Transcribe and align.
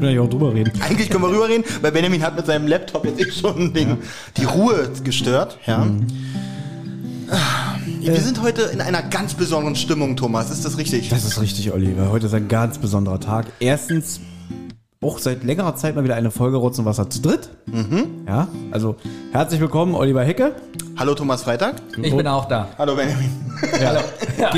können 0.00 0.14
ja 0.14 0.20
auch 0.22 0.28
drüber 0.28 0.52
reden. 0.54 0.72
Eigentlich 0.80 1.10
können 1.10 1.22
wir 1.24 1.30
rüberreden, 1.30 1.64
weil 1.82 1.92
Benjamin 1.92 2.22
hat 2.22 2.36
mit 2.36 2.46
seinem 2.46 2.66
Laptop 2.66 3.04
jetzt 3.04 3.20
eh 3.20 3.30
schon 3.30 3.72
den, 3.72 3.98
die 4.36 4.44
Ruhe 4.44 4.90
gestört. 5.04 5.58
Ja. 5.66 5.86
Wir 8.00 8.16
sind 8.20 8.42
heute 8.42 8.62
in 8.62 8.80
einer 8.80 9.02
ganz 9.02 9.34
besonderen 9.34 9.76
Stimmung, 9.76 10.16
Thomas. 10.16 10.50
Ist 10.50 10.64
das 10.64 10.78
richtig? 10.78 11.08
Das 11.10 11.24
ist 11.24 11.40
richtig, 11.40 11.72
Oliver. 11.72 12.10
Heute 12.10 12.26
ist 12.26 12.34
ein 12.34 12.48
ganz 12.48 12.78
besonderer 12.78 13.20
Tag. 13.20 13.46
Erstens, 13.60 14.20
auch 15.02 15.18
seit 15.18 15.44
längerer 15.44 15.76
Zeit 15.76 15.94
mal 15.94 16.02
wieder 16.04 16.16
eine 16.16 16.30
Folge 16.30 16.56
Rotz 16.56 16.78
und 16.78 16.86
Wasser 16.86 17.08
zu 17.08 17.20
dritt. 17.22 17.50
Ja, 18.26 18.48
also 18.70 18.96
herzlich 19.32 19.60
willkommen, 19.60 19.94
Oliver 19.94 20.24
Hecke. 20.24 20.56
Hallo 20.98 21.14
Thomas 21.14 21.42
Freitag. 21.42 21.76
Ich 22.02 22.14
bin 22.16 22.26
auch 22.26 22.46
da. 22.46 22.68
Hallo 22.78 22.96
Benjamin. 22.96 23.30
Die- 23.78 23.82
Ja, 24.42 24.50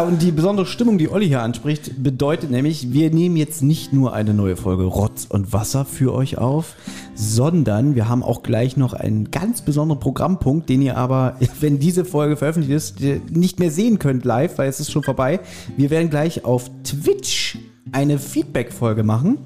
und 0.00 0.22
die 0.22 0.30
besondere 0.30 0.64
Stimmung, 0.64 0.96
die 0.96 1.10
Olli 1.10 1.26
hier 1.26 1.42
anspricht, 1.42 2.04
bedeutet 2.04 2.52
nämlich, 2.52 2.92
wir 2.92 3.10
nehmen 3.10 3.36
jetzt 3.36 3.64
nicht 3.64 3.92
nur 3.92 4.12
eine 4.12 4.32
neue 4.32 4.54
Folge 4.54 4.84
Rotz 4.84 5.26
und 5.28 5.52
Wasser 5.52 5.84
für 5.84 6.14
euch 6.14 6.38
auf, 6.38 6.76
sondern 7.16 7.96
wir 7.96 8.08
haben 8.08 8.22
auch 8.22 8.44
gleich 8.44 8.76
noch 8.76 8.92
einen 8.92 9.32
ganz 9.32 9.62
besonderen 9.62 9.98
Programmpunkt, 9.98 10.68
den 10.68 10.82
ihr 10.82 10.96
aber, 10.96 11.36
wenn 11.60 11.80
diese 11.80 12.04
Folge 12.04 12.36
veröffentlicht 12.36 12.76
ist, 12.76 13.00
nicht 13.34 13.58
mehr 13.58 13.72
sehen 13.72 13.98
könnt 13.98 14.24
live, 14.24 14.56
weil 14.56 14.68
es 14.68 14.78
ist 14.78 14.92
schon 14.92 15.02
vorbei. 15.02 15.40
Wir 15.76 15.90
werden 15.90 16.10
gleich 16.10 16.44
auf 16.44 16.70
Twitch 16.84 17.58
eine 17.90 18.20
Feedback-Folge 18.20 19.02
machen. 19.02 19.38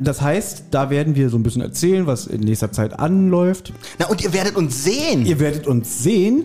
Das 0.00 0.20
heißt, 0.20 0.64
da 0.70 0.90
werden 0.90 1.14
wir 1.14 1.30
so 1.30 1.38
ein 1.38 1.42
bisschen 1.42 1.62
erzählen, 1.62 2.06
was 2.06 2.26
in 2.26 2.42
nächster 2.42 2.72
Zeit 2.72 2.98
anläuft. 2.98 3.72
Na, 3.98 4.06
und 4.08 4.22
ihr 4.22 4.34
werdet 4.34 4.54
uns 4.54 4.84
sehen. 4.84 5.24
Ihr 5.24 5.40
werdet 5.40 5.66
uns 5.66 6.02
sehen 6.02 6.44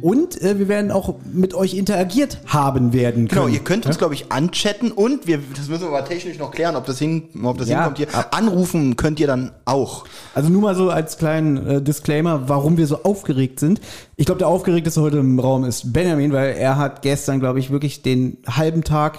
und 0.00 0.40
äh, 0.40 0.58
wir 0.58 0.68
werden 0.68 0.90
auch 0.90 1.14
mit 1.32 1.54
euch 1.54 1.74
interagiert 1.74 2.38
haben 2.46 2.92
werden 2.92 3.28
können. 3.28 3.42
Genau, 3.42 3.48
ihr 3.48 3.60
könnt 3.60 3.86
uns, 3.86 3.98
glaube 3.98 4.14
ich, 4.14 4.30
anchatten 4.30 4.92
und 4.92 5.26
wir, 5.26 5.38
das 5.56 5.68
müssen 5.68 5.82
wir 5.82 5.88
aber 5.88 6.04
technisch 6.04 6.38
noch 6.38 6.50
klären, 6.50 6.76
ob 6.76 6.86
das, 6.86 6.98
hin, 6.98 7.28
ob 7.42 7.58
das 7.58 7.68
Ja, 7.68 7.84
hinkommt 7.84 7.98
hier. 7.98 8.08
Anrufen 8.34 8.96
könnt 8.96 9.20
ihr 9.20 9.26
dann 9.26 9.52
auch. 9.64 10.04
Also 10.34 10.48
nur 10.48 10.62
mal 10.62 10.74
so 10.74 10.90
als 10.90 11.18
kleinen 11.18 11.66
äh, 11.66 11.82
Disclaimer, 11.82 12.48
warum 12.48 12.76
wir 12.76 12.86
so 12.86 13.02
aufgeregt 13.02 13.60
sind. 13.60 13.80
Ich 14.16 14.26
glaube, 14.26 14.38
der 14.38 14.48
aufgeregteste 14.48 15.00
heute 15.00 15.18
im 15.18 15.38
Raum 15.38 15.64
ist 15.64 15.92
Benjamin, 15.92 16.32
weil 16.32 16.54
er 16.54 16.76
hat 16.76 17.02
gestern, 17.02 17.40
glaube 17.40 17.58
ich, 17.58 17.70
wirklich 17.70 18.02
den 18.02 18.38
halben 18.46 18.84
Tag 18.84 19.18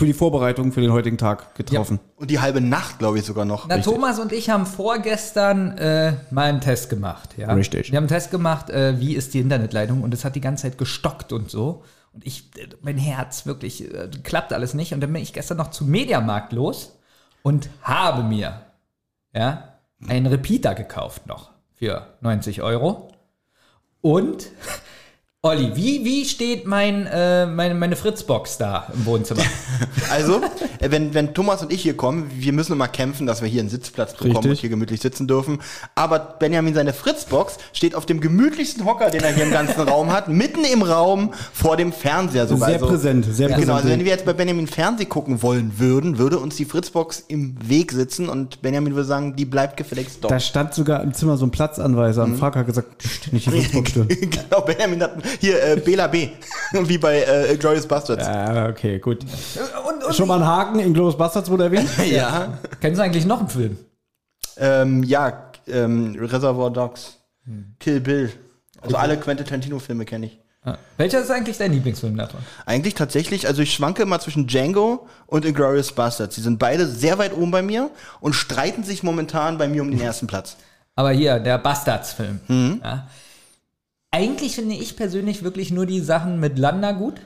für 0.00 0.06
die 0.06 0.14
Vorbereitung 0.14 0.72
für 0.72 0.80
den 0.80 0.92
heutigen 0.92 1.18
Tag 1.18 1.54
getroffen. 1.54 2.00
Und 2.16 2.30
die 2.30 2.40
halbe 2.40 2.62
Nacht, 2.62 2.98
glaube 2.98 3.18
ich, 3.18 3.24
sogar 3.26 3.44
noch. 3.44 3.68
Na, 3.68 3.76
Thomas 3.80 4.18
und 4.18 4.32
ich 4.32 4.48
haben 4.48 4.64
vorgestern 4.64 5.76
äh, 5.76 6.14
mal 6.30 6.48
einen 6.48 6.62
Test 6.62 6.88
gemacht. 6.88 7.34
Ja? 7.36 7.52
Richtig. 7.52 7.92
Wir 7.92 7.98
haben 7.98 8.04
einen 8.04 8.08
Test 8.08 8.30
gemacht, 8.30 8.70
äh, 8.70 8.98
wie 8.98 9.14
ist 9.14 9.34
die 9.34 9.40
Internetleitung 9.40 10.02
und 10.02 10.14
es 10.14 10.24
hat 10.24 10.36
die 10.36 10.40
ganze 10.40 10.62
Zeit 10.62 10.78
gestockt 10.78 11.34
und 11.34 11.50
so. 11.50 11.84
Und 12.14 12.26
ich, 12.26 12.50
äh, 12.56 12.68
mein 12.80 12.96
Herz 12.96 13.44
wirklich, 13.44 13.92
äh, 13.92 14.08
klappt 14.22 14.54
alles 14.54 14.72
nicht. 14.72 14.94
Und 14.94 15.02
dann 15.02 15.12
bin 15.12 15.20
ich 15.20 15.34
gestern 15.34 15.58
noch 15.58 15.68
zum 15.68 15.90
Mediamarkt 15.90 16.54
los 16.54 16.98
und 17.42 17.68
habe 17.82 18.22
mir 18.22 18.62
ja, 19.34 19.74
einen 20.08 20.28
Repeater 20.28 20.74
gekauft 20.74 21.26
noch 21.26 21.50
für 21.74 22.06
90 22.22 22.62
Euro. 22.62 23.12
Und 24.00 24.46
Olli, 25.42 25.74
wie, 25.74 26.04
wie 26.04 26.26
steht 26.26 26.66
mein, 26.66 27.06
äh, 27.06 27.46
meine, 27.46 27.74
meine 27.74 27.96
Fritzbox 27.96 28.58
da 28.58 28.88
im 28.92 29.06
Wohnzimmer? 29.06 29.42
Also, 30.10 30.42
wenn, 30.80 31.14
wenn 31.14 31.34
Thomas 31.34 31.62
und 31.62 31.72
ich 31.72 31.82
hier 31.82 31.96
kommen, 31.96 32.30
wir 32.34 32.52
müssen 32.52 32.72
immer 32.72 32.88
kämpfen, 32.88 33.26
dass 33.26 33.42
wir 33.42 33.48
hier 33.48 33.60
einen 33.60 33.68
Sitzplatz 33.68 34.12
bekommen 34.12 34.36
Richtig. 34.36 34.50
und 34.50 34.58
hier 34.60 34.70
gemütlich 34.70 35.00
sitzen 35.00 35.28
dürfen. 35.28 35.60
Aber 35.94 36.18
Benjamin, 36.18 36.74
seine 36.74 36.92
Fritzbox 36.92 37.58
steht 37.72 37.94
auf 37.94 38.06
dem 38.06 38.20
gemütlichsten 38.20 38.84
Hocker, 38.84 39.10
den 39.10 39.22
er 39.22 39.32
hier 39.32 39.44
im 39.44 39.50
ganzen 39.50 39.80
Raum 39.80 40.12
hat, 40.12 40.28
mitten 40.40 40.64
im 40.64 40.82
Raum 40.82 41.32
vor 41.52 41.76
dem 41.76 41.92
Fernseher 41.92 42.46
sogar. 42.46 42.70
Sehr 42.70 42.78
präsent, 42.78 43.26
sehr 43.30 43.48
Genau, 43.48 43.58
präsent. 43.58 43.76
also 43.76 43.88
wenn 43.90 44.00
wir 44.04 44.10
jetzt 44.12 44.24
bei 44.24 44.32
Benjamin 44.32 44.66
Fernseh 44.66 45.04
gucken 45.04 45.42
wollen 45.42 45.78
würden, 45.78 46.18
würde 46.18 46.38
uns 46.38 46.56
die 46.56 46.64
Fritzbox 46.64 47.24
im 47.28 47.56
Weg 47.62 47.92
sitzen 47.92 48.28
und 48.28 48.62
Benjamin 48.62 48.94
würde 48.94 49.06
sagen, 49.06 49.36
die 49.36 49.44
bleibt 49.44 49.76
gefälligst 49.76 50.18
dort. 50.22 50.32
Da 50.32 50.40
stand 50.40 50.74
sogar 50.74 51.02
im 51.02 51.12
Zimmer 51.12 51.36
so 51.36 51.46
ein 51.46 51.50
Platzanweiser. 51.50 52.26
Mhm. 52.26 52.32
Und 52.32 52.38
Frank 52.38 52.56
hat 52.56 52.66
gesagt, 52.66 52.98
"Psst, 52.98 53.32
nicht 53.32 53.46
die 53.46 53.50
Fritzbox 53.50 53.90
stören. 53.90 54.08
genau, 54.20 54.60
Benjamin 54.62 55.02
hat 55.02 55.12
hier 55.40 55.62
äh, 55.62 55.76
Bela 55.76 56.06
B. 56.06 56.28
wie 56.72 56.98
bei 56.98 57.22
äh, 57.22 57.56
Glorious 57.56 57.86
Bastards. 57.86 58.26
Ah, 58.26 58.68
okay, 58.68 58.98
gut. 58.98 59.18
Und, 59.88 60.04
und 60.04 60.14
Schon 60.14 60.28
mal 60.28 60.38
ein 60.40 60.46
Haken 60.46 60.69
in 60.78 60.94
Glorious 60.94 61.16
Bastards 61.16 61.50
wurde 61.50 61.64
erwähnt? 61.64 61.88
Ja. 62.06 62.58
Kennst 62.80 62.98
du 62.98 63.02
eigentlich 63.04 63.26
noch 63.26 63.40
einen 63.40 63.48
Film? 63.48 63.78
Ähm, 64.56 65.02
ja, 65.02 65.50
ähm, 65.66 66.16
Reservoir 66.18 66.70
Dogs, 66.70 67.18
Kill 67.78 68.00
Bill. 68.00 68.32
Also 68.80 68.96
alle 68.96 69.16
Quentin 69.18 69.46
Tarantino-Filme 69.46 70.04
kenne 70.04 70.26
ich. 70.26 70.38
Ah. 70.62 70.76
Welcher 70.98 71.20
ist 71.22 71.30
eigentlich 71.30 71.56
dein 71.56 71.72
Lieblingsfilm 71.72 72.16
davon? 72.16 72.40
Eigentlich 72.66 72.94
tatsächlich, 72.94 73.46
also 73.46 73.62
ich 73.62 73.72
schwanke 73.72 74.02
immer 74.02 74.20
zwischen 74.20 74.46
Django 74.46 75.06
und 75.26 75.44
Inglourious 75.46 75.92
Bastards. 75.92 76.34
Die 76.34 76.42
sind 76.42 76.58
beide 76.58 76.86
sehr 76.86 77.18
weit 77.18 77.34
oben 77.34 77.50
bei 77.50 77.62
mir 77.62 77.90
und 78.20 78.34
streiten 78.34 78.84
sich 78.84 79.02
momentan 79.02 79.56
bei 79.56 79.68
mir 79.68 79.82
um 79.82 79.90
den 79.90 80.00
ersten 80.02 80.26
Platz. 80.26 80.56
Aber 80.96 81.12
hier, 81.12 81.38
der 81.38 81.56
Bastards-Film. 81.56 82.40
Ja. 82.82 83.08
Eigentlich 84.10 84.56
finde 84.56 84.74
ich 84.74 84.96
persönlich 84.96 85.42
wirklich 85.42 85.70
nur 85.70 85.86
die 85.86 86.00
Sachen 86.00 86.40
mit 86.40 86.58
Landa 86.58 86.92
gut. 86.92 87.20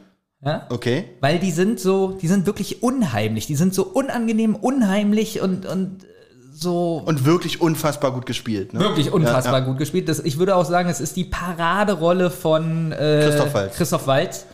Ja? 0.44 0.66
Okay. 0.71 1.05
Weil 1.21 1.38
die 1.38 1.50
sind 1.50 1.81
so, 1.81 2.19
die 2.21 2.28
sind 2.28 2.47
wirklich 2.47 2.82
unheimlich. 2.82 3.47
Die 3.47 3.56
sind 3.56 3.75
so 3.75 3.84
unangenehm, 3.84 4.55
unheimlich 4.55 5.41
und, 5.41 5.65
und 5.66 6.05
äh, 6.05 6.06
so 6.53 7.03
Und 7.05 7.25
wirklich 7.25 7.60
unfassbar 7.60 8.12
gut 8.12 8.27
gespielt. 8.27 8.72
Ne? 8.75 8.81
wirklich 8.81 9.12
unfassbar 9.12 9.54
Ja, 9.54 9.59
ja. 9.60 9.65
gut 9.65 9.78
gespielt. 9.78 10.09
Das, 10.09 10.21
ich 10.21 10.38
würde 10.38 10.54
auch 10.56 10.65
sagen, 10.65 10.88
es 10.88 11.00
ist 11.00 11.16
die 11.16 11.25
Paraderolle 11.25 12.31
von 12.31 12.93
äh, 12.93 13.22
Christoph 13.25 13.54
Waltz. 13.54 13.77
Christoph 13.77 14.06
Waltz. 14.06 14.47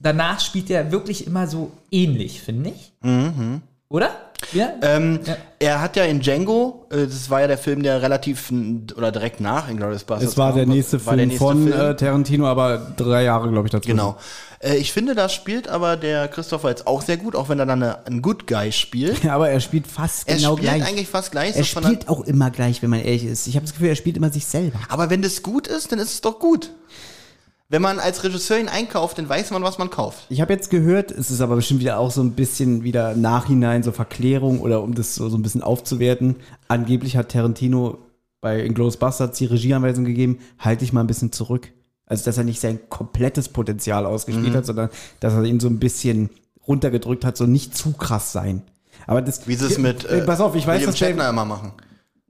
Danach 0.00 0.40
spielt 0.40 0.70
er 0.70 0.90
wirklich 0.90 1.26
immer 1.26 1.46
so 1.46 1.70
ähnlich, 1.90 2.40
finde 2.42 2.70
ich. 2.70 2.92
Oder? 3.88 4.10
Ja? 4.52 4.70
Ähm, 4.82 5.20
Ja. 5.24 5.36
Er 5.58 5.80
hat 5.80 5.96
ja 5.96 6.04
in 6.04 6.20
Django, 6.20 6.86
äh, 6.90 7.06
das 7.06 7.30
war 7.30 7.40
ja 7.40 7.46
der 7.46 7.56
Film, 7.58 7.82
der 7.82 8.02
relativ 8.02 8.52
oder 8.96 9.12
direkt 9.12 9.40
nach 9.40 9.70
Inglourious 9.70 10.04
Bastards 10.04 10.32
Es 10.32 10.38
war 10.38 10.52
der 10.52 10.66
nächste 10.66 10.98
War 11.06 11.14
Film 11.14 11.18
der 11.18 11.26
nächste 11.28 11.44
von 11.44 11.68
Film. 11.68 11.80
Äh, 11.80 11.96
Tarantino, 11.96 12.46
aber 12.46 12.76
drei 12.96 13.24
Jahre, 13.24 13.50
glaube 13.50 13.68
ich, 13.68 13.72
dazu. 13.72 13.88
Genau. 13.88 14.16
Äh, 14.64 14.76
ich 14.76 14.92
finde, 14.92 15.14
da 15.14 15.28
spielt 15.28 15.68
aber 15.68 15.96
der 15.96 16.28
Christopher 16.28 16.70
jetzt 16.70 16.86
auch 16.86 17.02
sehr 17.02 17.16
gut, 17.16 17.36
auch 17.36 17.48
wenn 17.48 17.58
er 17.58 17.66
dann 17.66 17.82
eine, 17.82 18.06
einen 18.06 18.22
Good 18.22 18.46
Guy 18.46 18.72
spielt. 18.72 19.22
Ja, 19.22 19.34
aber 19.34 19.50
er 19.50 19.60
spielt 19.60 19.86
fast 19.86 20.28
Er 20.28 20.36
genau 20.36 20.56
spielt 20.56 20.70
gleich. 20.70 20.88
eigentlich 20.88 21.08
fast 21.08 21.30
gleich. 21.30 21.54
er 21.56 21.64
so 21.64 21.80
spielt 21.80 22.08
auch 22.08 22.22
immer 22.22 22.50
gleich, 22.50 22.82
wenn 22.82 22.90
man 22.90 23.00
ehrlich 23.00 23.24
ist. 23.24 23.46
Ich 23.46 23.56
habe 23.56 23.64
das 23.66 23.72
Gefühl, 23.74 23.88
er 23.88 23.96
spielt 23.96 24.16
immer 24.16 24.30
sich 24.30 24.46
selber. 24.46 24.78
aber 24.88 25.10
wenn 25.10 25.22
das 25.22 25.42
gut 25.42 25.66
ist, 25.66 25.92
dann 25.92 25.98
ist 25.98 26.12
es 26.14 26.20
doch 26.20 26.38
gut. 26.38 26.70
Wenn 27.70 27.80
man 27.82 27.98
als 27.98 28.22
Regisseur 28.22 28.58
ihn 28.58 28.68
einkauft, 28.68 29.18
dann 29.18 29.28
weiß 29.28 29.50
man, 29.50 29.62
was 29.62 29.78
man 29.78 29.90
kauft. 29.90 30.26
Ich 30.28 30.40
habe 30.40 30.52
jetzt 30.52 30.70
gehört, 30.70 31.10
es 31.10 31.30
ist 31.30 31.40
aber 31.40 31.56
bestimmt 31.56 31.80
wieder 31.80 31.98
auch 31.98 32.10
so 32.10 32.22
ein 32.22 32.32
bisschen 32.32 32.84
wieder 32.84 33.16
nachhinein 33.16 33.82
so 33.82 33.90
Verklärung 33.90 34.60
oder 34.60 34.82
um 34.82 34.94
das 34.94 35.14
so, 35.14 35.28
so 35.28 35.38
ein 35.38 35.42
bisschen 35.42 35.62
aufzuwerten. 35.62 36.36
Angeblich 36.68 37.16
hat 37.16 37.30
Tarantino 37.30 37.98
bei 38.42 38.60
Inglourious 38.62 38.98
Bastards 38.98 39.38
die 39.38 39.46
Regieanweisung 39.46 40.04
gegeben, 40.04 40.38
halte 40.58 40.80
dich 40.80 40.92
mal 40.92 41.00
ein 41.00 41.06
bisschen 41.06 41.32
zurück. 41.32 41.72
Also, 42.06 42.24
dass 42.24 42.36
er 42.36 42.44
nicht 42.44 42.60
sein 42.60 42.80
komplettes 42.90 43.48
Potenzial 43.48 44.04
ausgespielt 44.06 44.52
Mhm. 44.52 44.56
hat, 44.56 44.66
sondern 44.66 44.88
dass 45.20 45.32
er 45.32 45.42
ihn 45.44 45.60
so 45.60 45.68
ein 45.68 45.78
bisschen 45.78 46.30
runtergedrückt 46.68 47.24
hat, 47.24 47.36
so 47.36 47.46
nicht 47.46 47.76
zu 47.76 47.92
krass 47.92 48.32
sein. 48.32 48.62
Aber 49.06 49.22
das, 49.22 49.46
Wie 49.48 49.54
sie 49.54 49.66
es 49.66 49.78
mit 49.78 50.04
Äh, 50.04 50.22
Pass 50.22 50.40
auf, 50.40 50.54
ich 50.54 50.66
weiß, 50.66 50.76
William 50.76 50.90
dass 50.90 50.98
Shatner 50.98 51.28
immer 51.30 51.44
machen. 51.44 51.72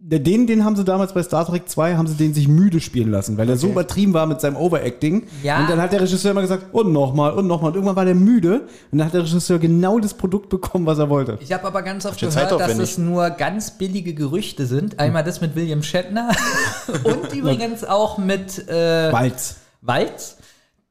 Den, 0.06 0.46
den 0.46 0.66
haben 0.66 0.76
sie 0.76 0.84
damals 0.84 1.14
bei 1.14 1.22
Star 1.22 1.46
Trek 1.46 1.66
2, 1.66 1.96
haben 1.96 2.06
sie 2.06 2.14
den 2.14 2.34
sich 2.34 2.46
müde 2.46 2.78
spielen 2.82 3.10
lassen, 3.10 3.38
weil 3.38 3.48
er 3.48 3.56
so 3.56 3.68
übertrieben 3.68 4.12
war 4.12 4.26
mit 4.26 4.38
seinem 4.38 4.56
Overacting. 4.56 5.22
Ja. 5.42 5.60
Und 5.60 5.70
dann 5.70 5.80
hat 5.80 5.92
der 5.92 6.02
Regisseur 6.02 6.32
immer 6.32 6.42
gesagt, 6.42 6.74
und 6.74 6.92
nochmal, 6.92 7.32
und 7.32 7.46
nochmal. 7.46 7.68
Und 7.70 7.76
irgendwann 7.76 7.96
war 7.96 8.04
der 8.04 8.14
müde 8.14 8.66
und 8.92 8.98
dann 8.98 9.06
hat 9.06 9.14
der 9.14 9.22
Regisseur 9.22 9.58
genau 9.58 9.98
das 10.00 10.12
Produkt 10.12 10.50
bekommen, 10.50 10.84
was 10.84 10.98
er 10.98 11.08
wollte. 11.08 11.38
Ich 11.40 11.52
habe 11.54 11.64
aber 11.66 11.80
ganz 11.80 12.04
oft 12.04 12.20
gehört, 12.20 12.52
dass 12.52 12.78
es 12.78 12.98
nur 12.98 13.30
ganz 13.30 13.70
billige 13.78 14.12
Gerüchte 14.12 14.66
sind. 14.66 14.98
Einmal 14.98 15.24
das 15.24 15.40
mit 15.40 15.56
William 15.56 15.82
Shatner 15.82 16.32
und 17.04 17.32
übrigens 17.32 17.82
auch 17.82 18.18
mit 18.18 18.68
äh, 18.68 19.10
Walz. 19.10 19.56
Walz. 19.86 20.38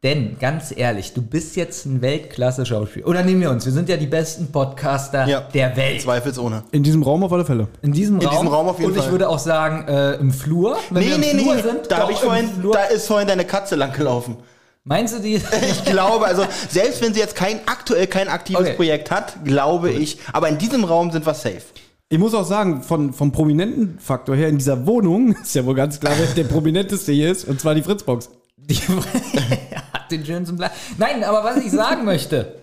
Denn, 0.03 0.37
ganz 0.37 0.73
ehrlich, 0.75 1.13
du 1.13 1.21
bist 1.21 1.55
jetzt 1.55 1.85
ein 1.85 2.01
Weltklasse-Schauspieler. 2.01 3.07
Oder 3.07 3.23
nehmen 3.23 3.39
wir 3.39 3.49
uns, 3.49 3.63
wir 3.65 3.71
sind 3.71 3.87
ja 3.87 3.95
die 3.95 4.05
besten 4.05 4.51
Podcaster 4.51 5.25
Ja. 5.27 5.39
der 5.53 5.77
Welt. 5.77 6.01
Zweifelsohne. 6.01 6.63
In 6.71 6.83
diesem 6.83 7.03
Raum 7.03 7.23
auf 7.23 7.31
alle 7.31 7.45
Fälle. 7.45 7.69
In 7.81 7.93
diesem 7.93 8.19
In 8.19 8.27
Raum. 8.27 8.31
diesem 8.35 8.47
Raum 8.49 8.67
auf 8.67 8.79
jeden 8.79 8.91
und 8.91 8.97
ich 8.97 9.03
Fall. 9.03 9.11
würde 9.13 9.29
auch 9.29 9.39
sagen, 9.39 9.87
äh, 9.87 10.15
im 10.15 10.31
Flur. 10.33 10.75
Wenn 10.89 11.03
wir 11.07 11.17
Nee, 11.17 11.29
im 11.31 11.37
nee, 11.37 11.43
Flur 11.43 11.55
nee. 11.55 11.61
sind, 11.61 11.79
da, 11.89 12.09
ich 12.09 12.17
vorhin, 12.17 12.49
Flur. 12.49 12.73
da 12.73 12.83
ist 12.83 13.07
vorhin 13.07 13.29
deine 13.29 13.45
Katze 13.45 13.75
lang 13.75 13.93
gelaufen. 13.93 14.35
Meinst 14.83 15.15
du 15.15 15.19
die? 15.21 15.35
Ich 15.61 15.85
glaube, 15.85 16.25
also 16.25 16.43
selbst 16.69 17.01
wenn 17.01 17.13
sie 17.13 17.21
jetzt 17.21 17.35
kein 17.37 17.61
aktuell 17.65 18.07
kein 18.07 18.27
aktives 18.27 18.59
Okay. 18.59 18.73
Projekt 18.73 19.09
hat, 19.09 19.37
glaube 19.45 19.89
ich, 19.91 20.17
aber 20.33 20.49
in 20.49 20.57
diesem 20.57 20.83
Raum 20.83 21.11
sind 21.11 21.25
wir 21.25 21.33
safe. 21.33 21.61
Ich 22.09 22.19
muss 22.19 22.33
auch 22.33 22.45
sagen, 22.45 22.83
von, 22.83 23.13
vom 23.13 23.31
prominenten 23.31 23.97
Faktor 23.99 24.35
her 24.35 24.49
in 24.49 24.57
dieser 24.57 24.85
Wohnung 24.85 25.33
ist 25.43 25.55
ja 25.55 25.65
wohl 25.65 25.75
ganz 25.75 26.01
klar, 26.01 26.11
wer 26.17 26.27
der 26.27 26.43
prominenteste 26.43 27.13
hier 27.13 27.31
ist, 27.31 27.45
und 27.47 27.61
zwar 27.61 27.73
die 27.73 27.81
Fritzbox. 27.83 28.29
Die 28.69 28.75
hat 29.93 30.11
den 30.11 30.25
schönsten 30.25 30.57
Plan. 30.57 30.71
Nein, 30.97 31.23
aber 31.23 31.43
was 31.43 31.57
ich 31.57 31.71
sagen 31.71 32.05
möchte, 32.05 32.55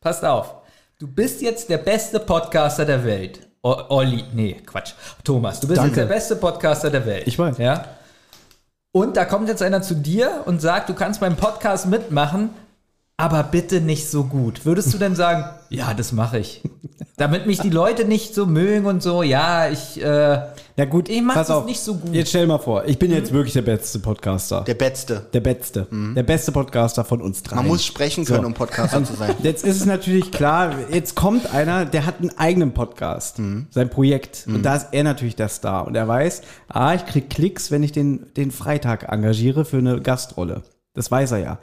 passt 0.00 0.24
auf. 0.24 0.54
Du 0.98 1.06
bist 1.06 1.40
jetzt 1.42 1.68
der 1.70 1.78
beste 1.78 2.20
Podcaster 2.20 2.84
der 2.84 3.04
Welt. 3.04 3.40
O 3.62 3.74
Olli, 3.88 4.24
nee, 4.34 4.54
Quatsch. 4.64 4.92
Thomas, 5.24 5.60
du 5.60 5.68
bist 5.68 5.78
Danke. 5.78 5.90
jetzt 5.90 5.96
der 6.08 6.14
beste 6.14 6.36
Podcaster 6.36 6.90
der 6.90 7.06
Welt. 7.06 7.26
Ich 7.26 7.38
weiß. 7.38 7.58
Ja. 7.58 7.84
Und 8.92 9.16
da 9.16 9.24
kommt 9.24 9.48
jetzt 9.48 9.62
einer 9.62 9.82
zu 9.82 9.94
dir 9.94 10.42
und 10.46 10.60
sagt, 10.60 10.88
du 10.88 10.94
kannst 10.94 11.20
beim 11.20 11.36
Podcast 11.36 11.86
mitmachen. 11.86 12.50
aber 13.16 13.42
bitte 13.42 13.80
nicht 13.80 14.08
so 14.08 14.24
gut. 14.24 14.64
Würdest 14.64 14.94
du 14.94 14.98
denn 14.98 15.16
sagen, 15.16 15.44
ja, 15.70 15.92
das 15.92 16.12
mache 16.12 16.38
ich? 16.38 16.62
Damit 17.16 17.46
mich 17.46 17.58
die 17.58 17.70
Leute 17.70 18.04
nicht 18.04 18.32
so 18.34 18.46
mögen 18.46 18.86
und 18.86 19.02
so, 19.02 19.22
ja, 19.24 19.68
ich, 19.68 20.00
äh, 20.02 20.40
Ja 20.78 20.84
gut, 20.84 21.08
Ich 21.08 21.20
mach 21.20 21.34
pass 21.34 21.48
das 21.48 21.56
auf. 21.56 21.64
nicht 21.66 21.80
so 21.80 21.96
gut. 21.96 22.14
Jetzt 22.14 22.28
stell 22.28 22.46
mal 22.46 22.58
vor, 22.58 22.84
ich 22.84 23.00
bin 23.00 23.10
jetzt 23.10 23.32
wirklich 23.32 23.52
der 23.52 23.62
beste 23.62 23.98
Podcaster. 23.98 24.60
Der 24.60 24.74
Betzte. 24.74 25.26
Der 25.32 25.40
beste. 25.40 25.88
Der 25.90 26.22
beste 26.22 26.52
Podcaster 26.52 27.04
von 27.04 27.20
uns 27.20 27.42
drei. 27.42 27.56
Man 27.56 27.66
muss 27.66 27.84
sprechen 27.84 28.24
können, 28.24 28.44
um 28.44 28.54
Podcaster 28.54 29.02
zu 29.02 29.14
sein. 29.14 29.34
Jetzt 29.42 29.64
ist 29.64 29.80
es 29.80 29.86
natürlich 29.86 30.30
klar, 30.30 30.76
jetzt 30.92 31.16
kommt 31.16 31.52
einer, 31.52 31.84
der 31.84 32.06
hat 32.06 32.20
einen 32.20 32.30
eigenen 32.38 32.74
Podcast, 32.74 33.40
sein 33.70 33.90
Projekt. 33.90 34.44
Und 34.46 34.62
da 34.62 34.76
ist 34.76 34.86
er 34.92 35.02
natürlich 35.02 35.34
der 35.34 35.48
Star. 35.48 35.84
Und 35.84 35.96
er 35.96 36.06
weiß, 36.06 36.42
ah, 36.68 36.94
ich 36.94 37.04
krieg 37.06 37.28
Klicks, 37.28 37.72
wenn 37.72 37.82
ich 37.82 37.90
den, 37.90 38.26
den 38.36 38.52
Freitag 38.52 39.10
engagiere 39.12 39.64
für 39.64 39.78
eine 39.78 40.00
Gastrolle. 40.00 40.62
Das 40.94 41.10
weiß 41.10 41.32
er 41.32 41.38
ja. 41.38 41.58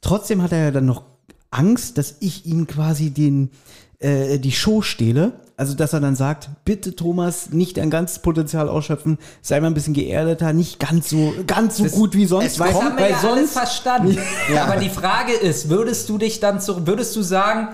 Trotzdem 0.00 0.40
hat 0.42 0.52
er 0.52 0.64
ja 0.64 0.70
dann 0.70 0.86
noch 0.86 1.02
Angst, 1.50 1.98
dass 1.98 2.16
ich 2.20 2.46
ihm 2.46 2.66
quasi 2.66 3.10
den, 3.10 3.50
äh, 3.98 4.38
die 4.38 4.52
Show 4.52 4.80
stehle. 4.80 5.32
Also, 5.58 5.74
dass 5.74 5.94
er 5.94 6.00
dann 6.00 6.14
sagt, 6.14 6.50
bitte 6.66 6.94
Thomas, 6.94 7.50
nicht 7.50 7.78
dein 7.78 7.88
ganzes 7.88 8.18
Potenzial 8.18 8.68
ausschöpfen, 8.68 9.16
sei 9.40 9.58
mal 9.60 9.68
ein 9.68 9.74
bisschen 9.74 9.94
geerdeter, 9.94 10.52
nicht 10.52 10.78
ganz 10.78 11.08
so, 11.08 11.32
ganz 11.46 11.78
so 11.78 11.84
Das- 11.84 11.92
gut 11.92 12.14
wie 12.14 12.26
sonst, 12.26 12.44
es 12.44 12.58
weil, 12.60 12.72
das 12.72 12.82
haben 12.82 12.98
wir 12.98 13.08
ja 13.08 13.16
alles 13.16 13.22
sonst, 13.22 13.52
verstanden. 13.52 14.18
Aber 14.60 14.76
die 14.76 14.90
Frage 14.90 15.32
ist, 15.32 15.70
würdest 15.70 16.10
du 16.10 16.18
dich 16.18 16.40
dann 16.40 16.60
zu, 16.60 16.86
würdest 16.86 17.16
du 17.16 17.22
sagen, 17.22 17.68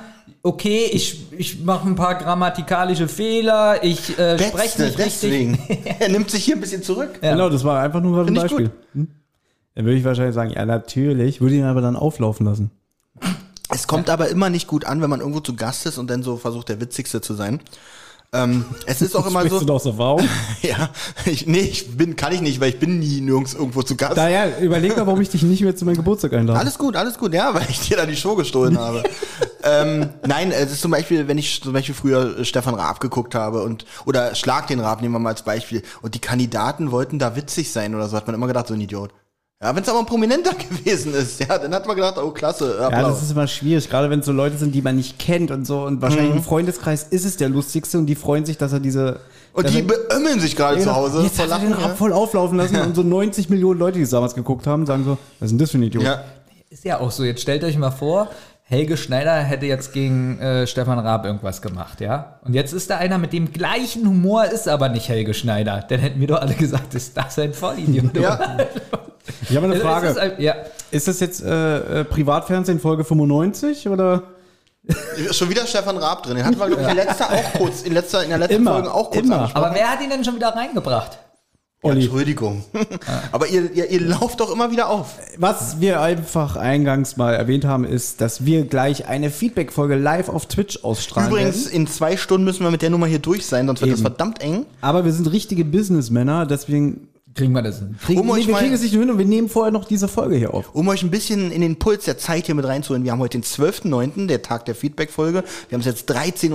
okay, 0.45 0.89
ich, 0.93 1.27
ich 1.33 1.65
mache 1.65 1.89
ein 1.89 1.97
paar 1.97 2.15
grammatikalische 2.15 3.09
Fehler, 3.09 3.83
ich 3.83 4.17
äh, 4.17 4.39
spreche 4.39 4.83
nicht 4.83 4.99
richtig. 4.99 5.21
deswegen. 5.21 5.59
er 5.99 6.09
nimmt 6.09 6.31
sich 6.31 6.45
hier 6.45 6.55
ein 6.55 6.61
bisschen 6.61 6.85
zurück. 6.85 7.21
Genau, 7.21 7.51
das 7.51 7.65
war 7.65 7.81
einfach 7.83 8.01
nur 8.01 8.21
ein 8.21 8.27
Find 8.27 8.37
ich 8.39 8.43
Beispiel. 8.45 8.71
Hm? 8.95 9.09
Dann 9.75 9.85
würde 9.87 9.99
ich 9.99 10.05
wahrscheinlich 10.05 10.35
sagen, 10.35 10.51
ja, 10.51 10.65
natürlich, 10.67 11.41
würde 11.41 11.57
ihn 11.57 11.65
aber 11.65 11.81
dann 11.81 11.97
auflaufen 11.97 12.47
lassen. 12.47 12.71
Es 13.75 13.87
kommt 13.87 14.11
aber 14.11 14.29
immer 14.29 14.51
nicht 14.51 14.67
gut 14.67 14.85
an, 14.85 15.01
wenn 15.03 15.11
man 15.11 15.21
irgendwo 15.21 15.41
zu 15.41 15.57
Gast 15.57 15.87
ist 15.87 15.99
und 15.99 16.09
dann 16.11 16.23
so 16.23 16.37
versucht, 16.37 16.69
der 16.69 16.81
Witzigste 16.81 17.21
zu 17.21 17.35
sein. 17.35 17.61
Ähm, 18.35 18.65
es 18.87 19.03
ist 19.03 19.15
auch 19.15 19.27
immer 19.31 19.41
Sprichst 19.41 19.59
so. 19.59 19.61
du 19.61 19.67
doch 19.67 19.81
so 19.81 19.99
warum? 19.99 20.27
Ja, 20.63 20.91
ich, 21.27 21.47
nee, 21.47 21.61
ich 21.61 21.97
bin, 21.97 22.17
kann 22.17 22.33
ich 22.33 22.41
nicht, 22.41 22.61
weil 22.61 22.71
ich 22.71 22.79
bin 22.79 22.99
nie 22.99 23.21
nirgends 23.21 23.53
irgendwo 23.53 23.83
zu 23.83 23.95
Gast. 23.95 24.17
Naja, 24.17 24.59
überleg 24.59 24.97
mal, 24.97 25.07
warum 25.07 25.21
ich 25.21 25.29
dich 25.29 25.43
nicht 25.43 25.61
mehr 25.63 25.77
zu 25.77 25.85
meinem 25.85 25.97
Geburtstag 25.97 26.33
einlade. 26.33 26.59
Alles 26.59 26.79
gut, 26.79 26.97
alles 26.97 27.19
gut, 27.19 27.35
ja, 27.35 27.53
weil 27.55 27.67
ich 27.69 27.81
dir 27.81 27.99
da 27.99 28.07
die 28.07 28.17
Show 28.17 28.35
gestohlen 28.35 28.79
habe. 28.79 29.03
ähm, 29.65 30.09
nein, 30.27 30.51
es 30.51 30.73
ist 30.73 30.81
zum 30.81 30.93
Beispiel, 30.93 31.29
wenn 31.29 31.37
ich 31.37 31.63
zum 31.63 31.75
Beispiel 31.75 31.95
früher 31.95 32.39
äh, 32.39 32.45
Stefan 32.45 32.75
Raab 32.75 33.01
geguckt 33.01 33.35
habe 33.35 33.63
und 33.63 33.85
oder 34.07 34.35
Schlag 34.35 34.67
den 34.67 34.81
Raab 34.81 35.03
nehmen 35.03 35.15
wir 35.15 35.19
mal 35.19 35.31
als 35.31 35.43
Beispiel 35.43 35.83
und 36.01 36.15
die 36.15 36.21
Kandidaten 36.21 36.91
wollten 36.91 37.19
da 37.19 37.37
witzig 37.37 37.71
sein 37.71 37.95
oder 37.95 38.09
so, 38.09 38.17
hat 38.17 38.27
man 38.27 38.35
immer 38.35 38.47
gedacht, 38.47 38.69
so 38.69 38.75
ein 38.75 38.81
Idiot. 38.81 39.11
Ja, 39.63 39.75
wenn 39.77 39.83
es 39.83 39.89
aber 39.89 40.01
ein 40.01 40.07
Prominenter 40.07 40.53
gewesen 40.71 41.15
ist, 41.15 41.39
ja, 41.41 41.57
dann 41.59 41.73
hat 41.75 41.87
man 41.87 41.95
gedacht, 41.95 42.19
oh 42.19 42.31
klasse, 42.31 42.77
Ja, 42.81 42.87
Applaus. 42.89 43.15
das 43.15 43.23
ist 43.23 43.31
immer 43.33 43.47
schwierig, 43.47 43.89
gerade 43.89 44.11
wenn 44.11 44.21
es 44.21 44.27
so 44.27 44.33
Leute 44.33 44.57
sind, 44.57 44.75
die 44.75 44.83
man 44.83 44.97
nicht 44.97 45.19
kennt 45.19 45.51
und 45.51 45.65
so. 45.67 45.83
Und 45.85 46.03
wahrscheinlich 46.03 46.31
Mhm. 46.33 46.39
im 46.39 46.43
Freundeskreis 46.43 47.05
ist 47.05 47.25
es 47.25 47.37
der 47.37 47.49
lustigste 47.49 47.99
und 47.99 48.07
die 48.07 48.15
freuen 48.17 48.45
sich, 48.45 48.59
dass 48.59 48.73
er 48.73 48.81
diese. 48.81 49.21
und 49.53 49.69
die 49.71 49.79
er, 49.79 49.85
beömmeln 49.85 50.41
sich 50.41 50.57
gerade 50.57 50.81
zu 50.81 50.95
Hause 50.95 51.23
Jetzt 51.23 51.37
vor 51.37 51.45
hat 51.49 51.53
er 51.63 51.69
den. 51.69 51.73
Rap 51.75 51.97
voll 51.97 52.13
auflaufen 52.13 52.59
lassen 52.59 52.77
und 52.81 52.97
so 52.97 53.03
90 53.03 53.51
Millionen 53.51 53.79
Leute, 53.79 53.99
die 53.99 54.05
es 54.05 54.11
damals 54.11 54.35
geguckt 54.35 54.67
haben, 54.67 54.85
sagen 54.87 55.05
so, 55.05 55.19
was 55.39 55.47
ist 55.47 55.51
denn 55.53 55.59
das 55.59 55.71
für 55.71 55.79
ein 55.79 55.83
Idiot? 55.85 56.03
Ja. 56.05 56.25
Ist 56.71 56.85
ja 56.85 56.99
auch 57.01 57.11
so. 57.11 57.23
Jetzt 57.23 57.43
stellt 57.43 57.63
euch 57.63 57.77
mal 57.79 57.91
vor, 57.91 58.31
Helge 58.65 58.97
Schneider 58.97 59.35
hätte 59.35 59.67
jetzt 59.67 59.93
gegen 59.93 60.39
äh, 60.41 60.67
Stefan 60.67 60.99
Raab 60.99 61.27
irgendwas 61.27 61.61
gemacht, 61.61 62.01
ja? 62.01 62.41
Und 62.45 62.55
jetzt 62.55 62.73
ist 62.73 62.89
da 62.89 62.97
einer 62.97 63.19
mit 63.19 63.33
dem 63.35 63.53
gleichen 63.53 64.09
Humor, 64.09 64.47
ist 64.47 64.67
aber 64.69 64.89
nicht 64.89 65.09
Helge 65.09 65.35
Schneider. 65.35 65.85
Dann 65.89 66.01
hätten 66.01 66.19
wir 66.21 66.27
doch 66.29 66.41
alle 66.41 66.55
gesagt, 66.55 66.95
ist 66.95 67.15
das 67.17 67.39
ein 67.39 67.53
Vollidiot? 67.53 68.17
Ja. 68.17 68.57
Ich 69.49 69.57
habe 69.57 69.67
eine 69.67 69.77
Frage. 69.81 70.09
ist 70.09 70.19
ein- 70.19 70.41
ja. 70.41 70.55
Ist 70.91 71.09
das 71.09 71.21
jetzt 71.21 71.43
äh, 71.43 72.01
äh, 72.01 72.05
Privatfernsehen 72.05 72.81
Folge 72.81 73.05
95 73.05 73.89
oder? 73.89 74.25
Schon 75.31 75.49
wieder 75.49 75.65
Stefan 75.67 75.97
Raab 75.97 76.25
drin. 76.25 76.37
Den 76.37 76.45
hatten 76.45 76.59
wir, 76.59 76.67
glaube 76.67 76.83
ich, 76.83 76.89
in 76.89 76.97
letzter 76.97 77.31
auch 77.31 77.53
kurz, 77.59 77.83
in, 77.83 77.93
letzter, 77.93 78.25
in 78.25 78.31
der 78.31 78.39
letzten 78.39 78.57
Immer, 78.57 78.73
Folge 78.75 78.93
auch 78.93 79.11
kurz 79.11 79.25
immer. 79.25 79.37
angesprochen. 79.37 79.65
Aber 79.65 79.75
wer 79.77 79.91
hat 79.91 80.03
ihn 80.03 80.11
denn 80.11 80.25
schon 80.25 80.35
wieder 80.35 80.49
reingebracht? 80.49 81.19
Ja. 81.85 81.91
Entschuldigung. 81.93 82.65
Aber 83.33 83.49
ihr, 83.49 83.71
ihr, 83.73 83.91
ihr 83.91 84.01
lauft 84.01 84.39
doch 84.41 84.53
immer 84.53 84.71
wieder 84.71 84.89
auf. 84.89 85.19
Was 85.37 85.81
wir 85.81 86.01
einfach 86.01 86.55
eingangs 86.57 87.17
mal 87.17 87.35
erwähnt 87.35 87.65
haben, 87.65 87.85
ist, 87.85 88.21
dass 88.21 88.45
wir 88.45 88.65
gleich 88.67 89.07
eine 89.09 89.31
Feedback-Folge 89.31 89.97
live 89.97 90.29
auf 90.29 90.47
Twitch 90.47 90.85
ausstrahlen 90.85 91.31
Übrigens, 91.31 91.65
werden. 91.67 91.75
in 91.77 91.87
zwei 91.89 92.17
Stunden 92.17 92.45
müssen 92.45 92.63
wir 92.65 92.71
mit 92.71 92.83
der 92.83 92.91
Nummer 92.91 93.07
hier 93.07 93.19
durch 93.19 93.47
sein, 93.47 93.67
sonst 93.67 93.81
wird 93.81 93.91
das 93.93 93.99
Eben. 94.01 94.09
verdammt 94.09 94.41
eng. 94.43 94.67
Aber 94.81 95.05
wir 95.05 95.13
sind 95.13 95.27
richtige 95.33 95.65
Businessmänner, 95.65 96.47
deswegen 96.47 97.09
Kriegen 97.35 97.53
wir 97.55 97.63
das 97.63 97.79
hin? 97.79 97.97
kriegen, 98.05 98.21
Um 98.21 98.27
nee, 98.27 98.33
euch 98.35 98.47
wir 98.47 98.53
mal- 98.55 98.61
kriegen 98.61 98.75
es 98.75 98.83
nicht 98.83 98.93
nur 98.93 99.03
hin 99.03 99.11
und 99.11 99.19
wir 99.19 99.25
nehmen 99.25 99.49
vorher 99.49 99.73
noch 99.73 99.85
diese 99.87 100.09
Folge 100.09 100.37
hier 100.37 100.53
auf. 100.53 100.75
Um 100.75 100.87
euch 100.89 101.03
ein 101.03 101.11
bisschen 101.11 101.51
in 101.51 101.61
den 101.61 101.77
Puls 101.79 102.05
der 102.05 102.19
Zeit 102.19 102.47
hier 102.47 102.55
mit 102.55 102.65
reinzuholen, 102.67 103.05
wir 103.05 103.13
haben 103.13 103.21
heute 103.21 103.39
den 103.39 103.45
12.09., 103.45 104.27
der 104.27 104.43
Tag 104.43 104.65
der 104.67 104.75
Feedback-Folge. 104.75 105.45
Wir 105.69 105.77
haben 105.77 105.81
es 105.81 105.87
jetzt 105.87 106.11
13.46 106.11 106.51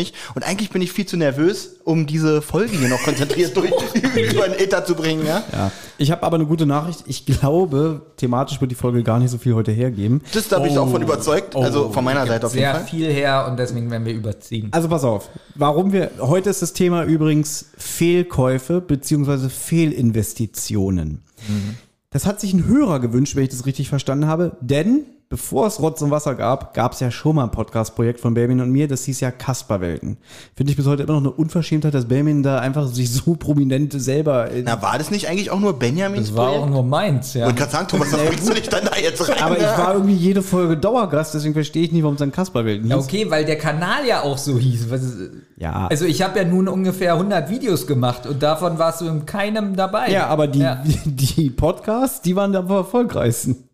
Uhr 0.00 0.12
und 0.36 0.44
eigentlich 0.44 0.70
bin 0.70 0.82
ich 0.82 0.92
viel 0.92 1.06
zu 1.06 1.16
nervös, 1.16 1.76
um 1.84 2.06
diese 2.06 2.42
Folge 2.42 2.76
hier 2.76 2.88
noch 2.88 3.02
konzentriert 3.02 3.56
durch 3.56 3.70
über 4.32 4.48
den 4.48 4.58
Ether 4.58 4.84
zu 4.84 4.94
bringen. 4.94 5.26
Ja? 5.26 5.42
Ja. 5.52 5.72
Ich 5.98 6.10
habe 6.10 6.22
aber 6.24 6.36
eine 6.36 6.46
gute 6.46 6.66
Nachricht. 6.66 7.04
Ich 7.06 7.24
glaube, 7.26 8.02
thematisch 8.16 8.60
wird 8.60 8.70
die 8.70 8.74
Folge 8.76 9.02
gar 9.02 9.18
nicht 9.18 9.30
so 9.30 9.38
viel 9.38 9.54
heute 9.54 9.72
hergeben. 9.72 10.20
Das 10.34 10.48
da 10.48 10.58
bin 10.58 10.70
ich 10.72 10.78
auch 10.78 10.90
von 10.90 11.02
überzeugt, 11.02 11.56
also 11.56 11.90
von 11.90 12.04
meiner 12.04 12.26
Seite 12.26 12.46
auf 12.46 12.54
jeden 12.54 12.64
Sehr 12.66 12.74
Fall. 12.74 12.84
viel 12.84 13.06
her 13.12 13.46
und 13.50 13.58
deswegen 13.58 13.90
werden 13.90 14.04
wir 14.04 14.12
überziehen. 14.14 14.68
Also 14.72 14.88
pass 14.88 15.04
auf, 15.04 15.28
warum 15.54 15.92
wir, 15.92 16.10
heute 16.20 16.50
ist 16.50 16.60
das 16.62 16.72
Thema 16.74 17.04
übrigens 17.04 17.66
Fehlkäufe 17.78 18.80
beziehungsweise 18.80 19.48
Fehlinvestitionen. 19.96 21.22
Das 22.10 22.26
hat 22.26 22.40
sich 22.40 22.52
ein 22.52 22.66
Hörer 22.66 23.00
gewünscht, 23.00 23.36
wenn 23.36 23.44
ich 23.44 23.50
das 23.50 23.66
richtig 23.66 23.88
verstanden 23.88 24.26
habe, 24.26 24.56
denn 24.60 25.04
bevor 25.28 25.66
es 25.66 25.80
Rotz 25.80 26.00
und 26.02 26.10
Wasser 26.10 26.34
gab, 26.36 26.72
gab 26.72 26.92
es 26.92 27.00
ja 27.00 27.10
schon 27.10 27.36
mal 27.36 27.44
ein 27.44 27.50
Podcast-Projekt 27.50 28.20
von 28.20 28.34
Benjamin 28.34 28.60
und 28.60 28.70
mir, 28.70 28.86
das 28.86 29.04
hieß 29.04 29.20
ja 29.20 29.30
Kasperwelten. 29.32 30.18
Finde 30.54 30.70
ich 30.70 30.76
bis 30.76 30.86
heute 30.86 31.02
immer 31.02 31.14
noch 31.14 31.20
eine 31.20 31.30
Unverschämtheit, 31.30 31.94
dass 31.94 32.06
Benjamin 32.06 32.42
da 32.44 32.60
einfach 32.60 32.86
sich 32.86 33.10
so 33.10 33.34
prominent 33.34 33.92
selber... 34.00 34.48
Na, 34.64 34.80
war 34.82 34.98
das 34.98 35.10
nicht 35.10 35.28
eigentlich 35.28 35.50
auch 35.50 35.58
nur 35.58 35.78
Benjamins 35.78 36.28
Das 36.28 36.36
war 36.36 36.48
auch 36.50 36.52
Projekt? 36.58 36.70
nur 36.72 36.82
meins, 36.84 37.34
ja. 37.34 37.48
Und 37.48 37.56
kann 37.56 37.68
sagen, 37.68 37.88
Thomas, 37.88 38.12
was 38.12 38.20
bringst 38.24 38.48
du 38.48 38.54
dich 38.54 38.68
dann 38.68 38.84
da 38.84 38.96
jetzt 38.96 39.28
rein? 39.28 39.42
aber 39.42 39.56
ich 39.56 39.64
war 39.64 39.94
irgendwie 39.94 40.14
jede 40.14 40.42
Folge 40.42 40.76
Dauergast, 40.76 41.34
deswegen 41.34 41.54
verstehe 41.54 41.82
ich 41.84 41.92
nicht, 41.92 42.02
warum 42.02 42.14
es 42.14 42.20
dann 42.20 42.30
Kasperwelten 42.30 42.84
hieß. 42.84 42.90
Ja, 42.90 42.98
okay, 42.98 43.30
weil 43.30 43.44
der 43.44 43.58
Kanal 43.58 44.06
ja 44.06 44.22
auch 44.22 44.38
so 44.38 44.58
hieß. 44.58 44.90
Was 44.90 45.02
ist, 45.02 45.18
Ja. 45.56 45.88
Also 45.88 46.04
ich 46.04 46.22
habe 46.22 46.38
ja 46.38 46.44
nun 46.44 46.68
ungefähr 46.68 47.14
100 47.14 47.50
Videos 47.50 47.86
gemacht 47.88 48.26
und 48.26 48.42
davon 48.42 48.78
warst 48.78 49.00
du 49.00 49.06
in 49.06 49.26
keinem 49.26 49.74
dabei. 49.74 50.10
Ja, 50.10 50.28
aber 50.28 50.46
die, 50.46 50.60
Ja. 50.60 50.84
die 51.04 51.50
Podcasts, 51.50 52.22
die 52.22 52.36
waren 52.36 52.54
am 52.54 52.70
erfolgreichsten. 52.70 53.65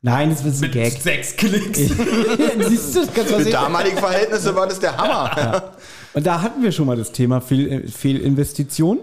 Nein, 0.00 0.30
das 0.30 0.44
ist 0.44 0.62
ein 0.62 0.70
Gag. 0.70 0.92
sechs 0.92 1.34
Klicks. 1.34 1.78
Siehst 2.68 2.94
du, 2.94 3.00
das 3.00 3.12
kannst 3.12 3.34
Für 3.34 3.50
damalige 3.50 3.96
Verhältnisse 3.96 4.54
war 4.54 4.68
das 4.68 4.78
der 4.78 4.96
Hammer. 4.96 5.72
Und 6.14 6.24
da 6.24 6.40
hatten 6.40 6.62
wir 6.62 6.70
schon 6.70 6.86
mal 6.86 6.96
das 6.96 7.10
Thema 7.10 7.40
Fehl, 7.40 7.88
Fehlinvestition. 7.88 9.00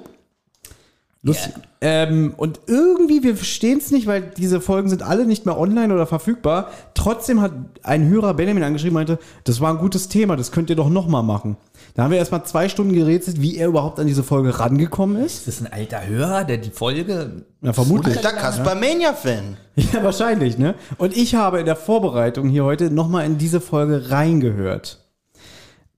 Lustig. 1.26 1.54
Ähm, 1.82 2.36
und 2.38 2.60
irgendwie, 2.68 3.24
wir 3.24 3.36
verstehen 3.36 3.80
es 3.80 3.90
nicht, 3.90 4.06
weil 4.06 4.22
diese 4.38 4.62
Folgen 4.62 4.90
sind 4.90 5.02
alle 5.02 5.26
nicht 5.26 5.48
mehr 5.48 5.58
online 5.58 5.92
oder 5.92 6.06
verfügbar. 6.06 6.70
Trotzdem 6.94 7.42
hat 7.42 7.52
ein 7.82 8.08
Hörer 8.08 8.36
Benjamin 8.36 8.62
angeschrieben, 8.62 8.94
meinte, 8.94 9.18
das 9.44 9.60
war 9.60 9.72
ein 9.72 9.80
gutes 9.80 10.08
Thema, 10.08 10.36
das 10.36 10.52
könnt 10.52 10.70
ihr 10.70 10.76
doch 10.76 10.90
nochmal 10.90 11.24
machen. 11.24 11.58
Da 11.96 12.04
haben 12.04 12.12
wir 12.12 12.20
erstmal 12.20 12.46
zwei 12.46 12.70
Stunden 12.70 12.94
gerätselt, 12.94 13.42
wie 13.42 13.58
er 13.58 13.70
überhaupt 13.70 14.00
an 14.00 14.06
diese 14.06 14.22
Folge 14.22 14.60
rangekommen 14.60 15.18
ist. 15.18 15.48
Ist 15.48 15.48
das 15.48 15.62
ein 15.66 15.74
alter 15.74 16.06
Hörer, 16.06 16.44
der 16.44 16.58
die 16.58 16.70
Folge. 16.70 17.44
Ja, 17.62 17.74
vermutlich. 17.74 18.18
Alter 18.18 18.34
Kaspar 18.34 18.76
Mania-Fan. 18.76 19.58
Ja, 19.76 20.04
wahrscheinlich, 20.04 20.60
ne? 20.60 20.76
Und 20.98 21.18
ich 21.18 21.34
habe 21.34 21.60
in 21.60 21.66
der 21.66 21.76
Vorbereitung 21.76 22.50
hier 22.50 22.64
heute 22.66 22.92
nochmal 22.92 23.26
in 23.26 23.40
diese 23.40 23.60
Folge 23.60 24.12
reingehört. 24.12 25.05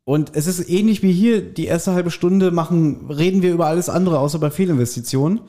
Und 0.07 0.37
es 0.37 0.47
ist 0.47 0.69
ähnlich 0.69 1.03
wie 1.03 1.11
hier, 1.11 1.41
die 1.41 1.65
erste 1.65 1.91
halbe 1.91 2.11
Stunde 2.11 2.51
machen, 2.51 3.11
reden 3.11 3.41
wir 3.41 3.51
über 3.51 3.65
alles 3.67 3.89
andere 3.89 4.19
außer 4.19 4.39
bei 4.39 4.49
Fehlinvestitionen. 4.49 5.41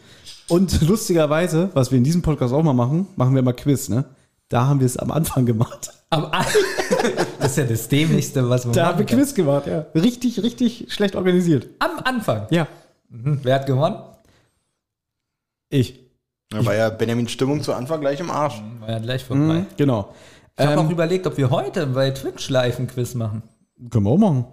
Und 0.49 0.81
lustigerweise, 0.89 1.71
was 1.75 1.93
wir 1.93 1.99
in 1.99 2.03
diesem 2.03 2.23
Podcast 2.23 2.53
auch 2.53 2.65
mal 2.65 2.73
machen, 2.73 3.07
machen 3.15 3.37
wir 3.37 3.43
mal 3.43 3.53
Quiz, 3.53 3.89
ne? 3.89 4.07
Da 4.49 4.67
haben 4.67 4.81
wir 4.81 4.87
es 4.87 4.97
am 4.97 5.13
Anfang 5.13 5.47
gemacht. 5.47 5.91
Aber 6.11 6.33
das 7.39 7.53
ist 7.53 7.59
ja 7.59 7.65
das 7.67 7.87
Dämlichste, 7.87 8.51
was 8.51 8.65
man 8.65 8.75
Da 8.75 8.87
haben 8.87 8.99
wir. 8.99 9.07
Quiz 9.07 9.33
gemacht, 9.33 9.69
ja. 9.69 9.87
Richtig, 9.95 10.43
richtig 10.43 10.87
schlecht 10.93 11.15
organisiert. 11.15 11.69
Am 11.79 12.01
Anfang. 12.03 12.49
Ja. 12.51 12.67
Mhm. 13.11 13.39
Wer 13.45 13.55
hat 13.55 13.67
gewonnen? 13.67 13.95
Ich. 15.69 16.01
Da 16.51 16.67
war 16.67 16.75
ja 16.75 16.89
Benjamins 16.89 17.31
Stimmung 17.31 17.63
zu 17.63 17.75
Anfang 17.75 18.01
gleich 18.01 18.19
im 18.19 18.31
Arsch. 18.33 18.61
War 18.81 18.91
ja 18.91 18.99
gleich 18.99 19.23
vorbei. 19.23 19.67
Genau. 19.77 20.13
Ich 20.59 20.67
habe 20.67 20.81
auch 20.81 20.85
Ähm, 20.87 20.91
überlegt, 20.91 21.29
ob 21.29 21.37
wir 21.37 21.51
heute 21.51 21.87
bei 21.87 22.11
Twitch 22.11 22.49
live 22.49 22.81
ein 22.81 22.89
Quiz 22.89 23.15
machen. 23.15 23.45
Können 23.91 24.05
wir 24.05 24.11
auch 24.11 24.19
machen. 24.19 24.45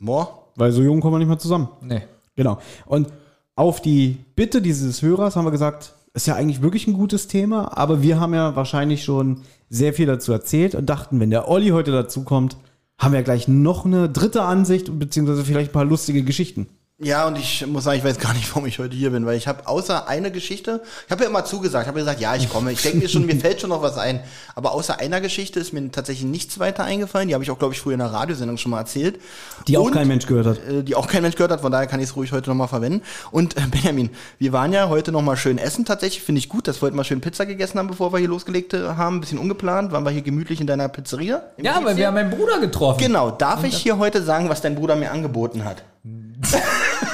Boah. 0.00 0.46
Weil 0.56 0.72
so 0.72 0.82
jung 0.82 1.00
kommen 1.00 1.14
wir 1.14 1.18
nicht 1.18 1.28
mehr 1.28 1.38
zusammen. 1.38 1.68
Nee. 1.80 2.02
Genau. 2.36 2.58
Und 2.86 3.08
auf 3.54 3.80
die 3.80 4.18
Bitte 4.36 4.62
dieses 4.62 5.02
Hörers 5.02 5.36
haben 5.36 5.44
wir 5.44 5.50
gesagt, 5.50 5.94
ist 6.12 6.26
ja 6.26 6.34
eigentlich 6.34 6.62
wirklich 6.62 6.86
ein 6.86 6.94
gutes 6.94 7.28
Thema, 7.28 7.76
aber 7.76 8.02
wir 8.02 8.18
haben 8.18 8.34
ja 8.34 8.56
wahrscheinlich 8.56 9.04
schon 9.04 9.42
sehr 9.68 9.94
viel 9.94 10.06
dazu 10.06 10.32
erzählt 10.32 10.74
und 10.74 10.86
dachten, 10.86 11.20
wenn 11.20 11.30
der 11.30 11.48
Olli 11.48 11.68
heute 11.68 11.92
dazu 11.92 12.24
kommt, 12.24 12.56
haben 12.98 13.14
wir 13.14 13.22
gleich 13.22 13.48
noch 13.48 13.84
eine 13.86 14.08
dritte 14.08 14.42
Ansicht 14.42 14.88
und 14.88 14.98
beziehungsweise 14.98 15.44
vielleicht 15.44 15.70
ein 15.70 15.74
paar 15.74 15.84
lustige 15.84 16.22
Geschichten. 16.22 16.66
Ja, 17.02 17.26
und 17.26 17.38
ich 17.38 17.66
muss 17.66 17.84
sagen, 17.84 17.96
ich 17.96 18.04
weiß 18.04 18.18
gar 18.18 18.34
nicht, 18.34 18.46
warum 18.50 18.66
ich 18.66 18.78
heute 18.78 18.94
hier 18.94 19.08
bin, 19.08 19.24
weil 19.24 19.38
ich 19.38 19.48
habe 19.48 19.66
außer 19.66 20.06
eine 20.06 20.30
Geschichte, 20.30 20.82
ich 21.06 21.10
habe 21.10 21.22
ja 21.24 21.30
immer 21.30 21.46
zugesagt, 21.46 21.86
habe 21.86 21.98
gesagt, 21.98 22.20
ja, 22.20 22.34
ich 22.36 22.50
komme. 22.50 22.72
Ich 22.72 22.82
denke 22.82 22.98
mir 22.98 23.08
schon, 23.08 23.24
mir 23.24 23.36
fällt 23.36 23.62
schon 23.62 23.70
noch 23.70 23.80
was 23.80 23.96
ein. 23.96 24.20
Aber 24.54 24.72
außer 24.72 25.00
einer 25.00 25.22
Geschichte 25.22 25.60
ist 25.60 25.72
mir 25.72 25.90
tatsächlich 25.90 26.26
nichts 26.26 26.58
weiter 26.58 26.84
eingefallen. 26.84 27.28
Die 27.28 27.32
habe 27.34 27.42
ich 27.42 27.50
auch, 27.50 27.58
glaube 27.58 27.72
ich, 27.72 27.80
früher 27.80 27.94
in 27.94 28.00
der 28.00 28.12
Radiosendung 28.12 28.58
schon 28.58 28.70
mal 28.72 28.80
erzählt. 28.80 29.18
Die 29.66 29.78
auch 29.78 29.84
Und, 29.84 29.92
kein 29.92 30.08
Mensch 30.08 30.26
gehört 30.26 30.46
hat. 30.46 30.58
äh, 30.68 30.82
Die 30.84 30.94
auch 30.94 31.06
kein 31.06 31.22
Mensch 31.22 31.36
gehört 31.36 31.52
hat, 31.52 31.62
von 31.62 31.72
daher 31.72 31.86
kann 31.86 32.00
ich 32.00 32.10
es 32.10 32.16
ruhig 32.16 32.32
heute 32.32 32.50
nochmal 32.50 32.68
verwenden. 32.68 33.00
Und 33.30 33.56
äh, 33.56 33.60
Benjamin, 33.70 34.10
wir 34.38 34.52
waren 34.52 34.74
ja 34.74 34.90
heute 34.90 35.10
nochmal 35.10 35.38
schön 35.38 35.56
essen, 35.56 35.86
tatsächlich, 35.86 36.22
finde 36.22 36.40
ich 36.40 36.50
gut, 36.50 36.68
dass 36.68 36.82
wir 36.82 36.86
heute 36.86 36.96
mal 36.96 37.04
schön 37.04 37.22
Pizza 37.22 37.46
gegessen 37.46 37.78
haben, 37.78 37.88
bevor 37.88 38.12
wir 38.12 38.18
hier 38.18 38.28
losgelegt 38.28 38.74
äh, 38.74 38.88
haben. 38.88 39.16
Ein 39.16 39.20
bisschen 39.22 39.38
ungeplant, 39.38 39.90
waren 39.90 40.04
wir 40.04 40.10
hier 40.10 40.20
gemütlich 40.20 40.60
in 40.60 40.66
deiner 40.66 40.88
Pizzeria. 40.88 41.44
Ja, 41.56 41.82
weil 41.82 41.96
wir 41.96 42.08
haben 42.08 42.14
meinen 42.14 42.30
Bruder 42.30 42.60
getroffen. 42.60 42.98
Genau, 43.00 43.30
darf 43.30 43.64
ich 43.64 43.74
hier 43.78 43.96
heute 43.96 44.22
sagen, 44.22 44.50
was 44.50 44.60
dein 44.60 44.74
Bruder 44.74 44.96
mir 44.96 45.10
angeboten 45.12 45.64
hat? 45.64 45.82
Nein. 46.02 46.40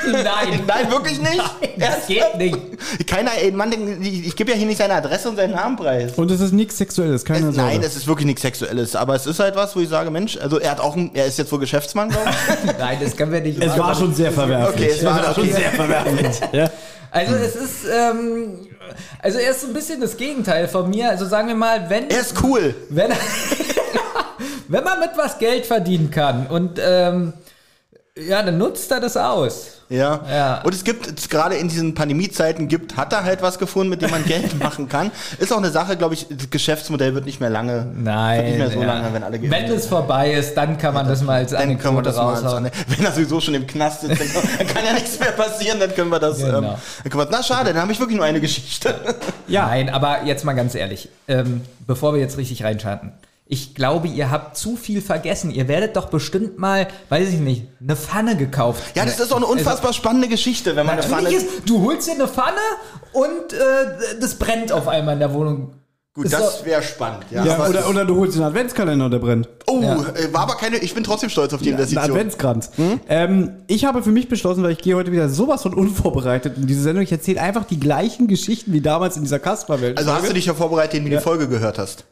Nein, 0.67 0.91
wirklich 0.91 1.21
nicht? 1.21 1.43
Das 1.77 2.07
geht 2.07 2.37
nicht. 2.39 2.57
Keiner, 3.09 3.33
ey, 3.37 3.51
Mann, 3.51 3.73
ich, 4.01 4.29
ich 4.29 4.37
gebe 4.37 4.53
ja 4.53 4.57
hier 4.57 4.67
nicht 4.67 4.79
seine 4.79 4.95
Adresse 4.95 5.29
und 5.29 5.35
seinen 5.37 5.55
Namen 5.55 5.77
preis. 5.77 6.13
Und 6.15 6.31
es 6.31 6.41
ist 6.41 6.53
nichts 6.53 6.79
Sexuelles, 6.79 7.25
keine 7.25 7.49
Es, 7.49 7.57
Sorge. 7.57 7.71
nein, 7.71 7.83
es 7.83 7.97
ist 7.97 8.07
wirklich 8.07 8.27
nichts 8.27 8.43
Sexuelles, 8.43 8.95
aber 8.95 9.17
es 9.17 9.27
ist 9.27 9.41
halt 9.41 9.57
was, 9.57 9.75
wo 9.75 9.81
ich 9.81 9.89
sage, 9.89 10.11
Mensch, 10.13 10.37
also 10.37 10.61
er 10.61 10.71
hat 10.71 10.81
auch, 10.81 10.95
ein, 10.95 11.11
er 11.15 11.27
ist 11.27 11.37
jetzt 11.37 11.51
wohl 11.51 11.59
Geschäftsmann, 11.59 12.11
glaube 12.11 12.31
ich. 12.31 12.73
Nein, 12.79 12.99
das 13.03 13.17
können 13.17 13.33
wir 13.33 13.41
nicht 13.41 13.61
es 13.61 13.67
machen. 13.71 13.81
war 13.81 13.95
schon 13.97 14.15
sehr 14.15 14.31
verwerflich. 14.31 14.87
Okay, 14.89 14.97
es 14.99 15.05
war 15.05 15.35
schon 15.35 15.43
okay. 15.45 15.53
sehr 15.53 15.71
verwerflich. 15.73 16.41
ja. 16.53 16.71
Also 17.11 17.35
es 17.35 17.57
ist, 17.57 17.85
ähm, 17.93 18.69
also 19.21 19.39
er 19.39 19.51
ist 19.51 19.63
so 19.63 19.67
ein 19.69 19.73
bisschen 19.73 20.01
das 20.01 20.17
Gegenteil 20.17 20.69
von 20.69 20.89
mir. 20.91 21.11
Also 21.11 21.27
sagen 21.27 21.49
wir 21.49 21.55
mal, 21.57 21.91
wenn, 21.91 22.09
Er 22.09 22.21
ist 22.21 22.35
cool. 22.43 22.75
wenn, 22.91 23.11
wenn 24.69 24.85
man 24.85 25.01
mit 25.01 25.11
was 25.17 25.39
Geld 25.39 25.67
verdienen 25.67 26.11
kann 26.11 26.47
und 26.47 26.79
ähm, 26.81 27.33
ja, 28.19 28.43
dann 28.43 28.57
nutzt 28.59 28.91
er 28.91 29.01
das 29.01 29.17
aus. 29.17 29.73
Ja. 29.89 30.21
Ja. 30.29 30.63
Und 30.63 30.75
es 30.75 30.83
gibt 30.83 31.31
gerade 31.31 31.55
in 31.57 31.69
diesen 31.69 31.95
Pandemiezeiten 31.95 32.67
gibt, 32.67 32.97
hat 32.97 33.13
er 33.13 33.23
halt 33.25 33.43
was 33.43 33.59
gefunden, 33.59 33.91
mit 33.91 34.03
dem 34.03 34.11
man 34.11 34.25
Geld 34.25 34.59
machen 34.63 34.89
kann. 34.89 35.11
Ist 35.39 35.53
auch 35.53 35.59
eine 35.59 35.71
Sache, 35.71 35.97
glaube 35.97 36.15
ich, 36.15 36.27
das 36.29 36.51
Geschäftsmodell 36.51 37.15
wird 37.15 37.27
nicht 37.27 37.41
mehr 37.41 37.51
lange. 37.51 37.87
Nein. 37.95 38.39
Wird 38.39 38.49
nicht 38.49 38.59
mehr 38.59 38.71
so 38.71 38.81
ja. 38.81 38.87
lange, 38.87 39.13
wenn 39.15 39.23
alle 39.23 39.39
geimpft 39.39 39.53
Wenn 39.53 39.71
es 39.71 39.87
vorbei 39.87 40.33
ist, 40.33 40.55
dann 40.55 40.79
kann 40.79 40.95
man 40.95 41.07
das 41.07 41.23
mal 41.23 41.37
als 41.37 41.51
dann 41.53 41.79
können 41.79 41.97
wir 41.97 42.03
das 42.03 42.17
mal, 42.17 42.35
raushauen. 42.35 42.71
wenn 42.89 43.05
er 43.05 43.13
sowieso 43.13 43.41
schon 43.41 43.55
im 43.55 43.67
Knast 43.67 44.01
sitzt, 44.01 44.21
dann, 44.21 44.29
dann 44.59 44.67
kann 44.75 44.85
ja 44.85 44.93
nichts 44.95 45.21
mehr 45.21 45.33
passieren, 45.33 45.79
dann 45.79 45.95
können 45.95 46.11
wir 46.11 46.19
das, 46.19 46.39
Genau. 46.39 46.59
ähm, 46.59 46.65
dann 46.65 47.11
können 47.13 47.23
wir, 47.23 47.29
na 47.31 47.43
schade, 47.43 47.73
dann 47.73 47.83
habe 47.83 47.93
ich 47.93 48.01
wirklich 48.01 48.17
nur 48.17 48.27
eine 48.27 48.41
Geschichte. 48.41 48.95
Ja. 49.47 49.67
Nein, 49.67 49.91
aber 49.91 50.25
jetzt 50.25 50.45
mal 50.45 50.55
ganz 50.55 50.75
ehrlich, 50.75 51.09
ähm, 51.29 51.61
bevor 51.87 52.15
wir 52.15 52.21
jetzt 52.21 52.39
richtig 52.39 52.65
reinstarten. 52.65 53.13
Ich 53.49 53.77
glaube, 53.77 54.09
ihr 54.09 54.31
habt 54.33 54.57
zu 54.57 54.77
viel 54.77 55.01
vergessen. 55.01 55.53
Ihr 55.53 55.69
werdet 55.69 55.95
doch 55.97 56.07
bestimmt 56.09 56.59
mal, 56.59 56.89
weiß 57.11 57.29
ich 57.29 57.39
nicht, 57.39 57.67
eine 57.81 57.95
Pfanne 57.95 58.37
gekauft. 58.37 58.83
Ja, 58.97 59.05
das 59.05 59.21
ist 59.21 59.33
auch 59.33 59.37
eine 59.37 59.47
unfassbar 59.47 59.93
spannende 59.93 60.27
Geschichte, 60.29 60.75
wenn 60.75 60.85
man 60.85 60.95
eine 60.99 61.03
Pfanne... 61.05 61.23
Natürlich 61.31 61.45
ist, 61.45 61.69
du 61.69 61.83
holst 61.85 62.09
dir 62.09 62.15
eine 62.15 62.27
Pfanne 62.27 62.57
und 63.13 63.53
äh, 63.53 64.21
das 64.21 64.35
brennt 64.35 64.73
auf 64.73 64.89
einmal 64.89 65.15
in 65.15 65.21
der 65.21 65.33
Wohnung. 65.33 65.75
Gut, 66.13 66.25
Ist 66.25 66.33
das 66.35 66.59
doch- 66.61 66.65
wäre 66.67 66.83
spannend. 66.83 67.25
Ja, 67.31 67.45
Ja, 67.45 67.69
oder, 67.69 67.89
oder 67.89 68.05
du 68.05 68.17
holst 68.17 68.37
den 68.37 68.43
Adventskalender, 68.43 69.11
der 69.11 69.19
brennt. 69.19 69.49
oh, 69.67 69.81
Ja. 69.83 69.95
äh, 70.15 70.33
war 70.33 70.41
aber 70.41 70.57
keine, 70.57 70.79
ich 70.79 70.95
bin 70.95 71.05
trotzdem 71.05 71.29
stolz 71.29 71.53
auf 71.53 71.61
die 71.61 71.69
Ein 71.69 71.75
Investition. 71.75 72.05
Adventskranz. 72.11 72.71
Ähm, 73.09 73.53
ich 73.69 73.85
habe 73.85 74.03
für 74.03 74.11
mich 74.11 74.29
beschlossen, 74.29 74.65
weil 74.65 74.73
ich 74.73 74.79
gehe 74.79 74.97
heute 74.97 75.13
wieder 75.13 75.29
sowas 75.29 75.63
von 75.63 75.73
unvorbereitet 75.75 76.57
in 76.57 76.67
diese 76.67 76.83
Sendung. 76.83 77.05
Ich 77.05 77.13
erzähle 77.13 77.41
einfach 77.43 77.65
die 77.65 77.79
gleichen 77.79 78.27
Geschichten 78.27 78.73
wie 78.73 78.81
damals 78.81 79.17
in 79.19 79.23
dieser 79.23 79.39
Kasperwelt. 79.39 79.99
Also 79.99 80.13
hast 80.13 80.29
du 80.29 80.33
dich 80.33 80.47
ja 80.47 80.55
vorbereitet, 80.55 80.95
indem 80.95 81.11
du 81.11 81.15
Ja. 81.15 81.21
die 81.21 81.25
Folge 81.25 81.49
gehört 81.49 81.79
hast. 81.79 82.05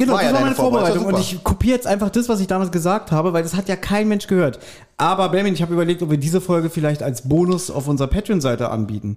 Genau, 0.00 0.12
War 0.12 0.20
das 0.22 0.28
ja 0.30 0.34
war 0.34 0.42
meine 0.42 0.54
Vorbereitung, 0.54 1.02
Vorbereitung 1.02 1.14
und 1.14 1.20
ich 1.20 1.42
kopiere 1.44 1.74
jetzt 1.74 1.86
einfach 1.88 2.08
das, 2.10 2.28
was 2.28 2.38
ich 2.40 2.46
damals 2.46 2.70
gesagt 2.70 3.10
habe, 3.10 3.32
weil 3.32 3.42
das 3.42 3.54
hat 3.56 3.68
ja 3.68 3.74
kein 3.76 4.06
Mensch 4.08 4.28
gehört. 4.28 4.60
Aber 4.96 5.28
Benjamin, 5.28 5.54
ich 5.54 5.60
habe 5.62 5.74
überlegt, 5.74 6.00
ob 6.02 6.10
wir 6.10 6.18
diese 6.18 6.40
Folge 6.40 6.70
vielleicht 6.70 7.02
als 7.02 7.28
Bonus 7.28 7.68
auf 7.70 7.88
unserer 7.88 8.06
Patreon-Seite 8.08 8.70
anbieten. 8.70 9.16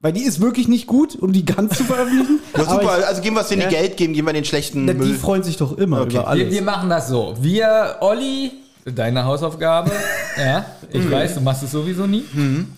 Weil 0.00 0.12
die 0.12 0.22
ist 0.22 0.40
wirklich 0.40 0.68
nicht 0.68 0.86
gut, 0.86 1.16
um 1.16 1.32
die 1.32 1.44
ganz 1.44 1.76
zu 1.78 1.84
veröffentlichen. 1.84 2.38
Ja, 2.56 2.64
super, 2.64 2.90
also 3.06 3.20
geben 3.22 3.36
wir 3.36 3.40
es 3.42 3.48
denen 3.48 3.62
Ja. 3.62 3.68
die 3.68 3.74
Geld 3.74 3.96
geben, 3.96 4.12
geben 4.14 4.26
wir 4.28 4.32
den 4.32 4.44
schlechten 4.44 4.86
Ich, 4.86 4.94
die 4.94 4.98
Müll. 4.98 5.14
freuen 5.14 5.42
sich 5.42 5.56
doch 5.56 5.76
immer 5.78 6.02
Okay. 6.02 6.10
über 6.12 6.20
Wir, 6.22 6.28
alles. 6.28 6.50
wir 6.54 6.62
machen 6.62 6.88
das 6.90 7.08
so. 7.08 7.34
Wir, 7.40 7.96
Olli, 8.00 8.52
deine 8.84 9.24
Hausaufgabe. 9.24 9.90
ja, 10.38 10.64
ich 10.92 11.04
Mhm. 11.04 11.10
weiß, 11.10 11.34
du 11.34 11.40
machst 11.40 11.62
es 11.62 11.70
sowieso 11.72 12.06
nie. 12.06 12.24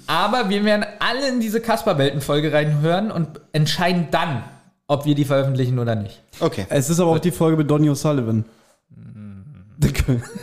Aber 0.06 0.48
wir 0.48 0.64
werden 0.64 0.84
alle 0.98 1.28
in 1.28 1.40
diese 1.40 1.60
Kasperwelten-Folge 1.60 2.52
reinhören 2.52 3.10
und 3.10 3.28
entscheiden 3.52 4.08
dann, 4.10 4.42
ob 4.90 5.04
wir 5.04 5.14
die 5.14 5.24
veröffentlichen 5.24 5.78
oder 5.78 5.94
nicht. 5.94 6.20
Okay. 6.40 6.66
es 6.68 6.90
ist 6.90 6.98
aber 6.98 7.12
auch 7.12 7.18
die 7.20 7.30
Folge 7.30 7.56
mit 7.56 7.70
Donny 7.70 7.88
O'Sullivan. 7.88 8.44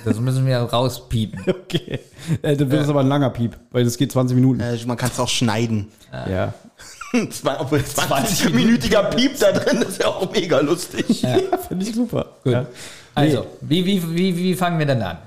Das 0.06 0.20
müssen 0.20 0.46
wir 0.48 0.58
rauspiepen. 0.58 1.42
okay. 1.48 2.00
Äh, 2.42 2.56
dann 2.56 2.72
wird 2.72 2.84
es 2.84 2.90
aber 2.90 3.02
ein 3.02 3.08
langer 3.08 3.30
Piep, 3.30 3.58
weil 3.72 3.84
das 3.84 3.98
geht 3.98 4.12
20 4.12 4.36
Minuten. 4.36 4.62
Äh, 4.62 4.78
man 4.88 4.98
kann 4.98 5.12
es 5.14 5.20
auch 5.20 5.28
schneiden. 5.28 5.90
Ja. 6.12 6.54
Zwei- 7.30 7.60
Obwohl 7.60 7.80
20-minütiger 7.80 9.04
Piep 9.04 9.38
da 9.38 9.52
drin 9.52 9.82
ist 9.82 10.02
ja 10.02 10.08
auch 10.08 10.32
mega 10.32 10.60
lustig. 10.60 11.22
ja. 11.22 11.38
Finde 11.68 11.86
ich 11.86 11.94
super. 11.94 12.26
Gut. 12.44 12.54
Ja. 12.54 12.66
Also, 13.14 13.46
wie, 13.62 13.86
wie, 13.86 14.16
wie, 14.16 14.38
wie 14.38 14.56
fangen 14.56 14.80
wir 14.80 14.86
denn 14.86 15.02
an? 15.02 15.18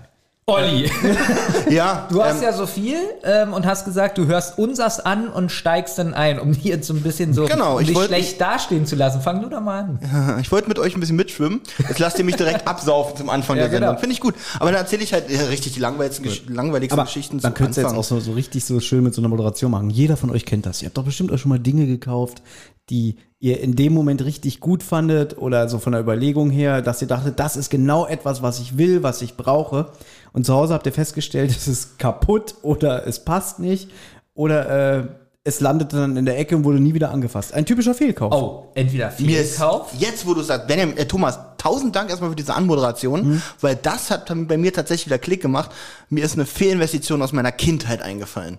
Olli, 0.51 0.91
Ja, 1.71 2.07
du 2.11 2.23
hast 2.23 2.39
ähm, 2.39 2.43
ja 2.43 2.53
so 2.53 2.67
viel 2.67 2.97
ähm, 3.25 3.53
und 3.53 3.67
hast 3.67 3.85
gesagt, 3.85 4.19
du 4.19 4.27
hörst 4.27 4.59
unsers 4.59 5.01
an 5.01 5.29
und 5.29 5.51
steigst 5.53 5.99
dann 5.99 6.15
ein, 6.15 6.39
um 6.41 6.53
jetzt 6.53 6.87
so 6.89 6.95
ein 6.95 7.03
bisschen 7.03 7.33
so 7.33 7.45
Genau, 7.47 7.75
um 7.77 7.81
ich 7.81 7.89
dich 7.89 7.97
wollte- 7.97 8.09
schlecht 8.15 8.41
dastehen 8.41 8.87
zu 8.87 8.97
lassen. 8.97 9.21
Fang 9.21 9.41
du 9.43 9.49
doch 9.49 9.61
mal 9.61 9.81
an. 9.81 10.39
ich 10.41 10.51
wollte 10.53 10.69
mit 10.69 10.79
euch 10.79 10.95
ein 10.97 11.01
bisschen 11.01 11.17
mitschwimmen. 11.17 11.61
Jetzt 11.79 11.99
lasst 11.99 12.19
ihr 12.19 12.25
mich 12.25 12.37
direkt 12.37 12.67
absaufen 12.67 13.17
zum 13.17 13.31
Anfang 13.31 13.57
Ja, 13.57 13.63
der 13.65 13.71
Sendung. 13.71 13.89
genau. 13.91 14.01
Finde 14.01 14.13
ich 14.15 14.21
gut. 14.21 14.35
Aber 14.59 14.71
dann 14.73 14.81
erzähle 14.81 15.03
ich 15.03 15.13
halt 15.13 15.31
äh, 15.31 15.41
richtig 15.43 15.73
die 15.75 15.81
langweiligsten, 15.81 16.25
Gesch 16.25 16.43
langweiligsten 16.49 16.99
Aber 16.99 17.07
Geschichten 17.07 17.39
dann 17.39 17.55
zum 17.55 17.65
könnt 17.65 17.77
ihr 17.77 17.83
jetzt 17.85 17.95
auch 17.95 18.05
so, 18.05 18.21
so 18.21 18.33
richtig 18.33 18.65
so 18.65 18.81
schön 18.81 19.03
mit 19.05 19.15
so 19.15 19.21
einer 19.21 19.29
Moderation 19.29 19.71
machen. 19.71 19.91
Jeder 19.91 20.17
von 20.17 20.31
euch 20.31 20.45
kennt 20.47 20.67
das. 20.67 20.83
Ihr 20.83 20.87
habt 20.87 20.99
doch 20.99 21.05
bestimmt 21.05 21.31
euch 21.31 21.41
schon 21.41 21.51
mal 21.51 21.59
Dinge 21.59 21.87
gekauft, 21.87 22.43
die 22.89 23.17
ihr 23.39 23.61
in 23.61 23.75
dem 23.77 23.95
Moment 23.95 24.23
richtig 24.25 24.61
gut 24.61 24.83
fandet 24.83 25.39
oder 25.39 25.69
so 25.69 25.79
von 25.79 25.93
der 25.93 26.03
Überlegung 26.03 26.51
her, 26.51 26.83
dass 26.83 27.01
ihr 27.01 27.09
dachtet, 27.09 27.39
das 27.41 27.57
ist 27.57 27.71
genau 27.71 28.05
etwas, 28.07 28.43
was 28.43 28.61
ich 28.61 28.77
will, 28.77 29.03
was 29.03 29.23
ich 29.23 29.37
brauche. 29.37 29.87
Und 30.33 30.47
zu 30.47 30.55
Hause 30.55 30.75
habt 30.75 30.87
ihr 30.87 30.93
festgestellt, 30.93 31.51
es 31.57 31.69
ist 31.69 31.99
kaputt 31.99 32.55
oder 32.63 33.07
es 33.07 33.25
passt 33.25 33.59
nicht 33.59 33.91
oder 34.35 34.99
äh, 35.01 35.07
es 35.43 35.61
landete 35.61 35.97
dann 35.97 36.17
in 36.19 36.27
der 36.27 36.39
Ecke 36.39 36.55
und 36.55 36.65
wurde 36.65 36.81
nie 36.81 36.93
wieder 36.93 37.11
angefasst. 37.11 37.55
Ein 37.55 37.65
typischer 37.65 37.95
Fehlkauf. 37.95 38.33
Oh, 38.33 38.69
entweder 38.75 39.11
viel 39.11 39.27
Mir 39.27 39.41
ist 39.41 39.57
Kauf. 39.59 39.91
jetzt, 39.99 40.27
wo 40.27 40.35
du 40.35 40.43
sagst, 40.43 40.67
Benjamin, 40.69 40.97
äh, 40.99 41.07
Thomas, 41.07 41.39
tausend 41.57 41.97
Dank 41.97 42.11
erstmal 42.11 42.29
für 42.31 42.37
diese 42.37 42.55
Anmoderation, 42.55 43.27
Mhm. 43.31 43.43
weil 43.61 43.75
das 43.77 44.11
hat 44.11 44.29
dann 44.29 44.47
bei 44.47 44.59
mir 44.59 44.73
tatsächlich 44.73 45.07
wieder 45.07 45.19
Klick 45.19 45.41
gemacht. 45.41 45.71
Mir 46.11 46.25
ist 46.25 46.35
eine 46.35 46.45
Fehlinvestition 46.47 47.23
aus 47.23 47.33
meiner 47.33 47.53
Kindheit 47.53 48.03
eingefallen. 48.03 48.59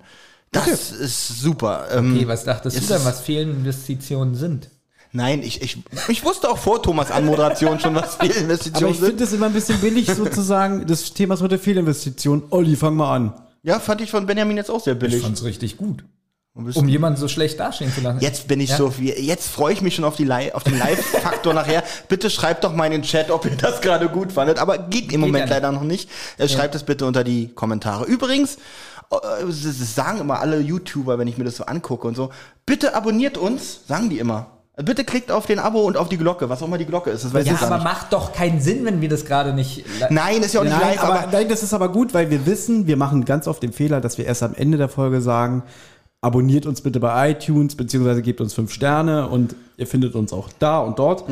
Das 0.52 0.92
ist 0.92 1.40
super. 1.40 1.86
Ähm, 1.94 2.16
Okay, 2.16 2.28
was 2.28 2.44
dachtest 2.44 2.76
es 2.78 2.88
du 2.88 2.94
denn, 2.96 3.06
was 3.06 3.22
Fehlinvestitionen 3.22 4.36
sind? 4.36 4.70
Nein, 5.14 5.44
ich, 5.44 5.62
ich, 5.62 5.78
ich 6.08 6.24
wusste 6.24 6.50
auch 6.50 6.58
vor 6.58 6.82
Thomas 6.82 7.12
Anmoderation 7.12 7.80
schon, 7.80 7.96
was 7.96 8.18
Aber 8.20 8.30
Fehlinvestitionen 8.32 8.94
ich 8.94 9.00
finde 9.00 9.18
sind. 9.18 9.22
es 9.28 9.34
immer 9.34 9.48
ein 9.48 9.54
bisschen 9.54 9.80
billig 9.82 10.08
sozusagen, 10.10 10.86
das 10.88 11.14
Thema 11.14 11.34
ist 11.34 11.42
heute 11.42 11.60
Fehlinvestition. 11.60 12.44
Olli, 12.50 12.76
fang 12.78 12.96
mal 12.96 13.14
an. 13.16 13.34
Ja, 13.64 13.80
fand 13.80 14.02
ich 14.02 14.10
von 14.10 14.26
Benjamin 14.26 14.56
jetzt 14.58 14.72
auch 14.72 14.80
sehr 14.82 14.96
billig. 14.96 15.22
fand's 15.22 15.44
richtig 15.44 15.78
gut. 15.78 16.04
Um 16.54 16.88
jemanden 16.90 17.18
so 17.18 17.30
schlecht 17.30 17.60
dastehen 17.62 17.94
zu 17.94 18.02
lassen. 18.02 18.20
Jetzt 18.20 18.48
bin 18.50 18.60
ich 18.60 18.72
Ja. 18.72 18.78
so 18.78 18.92
viel, 18.92 19.10
jetzt 19.18 19.48
freue 19.48 19.72
ich 19.74 19.82
mich 19.82 19.96
schon 19.96 20.04
auf, 20.04 20.18
die 20.18 20.26
Li 20.26 20.52
auf 20.52 20.64
den 20.64 20.78
Live-Faktor 20.78 21.54
nachher. 21.54 21.82
Bitte 22.10 22.30
schreibt 22.30 22.64
doch 22.66 22.74
mal 22.74 22.86
in 22.88 22.92
den 22.92 23.02
Chat, 23.04 23.32
ob 23.32 23.46
ihr 23.46 23.56
das 23.56 23.80
gerade 23.80 24.10
gut 24.10 24.34
fandet. 24.34 24.60
Aber 24.60 24.78
geht 24.78 25.14
im 25.14 25.22
Moment 25.22 25.38
ja 25.38 25.46
nicht. 25.46 25.50
leider 25.54 25.72
noch 25.72 25.84
nicht. 25.84 26.10
Äh, 26.38 26.50
Schreibt 26.50 26.76
es 26.76 26.84
bitte 26.84 27.06
unter 27.06 27.24
die 27.24 27.48
Kommentare. 27.54 28.04
Übrigens, 28.06 28.56
äh, 29.12 29.18
das 29.46 29.62
das 29.64 29.96
sagen 29.96 30.20
immer 30.20 30.40
alle 30.42 30.60
YouTuber, 30.60 31.18
wenn 31.20 31.28
ich 31.30 31.38
mir 31.38 31.46
das 31.46 31.56
so 31.56 31.64
angucke 31.66 32.06
und 32.08 32.16
so. 32.16 32.32
Bitte 32.66 32.96
abonniert 32.96 33.38
uns, 33.38 33.82
sagen 33.88 34.10
die 34.10 34.20
immer. 34.20 34.48
Bitte 34.78 35.04
klickt 35.04 35.32
auf 35.32 35.46
den 35.46 35.60
Abo 35.60 35.82
und 35.82 35.98
auf 35.98 36.08
die 36.08 36.18
Glocke, 36.18 36.50
was 36.50 36.62
auch 36.64 36.68
immer 36.68 36.78
die 36.78 36.86
Glocke 36.86 37.10
ist. 37.10 37.26
Das 37.26 37.34
weiß 37.34 37.46
Ja, 37.46 37.54
ich 37.54 37.62
aber 37.62 37.76
nicht. 37.76 37.84
macht 37.84 38.14
doch 38.14 38.32
keinen 38.32 38.62
Sinn, 38.62 38.86
wenn 38.86 39.02
wir 39.02 39.10
das 39.10 39.26
gerade 39.26 39.54
nicht. 39.54 39.84
Nein, 40.10 40.42
ist 40.42 40.54
ja 40.54 40.62
auch 40.62 40.64
nicht 40.66 40.74
Nein, 40.80 40.96
live, 40.96 41.04
aber, 41.04 41.28
nein, 41.32 41.50
das 41.50 41.62
ist 41.62 41.74
aber 41.74 41.90
gut, 41.90 42.14
weil 42.14 42.30
wir 42.30 42.46
wissen, 42.46 42.88
wir 42.88 42.96
machen 42.96 43.26
ganz 43.26 43.48
oft 43.48 43.62
den 43.62 43.74
Fehler, 43.74 44.00
dass 44.00 44.18
wir 44.18 44.26
erst 44.26 44.44
am 44.44 44.54
Ende 44.56 44.78
der 44.78 44.88
Folge 44.88 45.20
sagen, 45.20 45.64
abonniert 46.22 46.66
uns 46.66 46.82
bitte 46.82 47.00
bei 47.02 47.32
iTunes, 47.32 47.76
beziehungsweise 47.76 48.22
gebt 48.22 48.40
uns 48.40 48.54
fünf 48.54 48.72
Sterne 48.72 49.28
und 49.28 49.56
ihr 49.76 49.88
findet 49.88 50.16
uns 50.16 50.32
auch 50.32 50.50
da 50.58 50.80
und 50.80 51.00
dort. 51.00 51.26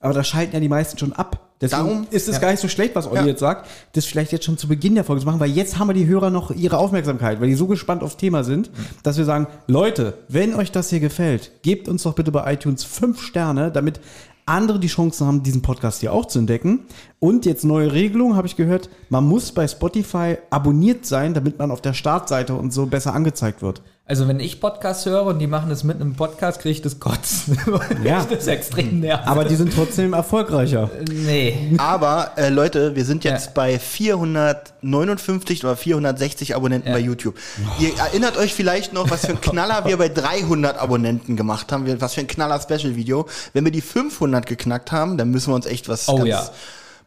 Aber 0.00 0.12
da 0.12 0.22
schalten 0.22 0.52
ja 0.54 0.60
die 0.60 0.68
meisten 0.68 0.98
schon 0.98 1.12
ab. 1.14 1.45
Deswegen. 1.60 1.82
Darum- 1.86 2.06
ist 2.10 2.28
es 2.28 2.40
gar 2.40 2.50
nicht 2.50 2.60
so 2.60 2.68
schlecht, 2.68 2.94
was 2.94 3.06
Olli 3.06 3.20
Ja. 3.20 3.26
jetzt 3.26 3.40
sagt, 3.40 3.66
das 3.94 4.04
vielleicht 4.04 4.30
jetzt 4.32 4.44
schon 4.44 4.58
zu 4.58 4.68
Beginn 4.68 4.94
der 4.94 5.04
Folge 5.04 5.20
zu 5.20 5.26
machen, 5.26 5.40
weil 5.40 5.50
jetzt 5.50 5.78
haben 5.78 5.88
wir 5.88 5.94
die 5.94 6.06
Hörer 6.06 6.28
noch 6.30 6.50
ihre 6.50 6.76
Aufmerksamkeit, 6.78 7.40
weil 7.40 7.48
die 7.48 7.54
so 7.54 7.66
gespannt 7.66 8.02
aufs 8.02 8.16
Thema 8.18 8.44
sind, 8.44 8.70
dass 9.02 9.16
wir 9.16 9.24
sagen, 9.24 9.46
Leute, 9.66 10.14
wenn 10.28 10.54
euch 10.54 10.70
das 10.70 10.90
hier 10.90 11.00
gefällt, 11.00 11.50
gebt 11.62 11.88
uns 11.88 12.02
doch 12.02 12.14
bitte 12.14 12.30
bei 12.30 12.52
iTunes 12.52 12.84
fünf 12.84 13.22
Sterne, 13.22 13.70
damit 13.70 14.00
andere 14.48 14.78
die 14.78 14.86
Chancen 14.86 15.26
haben, 15.26 15.42
diesen 15.42 15.62
Podcast 15.62 16.00
hier 16.02 16.12
auch 16.12 16.26
zu 16.26 16.38
entdecken. 16.38 16.80
Und 17.18 17.46
jetzt 17.46 17.64
neue 17.64 17.92
Regelung, 17.92 18.36
habe 18.36 18.46
ich 18.46 18.54
gehört, 18.54 18.88
man 19.08 19.24
muss 19.24 19.50
bei 19.50 19.66
Spotify 19.66 20.36
abonniert 20.50 21.04
sein, 21.06 21.34
damit 21.34 21.58
man 21.58 21.70
auf 21.72 21.80
der 21.80 21.94
Startseite 21.94 22.54
und 22.54 22.72
so 22.72 22.86
besser 22.86 23.12
angezeigt 23.14 23.62
wird. 23.62 23.82
Also 24.08 24.28
wenn 24.28 24.38
ich 24.38 24.60
Podcasts 24.60 25.04
höre 25.04 25.24
und 25.24 25.40
die 25.40 25.48
machen 25.48 25.68
das 25.68 25.82
mit 25.82 26.00
einem 26.00 26.14
Podcast, 26.14 26.60
kriege 26.60 26.70
ich 26.74 26.80
das 26.80 27.00
Kotzen. 27.00 27.58
Ja. 28.04 28.24
das 28.24 28.42
ist 28.42 28.46
extrem 28.46 29.00
nervig. 29.00 29.26
Aber 29.26 29.44
die 29.44 29.56
sind 29.56 29.74
trotzdem 29.74 30.12
erfolgreicher. 30.12 30.88
nee. 31.10 31.72
Aber 31.78 32.30
äh, 32.36 32.48
Leute, 32.48 32.94
wir 32.94 33.04
sind 33.04 33.24
jetzt 33.24 33.46
Ja. 33.46 33.52
bei 33.56 33.80
459 33.80 35.64
oder 35.64 35.76
460 35.76 36.54
Abonnenten 36.54 36.88
Ja. 36.90 36.94
bei 36.94 37.00
YouTube. 37.00 37.34
Ihr 37.80 37.96
erinnert 37.98 38.36
euch 38.36 38.54
vielleicht 38.54 38.92
noch, 38.92 39.10
was 39.10 39.26
für 39.26 39.32
ein 39.32 39.40
Knaller 39.40 39.84
wir 39.86 39.96
bei 39.96 40.08
300 40.08 40.78
Abonnenten 40.78 41.34
gemacht 41.34 41.72
haben, 41.72 42.00
was 42.00 42.14
für 42.14 42.20
ein 42.20 42.28
Knaller 42.28 42.60
Special-Video. 42.60 43.26
Wenn 43.54 43.64
wir 43.64 43.72
die 43.72 43.80
500 43.80 44.46
geknackt 44.46 44.92
haben, 44.92 45.18
dann 45.18 45.30
müssen 45.32 45.50
wir 45.50 45.56
uns 45.56 45.66
echt 45.66 45.88
was 45.88 46.08
Oh 46.08 46.16
ganz 46.18 46.28
ja. 46.28 46.48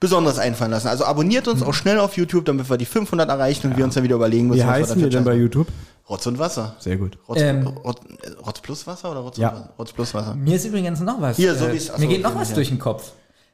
Besonderes 0.01 0.37
einfallen 0.37 0.71
lassen. 0.71 0.87
Also 0.89 1.05
abonniert 1.05 1.47
uns 1.47 1.61
auch 1.63 1.73
schnell 1.73 1.99
auf 1.99 2.17
YouTube, 2.17 2.43
damit 2.45 2.69
wir 2.69 2.77
die 2.77 2.85
500 2.85 3.29
erreichen 3.29 3.67
und 3.71 3.77
wir 3.77 3.85
uns 3.85 3.95
dann 3.95 4.03
wieder 4.03 4.15
überlegen 4.15 4.47
müssen, 4.47 4.59
Wie 4.63 4.63
was 4.67 4.71
heißen 4.73 4.87
dafür 4.95 5.03
wir 5.03 5.09
denn 5.09 5.23
bei. 5.23 5.33
YouTube? 5.35 5.67
Rotz 6.09 6.25
und 6.25 6.39
Wasser. 6.39 6.75
Sehr 6.79 6.97
gut. 6.97 7.17
Rotz, 7.27 7.39
Ähm. 7.41 7.67
Rotz, 7.67 7.99
äh, 8.23 8.29
Rotz 8.45 8.61
plus 8.61 8.87
Wasser 8.87 9.11
oder 9.11 9.19
Rotz, 9.19 9.37
Ja. 9.37 9.69
Rotz 9.77 9.91
plus 9.93 10.13
Wasser? 10.13 10.33
Mir 10.35 10.55
ist 10.55 10.65
übrigens 10.65 10.99
noch 11.01 11.21
was. 11.21 11.37
Hier, 11.37 11.53
so 11.55 11.65
äh, 11.67 11.73
wie's- 11.73 11.89
achso, 11.89 12.01
mir 12.01 12.07
geht 12.07 12.23
noch 12.23 12.35
was 12.35 12.49
ja. 12.49 12.55
durch 12.55 12.69
den 12.69 12.79
Kopf. 12.79 13.11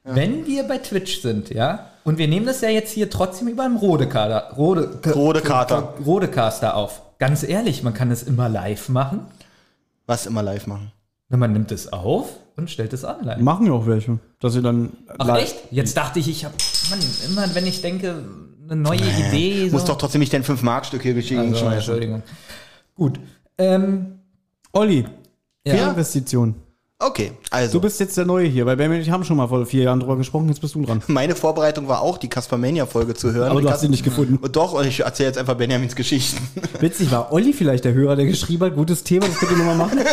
Wenn 0.08 0.46
wir 0.46 0.64
bei 0.68 0.78
Twitch 0.78 1.22
sind, 1.24 1.50
ja, 1.50 1.88
und 2.04 2.20
wir 2.20 2.28
nehmen 2.28 2.46
das 2.46 2.62
ja 2.62 2.70
jetzt 2.70 2.92
hier 2.92 3.10
trotzdem 3.10 3.48
über 3.48 3.64
einen 3.64 3.76
Rodekader, 3.78 4.54
Rode, 4.56 5.00
Rodekater. 5.14 5.96
Rodecaster 6.06 6.76
auf. 6.76 7.02
Ganz 7.18 7.42
ehrlich, 7.42 7.82
man 7.82 7.96
kann 7.96 8.12
es 8.12 8.22
immer 8.22 8.48
live 8.48 8.90
machen. 8.90 9.22
Was 10.06 10.28
immer 10.28 10.44
live 10.44 10.68
machen. 10.68 10.92
Wenn 11.30 11.40
man 11.40 11.54
nimmt 11.54 11.72
es 11.72 11.92
auf 11.92 12.30
und 12.56 12.70
stellt 12.70 12.94
es 12.94 13.04
online. 13.04 13.42
Machen 13.42 13.66
ja 13.66 13.72
auch 13.74 13.88
welche. 13.88 14.20
Dass 14.40 14.54
sie 14.54 14.62
dann. 14.62 14.92
Ach 15.18 15.36
echt? 15.38 15.56
Jetzt 15.72 15.98
dachte 15.98 16.20
ich, 16.20 16.30
ich 16.30 16.46
habe, 16.46 16.54
Mann, 16.92 17.00
immer 17.28 17.56
wenn 17.56 17.66
ich 17.66 17.82
denke, 17.82 18.24
eine 18.70 18.82
neue 18.82 19.00
Idee. 19.00 19.70
Muss 19.72 19.82
so. 19.82 19.90
doch 19.90 19.98
trotzdem 19.98 20.20
nicht 20.20 20.34
dein 20.34 20.44
5-Mark-Stück 20.44 21.02
hier 21.02 21.14
geschehen 21.14 21.54
also. 21.54 21.66
Entschuldigung. 21.66 22.24
Gut. 22.96 23.20
Ähm, 23.58 24.20
Olli, 24.72 25.06
ja. 25.66 25.90
Investition. 25.90 26.56
Okay, 26.98 27.34
also. 27.52 27.74
Du 27.74 27.82
bist 27.82 28.00
jetzt 28.00 28.16
der 28.16 28.26
Neue 28.26 28.48
hier, 28.48 28.66
weil 28.66 28.78
Benjamin 28.78 29.00
und 29.00 29.06
ich 29.06 29.12
haben 29.12 29.26
schon 29.26 29.36
mal 29.36 29.48
vor 29.48 29.66
vier 29.66 29.84
Jahren 29.84 30.00
drüber 30.00 30.16
gesprochen, 30.16 30.48
jetzt 30.48 30.62
bist 30.62 30.76
du 30.76 30.86
dran. 30.86 31.04
Meine 31.08 31.36
Vorbereitung 31.36 31.90
war 31.90 32.02
auch, 32.02 32.18
die 32.18 32.30
Caspermania-Folge 32.30 33.16
zu 33.16 33.34
hören. 33.34 33.52
Aber 33.52 33.62
du 33.62 33.70
hast 33.70 33.82
sie 33.82 33.90
nicht 33.90 34.06
gefunden. 34.06 34.38
Und 34.38 34.56
doch, 34.56 34.72
und 34.72 34.88
ich 34.88 35.02
erzähle 35.02 35.28
jetzt 35.28 35.38
einfach 35.38 35.56
Benjamins 35.56 35.96
Geschichten. 35.96 36.48
Witzig, 36.80 37.12
war 37.12 37.34
Olli 37.34 37.52
vielleicht 37.52 37.84
der 37.84 37.94
Hörer, 37.94 38.16
der 38.16 38.26
geschrieben 38.26 38.64
hat, 38.64 38.76
gutes 38.76 39.04
Thema, 39.04 39.28
das 39.28 39.38
könnt 39.38 39.52
ihr 39.52 39.58
nochmal 39.58 39.76
machen? 39.76 40.00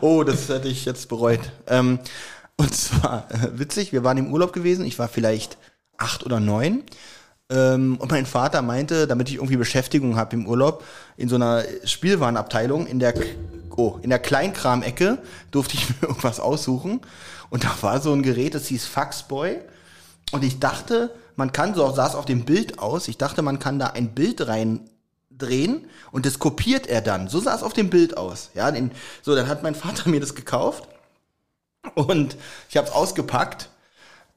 Oh, 0.00 0.22
das 0.22 0.48
hätte 0.48 0.68
ich 0.68 0.84
jetzt 0.84 1.08
bereut. 1.08 1.40
Ähm, 1.66 1.98
und 2.56 2.74
zwar, 2.74 3.26
äh, 3.30 3.58
witzig, 3.58 3.92
wir 3.92 4.04
waren 4.04 4.18
im 4.18 4.32
Urlaub 4.32 4.52
gewesen, 4.52 4.84
ich 4.84 4.98
war 4.98 5.08
vielleicht 5.08 5.56
acht 5.96 6.24
oder 6.24 6.40
neun. 6.40 6.82
Ähm, 7.48 7.96
und 7.98 8.10
mein 8.10 8.26
Vater 8.26 8.62
meinte, 8.62 9.06
damit 9.06 9.28
ich 9.28 9.36
irgendwie 9.36 9.56
Beschäftigung 9.56 10.16
habe 10.16 10.34
im 10.34 10.46
Urlaub, 10.46 10.84
in 11.16 11.28
so 11.28 11.36
einer 11.36 11.64
Spielwarenabteilung, 11.84 12.86
in 12.86 12.98
der, 12.98 13.14
oh, 13.76 13.98
in 14.02 14.10
der 14.10 14.18
Kleinkram-Ecke 14.18 15.18
durfte 15.50 15.74
ich 15.74 15.88
mir 16.00 16.08
irgendwas 16.08 16.40
aussuchen. 16.40 17.00
Und 17.50 17.64
da 17.64 17.70
war 17.80 18.00
so 18.00 18.12
ein 18.12 18.22
Gerät, 18.22 18.54
das 18.54 18.66
hieß 18.66 18.86
Faxboy. 18.86 19.58
Und 20.32 20.42
ich 20.42 20.58
dachte, 20.58 21.14
man 21.36 21.52
kann, 21.52 21.74
so 21.74 21.88
sah 21.92 22.08
es 22.08 22.14
auf 22.14 22.24
dem 22.24 22.44
Bild 22.44 22.78
aus, 22.80 23.08
ich 23.08 23.18
dachte, 23.18 23.42
man 23.42 23.58
kann 23.58 23.78
da 23.78 23.88
ein 23.88 24.14
Bild 24.14 24.48
reindrehen 24.48 25.88
und 26.10 26.26
das 26.26 26.38
kopiert 26.40 26.88
er 26.88 27.00
dann. 27.00 27.28
So 27.28 27.38
sah 27.40 27.54
es 27.54 27.62
auf 27.62 27.74
dem 27.74 27.90
Bild 27.90 28.16
aus. 28.16 28.50
Ja, 28.54 28.72
den, 28.72 28.90
so, 29.22 29.36
dann 29.36 29.46
hat 29.46 29.62
mein 29.62 29.74
Vater 29.74 30.08
mir 30.08 30.18
das 30.20 30.34
gekauft 30.34 30.88
und 31.94 32.36
ich 32.68 32.76
habe 32.76 32.88
es 32.88 32.92
ausgepackt. 32.92 33.68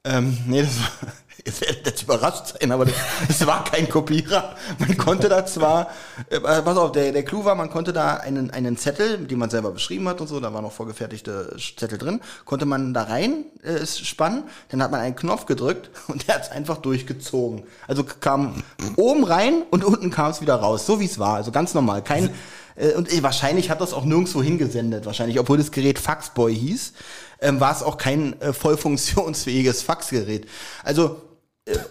Ähm, 0.04 0.38
nee, 0.46 0.62
das 0.62 0.78
war, 0.80 1.14
jetzt 1.50 1.62
werdet 1.62 1.86
ihr 1.86 1.92
jetzt 1.92 2.04
überrascht 2.04 2.56
sein, 2.60 2.72
aber 2.72 2.86
das 3.28 3.46
war 3.46 3.64
kein 3.64 3.90
Kopierer. 3.90 4.56
Man 4.78 4.98
konnte 4.98 5.30
da 5.30 5.46
zwar, 5.46 5.90
äh, 6.30 6.40
pass 6.40 6.78
auf, 6.78 6.92
der, 6.92 7.12
der 7.12 7.24
Clou 7.24 7.46
war, 7.46 7.56
man 7.56 7.70
konnte 7.70 7.94
da 7.94 8.16
einen, 8.16 8.52
einen 8.52 8.78
Zettel, 8.78 9.18
den 9.18 9.40
man 9.40 9.50
selber 9.50 9.72
beschrieben 9.72 10.08
hat 10.08 10.22
und 10.22 10.28
so, 10.28 10.40
da 10.40 10.54
waren 10.54 10.64
noch 10.64 10.72
vorgefertigte 10.72 11.56
Zettel 11.76 11.98
drin, 11.98 12.22
konnte 12.46 12.66
man 12.66 12.94
da 12.94 13.04
rein 13.04 13.46
äh, 13.64 13.86
spannen, 13.86 14.44
dann 14.70 14.82
hat 14.82 14.92
man 14.92 15.02
einen 15.02 15.16
Knopf 15.16 15.46
gedrückt 15.46 15.90
und 16.08 16.28
der 16.28 16.36
hat 16.36 16.44
es 16.44 16.52
einfach 16.52 16.78
durchgezogen. 16.78 17.64
Also 17.88 18.04
kam 18.04 18.64
oben 18.96 19.24
rein 19.24 19.64
und 19.72 19.84
unten 19.84 20.12
kam 20.12 20.32
es 20.32 20.42
wieder 20.42 20.56
raus, 20.56 20.86
so 20.86 21.00
wie 21.00 21.06
es 21.06 21.20
war, 21.20 21.36
also 21.36 21.52
ganz 21.52 21.74
normal. 21.74 22.04
Kein, 22.04 22.30
äh, 22.76 22.94
und 22.94 23.12
äh, 23.12 23.22
wahrscheinlich 23.24 23.70
hat 23.70 23.82
das 23.82 23.94
auch 23.94 24.06
nirgendwo 24.06 24.42
hingesendet, 24.42 25.06
wahrscheinlich, 25.06 25.40
obwohl 25.40 25.58
das 25.58 25.72
Gerät 25.72 26.00
Faxboy 26.00 26.56
hieß, 26.56 26.94
ähm, 27.42 27.60
war 27.60 27.72
es 27.72 27.84
auch 27.84 27.98
kein 27.98 28.40
äh, 28.42 28.54
voll 28.54 28.78
funktionsfähiges 28.78 29.82
Faxgerät. 29.82 30.48
Also 30.84 31.22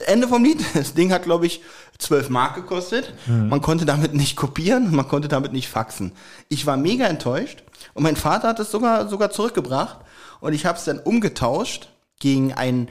Ende 0.07 0.29
vom 0.29 0.45
Lied. 0.45 0.65
Das 0.75 0.95
Ding 0.95 1.13
hat, 1.13 1.25
glaube 1.25 1.47
ich, 1.47 1.63
12 1.99 2.31
Mark 2.31 2.55
gekostet. 2.55 3.13
Man 3.27 3.61
konnte 3.61 3.85
damit 3.85 4.15
nicht 4.15 4.37
kopieren, 4.37 4.95
man 4.95 5.09
konnte 5.09 5.29
damit 5.29 5.53
nicht 5.53 5.69
faxen. 5.69 6.13
Ich 6.49 6.65
war 6.67 6.77
mega 6.77 7.07
enttäuscht 7.07 7.63
und 7.95 8.05
mein 8.05 8.17
Vater 8.17 8.49
hat 8.49 8.61
es 8.61 8.71
sogar, 8.71 9.09
sogar 9.09 9.31
zurückgebracht 9.31 9.99
und 10.41 10.53
ich 10.53 10.65
habe 10.65 10.79
es 10.79 10.85
dann 10.85 11.01
umgetauscht 11.01 11.89
gegen 12.21 12.53
ein, 12.53 12.89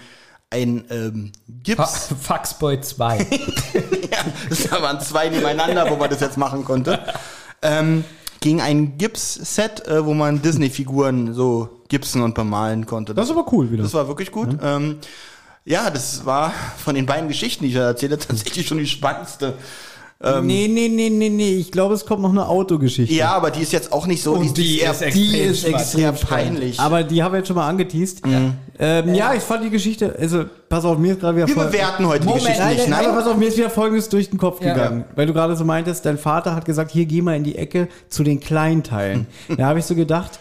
ein 0.49 0.85
ähm, 0.89 1.31
Fa 1.35 1.53
Gips. 1.63 2.13
Faxboy 2.21 2.81
2. 2.81 3.17
ja, 4.11 4.17
das 4.49 4.71
waren 4.71 4.99
zwei 4.99 5.29
nebeneinander, 5.29 5.89
wo 5.89 5.95
man 5.95 6.09
das 6.09 6.19
jetzt 6.19 6.37
machen 6.37 6.65
konnte. 6.65 6.99
Ähm, 7.61 8.03
gegen 8.39 8.61
ein 8.61 8.97
Gips-Set, 8.97 9.87
äh, 9.87 10.05
wo 10.05 10.13
man 10.13 10.41
Disney-Figuren 10.41 11.33
so 11.33 11.81
gipsen 11.87 12.21
und 12.21 12.35
bemalen 12.35 12.85
konnte. 12.85 13.13
Das 13.13 13.25
ist 13.29 13.35
aber 13.35 13.51
cool 13.51 13.71
wieder. 13.71 13.83
Das 13.83 13.93
war 13.93 14.07
wirklich 14.07 14.31
gut. 14.31 14.57
Ähm, 14.61 14.99
ja, 15.67 15.89
das 15.89 16.25
war 16.25 16.53
von 16.77 16.95
den 16.95 17.05
beiden 17.05 17.27
Geschichten, 17.27 17.63
die 17.65 17.71
ich 17.71 17.77
habe, 17.77 17.93
tatsächlich 17.99 18.65
schon 18.67 18.77
die 18.77 18.87
spannendste. 18.87 19.53
nee, 20.41 20.67
nee, 20.67 20.87
nee, 20.87 21.09
nee, 21.11 21.29
nee, 21.29 21.55
ich 21.57 21.71
glaube, 21.71 21.93
es 21.93 22.05
kommt 22.05 22.23
noch 22.23 22.31
eine 22.31 22.47
Autogeschichte. 22.47 23.13
Ja, 23.13 23.33
aber 23.33 23.51
die 23.51 23.61
ist 23.61 23.71
jetzt 23.71 23.91
auch 23.93 24.07
nicht 24.07 24.23
so. 24.23 24.33
Und 24.33 24.57
die 24.57 24.79
eher, 24.79 24.91
ist 24.91 25.01
extrem 25.03 25.23
die 25.23 25.37
ist 25.39 25.59
spannend. 25.59 25.79
extrem 25.79 26.15
peinlich. 26.15 26.79
Aber 26.79 27.03
die 27.03 27.21
haben 27.21 27.33
wir 27.33 27.37
jetzt 27.39 27.47
schon 27.47 27.55
mal 27.57 27.67
angeteased. 27.67 28.21
Ähm, 28.79 29.13
ja, 29.13 29.33
ich 29.35 29.43
fand 29.43 29.63
die 29.63 29.69
Geschichte, 29.69 30.15
also 30.17 30.45
pass 30.69 30.85
auf, 30.85 30.97
mir 30.97 31.13
ist 31.13 31.19
gerade 31.19 31.35
wieder 31.37 31.47
wir 31.47 31.53
voll- 31.53 31.65
bewerten 31.67 32.07
heute 32.07 32.25
Moment, 32.25 32.41
die 32.41 32.45
Geschichte 32.47 32.63
Nein, 32.65 32.75
nicht. 32.77 32.89
nein, 32.89 32.99
Nein, 33.01 33.09
aber 33.11 33.19
pass 33.21 33.27
auf, 33.31 33.37
mir 33.37 33.47
ist 33.49 33.57
wieder 33.57 33.69
Folgendes 33.69 34.09
durch 34.09 34.29
den 34.31 34.39
Kopf 34.39 34.59
Ja. 34.63 34.73
gegangen. 34.73 35.05
Weil 35.15 35.27
du 35.27 35.33
gerade 35.33 35.55
so 35.55 35.65
meintest, 35.65 36.05
dein 36.05 36.17
Vater 36.17 36.55
hat 36.55 36.65
gesagt, 36.65 36.91
hier 36.91 37.05
geh 37.05 37.21
mal 37.21 37.35
in 37.35 37.43
die 37.43 37.55
Ecke 37.57 37.87
zu 38.09 38.23
den 38.23 38.39
Kleinteilen. 38.39 39.27
da 39.57 39.65
habe 39.67 39.79
ich 39.79 39.85
so 39.85 39.93
gedacht, 39.95 40.39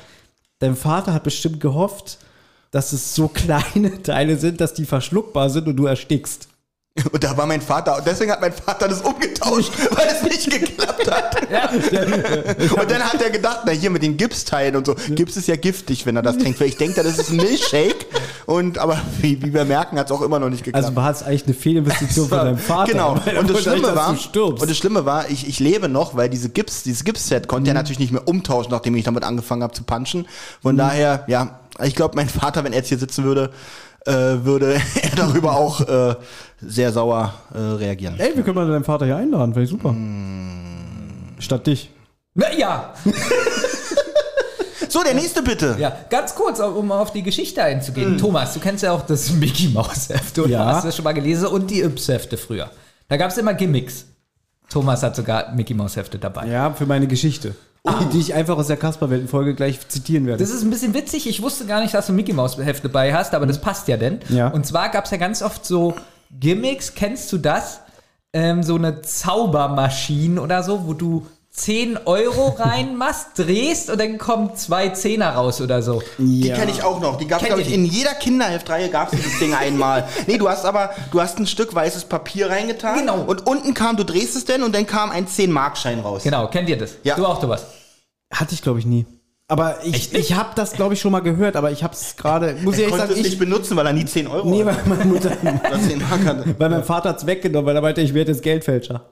dein 0.60 0.74
Vater 0.76 1.12
hat 1.12 1.22
bestimmt 1.24 1.60
gehofft, 1.60 2.18
dass 2.76 2.92
es 2.92 3.14
so 3.14 3.28
kleine 3.34 4.02
Teile 4.02 4.36
sind, 4.36 4.60
dass 4.60 4.74
die 4.74 4.84
verschluckbar 4.84 5.48
sind 5.48 5.66
und 5.66 5.76
du 5.76 5.86
erstickst. 5.86 6.48
Und 7.12 7.22
da 7.22 7.36
war 7.36 7.44
mein 7.44 7.60
Vater, 7.60 7.98
und 7.98 8.06
deswegen 8.06 8.30
hat 8.30 8.40
mein 8.40 8.54
Vater 8.54 8.88
das 8.88 9.02
umgetauscht, 9.02 9.70
weil 9.90 10.06
es 10.08 10.22
nicht 10.22 10.50
geklappt 10.50 11.10
hat. 11.10 11.42
und 12.72 12.90
dann 12.90 13.02
hat 13.02 13.20
er 13.20 13.28
gedacht, 13.28 13.60
na 13.66 13.72
hier 13.72 13.90
mit 13.90 14.02
den 14.02 14.16
Gipsteilen 14.16 14.76
und 14.76 14.86
so, 14.86 14.94
Gips 15.10 15.36
ist 15.36 15.46
ja 15.46 15.56
giftig, 15.56 16.06
wenn 16.06 16.16
er 16.16 16.22
das 16.22 16.38
trinkt. 16.38 16.58
Weil 16.58 16.68
ich 16.68 16.78
denke, 16.78 17.02
das 17.02 17.18
ist 17.18 17.30
ein 17.30 17.36
Milchshake. 17.36 18.06
Und, 18.46 18.78
aber 18.78 18.98
wie, 19.20 19.42
wie 19.42 19.52
wir 19.52 19.66
merken, 19.66 19.98
hat 19.98 20.06
es 20.06 20.12
auch 20.12 20.22
immer 20.22 20.38
noch 20.38 20.48
nicht 20.48 20.64
geklappt. 20.64 20.86
Also 20.86 20.96
war 20.96 21.10
es 21.10 21.22
eigentlich 21.22 21.44
eine 21.44 21.54
Fehlinvestition 21.54 22.28
von 22.30 22.38
deinem 22.38 22.58
Vater. 22.58 22.92
Genau. 22.92 23.18
er 23.26 23.40
Und 23.40 23.50
das 23.50 23.62
Schlimme 23.62 23.94
war, 23.94 24.16
und 24.34 24.70
das 24.70 24.76
Schlimme 24.76 25.04
war, 25.04 25.28
ich, 25.28 25.46
ich 25.46 25.60
lebe 25.60 25.90
noch, 25.90 26.16
weil 26.16 26.30
diese 26.30 26.48
Gips, 26.48 26.82
dieses 26.82 27.04
Gipsset 27.04 27.46
konnte 27.46 27.70
er 27.70 27.74
Mhm. 27.74 27.78
natürlich 27.78 27.98
nicht 27.98 28.12
mehr 28.12 28.26
umtauschen, 28.26 28.70
nachdem 28.70 28.94
ich 28.96 29.04
damit 29.04 29.22
angefangen 29.22 29.62
habe 29.62 29.74
zu 29.74 29.82
punchen. 29.82 30.26
Von 30.62 30.78
daher, 30.78 31.24
ja, 31.26 31.60
ich 31.82 31.94
glaube, 31.94 32.16
mein 32.16 32.28
Vater, 32.28 32.64
wenn 32.64 32.72
er 32.72 32.78
jetzt 32.78 32.88
hier 32.88 32.98
sitzen 32.98 33.24
würde, 33.24 33.50
äh, 34.06 34.12
würde 34.12 34.74
er 35.02 35.16
darüber 35.16 35.56
auch 35.56 35.80
äh, 35.80 36.14
sehr 36.60 36.92
sauer 36.92 37.34
äh, 37.54 37.58
reagieren. 37.58 38.14
Ey, 38.18 38.36
wir 38.36 38.42
können 38.42 38.56
mal 38.56 38.68
deinen 38.68 38.84
Vater 38.84 39.06
hier 39.06 39.16
einladen, 39.16 39.54
ich 39.60 39.68
super. 39.68 39.94
Statt 41.38 41.66
dich. 41.66 41.90
Na, 42.34 42.52
ja, 42.52 42.94
So, 44.88 45.02
der 45.02 45.14
nächste 45.14 45.42
bitte. 45.42 45.76
ja, 45.78 45.94
ganz 46.08 46.34
kurz, 46.34 46.58
um 46.58 46.90
auf 46.90 47.12
die 47.12 47.22
Geschichte 47.22 47.62
einzugehen. 47.62 48.16
Thomas, 48.16 48.54
du 48.54 48.60
kennst 48.60 48.82
ja 48.82 48.92
auch 48.92 49.02
das 49.02 49.30
Mickey 49.30 49.68
Maus 49.68 50.08
Heft, 50.08 50.38
oder? 50.38 50.48
Ja. 50.48 50.64
Hast 50.66 50.84
du 50.84 50.88
das 50.88 50.96
schon 50.96 51.04
mal 51.04 51.12
gelesen? 51.12 51.48
Und 51.48 51.70
die 51.70 51.82
Yps 51.82 52.08
Hefte 52.08 52.38
früher. 52.38 52.70
Da 53.08 53.16
gab 53.16 53.30
es 53.30 53.36
immer 53.36 53.52
Gimmicks. 53.52 54.06
Thomas 54.70 55.02
hat 55.02 55.14
sogar 55.14 55.52
Mickey 55.54 55.74
Maus 55.74 55.96
Hefte 55.96 56.18
dabei. 56.18 56.46
Ja, 56.46 56.72
für 56.72 56.86
meine 56.86 57.06
Geschichte. 57.06 57.54
Die, 57.88 58.06
die 58.06 58.20
ich 58.20 58.34
einfach 58.34 58.56
aus 58.56 58.66
der 58.66 58.76
Kasperwelten-Folge 58.76 59.54
gleich 59.54 59.86
zitieren 59.88 60.26
werde. 60.26 60.42
Das 60.42 60.52
ist 60.52 60.62
ein 60.62 60.70
bisschen 60.70 60.94
witzig. 60.94 61.28
Ich 61.28 61.42
wusste 61.42 61.66
gar 61.66 61.80
nicht, 61.80 61.94
dass 61.94 62.06
du 62.06 62.12
Mickey 62.12 62.32
Maus 62.32 62.58
Hefte 62.58 62.88
dabei 62.88 63.14
hast, 63.14 63.34
aber 63.34 63.46
das 63.46 63.60
passt 63.60 63.88
ja 63.88 63.96
denn. 63.96 64.20
Ja. 64.28 64.48
Und 64.48 64.66
zwar 64.66 64.88
gab 64.88 65.04
es 65.04 65.10
ja 65.10 65.16
ganz 65.16 65.42
oft 65.42 65.64
so 65.64 65.94
Gimmicks. 66.30 66.94
Kennst 66.94 67.32
du 67.32 67.38
das? 67.38 67.80
Ähm, 68.32 68.62
so 68.62 68.74
eine 68.74 69.02
Zaubermaschine 69.02 70.40
oder 70.40 70.62
so, 70.62 70.86
wo 70.86 70.94
du 70.94 71.26
10 71.56 72.00
Euro 72.04 72.48
reinmachst, 72.48 73.28
drehst 73.36 73.88
und 73.88 73.98
dann 73.98 74.18
kommen 74.18 74.54
zwei 74.56 74.90
Zehner 74.90 75.30
raus 75.30 75.62
oder 75.62 75.82
so. 75.82 76.02
Die 76.18 76.50
kenne 76.50 76.70
ich 76.70 76.82
auch 76.82 77.00
noch. 77.00 77.16
Die 77.16 77.26
gab 77.26 77.40
es, 77.40 77.46
glaube 77.46 77.62
ich, 77.62 77.72
in 77.72 77.86
jeder 77.86 78.12
Kinderheftreihe 78.14 78.90
gab 78.90 79.10
es 79.10 79.18
dieses 79.18 79.38
Ding 79.38 79.54
einmal. 79.54 80.06
Nee, 80.26 80.38
du 80.38 80.48
hast 80.48 80.64
aber, 80.64 80.90
du 81.12 81.20
hast 81.20 81.38
ein 81.38 81.46
Stück 81.46 81.74
weißes 81.74 82.04
Papier 82.04 82.50
reingetan. 82.50 82.98
Genau. 82.98 83.22
Und 83.22 83.46
unten 83.46 83.74
kam, 83.74 83.96
du 83.96 84.04
drehst 84.04 84.36
es 84.36 84.44
denn 84.44 84.62
und 84.62 84.74
dann 84.74 84.86
kam 84.86 85.10
ein 85.10 85.26
10-Mark-Schein 85.26 86.00
raus. 86.00 86.24
Genau, 86.24 86.48
kennt 86.48 86.68
ihr 86.68 86.76
das? 86.76 86.96
Ja. 87.04 87.14
Du 87.14 87.24
auch, 87.24 87.40
Thomas. 87.40 87.64
Hatte 88.32 88.54
ich, 88.54 88.62
glaube 88.62 88.78
ich, 88.80 88.86
nie. 88.86 89.06
Aber 89.48 89.84
ich, 89.84 90.12
ich 90.12 90.34
habe 90.34 90.50
das, 90.56 90.72
glaube 90.72 90.94
ich, 90.94 91.00
schon 91.00 91.12
mal 91.12 91.20
gehört, 91.20 91.54
aber 91.54 91.70
ich 91.70 91.84
habe 91.84 91.94
es 91.94 92.16
gerade, 92.16 92.56
muss 92.62 92.74
ich 92.74 92.80
Ich 92.80 92.86
ehrlich 92.86 92.96
sagen, 92.96 93.12
es 93.12 93.18
nicht 93.18 93.32
ich, 93.34 93.38
benutzen, 93.38 93.76
weil 93.76 93.86
er 93.86 93.92
nie 93.92 94.04
10 94.04 94.26
Euro 94.26 94.48
nee, 94.48 94.64
weil 94.64 94.76
meine 94.86 95.04
Mutter, 95.04 95.30
Oder 95.40 95.80
10 95.80 95.98
Mark 96.00 96.24
hatte. 96.24 96.54
weil 96.58 96.68
mein 96.68 96.84
Vater 96.84 97.10
hat's 97.10 97.26
weggenommen, 97.26 97.66
weil 97.66 97.76
er 97.76 97.82
meinte, 97.82 98.00
ich 98.00 98.12
werde 98.12 98.32
jetzt 98.32 98.42
Geldfälscher. 98.42 99.08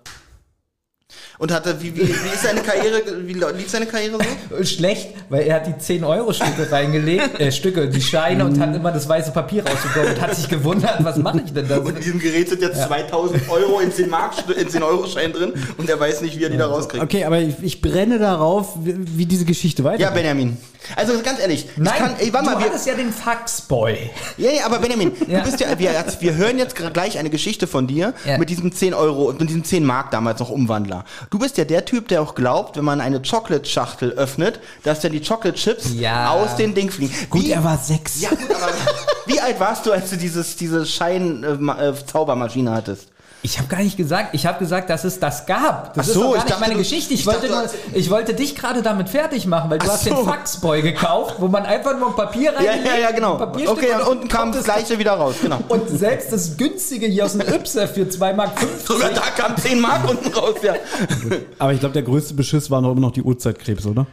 Und 1.38 1.53
hatte, 1.53 1.81
wie, 1.81 1.94
wie, 1.97 2.03
wie 2.03 2.05
ist 2.33 2.42
seine 2.44 2.61
Karriere, 2.61 3.03
wie 3.27 3.33
lief 3.33 3.68
seine 3.68 3.87
Karriere 3.87 4.18
so? 4.57 4.64
Schlecht, 4.64 5.09
weil 5.29 5.42
er 5.42 5.57
hat 5.57 5.66
die 5.66 5.73
10-Euro-Stücke 5.73 6.70
reingelegt, 6.70 7.40
äh, 7.40 7.51
Stücke, 7.51 7.88
die 7.88 8.01
Scheine 8.01 8.44
und 8.44 8.61
hat 8.61 8.75
immer 8.75 8.92
das 8.92 9.09
weiße 9.09 9.33
Papier 9.33 9.64
rausgekommen 9.66 10.14
und 10.14 10.20
hat 10.20 10.37
sich 10.37 10.49
gewundert, 10.49 11.03
was 11.03 11.16
mache 11.16 11.42
ich 11.44 11.53
denn 11.53 11.66
da? 11.66 11.79
Und 11.79 11.88
in 11.97 12.03
diesem 12.03 12.20
Gerät 12.20 12.49
sind 12.49 12.62
jetzt 12.62 12.81
2000 12.83 13.49
Euro 13.51 13.81
in 13.81 13.90
10 13.92 14.09
Mark, 14.09 14.33
in 14.57 14.68
10 14.68 14.83
Euro 14.85 15.07
Schein 15.09 15.33
drin 15.33 15.53
und 15.77 15.90
er 15.90 15.99
weiß 15.99 16.20
nicht, 16.20 16.38
wie 16.38 16.44
er 16.44 16.51
die 16.51 16.57
da 16.57 16.66
rauskriegt. 16.66 17.03
Okay, 17.03 17.25
aber 17.25 17.40
ich, 17.40 17.55
ich 17.62 17.81
brenne 17.81 18.18
darauf, 18.20 18.75
wie, 18.85 18.94
wie 19.18 19.27
diese 19.27 19.44
Geschichte 19.44 19.83
Ja, 19.83 19.88
weitergeht. 19.90 20.14
Benjamin. 20.14 20.57
Also 20.97 21.14
ganz 21.23 21.40
ehrlich, 21.40 21.64
ich 21.64 21.77
Nein, 21.79 21.94
kann, 21.97 22.14
ey, 22.18 22.31
warte 22.33 22.47
du 22.47 22.53
mal, 22.53 22.59
wir, 22.61 22.66
hattest 22.66 22.87
ja 22.87 22.94
den 22.94 23.11
Faxboy. 23.11 24.11
Ja, 24.37 24.51
ja, 24.51 24.66
aber 24.66 24.79
Benjamin, 24.79 25.12
Ja. 25.27 25.38
du 25.40 25.47
bist 25.47 25.59
ja, 25.61 25.79
wir, 25.79 25.90
wir 26.20 26.35
hören 26.35 26.59
jetzt 26.59 26.77
gleich 26.92 27.18
eine 27.18 27.31
Geschichte 27.31 27.66
von 27.66 27.87
dir 27.87 28.12
Ja. 28.27 28.37
mit 28.38 28.51
diesem 28.51 28.70
10 28.70 28.92
Euro, 28.92 29.33
mit 29.33 29.49
diesem 29.49 29.64
10 29.64 29.83
Mark 29.85 30.11
damals 30.11 30.40
noch 30.40 30.51
Umwandler. 30.51 31.05
Du 31.30 31.38
bist 31.38 31.56
ja 31.58 31.64
der 31.64 31.84
Typ, 31.84 32.08
der 32.08 32.22
auch 32.22 32.34
glaubt, 32.34 32.76
wenn 32.76 32.84
man 32.84 33.00
eine 33.00 33.20
Chocolate-Schachtel 33.22 34.12
öffnet, 34.12 34.60
dass 34.82 35.00
dann 35.00 35.12
die 35.12 35.20
Chocolate-Chips 35.22 35.94
Ja. 35.94 36.30
aus 36.30 36.56
den 36.56 36.74
Ding 36.74 36.90
fliegen. 36.90 37.14
Gut, 37.30 37.42
Wie- 37.44 37.50
er 37.52 37.64
war 37.64 37.78
sechs. 37.78 38.20
Ja, 38.20 38.30
gut, 38.30 38.50
aber 38.50 38.72
wie 39.26 39.40
alt 39.40 39.58
warst 39.60 39.87
du, 39.87 39.92
als 39.92 40.10
du 40.10 40.16
dieses, 40.16 40.56
diese 40.56 40.84
Schein-Zaubermaschine 40.87 42.70
hattest? 42.72 43.08
Ich 43.46 43.59
habe 43.59 43.68
gar 43.68 43.83
nicht 43.83 43.98
gesagt, 43.98 44.30
ich 44.35 44.46
habe 44.46 44.59
gesagt, 44.59 44.88
dass 44.88 45.04
es 45.04 45.20
das 45.20 45.44
gab. 45.44 45.92
Das 45.92 46.07
Ach 46.07 46.09
ist 46.09 46.14
so, 46.14 46.22
doch 46.22 46.30
gar 46.33 46.38
ich 46.38 46.44
nicht 46.46 46.61
meine 46.61 46.72
du- 46.72 46.78
Geschichte. 46.78 47.12
Ich, 47.12 47.20
ich 47.20 47.26
wollte 47.26 47.46
dachte, 47.48 47.76
nur, 47.90 47.96
ich 47.98 48.09
wollte 48.09 48.33
dich 48.33 48.57
gerade 48.57 48.80
damit 48.80 49.11
fertig 49.11 49.44
machen, 49.46 49.68
weil 49.68 49.78
du 49.78 49.85
Ach 49.87 49.92
hast 49.92 50.04
so. 50.04 50.14
den 50.14 50.24
Faxboy 50.24 50.80
gekauft, 50.80 51.35
wo 51.40 51.48
man 51.48 51.66
einfach 51.66 51.98
nur 51.98 52.09
ein 52.09 52.16
Papier 52.16 52.52
Ja, 52.52 52.70
reinlegt. 52.70 52.87
ja, 52.87 52.96
ja, 52.96 53.11
genau. 53.11 53.33
ein 53.35 53.38
Papierstück 53.40 53.76
Okay, 53.76 53.92
und 53.92 53.98
dann 54.00 54.09
unten 54.09 54.28
kam 54.28 54.40
kommt 54.44 54.54
das 54.57 54.64
gleiche 54.64 54.98
wieder 54.98 55.12
raus, 55.12 55.35
genau. 55.42 55.59
Und 55.68 55.90
selbst 55.90 56.33
das 56.33 56.57
günstige 56.57 57.04
hier 57.07 57.26
aus 57.26 57.33
dem 57.33 57.42
Ypsef 57.42 57.92
für 57.92 58.09
2 58.09 58.33
Mark 58.33 58.59
50. 58.59 58.87
Sogar 58.87 59.11
da 59.11 59.20
kam 59.37 59.54
10 59.59 59.78
Mark 59.78 60.09
unten 60.09 60.33
raus, 60.33 60.54
ja. 60.62 60.74
Aber 61.59 61.74
ich 61.74 61.80
glaube, 61.80 61.92
der 61.92 62.02
größte 62.02 62.33
Beschiss 62.33 62.70
war 62.70 62.80
noch 62.80 62.92
immer 62.92 63.00
noch 63.02 63.12
die 63.12 63.22
Uhrzeitkrebs, 63.22 63.85
oder? 63.85 64.07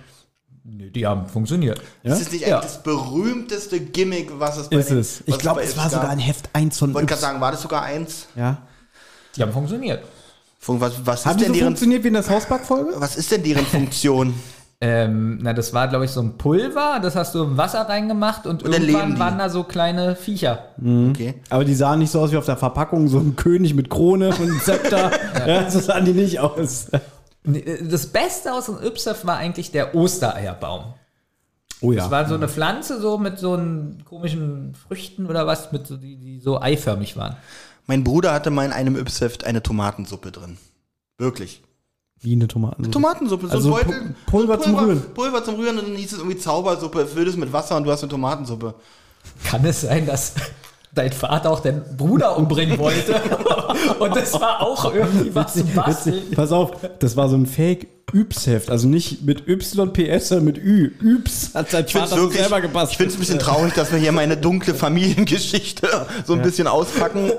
Die 0.65 1.07
haben 1.07 1.25
funktioniert. 1.27 1.79
Ja? 2.03 2.09
Das 2.09 2.19
ist 2.19 2.33
nicht 2.33 2.45
Ja. 2.45 2.57
eigentlich 2.59 2.71
das 2.73 2.83
berühmteste 2.83 3.79
Gimmick, 3.79 4.29
was 4.39 4.57
es 4.57 4.67
bei 4.67 4.75
Ist 4.75 4.89
den- 4.89 4.99
es. 4.99 5.21
was 5.25 5.35
Ich 5.35 5.39
glaube, 5.41 5.61
es 5.61 5.77
war 5.77 5.85
sogar 5.89 6.01
gab. 6.07 6.11
ein 6.11 6.19
Heft 6.19 6.49
1 6.51 6.77
von 6.77 6.89
Ich 6.89 6.95
wollte 6.95 7.07
gerade 7.07 7.21
sagen, 7.21 7.39
war 7.39 7.51
das 7.51 7.61
sogar 7.61 7.83
eins? 7.83 8.27
Ja. 8.35 8.57
Die 9.35 9.41
haben 9.41 9.51
funktioniert. 9.51 10.03
Funk, 10.59 10.79
Was, 10.81 10.93
was, 11.05 11.25
Haben 11.25 11.31
ist 11.31 11.39
die 11.39 11.43
denn 11.45 11.53
so 11.53 11.59
deren, 11.59 11.67
funktioniert 11.69 12.03
wie 12.03 12.07
in 12.09 12.13
der 12.13 12.29
Hausback-Folge? 12.29 12.93
was 12.97 13.15
ist 13.15 13.31
denn 13.31 13.43
deren 13.43 13.65
Funktion? 13.65 14.33
Ähm, 14.83 15.37
na, 15.43 15.53
das 15.53 15.75
war, 15.75 15.87
glaube 15.87 16.05
ich, 16.05 16.11
so 16.11 16.21
ein 16.21 16.39
Pulver, 16.39 16.99
das 17.03 17.15
hast 17.15 17.35
du 17.35 17.43
im 17.43 17.55
Wasser 17.55 17.81
reingemacht 17.81 18.47
und, 18.47 18.63
Und 18.63 18.73
irgendwann 18.73 19.19
waren 19.19 19.37
da 19.37 19.47
so 19.47 19.63
kleine 19.63 20.15
Viecher. 20.15 20.69
Okay. 20.79 21.35
Aber 21.51 21.63
die 21.63 21.75
sahen 21.75 21.99
nicht 21.99 22.09
so 22.09 22.19
aus 22.19 22.31
wie 22.31 22.37
auf 22.37 22.47
der 22.47 22.57
Verpackung, 22.57 23.07
so 23.07 23.19
ein 23.19 23.35
König 23.35 23.75
mit 23.75 23.91
Krone 23.91 24.29
und 24.29 24.59
Zepter. 24.63 25.11
ja, 25.47 25.69
so 25.69 25.79
sahen 25.79 26.05
die 26.05 26.13
nicht 26.13 26.39
aus. 26.39 26.87
Nee, 27.43 27.63
Das 27.83 28.07
Beste 28.07 28.51
aus 28.53 28.65
dem 28.65 28.79
Ypsef 28.83 29.23
war 29.23 29.37
eigentlich 29.37 29.69
der 29.69 29.93
Ostereierbaum. 29.93 30.95
Oh 31.81 31.91
ja. 31.91 32.01
Das 32.01 32.09
war 32.09 32.27
so 32.27 32.33
eine 32.33 32.47
Pflanze 32.47 32.99
so 32.99 33.19
mit 33.19 33.37
so 33.37 33.59
komischen 34.05 34.73
Früchten 34.73 35.27
oder 35.27 35.45
was, 35.45 35.71
mit 35.71 35.85
so, 35.85 35.95
die, 35.95 36.15
die 36.15 36.39
so 36.39 36.59
eiförmig 36.59 37.17
waren. 37.17 37.35
Mein 37.91 38.05
Bruder 38.05 38.31
hatte 38.31 38.51
mal 38.51 38.65
in 38.65 38.71
einem 38.71 38.95
Ypsheft 38.95 39.43
eine 39.43 39.61
Tomatensuppe 39.61 40.31
drin. 40.31 40.57
Wirklich. 41.17 41.61
wie 42.21 42.31
eine 42.31 42.47
Tomaten. 42.47 42.89
Tomatensuppe, 42.89 43.47
so 43.47 43.51
Also 43.53 43.75
ein 43.75 43.85
Beutel. 43.85 44.01
Pu- 44.01 44.13
Pulver 44.31 44.61
zum 44.61 44.75
Rühren. 44.75 45.01
Pulver 45.13 45.43
zum 45.43 45.55
Rühren 45.55 45.77
und 45.77 45.89
dann 45.89 45.95
hieß 45.97 46.13
es 46.13 46.19
irgendwie 46.19 46.37
Zaubersuppe, 46.37 47.05
füll 47.05 47.25
das 47.25 47.35
mit 47.35 47.51
Wasser 47.51 47.75
und 47.75 47.83
du 47.83 47.91
hast 47.91 48.01
eine 48.01 48.09
Tomatensuppe. 48.09 48.75
Kann 49.43 49.65
es 49.65 49.81
sein, 49.81 50.05
dass 50.05 50.35
dein 50.93 51.11
Vater 51.11 51.51
auch 51.51 51.59
den 51.59 51.81
Bruder 51.97 52.37
umbringen 52.37 52.79
wollte? 52.79 53.13
Und 53.99 54.15
das 54.15 54.33
war 54.39 54.61
auch 54.61 54.93
irgendwie 54.93 55.35
was 55.35 55.53
zum 55.53 55.73
Basteln. 55.73 56.15
Witzig. 56.15 56.35
Pass 56.35 56.51
auf, 56.53 56.71
das 56.99 57.15
war 57.17 57.27
so 57.29 57.35
ein 57.35 57.45
Fake 57.45 58.00
Übsheft. 58.13 58.69
Also 58.69 58.87
nicht 58.87 59.23
mit 59.23 59.43
YPS, 59.47 60.29
sondern 60.29 60.45
mit 60.45 60.57
Ü. 60.57 60.91
Übs 61.01 61.51
hat 61.53 61.71
sein 61.71 61.85
Ich 61.87 61.93
Vater 61.93 62.07
so 62.15 62.21
wirklich, 62.23 62.41
selber 62.41 62.57
ich 62.57 62.63
gepasst. 62.63 62.95
finde 62.95 63.11
es 63.11 63.17
ein 63.17 63.19
bisschen 63.21 63.39
traurig, 63.39 63.73
dass 63.73 63.91
wir 63.91 63.99
hier 63.99 64.11
meine 64.11 64.35
dunkle 64.37 64.73
Familiengeschichte 64.73 65.87
so 66.27 66.33
ein 66.33 66.41
bisschen 66.41 66.67
auspacken. 66.67 67.31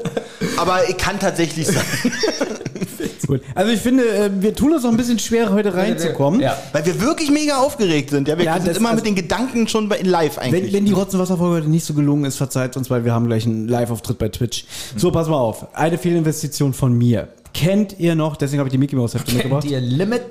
Aber 0.57 0.89
ich 0.89 0.97
kann 0.97 1.19
tatsächlich 1.19 1.67
sein. 1.67 1.85
Gut. 3.27 3.41
Also 3.55 3.73
ich 3.73 3.81
finde, 3.81 4.05
äh, 4.09 4.31
wir 4.41 4.55
tun 4.55 4.73
uns 4.75 4.83
noch 4.83 4.91
ein 4.91 4.97
bisschen 4.97 5.19
schwer, 5.19 5.51
heute 5.53 5.75
reinzukommen. 5.75 6.41
Ja. 6.41 6.57
Weil 6.73 6.85
wir 6.87 7.01
wirklich 7.01 7.31
mega 7.31 7.59
aufgeregt 7.59 8.11
sind. 8.11 8.27
Ja, 8.29 8.37
wir 8.37 8.45
Ja, 8.45 8.55
sind 8.57 8.69
das- 8.69 8.77
immer 8.79 8.91
also- 8.91 8.97
mit 8.97 9.07
den 9.07 9.15
Gedanken 9.15 9.69
schon 9.69 9.89
bei- 9.89 9.99
in 9.99 10.07
live 10.07 10.39
eigentlich. 10.39 10.65
Wenn, 10.65 10.73
wenn 10.73 10.85
die 10.87 10.93
Rotzenwasserfolge 10.93 11.57
heute 11.57 11.69
nicht 11.71 11.85
so 11.85 11.95
gelungen 11.95 12.25
ist, 12.25 12.37
verzeiht 12.37 12.77
uns, 12.77 12.91
weil 12.91 13.05
wir 13.05 13.13
haben 13.13 13.27
gleich 13.29 13.47
einen 13.47 13.69
Live-Auftritt 13.69 14.19
bei 14.19 14.29
Twitch. 14.29 14.65
So, 14.97 15.11
pass 15.13 15.29
mal 15.29 15.37
auf. 15.39 15.67
Eine 15.75 15.99
Fehlinvestition 15.99 16.75
von 16.75 16.97
mir. 16.97 17.29
Kennt 17.55 17.99
ihr 17.99 18.15
noch, 18.15 18.37
deswegen 18.37 18.61
habe 18.61 18.69
ich 18.69 18.73
die 18.73 18.79
Mickey 18.79 18.97
Mouse 18.97 19.15
Hefte 19.15 19.33
mitgebracht. 19.33 19.65
Die 19.65 19.75
Limit. 19.75 20.23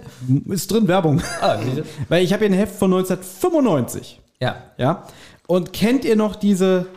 Ist 0.46 0.72
drin, 0.72 0.88
Werbung. 0.88 1.22
Ah, 1.42 1.58
Weil 2.10 2.24
ich 2.24 2.34
habe 2.34 2.46
hier 2.46 2.54
ein 2.54 2.58
Heft 2.58 2.76
von 2.76 2.94
1995. 2.94 4.20
ja. 4.40 4.56
Ja. 4.78 5.04
Und 5.48 5.74
kennt 5.74 6.06
ihr 6.06 6.16
noch 6.16 6.36
diese 6.38 6.88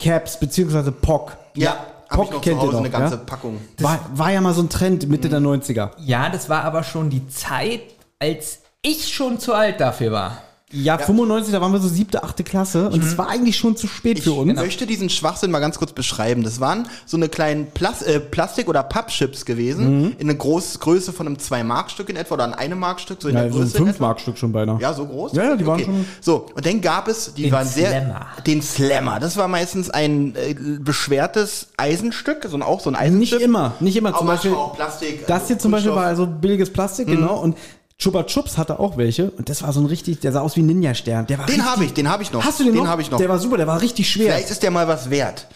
Caps, 0.00 0.40
beziehungsweise 0.40 0.90
POC? 0.90 1.36
ja, 1.54 1.76
habe 2.10 2.24
ich 2.24 2.30
noch 2.30 2.40
kennt 2.40 2.44
zu 2.44 2.50
ihr 2.50 2.56
Hause 2.60 2.72
noch, 2.72 2.80
eine 2.80 2.90
ganze 2.90 3.14
ja? 3.16 3.20
Packung. 3.24 3.60
War, 3.78 4.00
war 4.14 4.32
ja 4.32 4.40
mal 4.40 4.52
so 4.52 4.62
ein 4.62 4.68
Trend 4.68 5.08
Mitte 5.08 5.28
der 5.28 5.40
90er. 5.40 5.90
Ja, 5.98 6.28
das 6.28 6.48
war 6.48 6.64
aber 6.64 6.82
schon 6.82 7.10
die 7.10 7.26
Zeit, 7.28 7.82
als 8.18 8.60
ich 8.82 9.08
schon 9.08 9.38
zu 9.38 9.54
alt 9.54 9.80
dafür 9.80 10.12
war. 10.12 10.38
Ja, 10.74 10.98
95, 10.98 11.52
da 11.52 11.60
waren 11.60 11.72
wir 11.72 11.78
so 11.80 11.88
siebte, 11.88 12.22
achte 12.24 12.42
Klasse 12.42 12.88
und 12.90 13.02
es 13.04 13.16
war 13.16 13.28
eigentlich 13.28 13.56
schon 13.56 13.76
zu 13.76 13.86
spät 13.86 14.18
für 14.20 14.32
uns. 14.32 14.50
Ich 14.52 14.56
möchte 14.58 14.86
diesen 14.86 15.08
Schwachsinn 15.08 15.50
mal 15.50 15.60
ganz 15.60 15.78
kurz 15.78 15.92
beschreiben. 15.92 16.42
Das 16.42 16.58
waren 16.60 16.88
so 17.06 17.16
eine 17.16 17.28
kleinen 17.28 17.66
Plas 17.70 18.02
äh, 18.02 18.18
Plastik- 18.20 18.68
oder 18.68 18.82
Pappchips 18.82 19.44
gewesen, 19.44 20.14
in 20.18 20.28
einer 20.28 20.36
Groß 20.38 20.80
Größe 20.80 21.12
von 21.12 21.26
einem 21.26 21.36
2-Mark-Stück 21.36 22.08
in 22.10 22.16
etwa 22.16 22.34
oder 22.34 22.58
ein 22.58 22.72
1-Mark-Stück, 22.72 23.22
so 23.22 23.28
in 23.28 23.34
Ja, 23.36 23.42
der 23.42 23.52
so 23.52 23.58
ein 23.58 23.62
Größe. 23.64 23.78
in 23.78 23.86
etwa. 23.86 23.96
5-Mark-Stück 24.04 24.38
schon 24.38 24.52
beinahe. 24.52 24.78
Ja, 24.80 24.92
so 24.92 25.06
groß? 25.06 25.32
Ja, 25.34 25.44
ja, 25.44 25.56
die 25.56 25.66
waren 25.66 25.80
schon- 25.80 26.04
So, 26.20 26.46
und 26.54 26.66
dann 26.66 26.80
gab 26.80 27.08
es, 27.08 27.34
die 27.34 27.42
Den 27.44 27.52
waren 27.52 27.66
sehr. 27.68 27.90
Slammer. 27.90 28.26
Den 28.46 28.62
Slammer. 28.62 29.20
Das 29.20 29.36
war 29.36 29.48
meistens 29.48 29.90
ein 29.90 30.34
äh, 30.34 30.54
beschwertes 30.80 31.68
Eisenstück, 31.76 32.46
so 32.48 32.56
ein, 32.56 32.62
auch 32.62 32.80
so 32.80 32.90
ein 32.90 32.96
Eisenstück. 32.96 33.38
Nicht 33.38 33.44
immer, 33.46 33.74
nicht 33.80 33.96
immer. 33.96 34.10
Zum 34.10 34.20
Aber 34.26 34.32
Beispiel, 34.32 34.52
auch 34.54 34.74
Plastik. 34.76 35.26
das 35.26 35.42
also 35.42 35.46
hier 35.48 35.58
zum 35.58 35.70
Beispiel 35.72 35.90
Kunststoff. 35.92 35.96
war 36.18 36.26
also 36.26 36.26
billiges 36.26 36.70
Plastik, 36.72 37.06
genau. 37.06 37.38
Und 37.40 37.56
Chupa 37.98 38.24
Chups 38.24 38.58
hatte 38.58 38.80
auch 38.80 38.96
welche. 38.96 39.30
Und 39.30 39.48
das 39.48 39.62
war 39.62 39.72
so 39.72 39.80
ein 39.80 39.86
richtig, 39.86 40.20
der 40.20 40.32
sah 40.32 40.40
aus 40.40 40.56
wie 40.56 40.62
ein 40.62 40.66
Ninja-Stern. 40.66 41.26
Den 41.26 41.38
habe 41.64 41.84
ich, 41.84 41.94
den 41.94 42.08
habe 42.08 42.22
ich 42.22 42.32
noch. 42.32 42.44
Hast 42.44 42.60
du 42.60 42.64
den, 42.64 42.74
noch? 42.74 42.82
Den 42.82 42.90
habe 42.90 43.02
ich 43.02 43.10
noch. 43.10 43.18
Der 43.18 43.28
war 43.28 43.38
super, 43.38 43.56
der 43.56 43.66
war 43.66 43.80
richtig 43.80 44.10
schwer. 44.10 44.26
Vielleicht 44.26 44.50
ist 44.50 44.62
der 44.62 44.70
mal 44.70 44.88
was 44.88 45.10
wert. 45.10 45.46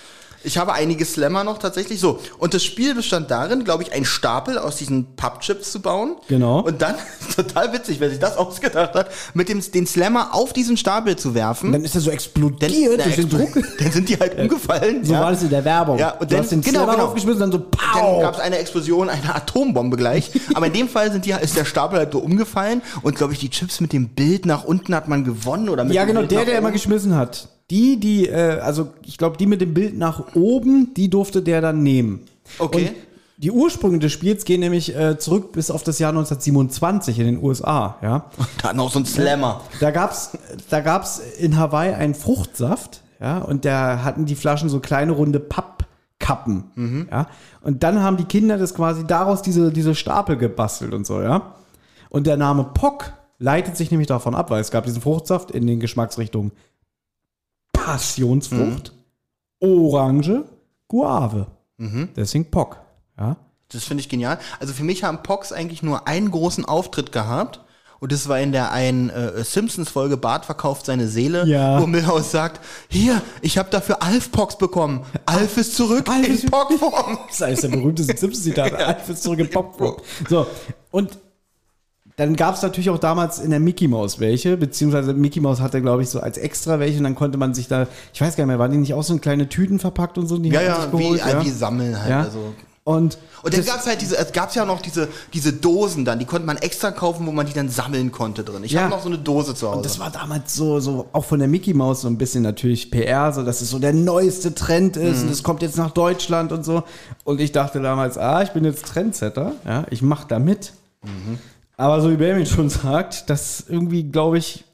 Ich 0.44 0.57
habe 0.57 0.72
einige 0.72 1.05
Slammer 1.05 1.42
noch 1.44 1.59
tatsächlich 1.59 1.98
so. 2.01 2.20
Und 2.38 2.55
das 2.55 2.64
Spiel 2.64 2.94
bestand 2.94 3.31
darin, 3.31 3.64
glaube 3.64 3.83
ich, 3.83 3.92
einen 3.92 4.05
Stapel 4.05 4.57
aus 4.59 4.77
diesen 4.77 5.16
Pappchips 5.16 5.72
zu 5.72 5.81
bauen. 5.81 6.16
Genau. 6.29 6.61
Und 6.61 6.81
dann, 6.81 6.94
total 7.37 7.72
witzig, 7.72 7.98
wer 8.01 8.09
sich 8.11 8.18
das 8.20 8.37
ausgedacht 8.37 8.94
hat, 8.94 9.11
mit 9.35 9.48
dem, 9.48 9.61
den 9.72 9.87
Slammer 9.87 10.35
auf 10.35 10.53
diesen 10.53 10.77
Stapel 10.77 11.16
zu 11.16 11.35
werfen. 11.35 11.72
dann 11.72 11.85
ist 11.85 11.94
er 11.94 12.01
so 12.01 12.07
Dann, 12.07 12.14
explodiert 12.14 13.05
durch 13.05 13.16
den 13.16 13.29
Druck. 13.29 13.55
dann 13.79 13.90
sind 13.92 14.09
die 14.09 14.16
halt 14.16 14.38
umgefallen. 14.38 15.05
So 15.05 15.14
war 15.14 15.31
das 15.33 15.42
in 15.42 15.51
der 15.51 15.64
Werbung. 15.64 15.98
Ja, 15.98 16.11
und 16.12 16.22
du 16.22 16.27
dann- 16.35 16.44
hast 16.44 16.53
den 16.53 16.61
genau, 16.62 16.79
Slammer 16.81 16.92
genau. 16.94 17.07
aufgeschmissen, 17.07 17.40
dann 17.40 17.53
so 17.53 17.59
Dann 17.59 17.70
pow. 17.70 18.22
gab 18.22 18.35
es 18.35 18.40
eine 18.40 18.59
Explosion, 18.59 19.09
eine 19.09 19.35
Atombombe 19.35 19.96
gleich. 19.96 20.31
Aber 20.55 20.66
in 20.66 20.72
dem 20.72 20.88
Fall 20.88 21.11
sind 21.12 21.24
die, 21.27 21.33
ist 21.33 21.57
der 21.57 21.64
Stapel 21.64 21.98
halt 21.98 22.12
so 22.12 22.20
umgefallen 22.20 22.83
und 23.03 23.16
glaube 23.16 23.33
ich, 23.33 23.38
die 23.40 23.51
Chips 23.51 23.81
mit 23.81 23.92
dem 23.92 24.09
Bild 24.11 24.46
nach 24.46 24.64
unten 24.64 24.94
hat 24.94 25.09
man 25.09 25.24
gewonnen 25.24 25.68
oder 25.68 25.85
mit 25.85 25.94
Ja, 25.94 26.05
genau, 26.05 26.22
der, 26.22 26.44
der 26.44 26.59
immer 26.59 26.70
geschmissen 26.70 27.16
hat. 27.16 27.48
Die, 27.70 28.00
die, 28.00 28.28
äh, 28.28 28.61
also 28.61 28.90
ich 29.04 29.18
glaube, 29.18 29.37
die 29.37 29.46
mit 29.46 29.61
dem 29.61 29.74
Bild 29.74 29.96
nach 29.96 30.35
oben, 30.35 30.94
die 30.94 31.11
durfte 31.11 31.42
der 31.42 31.61
dann 31.61 31.83
nehmen. 31.83 32.26
Okay. 32.59 32.87
Und 32.88 32.94
die 33.38 33.52
Ursprünge 33.52 34.00
des 34.00 34.12
Spiels 34.12 34.44
gehen 34.44 34.61
nämlich 34.61 34.96
äh, 34.96 35.16
zurück 35.18 35.52
bis 35.52 35.70
auf 35.70 35.85
das 35.85 35.98
Jahr 36.00 36.11
1927 36.11 37.18
in 37.20 37.26
den 37.26 37.42
USA, 37.42 37.96
ja. 38.02 38.24
Da 38.61 38.70
hat 38.70 38.76
noch 38.76 38.90
so 38.90 38.98
ein 38.98 39.07
Slammer. 39.07 39.61
Da 39.81 39.92
gab's, 39.92 40.37
da 40.70 40.81
gab's 40.81 41.20
in 41.38 41.57
Hawaii 41.57 41.94
einen 41.94 42.14
Fruchtsaft, 42.14 43.02
ja, 43.20 43.38
und 43.38 43.64
da 43.64 44.02
hatten 44.02 44.26
die 44.26 44.35
Flaschen 44.35 44.68
so 44.68 44.81
kleine 44.81 45.12
runde 45.12 45.38
Pappkappen, 45.38 47.07
ja. 47.12 47.28
Und 47.62 47.85
dann 47.85 48.02
haben 48.02 48.16
die 48.16 48.24
Kinder 48.24 48.59
das 48.59 48.74
quasi 48.74 49.07
daraus 49.07 49.42
diese, 49.42 49.70
diese 49.72 49.94
Stapel 49.94 50.37
gebastelt 50.37 50.92
und 50.92 51.07
so, 51.07 51.22
ja. 51.22 51.54
Und 52.11 52.26
der 52.26 52.38
Name 52.38 52.64
Pock 52.74 53.12
leitet 53.38 53.76
sich 53.76 53.92
nämlich 53.92 54.09
davon 54.09 54.35
ab, 54.35 54.50
weil 54.50 54.61
es 54.61 54.72
gab 54.72 54.85
diesen 54.85 55.00
Fruchtsaft 55.00 55.52
in 55.52 55.66
den 55.68 55.78
Geschmacksrichtungen 55.78 56.50
Passionsfrucht, 57.84 58.92
Orange, 59.60 60.44
Guave. 60.88 61.46
Deswegen 62.16 62.50
Pock, 62.50 62.78
ja. 63.18 63.36
Das 63.70 63.84
finde 63.84 64.00
ich 64.00 64.08
genial. 64.08 64.38
Also 64.60 64.72
für 64.72 64.82
mich 64.82 65.04
haben 65.04 65.22
Pox 65.22 65.52
eigentlich 65.52 65.82
nur 65.82 66.08
einen 66.08 66.30
großen 66.30 66.64
Auftritt 66.64 67.12
gehabt. 67.12 67.60
Und 68.00 68.12
das 68.12 68.28
war 68.28 68.38
in 68.40 68.52
der 68.52 68.70
einen 68.72 69.10
äh, 69.10 69.42
Simpsons-Folge 69.44 70.16
Bart 70.16 70.46
verkauft 70.46 70.86
seine 70.86 71.08
Seele, 71.08 71.44
Ja. 71.46 71.80
wo 71.82 71.86
Milhouse 71.86 72.30
sagt, 72.30 72.60
hier, 72.88 73.20
ich 73.42 73.58
habe 73.58 73.70
dafür 73.70 74.02
Alf-Pox 74.02 74.56
bekommen. 74.56 75.04
Alf 75.26 75.56
ist 75.56 75.74
zurück 75.74 76.08
Alf 76.08 76.26
in 76.28 76.34
ist- 76.34 76.50
Pock-Form. 76.50 77.18
Das 77.28 77.40
ist 77.50 77.62
der 77.64 77.68
berühmtesten 77.68 78.16
Simpsons-Zitate. 78.16 78.78
Alf 78.86 79.08
ist 79.08 79.22
zurück 79.24 79.40
in 79.40 79.50
Popcorn. 79.50 79.96
So, 80.28 80.46
und 80.92 81.18
dann 82.18 82.37
gab 82.37 82.57
es 82.57 82.62
natürlich 82.62 82.90
auch 82.90 82.98
damals 82.98 83.38
in 83.38 83.50
der 83.50 83.61
Mickey 83.61 83.88
Mouse 83.88 84.18
welche, 84.20 84.57
beziehungsweise 84.59 85.14
Mickey 85.14 85.40
Mouse 85.40 85.61
hatte, 85.61 85.81
glaube 85.81 86.02
ich, 86.02 86.11
so 86.11 86.20
als 86.20 86.37
extra 86.37 86.78
welche 86.78 86.98
und 86.98 87.04
dann 87.04 87.14
konnte 87.14 87.38
man 87.38 87.54
sich 87.54 87.68
da, 87.68 87.87
ich 88.12 88.20
weiß 88.20 88.37
gar 88.37 88.44
nicht 88.44 88.48
mehr, 88.48 88.59
waren 88.59 88.70
die 88.72 88.76
nicht 88.78 88.92
auch 88.92 89.02
so 89.04 89.14
in 89.14 89.20
kleine 89.22 89.48
Tüten 89.48 89.78
verpackt 89.78 90.18
und 90.18 90.26
so? 90.26 90.37
Die 90.37 90.50
Ja, 90.50 90.61
ja, 90.61 90.81
sich 90.83 90.92
wie, 90.92 90.98
geholt, 90.98 91.22
äh, 91.26 91.44
wie 91.44 91.50
sammeln 91.50 91.98
halt. 91.98 92.11
Ja. 92.11 92.20
Also. 92.24 92.38
Und, 92.85 93.18
Und 93.42 93.52
dann 93.52 93.61
das- 93.61 93.66
gab's 93.66 93.87
halt 93.87 94.00
diese, 94.00 94.16
es 94.16 94.33
gab's 94.33 94.54
ja 94.54 94.64
noch 94.64 94.81
diese, 94.81 95.09
diese 95.35 95.52
Dosen 95.52 96.07
dann, 96.07 96.18
die 96.18 96.24
konnte 96.24 96.46
man 96.46 96.57
extra 96.57 96.90
kaufen, 96.90 97.26
wo 97.26 97.33
man 97.33 97.44
die 97.44 97.52
dann 97.52 97.68
sammeln 97.68 98.11
konnte 98.12 98.42
drin. 98.44 98.64
Ich 98.64 98.72
Ja. 98.72 98.81
habe 98.85 98.90
noch 98.92 99.02
so 99.02 99.09
eine 99.11 99.18
Dose 99.18 99.54
zu 99.54 99.66
Hause. 99.68 99.76
Und 99.76 99.85
das 99.85 99.98
war 99.98 100.11
damals 100.11 100.54
so, 100.54 100.81
so 100.81 101.07
auch 101.12 101.24
von 101.26 101.38
der 101.38 101.48
Mickey 101.48 101.74
Mouse 101.74 102.00
so 102.00 102.09
ein 102.09 102.16
bisschen 102.16 102.42
natürlich 102.42 102.90
PR, 102.90 103.31
so 103.35 103.42
dass 103.44 103.61
es 103.61 103.68
so 103.68 103.78
der 103.78 103.92
neueste 103.92 104.54
Trend 104.54 104.96
ist 104.96 105.22
und 105.22 105.31
es 105.31 105.42
kommt 105.42 105.61
jetzt 105.61 105.76
nach 105.76 105.90
Deutschland 105.90 106.50
und 106.50 106.64
so. 106.64 106.83
Und 107.24 107.42
ich 107.42 107.52
dachte 107.52 107.81
damals, 107.83 108.16
ah, 108.16 108.40
ich 108.42 108.50
bin 108.52 108.64
jetzt 108.64 108.87
Trendsetter, 108.87 109.52
ja, 109.66 109.85
ich 109.90 110.00
mach 110.00 110.24
da 110.24 110.38
mit. 110.38 110.72
Aber 111.78 112.00
so 112.02 112.10
wie 112.10 112.16
Benjamin 112.16 112.44
schon 112.44 112.68
sagt, 112.68 113.30
das 113.30 113.64
irgendwie, 113.68 114.02
glaube 114.02 114.36
ich, 114.38 114.64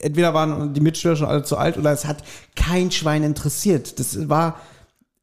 entweder 0.00 0.34
waren 0.34 0.72
die 0.74 0.80
Mitspieler 0.80 1.14
schon 1.14 1.28
alle 1.28 1.44
zu 1.44 1.56
alt 1.56 1.76
oder 1.78 1.92
es 1.92 2.04
hat 2.06 2.24
kein 2.56 2.90
Schwein 2.90 3.22
interessiert. 3.22 3.98
Das 4.00 4.28
war 4.28 4.58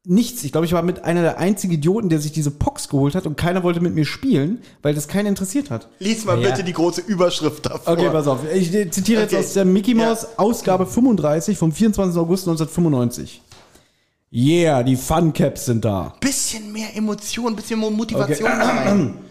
nichts. 0.04 0.42
Ich 0.44 0.52
glaube, 0.52 0.66
ich 0.66 0.72
war 0.72 0.82
mit 0.82 1.04
einer 1.04 1.22
der 1.22 1.38
einzigen 1.38 1.72
Idioten, 1.74 2.08
der 2.08 2.20
sich 2.20 2.30
diese 2.32 2.50
Pox 2.52 2.88
geholt 2.88 3.14
hat 3.16 3.26
und 3.26 3.36
keiner 3.36 3.62
wollte 3.64 3.80
mit 3.80 3.94
mir 3.94 4.04
spielen, 4.04 4.58
weil 4.82 4.94
das 4.94 5.08
keinen 5.08 5.26
interessiert 5.26 5.70
hat. 5.70 5.88
Lies 5.98 6.24
mal 6.24 6.40
Ja. 6.40 6.50
bitte 6.50 6.62
die 6.64 6.72
große 6.72 7.00
Überschrift 7.02 7.66
davor. 7.66 7.92
Okay, 7.92 8.08
pass 8.10 8.26
auf. 8.28 8.38
Ich 8.54 8.70
zitiere 8.92 9.24
Okay. 9.24 9.34
jetzt 9.36 9.46
aus 9.48 9.52
der 9.54 9.64
Mickey 9.64 9.96
Ja. 9.96 10.06
Mouse 10.06 10.26
Ausgabe 10.38 10.86
35 10.86 11.58
vom 11.58 11.72
24. 11.72 12.16
August 12.20 12.46
1995. 12.46 13.42
Yeah, 14.32 14.82
die 14.82 14.96
Fun 14.96 15.32
Caps 15.32 15.66
sind 15.66 15.84
da. 15.84 16.14
Bisschen 16.20 16.72
mehr 16.72 16.96
Emotion, 16.96 17.54
bisschen 17.54 17.78
mehr 17.80 17.90
Motivation 17.90 18.48
rein. 18.48 19.14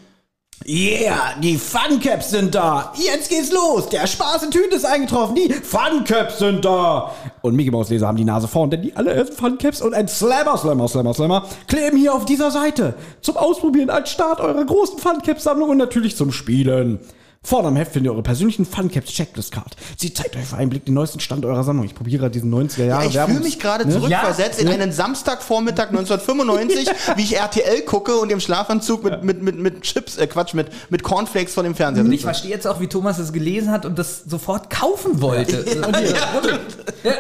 Yeah, 0.65 1.33
die 1.41 1.57
Fun 1.57 1.99
Caps 1.99 2.29
sind 2.29 2.53
da. 2.53 2.93
Jetzt 2.95 3.29
geht's 3.29 3.51
los. 3.51 3.89
Der 3.89 4.05
Spaß 4.05 4.43
in 4.43 4.51
Tüte 4.51 4.75
ist 4.75 4.85
eingetroffen. 4.85 5.35
Die 5.35 5.51
Fun 5.51 6.03
Caps 6.05 6.39
sind 6.39 6.63
da. 6.63 7.11
Und 7.41 7.55
Mickey 7.55 7.71
Mouse 7.71 7.89
Leser 7.89 8.07
haben 8.07 8.17
die 8.17 8.23
Nase 8.23 8.47
vorn, 8.47 8.69
denn 8.69 8.81
die 8.83 8.95
allerersten 8.95 9.35
Fun 9.35 9.57
Caps 9.57 9.81
und 9.81 9.93
ein 9.93 10.07
Slammer, 10.07 10.57
Slammer, 10.57 10.87
Slammer, 10.87 11.13
Slammer 11.13 11.47
kleben 11.67 11.97
hier 11.97 12.13
auf 12.13 12.25
dieser 12.25 12.51
Seite. 12.51 12.93
Zum 13.21 13.37
Ausprobieren 13.37 13.89
als 13.89 14.11
Start 14.11 14.39
eurer 14.39 14.63
großen 14.63 14.99
Fun 14.99 15.21
Caps 15.23 15.43
Sammlung 15.43 15.69
und 15.69 15.77
natürlich 15.77 16.15
zum 16.15 16.31
Spielen. 16.31 16.99
Vorne 17.43 17.69
am 17.69 17.75
Heft 17.75 17.93
findet 17.93 18.11
ihr 18.11 18.13
eure 18.13 18.21
persönlichen 18.21 18.67
Fun 18.67 18.91
Caps 18.91 19.11
Checklist 19.11 19.51
Card. 19.51 19.75
Sie 19.97 20.13
zeigt 20.13 20.35
euch 20.35 20.45
für 20.45 20.57
einen 20.57 20.69
Blick 20.69 20.85
den 20.85 20.93
neuesten 20.93 21.19
Stand 21.19 21.43
eurer 21.43 21.63
Sammlung. 21.63 21.85
Ich 21.87 21.95
probiere 21.95 22.19
gerade 22.19 22.31
diesen 22.33 22.53
90er 22.53 22.85
Jahre 22.85 23.07
Ich 23.07 23.17
fühle 23.17 23.39
mich 23.39 23.59
gerade 23.59 23.87
ne? 23.87 23.93
zurückversetzt 23.95 24.61
in 24.61 24.67
Ja. 24.67 24.73
einen 24.75 24.91
Samstagvormittag 24.91 25.87
1995, 25.87 26.87
wie 27.15 27.23
ich 27.23 27.37
RTL 27.37 27.81
gucke 27.81 28.15
und 28.17 28.31
im 28.31 28.39
Schlafanzug 28.39 29.03
mit, 29.03 29.23
mit, 29.23 29.41
mit, 29.41 29.57
mit 29.57 29.81
Chips, 29.81 30.17
äh 30.17 30.27
Quatsch, 30.27 30.53
mit, 30.53 30.67
mit 30.91 31.01
Cornflakes 31.01 31.55
vor 31.55 31.63
dem 31.63 31.73
Fernseher 31.73 32.05
Und 32.05 32.11
ich 32.11 32.21
verstehe 32.21 32.51
jetzt 32.51 32.67
auch, 32.67 32.79
wie 32.79 32.87
Thomas 32.87 33.17
es 33.17 33.33
gelesen 33.33 33.71
hat 33.71 33.87
und 33.87 33.97
das 33.97 34.21
sofort 34.23 34.69
kaufen 34.69 35.19
wollte. 35.19 35.65
Und 35.87 35.99
ja. 35.99 37.13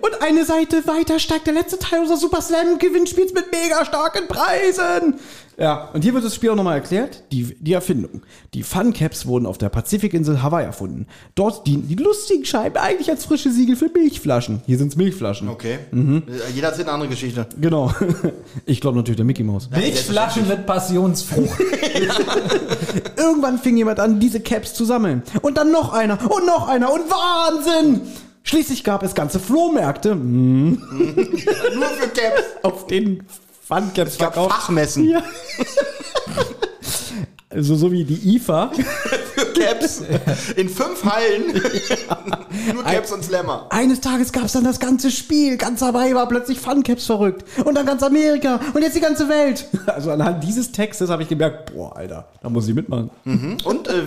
Und 0.00 0.20
eine 0.20 0.44
Seite 0.44 0.84
weiter 0.88 1.20
steigt 1.20 1.46
der 1.46 1.54
letzte 1.54 1.78
Teil 1.78 2.00
unseres 2.00 2.20
Super 2.20 2.40
Slam 2.42 2.78
Gewinnspiels 2.78 3.32
mit 3.34 3.52
mega 3.52 3.84
starken 3.84 4.26
Preisen. 4.26 5.20
Ja, 5.58 5.88
und 5.94 6.02
hier 6.02 6.12
wird 6.12 6.24
das 6.24 6.34
Spiel 6.34 6.50
auch 6.50 6.54
nochmal 6.54 6.74
erklärt. 6.76 7.24
Die, 7.32 7.56
die 7.58 7.72
Erfindung. 7.72 8.22
Die 8.52 8.62
Fun 8.62 8.92
Caps 8.92 9.26
wurden 9.26 9.46
auf 9.46 9.56
der 9.56 9.70
Pazifikinsel 9.70 10.42
Hawaii 10.42 10.66
erfunden. 10.66 11.06
Dort 11.34 11.66
dienen 11.66 11.88
die 11.88 11.94
lustigen 11.94 12.44
Scheiben 12.44 12.76
eigentlich 12.76 13.08
als 13.10 13.24
frische 13.24 13.50
Siegel 13.50 13.74
für 13.76 13.88
Milchflaschen. 13.88 14.60
Hier 14.66 14.76
sind 14.76 14.88
es 14.88 14.96
Milchflaschen. 14.96 15.48
Okay. 15.48 15.78
Äh, 15.92 16.20
Jeder 16.54 16.68
hat 16.68 16.78
eine 16.78 16.90
andere 16.92 17.08
Geschichte. 17.08 17.46
Genau. 17.60 17.92
Ich 18.64 18.80
glaube 18.80 18.96
natürlich 18.96 19.16
der 19.16 19.24
Mickey 19.24 19.42
Mouse. 19.44 19.70
Milchflaschen 19.70 20.48
mit 20.48 20.66
Passionsfrucht. 20.66 21.58
Irgendwann 23.16 23.58
fing 23.58 23.76
jemand 23.76 24.00
an, 24.00 24.18
diese 24.20 24.40
Caps 24.40 24.74
zu 24.74 24.84
sammeln. 24.84 25.22
Und 25.42 25.56
dann 25.56 25.70
noch 25.70 25.92
einer 25.92 26.18
und 26.30 26.46
noch 26.46 26.68
einer 26.68 26.92
und 26.92 27.02
Wahnsinn! 27.10 28.00
Schließlich 28.42 28.84
gab 28.84 29.02
es 29.02 29.14
ganze 29.14 29.40
Flohmärkte, 29.40 30.12
hm, 30.12 30.80
Nur 31.74 31.88
für 31.88 32.08
Caps. 32.08 32.42
auf 32.62 32.86
denen 32.86 33.24
Fun 33.66 33.92
Caps 33.94 34.12
Es 34.12 34.18
gab 34.18 34.34
verkauft 34.34 34.54
Fachmessen 34.54 35.08
Ja. 35.08 35.22
Also 37.48 37.74
so 37.74 37.90
wie 37.90 38.04
die 38.04 38.36
IFA. 38.36 38.70
für 39.34 39.46
Caps. 39.58 40.02
In 40.56 40.68
fünf 40.68 41.02
Hallen. 41.04 41.54
Nur 42.74 42.84
Caps 42.84 43.12
und 43.12 43.24
Slammer. 43.24 43.66
Eines 43.70 44.00
Tages 44.02 44.32
gab 44.32 44.44
es 44.44 44.52
dann 44.52 44.64
das 44.64 44.78
ganze 44.78 45.10
Spiel. 45.10 45.56
Ganz 45.56 45.80
Hawaii 45.80 46.14
war 46.14 46.28
plötzlich 46.28 46.60
Funcaps 46.60 47.06
verrückt. 47.06 47.44
Und 47.64 47.76
dann 47.76 47.86
ganz 47.86 48.02
Amerika. 48.02 48.60
Und 48.74 48.82
jetzt 48.82 48.94
die 48.94 49.00
ganze 49.00 49.28
Welt. 49.28 49.66
Also 49.86 50.10
anhand 50.10 50.44
dieses 50.44 50.72
Textes 50.72 51.08
habe 51.08 51.22
ich 51.22 51.28
gemerkt, 51.28 51.72
boah, 51.72 51.96
Alter, 51.96 52.28
da 52.42 52.50
muss 52.50 52.68
ich 52.68 52.74
mitmachen. 52.74 53.10
Und 53.64 53.88
äh, 53.88 54.02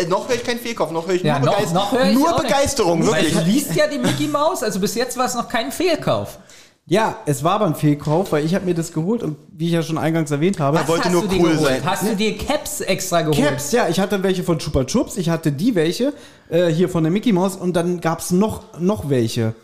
äh, 0.00 0.06
noch 0.06 0.28
höre 0.28 0.36
ich 0.36 0.44
keinen 0.44 0.60
Fehlkauf, 0.60 0.92
noch 0.92 1.08
höre 1.08 1.14
ich 1.14 1.22
Ja, 1.22 1.38
nur, 1.40 1.46
noch, 1.46 1.56
Begeist 1.56 1.74
noch 1.74 1.92
höre 1.92 2.10
ich 2.10 2.14
nur 2.14 2.28
auch 2.32 2.42
nicht. 2.42 2.52
Begeisterung, 2.54 3.00
Weil 3.06 3.24
wirklich. 3.24 3.34
du 3.34 3.40
liest 3.40 3.74
ja 3.74 3.88
die 3.88 3.98
Mickey 3.98 4.28
Mouse, 4.28 4.62
also 4.62 4.78
bis 4.78 4.94
jetzt 4.94 5.16
war 5.16 5.24
es 5.24 5.34
noch 5.34 5.48
kein 5.48 5.72
Fehlkauf. 5.72 6.38
Ja, 6.86 7.16
es 7.24 7.42
war 7.42 7.52
aber 7.52 7.66
ein 7.66 7.74
Fehlkauf, 7.74 8.32
weil 8.32 8.44
ich 8.44 8.54
habe 8.54 8.66
mir 8.66 8.74
das 8.74 8.92
geholt 8.92 9.22
und 9.22 9.38
wie 9.50 9.66
ich 9.66 9.72
ja 9.72 9.82
schon 9.82 9.96
eingangs 9.96 10.30
erwähnt 10.30 10.60
habe. 10.60 10.78
Was? 10.78 10.88
wollte 10.88 11.04
hast 11.04 11.12
nur 11.12 11.22
du 11.22 11.28
dir 11.28 11.40
cool 11.40 11.52
geholt? 11.52 11.60
sein. 11.66 11.84
Hast 11.84 12.02
du 12.02 12.14
dir 12.14 12.36
Caps 12.36 12.82
extra 12.82 13.22
geholt? 13.22 13.38
Caps, 13.38 13.72
ja, 13.72 13.88
ich 13.88 13.98
hatte 14.00 14.22
welche 14.22 14.44
von 14.44 14.58
Chupa 14.58 14.84
Chups, 14.84 15.16
ich 15.16 15.30
hatte 15.30 15.50
die 15.50 15.74
welche, 15.74 16.12
äh, 16.50 16.66
hier 16.66 16.90
von 16.90 17.02
der 17.02 17.10
Mickey 17.10 17.32
Mouse 17.32 17.56
und 17.56 17.74
dann 17.74 18.02
gab 18.02 18.18
es 18.18 18.32
noch, 18.32 18.78
noch 18.78 19.08
welche. 19.08 19.54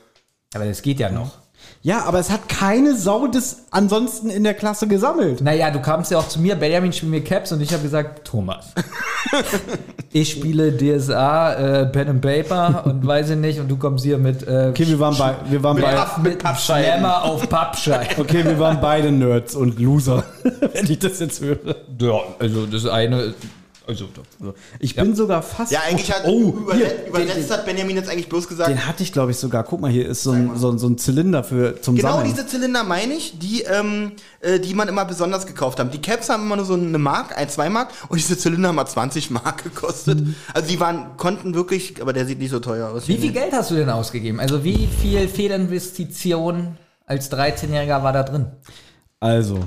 Aber 0.55 0.65
das 0.65 0.81
geht 0.81 0.99
ja 0.99 1.11
noch. 1.11 1.33
Ja, 1.83 2.05
aber 2.05 2.19
es 2.19 2.29
hat 2.31 2.47
keine 2.51 2.95
Sau 2.95 3.27
des 3.27 3.63
ansonsten 3.71 4.29
in 4.29 4.45
der 4.45 4.53
Klasse 4.53 4.87
gesammelt. 4.87 5.41
Naja, 5.41 5.71
du 5.71 5.81
kamst 5.81 6.11
ja 6.11 6.19
auch 6.19 6.29
zu 6.29 6.39
mir, 6.39 6.55
Benjamin 6.55 6.93
spielt 6.93 7.11
mir 7.11 7.25
Caps 7.25 7.53
und 7.53 7.63
ich 7.63 7.73
habe 7.73 7.83
gesagt, 7.83 8.27
Thomas. 8.27 8.67
ich 10.13 10.31
spiele 10.31 10.73
DSA, 10.77 11.55
äh, 11.55 11.87
Pen 11.87 12.09
and 12.09 12.21
Paper 12.21 12.83
und 12.85 13.07
weiß 13.07 13.31
ich 13.31 13.37
nicht 13.39 13.61
und 13.61 13.69
du 13.69 13.79
kommst 13.79 14.05
hier 14.05 14.19
mit, 14.19 14.47
äh, 14.47 14.69
Okay, 14.71 14.87
wir 14.89 14.99
waren 15.01 15.17
bei, 15.17 15.35
wir 15.49 15.63
waren 15.63 15.77
Mit 15.77 15.85
bei, 15.87 15.95
Papp- 15.95 16.23
mit 16.23 16.39
Pappscheiben. 16.39 16.85
Schlemmer 16.93 17.25
auf 17.25 17.49
Pappscheiben. 17.49 18.09
okay, 18.19 18.45
wir 18.45 18.59
waren 18.59 18.79
beide 18.83 19.11
Nerds 19.11 19.55
und 19.55 19.79
Loser, 19.81 20.25
wenn 20.75 20.85
ich 20.91 20.99
das 20.99 21.19
jetzt 21.21 21.41
höre. 21.41 21.77
Ja, 21.99 22.21
also 22.39 22.67
das 22.67 22.85
eine, 22.87 23.33
also 23.91 24.55
Ich 24.79 24.95
bin 24.95 25.15
sogar 25.15 25.43
fast. 25.43 25.73
Ja, 25.73 25.81
eigentlich 25.89 26.11
hat 26.13 26.23
Oh, 26.27 26.73
hier, 26.73 27.07
übersetzt 27.09 27.51
hat 27.51 27.65
Benjamin 27.67 27.97
jetzt 27.97 28.09
eigentlich 28.09 28.29
bloß 28.29 28.49
gesagt, 28.49 28.69
Den 28.71 28.87
hatte 28.87 29.03
ich, 29.03 29.13
glaube 29.13 29.31
ich, 29.31 29.37
sogar. 29.37 29.65
Guck 29.65 29.81
mal, 29.81 29.91
hier 29.91 30.09
ist 30.09 30.23
so 30.23 30.33
ein, 30.33 30.57
so 30.57 30.77
so 30.79 30.87
ein 30.89 30.97
Zylinder 30.99 31.45
für, 31.45 31.81
zum 31.81 31.97
Genau 31.97 32.13
Sammeln. 32.17 32.31
diese 32.31 32.47
Zylinder 32.47 32.85
meine 32.85 33.15
ich, 33.15 33.39
die, 33.39 33.63
ähm, 33.63 34.13
äh, 34.41 34.59
die 34.61 34.75
man 34.75 34.89
immer 34.89 35.05
besonders 35.05 35.47
gekauft 35.47 35.79
hat. 35.81 35.93
Die 35.93 36.01
Caps 36.01 36.29
haben 36.29 36.45
immer 36.45 36.57
nur 36.57 36.65
so 36.65 36.75
eine 36.75 36.99
Mark, 36.99 37.37
ein, 37.37 37.49
zwei 37.49 37.69
Mark 37.71 37.91
und 38.09 38.19
diese 38.19 38.39
Zylinder 38.39 38.69
haben 38.69 38.77
mal 38.77 38.87
20 38.87 39.31
Mark 39.31 39.63
gekostet. 39.65 40.19
Also 40.55 40.69
die 40.69 40.81
waren, 40.81 41.17
konnten 41.17 41.55
wirklich, 41.55 42.01
aber 42.01 42.13
der 42.13 42.27
sieht 42.27 42.39
nicht 42.39 42.51
so 42.51 42.61
teuer 42.61 42.89
aus. 42.91 43.09
Wie 43.09 43.17
viel 43.19 43.33
Geld 43.33 43.53
hast 43.53 43.71
du 43.71 43.75
denn 43.75 43.91
ausgegeben? 43.91 44.41
Also 44.41 44.65
wie 44.65 44.89
viel 45.01 45.29
Fehlinvestition 45.29 46.77
als 47.07 47.31
13-Jähriger 47.33 48.03
war 48.03 48.13
da 48.13 48.23
drin? 48.23 48.47
Also, 49.19 49.59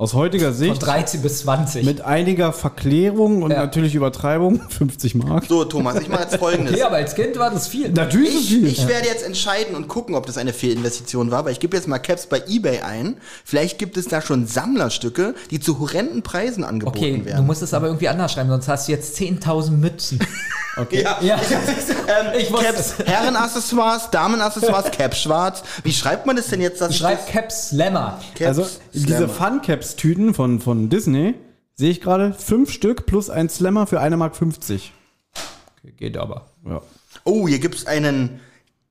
aus 0.00 0.14
heutiger 0.14 0.50
Von 0.50 0.54
Sicht, 0.54 0.80
13 0.86 1.22
bis 1.22 1.40
20. 1.40 1.84
mit 1.84 2.02
einiger 2.02 2.52
Verklärung 2.52 3.42
und 3.42 3.50
Ja. 3.50 3.58
natürlich 3.58 3.96
Übertreibung, 3.96 4.60
50 4.70 5.16
Mark. 5.16 5.46
So, 5.48 5.64
Thomas, 5.64 5.96
ich 6.00 6.08
mache 6.08 6.22
jetzt 6.22 6.36
folgendes. 6.36 6.72
okay, 6.74 6.82
aber 6.84 6.96
als 6.96 7.16
Kind 7.16 7.36
war 7.36 7.50
das 7.50 7.66
viel. 7.66 7.88
Natürlich 7.90 8.32
ist 8.32 8.40
Ich, 8.42 8.48
viel. 8.48 8.66
ich 8.68 8.86
werde 8.86 9.08
jetzt 9.08 9.24
entscheiden 9.26 9.74
und 9.74 9.88
gucken, 9.88 10.14
ob 10.14 10.24
das 10.26 10.38
eine 10.38 10.52
Fehlinvestition 10.52 11.32
war, 11.32 11.44
weil 11.44 11.50
ich 11.50 11.58
gebe 11.58 11.76
jetzt 11.76 11.88
mal 11.88 11.98
Caps 11.98 12.26
bei 12.26 12.40
Ebay 12.46 12.82
ein. 12.82 13.16
Vielleicht 13.44 13.78
gibt 13.80 13.96
es 13.96 14.06
da 14.06 14.22
schon 14.22 14.46
Sammlerstücke, 14.46 15.34
die 15.50 15.58
zu 15.58 15.80
horrenden 15.80 16.22
Preisen 16.22 16.62
angeboten 16.62 16.96
Okay, 16.96 17.18
du 17.18 17.24
werden. 17.24 17.44
musst 17.46 17.62
es 17.62 17.74
aber 17.74 17.88
irgendwie 17.88 18.06
anders 18.08 18.32
schreiben, 18.32 18.50
sonst 18.50 18.68
hast 18.68 18.86
du 18.86 18.92
jetzt 18.92 19.16
10.000 19.18 19.70
Mützen. 19.72 20.20
Okay. 20.80 21.02
ja, 21.02 21.18
Ja. 21.20 21.34
ähm, 21.34 22.34
Ich 22.38 22.52
wusste 22.52 22.66
Caps, 22.66 22.94
Herrenaccessoires, 23.04 24.10
Damenaccessoires, 24.12 24.92
Caps 24.92 25.20
schwarz. 25.22 25.64
Wie 25.82 25.92
schreibt 25.92 26.24
man 26.24 26.36
das 26.36 26.46
denn 26.46 26.60
jetzt? 26.60 26.80
Dass 26.80 26.90
ich 26.90 26.98
Schreib 26.98 27.26
Caps 27.26 27.70
Slammer. 27.70 28.20
das- 28.38 28.46
Also, 28.46 28.62
Caps 28.62 28.78
diese 28.94 29.06
Slammer. 29.16 29.28
Fun 29.28 29.60
Caps 29.60 29.87
Tüten 29.96 30.34
von, 30.34 30.60
von 30.60 30.88
Disney, 30.88 31.34
sehe 31.74 31.90
ich 31.90 32.00
gerade, 32.00 32.32
fünf 32.32 32.70
Stück 32.70 33.06
plus 33.06 33.30
ein 33.30 33.48
Slammer 33.48 33.86
für 33.86 34.00
1,50 34.00 34.16
Mark. 34.16 34.36
50. 34.36 34.92
Okay, 35.78 35.92
geht 35.96 36.16
aber. 36.16 36.46
Ja. 36.66 36.82
Oh, 37.24 37.46
hier 37.46 37.58
gibt's 37.58 37.86
einen 37.86 38.40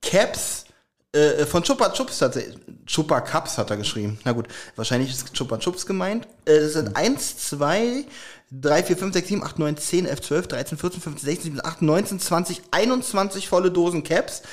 Caps 0.02 0.66
äh, 1.12 1.46
von 1.46 1.64
Chupa 1.64 1.90
Chups 1.90 2.20
tatsächlich. 2.20 2.58
Chupa 2.86 3.22
Cups 3.22 3.58
hat 3.58 3.70
er 3.70 3.78
geschrieben. 3.78 4.20
Na 4.24 4.32
gut, 4.34 4.48
wahrscheinlich 4.76 5.10
ist 5.10 5.34
Chupa 5.34 5.58
Chups 5.58 5.86
gemeint. 5.86 6.28
Äh, 6.46 6.60
das 6.60 6.74
sind 6.74 6.96
1, 6.96 7.38
2, 7.50 8.06
3, 8.52 8.84
4, 8.84 8.98
5, 8.98 9.14
6, 9.14 9.28
7, 9.28 9.44
8, 9.44 9.60
9, 9.60 9.78
10, 9.78 10.06
11, 10.06 10.22
12, 10.22 10.48
13, 10.48 10.78
14, 10.78 11.02
15, 11.02 11.26
16, 11.26 11.44
17, 11.56 11.66
18, 11.66 11.86
19, 11.88 12.20
20, 12.20 12.62
21 12.72 13.48
volle 13.48 13.72
Dosen 13.72 14.04
Caps. 14.04 14.44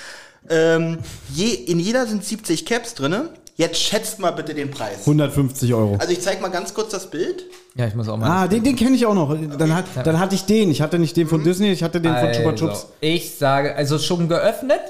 Ähm, 0.49 0.99
je, 1.33 1.49
in 1.55 1.81
jeder 1.81 2.07
sind 2.07 2.25
70 2.25 2.67
Caps 2.67 2.95
drinne. 2.95 3.31
Jetzt 3.57 3.79
schätzt 3.79 4.19
mal 4.19 4.33
bitte 4.33 4.53
den 4.53 4.71
Preis. 4.71 5.01
150 5.01 5.73
Euro. 5.75 5.97
Also 5.99 6.13
ich 6.13 6.21
zeig 6.21 6.41
mal 6.41 6.49
ganz 6.49 6.75
kurz 6.75 6.91
das 6.91 7.09
Bild. 7.09 7.45
Ja, 7.77 7.87
ich 7.87 7.95
muss 7.95 8.09
auch 8.09 8.17
mal. 8.17 8.29
Ah, 8.29 8.49
den, 8.49 8.65
den 8.65 8.75
kenne 8.75 8.97
ich 8.97 9.07
auch 9.07 9.15
noch. 9.15 9.37
Dann, 9.57 9.75
hat, 9.75 9.85
dann 10.03 10.19
hatte 10.19 10.35
ich 10.35 10.45
den. 10.45 10.71
Ich 10.71 10.83
hatte 10.83 10.99
nicht 10.99 11.17
den 11.17 11.29
von 11.29 11.45
Disney, 11.45 11.71
ich 11.71 11.85
hatte 11.85 12.01
den 12.01 12.15
von 12.17 12.33
Chupa 12.33 12.51
also, 12.51 12.67
Chups. 12.67 12.87
ich 13.01 13.37
sage, 13.37 13.77
also 13.77 13.99
schon 13.99 14.29
geöffnet. 14.29 14.81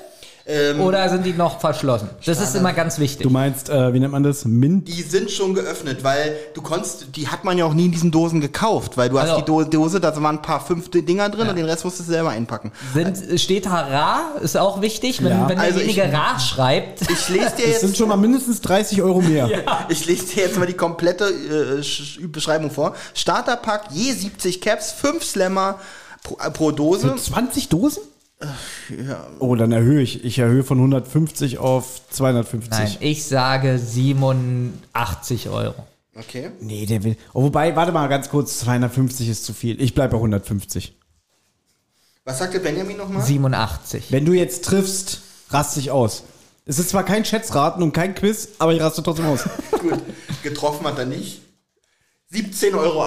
Oder 0.78 1.08
sind 1.08 1.24
die 1.24 1.32
noch 1.32 1.58
verschlossen? 1.58 2.10
Das 2.26 2.38
ist 2.38 2.54
immer 2.54 2.74
ganz 2.74 2.98
wichtig. 2.98 3.22
Du 3.22 3.30
meinst, 3.30 3.70
äh, 3.70 3.94
wie 3.94 3.98
nennt 4.00 4.12
man 4.12 4.22
das? 4.22 4.44
Mint? 4.44 4.86
Die 4.88 5.00
sind 5.00 5.30
schon 5.30 5.54
geöffnet, 5.54 6.04
weil 6.04 6.36
du 6.52 6.60
konntest, 6.60 7.06
die 7.16 7.28
hat 7.28 7.44
man 7.44 7.56
ja 7.56 7.64
auch 7.64 7.72
nie 7.72 7.86
in 7.86 7.92
diesen 7.92 8.10
Dosen 8.10 8.42
gekauft, 8.42 8.98
weil 8.98 9.08
du 9.08 9.18
hast 9.18 9.30
Also- 9.30 9.40
die 9.40 9.46
Do 9.46 9.64
Dose, 9.64 10.00
da 10.00 10.14
waren 10.22 10.36
ein 10.36 10.42
paar 10.42 10.60
fünfte 10.64 11.02
Dinger 11.02 11.30
drin 11.30 11.48
und 11.48 11.56
den 11.56 11.64
Rest 11.64 11.84
musstest 11.84 12.08
du 12.10 12.12
selber 12.12 12.28
einpacken. 12.30 12.72
Sind, 12.92 13.40
steht 13.40 13.64
da 13.64 13.70
rar, 13.80 14.22
ist 14.42 14.56
auch 14.58 14.82
wichtig, 14.82 15.22
wenn, 15.24 15.30
Ja. 15.32 15.48
wenn 15.48 15.58
Also 15.58 15.78
derjenige 15.78 16.12
rar 16.12 16.38
schreibt. 16.38 17.00
Ich 17.02 17.28
lese 17.30 17.52
dir 17.56 17.66
Das 17.68 17.80
sind 17.80 17.88
jetzt, 17.90 17.96
schon 17.96 18.08
mal 18.08 18.16
mindestens 18.16 18.60
30 18.60 19.00
Euro 19.00 19.22
mehr. 19.22 19.48
ich 19.88 20.04
lese 20.04 20.26
dir 20.26 20.42
jetzt 20.44 20.58
mal 20.58 20.66
die 20.66 20.74
komplette 20.74 21.24
äh, 21.24 21.80
Sch- 21.80 22.28
Beschreibung 22.30 22.70
vor. 22.70 22.94
Starterpack, 23.14 23.84
je 23.92 24.12
70 24.12 24.60
Caps, 24.60 24.92
5 24.92 25.24
Slammer 25.24 25.78
pro, 26.22 26.36
äh, 26.44 26.50
pro 26.50 26.70
Dose. 26.70 27.14
20 27.16 27.70
Dosen? 27.70 28.02
Oh, 29.38 29.54
dann 29.54 29.72
erhöhe 29.72 30.02
ich. 30.02 30.24
Ich 30.24 30.38
erhöhe 30.38 30.64
von 30.64 30.78
150 30.78 31.58
auf 31.58 32.00
250. 32.10 32.70
Nein, 32.70 32.96
ich 33.00 33.24
sage 33.24 33.78
87 33.78 35.48
Euro. 35.48 35.86
Okay. 36.16 36.50
Nee, 36.60 36.86
der 36.86 37.02
will. 37.02 37.16
Oh, 37.32 37.42
wobei, 37.42 37.74
warte 37.74 37.92
mal 37.92 38.08
ganz 38.08 38.28
kurz, 38.28 38.58
250 38.60 39.28
ist 39.28 39.44
zu 39.44 39.52
viel. 39.52 39.80
Ich 39.80 39.94
bleibe 39.94 40.12
bei 40.12 40.18
150. 40.18 40.96
Was 42.24 42.38
sagte 42.38 42.60
Benjamin 42.60 42.96
nochmal? 42.96 43.22
87. 43.22 44.10
Wenn 44.10 44.24
du 44.24 44.32
jetzt 44.32 44.64
triffst, 44.64 45.22
raste 45.50 45.80
ich 45.80 45.90
aus. 45.90 46.24
Es 46.66 46.78
ist 46.78 46.90
zwar 46.90 47.04
kein 47.04 47.24
Schätzraten 47.24 47.82
und 47.82 47.92
kein 47.92 48.14
Quiz, 48.14 48.48
aber 48.58 48.72
ich 48.72 48.80
raste 48.80 49.02
trotzdem 49.02 49.26
aus. 49.26 49.44
Gut, 49.80 50.00
getroffen 50.42 50.86
hat 50.86 50.98
er 50.98 51.04
nicht. 51.04 51.42
17,80 52.34 52.74
Euro. 52.76 53.06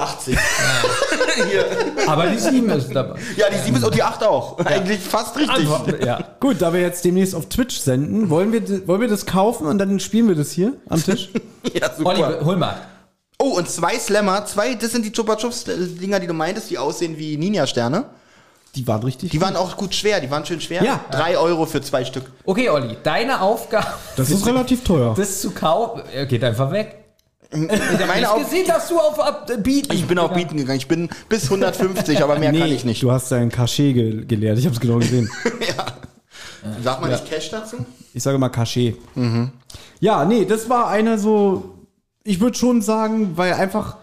Hier. 1.50 1.66
Aber 2.08 2.28
die 2.28 2.38
7 2.38 2.70
ist 2.72 2.94
dabei. 2.96 3.20
Ja, 3.36 3.46
die 3.50 3.58
7 3.58 3.78
ist 3.78 3.84
und 3.84 3.94
die 3.96 4.04
8 4.04 4.24
auch. 4.24 4.58
Eigentlich 4.60 5.00
fast 5.00 5.36
richtig. 5.38 5.68
Ja. 6.04 6.20
Gut, 6.40 6.62
da 6.62 6.72
wir 6.74 6.82
jetzt 6.82 7.04
demnächst 7.06 7.36
auf 7.36 7.48
Twitch 7.50 7.78
senden, 7.80 8.30
wollen 8.30 8.52
wir, 8.52 8.88
wollen 8.88 9.02
wir 9.02 9.08
das 9.08 9.26
kaufen 9.26 9.68
und 9.68 9.78
dann 9.78 10.00
spielen 10.00 10.28
wir 10.28 10.36
das 10.36 10.52
hier 10.52 10.74
am 10.90 11.04
Tisch? 11.04 11.30
Ja, 11.74 11.94
super. 11.94 12.10
Olli, 12.12 12.24
hol 12.46 12.56
mal. 12.56 12.78
Oh, 13.40 13.58
und 13.58 13.70
zwei 13.70 14.00
Slammer, 14.00 14.46
zwei, 14.46 14.74
das 14.76 14.94
sind 14.94 15.04
die 15.06 15.12
Chupa 15.12 15.36
Chups 15.36 15.66
Dinger, 15.66 16.20
die 16.22 16.28
du 16.28 16.34
meintest, 16.34 16.70
die 16.70 16.78
aussehen 16.78 17.18
wie 17.18 17.36
Ninja-Sterne. 17.36 18.06
Die 18.76 18.88
waren 18.88 19.04
richtig. 19.04 19.32
Die 19.32 19.42
waren 19.42 19.58
auch 19.58 19.76
gut 19.76 19.94
schwer, 19.94 20.22
die 20.22 20.32
waren 20.32 20.46
schön 20.46 20.62
schwer. 20.62 20.82
Ja. 20.84 21.04
Drei 21.12 21.38
Euro 21.38 21.66
für 21.66 21.82
zwei 21.82 22.06
Stück. 22.06 22.24
Okay, 22.46 22.70
Olli, 22.70 22.96
deine 23.04 23.42
Aufgabe, 23.42 23.88
das 24.16 24.30
ist 24.30 24.46
relativ 24.46 24.84
teuer. 24.86 25.14
das 25.18 25.42
zu 25.42 25.52
kaufen. 25.52 26.04
Er 26.14 26.26
geht 26.26 26.44
einfach 26.44 26.72
weg. 26.72 27.04
Meine 27.52 28.22
Ich 28.22 28.28
Auf 28.28 28.44
gesehen, 28.44 28.68
dass 28.68 28.90
du 28.90 29.00
auf 29.00 29.18
bieten. 29.64 29.94
ich 29.94 30.06
bin 30.06 30.20
auf 30.20 30.34
Bieten 30.34 30.58
gegangen. 30.58 30.78
Ich 30.78 30.88
bin 30.88 31.10
bis 31.30 31.46
150, 31.46 32.22
aber 32.22 32.38
mehr 32.40 32.52
kann 32.52 32.70
ich 32.72 32.84
nicht. 32.84 33.04
du 33.04 33.12
hast 33.12 33.32
dein 33.32 33.50
Cachet 33.50 33.94
ge 33.94 34.26
gelehrt. 34.26 34.58
Ich 34.58 34.66
habe 34.66 34.76
es 34.76 34.82
genau 34.82 34.98
gesehen. 34.98 35.30
Sag 36.84 37.02
mal 37.02 37.10
nicht 37.10 37.26
Cash 37.26 37.50
dazu? 37.50 37.86
Ich 38.14 38.24
sage 38.24 38.38
mal 38.38 38.50
Cachet. 38.50 38.98
Ja, 40.00 40.26
nee, 40.26 40.46
das 40.46 40.70
war 40.70 40.90
eine 40.90 41.18
so, 41.18 41.76
ich 42.24 42.40
würde 42.40 42.58
schon 42.58 42.82
sagen, 42.82 43.38
weil 43.38 43.54
einfach 43.54 43.98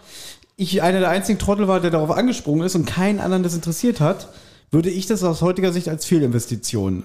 ich 0.56 0.82
einer 0.82 1.00
der 1.00 1.10
einzigen 1.10 1.38
Trottel 1.38 1.68
war, 1.68 1.80
der 1.80 1.90
darauf 1.90 2.10
angesprungen 2.10 2.64
ist 2.64 2.74
und 2.74 2.86
keinen 2.86 3.20
anderen 3.20 3.42
das 3.42 3.54
interessiert 3.54 4.00
hat, 4.00 4.28
würde 4.70 4.90
ich 4.90 5.06
das 5.06 5.22
aus 5.24 5.42
heutiger 5.42 5.72
Sicht 5.72 5.88
als 5.88 6.04
Fehlinvestition 6.04 7.04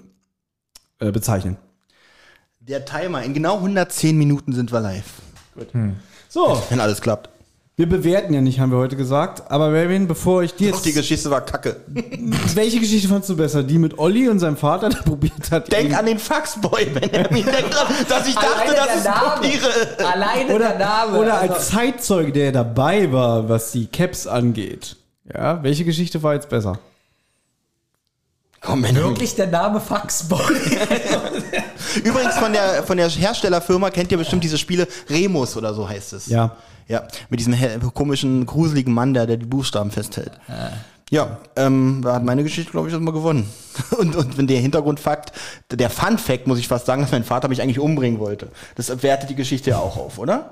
äh, 1.00 1.12
bezeichnen. 1.12 1.58
Der 2.60 2.86
Timer, 2.86 3.24
in 3.24 3.34
genau 3.34 3.56
110 3.56 4.18
Minuten 4.18 4.54
sind 4.54 4.72
wir 4.72 4.80
live. 4.80 5.22
So, 6.32 6.62
Wenn 6.70 6.80
alles 6.80 7.02
klappt. 7.02 7.30
wir 7.76 7.90
bewerten 7.90 8.34
ja 8.36 8.42
nicht, 8.42 8.60
haben 8.60 8.72
wir 8.72 8.78
heute 8.78 8.96
gesagt. 8.96 9.50
Aber 9.52 9.72
Marvin, 9.72 10.08
bevor 10.08 10.44
ich 10.44 10.54
dir 10.54 10.70
Doch, 10.70 10.78
jetzt, 10.78 10.86
die 10.86 10.94
Geschichte 10.94 11.32
war 11.32 11.42
kacke. 11.42 11.78
welche 12.54 12.80
Geschichte 12.80 13.08
fandst 13.08 13.30
du 13.30 13.36
besser? 13.36 13.64
Die 13.64 13.80
mit 13.80 13.98
Olli 13.98 14.30
und 14.30 14.38
seinem 14.40 14.56
Vater, 14.58 14.90
der 14.90 15.00
probiert 15.00 15.50
hat. 15.50 15.72
Denk 15.72 15.90
ihn- 15.90 15.96
an 15.96 16.06
den 16.06 16.20
Faxboy, 16.20 16.86
Benjamin. 16.86 17.46
Denk 17.46 17.72
dran, 17.72 17.88
dass 18.08 18.28
ich 18.28 18.36
dachte, 18.36 18.48
Alleine 18.62 18.76
dass 18.76 18.86
der 18.88 18.96
es 18.98 19.04
Name. 19.06 19.20
Papiere. 19.28 20.12
Alleine 20.14 20.54
oder, 20.56 20.70
der 20.70 20.78
Name. 20.80 21.18
oder 21.18 21.34
also- 21.42 21.54
als 21.56 21.70
Zeitzeuge, 21.70 22.32
der 22.32 22.52
dabei 22.52 23.12
war, 23.12 23.50
was 23.50 23.72
die 23.72 23.88
Caps 23.88 24.28
angeht. 24.28 24.98
Ja, 25.34 25.64
welche 25.64 25.84
Geschichte 25.86 26.22
war 26.22 26.36
jetzt 26.36 26.50
besser? 26.50 26.78
Komm. 28.62 28.84
Wirklich 28.84 29.36
der 29.36 29.48
Name 29.48 29.80
Faxboy. 29.80 30.40
Übrigens 32.04 32.36
von 32.38 32.52
der, 32.54 32.84
von 32.84 32.98
der 32.98 33.10
Herstellerfirma 33.10 33.90
kennt 33.90 34.12
ihr 34.12 34.18
bestimmt 34.18 34.44
diese 34.44 34.58
Spiele 34.58 34.88
Remus 35.10 35.56
oder 35.58 35.74
so 35.74 35.88
heißt 35.88 36.14
es. 36.14 36.28
Ja. 36.28 36.56
Ja, 36.88 37.04
mit 37.30 37.40
diesem 37.40 37.54
he- 37.54 37.78
komischen, 37.94 38.46
gruseligen 38.48 38.94
Mann, 38.94 39.14
der, 39.14 39.28
der 39.28 39.38
die 39.38 39.46
Buchstaben 39.46 39.92
festhält. 39.92 40.32
Ja, 41.12 41.38
ähm, 41.56 42.02
da 42.04 42.16
hat 42.16 42.24
meine 42.24 42.44
Geschichte, 42.44 42.72
glaube 42.72 42.88
ich, 42.88 42.94
erstmal 42.94 43.14
gewonnen. 43.14 43.48
Und, 43.98 44.16
und 44.16 44.38
wenn 44.38 44.46
der 44.48 44.60
Hintergrundfakt, 44.60 45.32
der 45.72 45.90
Fun-Fact, 45.90 46.48
muss 46.48 46.60
ich 46.60 46.68
fast 46.68 46.86
sagen, 46.86 47.02
dass 47.02 47.12
mein 47.12 47.24
Vater 47.24 47.48
mich 47.48 47.62
eigentlich 47.62 47.80
umbringen 47.80 48.20
wollte. 48.20 48.50
Das 48.76 49.02
wertet 49.04 49.30
die 49.30 49.36
Geschichte 49.36 49.70
ja 49.70 49.78
auch 49.78 49.96
auf, 49.98 50.18
oder? 50.20 50.52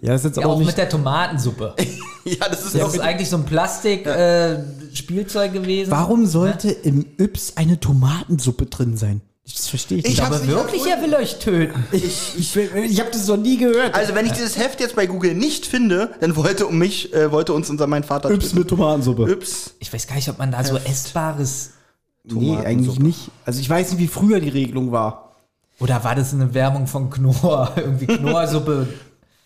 Ja, 0.00 0.14
ist 0.14 0.24
jetzt 0.24 0.38
Ja, 0.38 0.46
auch 0.46 0.58
nicht. 0.58 0.66
mit 0.66 0.78
der 0.78 0.88
Tomatensuppe. 0.88 1.74
Ja, 2.28 2.48
das 2.48 2.64
ist 2.64 2.74
Das 2.74 2.82
auch 2.82 2.92
ist 2.92 2.98
eigentlich 2.98 3.30
so 3.30 3.36
ein 3.36 3.44
Plastik-Spielzeug 3.44 5.52
gewesen. 5.52 5.92
Warum 5.92 6.26
sollte 6.26 6.70
im 6.70 7.06
Yps 7.18 7.52
eine 7.56 7.78
Tomatensuppe 7.78 8.66
drin 8.66 8.96
sein? 8.96 9.20
Das 9.44 9.68
verstehe 9.68 9.98
ich 9.98 10.04
nicht. 10.04 10.14
Ich 10.14 10.22
Aber 10.24 10.38
nicht 10.40 10.48
wirklich, 10.48 10.84
er 10.86 11.00
will 11.02 11.14
euch 11.14 11.38
töten. 11.38 11.84
ich, 11.92 12.32
ich, 12.36 12.56
ich 12.56 12.98
habe 13.00 13.10
das 13.12 13.28
noch 13.28 13.36
nie 13.36 13.58
gehört. 13.58 13.94
Also 13.94 14.16
wenn 14.16 14.26
ich 14.26 14.32
dieses 14.32 14.58
Heft 14.58 14.80
jetzt 14.80 14.96
bei 14.96 15.06
Google 15.06 15.34
nicht 15.34 15.66
finde, 15.66 16.10
dann 16.18 16.34
wollte 16.34 16.66
um 16.66 16.76
mich, 16.78 17.14
äh, 17.14 17.30
wollte 17.30 17.52
uns 17.52 17.70
unser 17.70 17.86
mein 17.86 18.02
Vater 18.02 18.28
Yps 18.32 18.54
mit 18.54 18.66
Tomatensuppe. 18.66 19.30
Yps. 19.30 19.74
Ich 19.78 19.92
weiß 19.92 20.08
gar 20.08 20.16
nicht, 20.16 20.28
ob 20.28 20.38
man 20.38 20.50
da 20.50 20.64
so 20.64 20.78
essbares. 20.78 21.74
Nee, 22.24 22.56
eigentlich 22.56 22.98
nicht. 22.98 23.30
Also 23.44 23.60
ich 23.60 23.70
weiß 23.70 23.92
nicht, 23.92 24.00
wie 24.00 24.08
früher 24.08 24.40
die 24.40 24.48
Regelung 24.48 24.90
war. 24.90 25.36
Oder 25.78 26.02
war 26.02 26.16
das 26.16 26.34
eine 26.34 26.54
Werbung 26.54 26.88
von 26.88 27.08
Knorr? 27.08 27.70
Irgendwie 27.76 28.06
Knorrsuppe. 28.06 28.88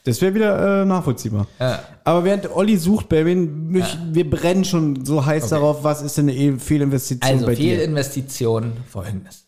Das 0.04 0.20
wäre 0.22 0.34
wieder 0.34 0.82
äh, 0.82 0.84
nachvollziehbar. 0.86 1.46
Ja. 1.58 1.82
Aber 2.04 2.24
während 2.24 2.50
Olli 2.54 2.76
sucht, 2.78 3.08
Berwin, 3.10 3.68
mich, 3.68 3.98
wir 4.12 4.28
brennen 4.28 4.64
schon 4.64 5.04
so 5.04 5.24
heiß 5.26 5.48
darauf, 5.50 5.84
was 5.84 6.00
ist 6.02 6.16
denn 6.16 6.28
eine 6.30 6.36
E- 6.38 6.58
Fehlinvestition 6.58 7.30
Also 7.30 7.46
bei 7.46 7.54
dir? 7.54 7.76
Fehlinvestition 7.76 8.72
folgendes. 8.90 9.44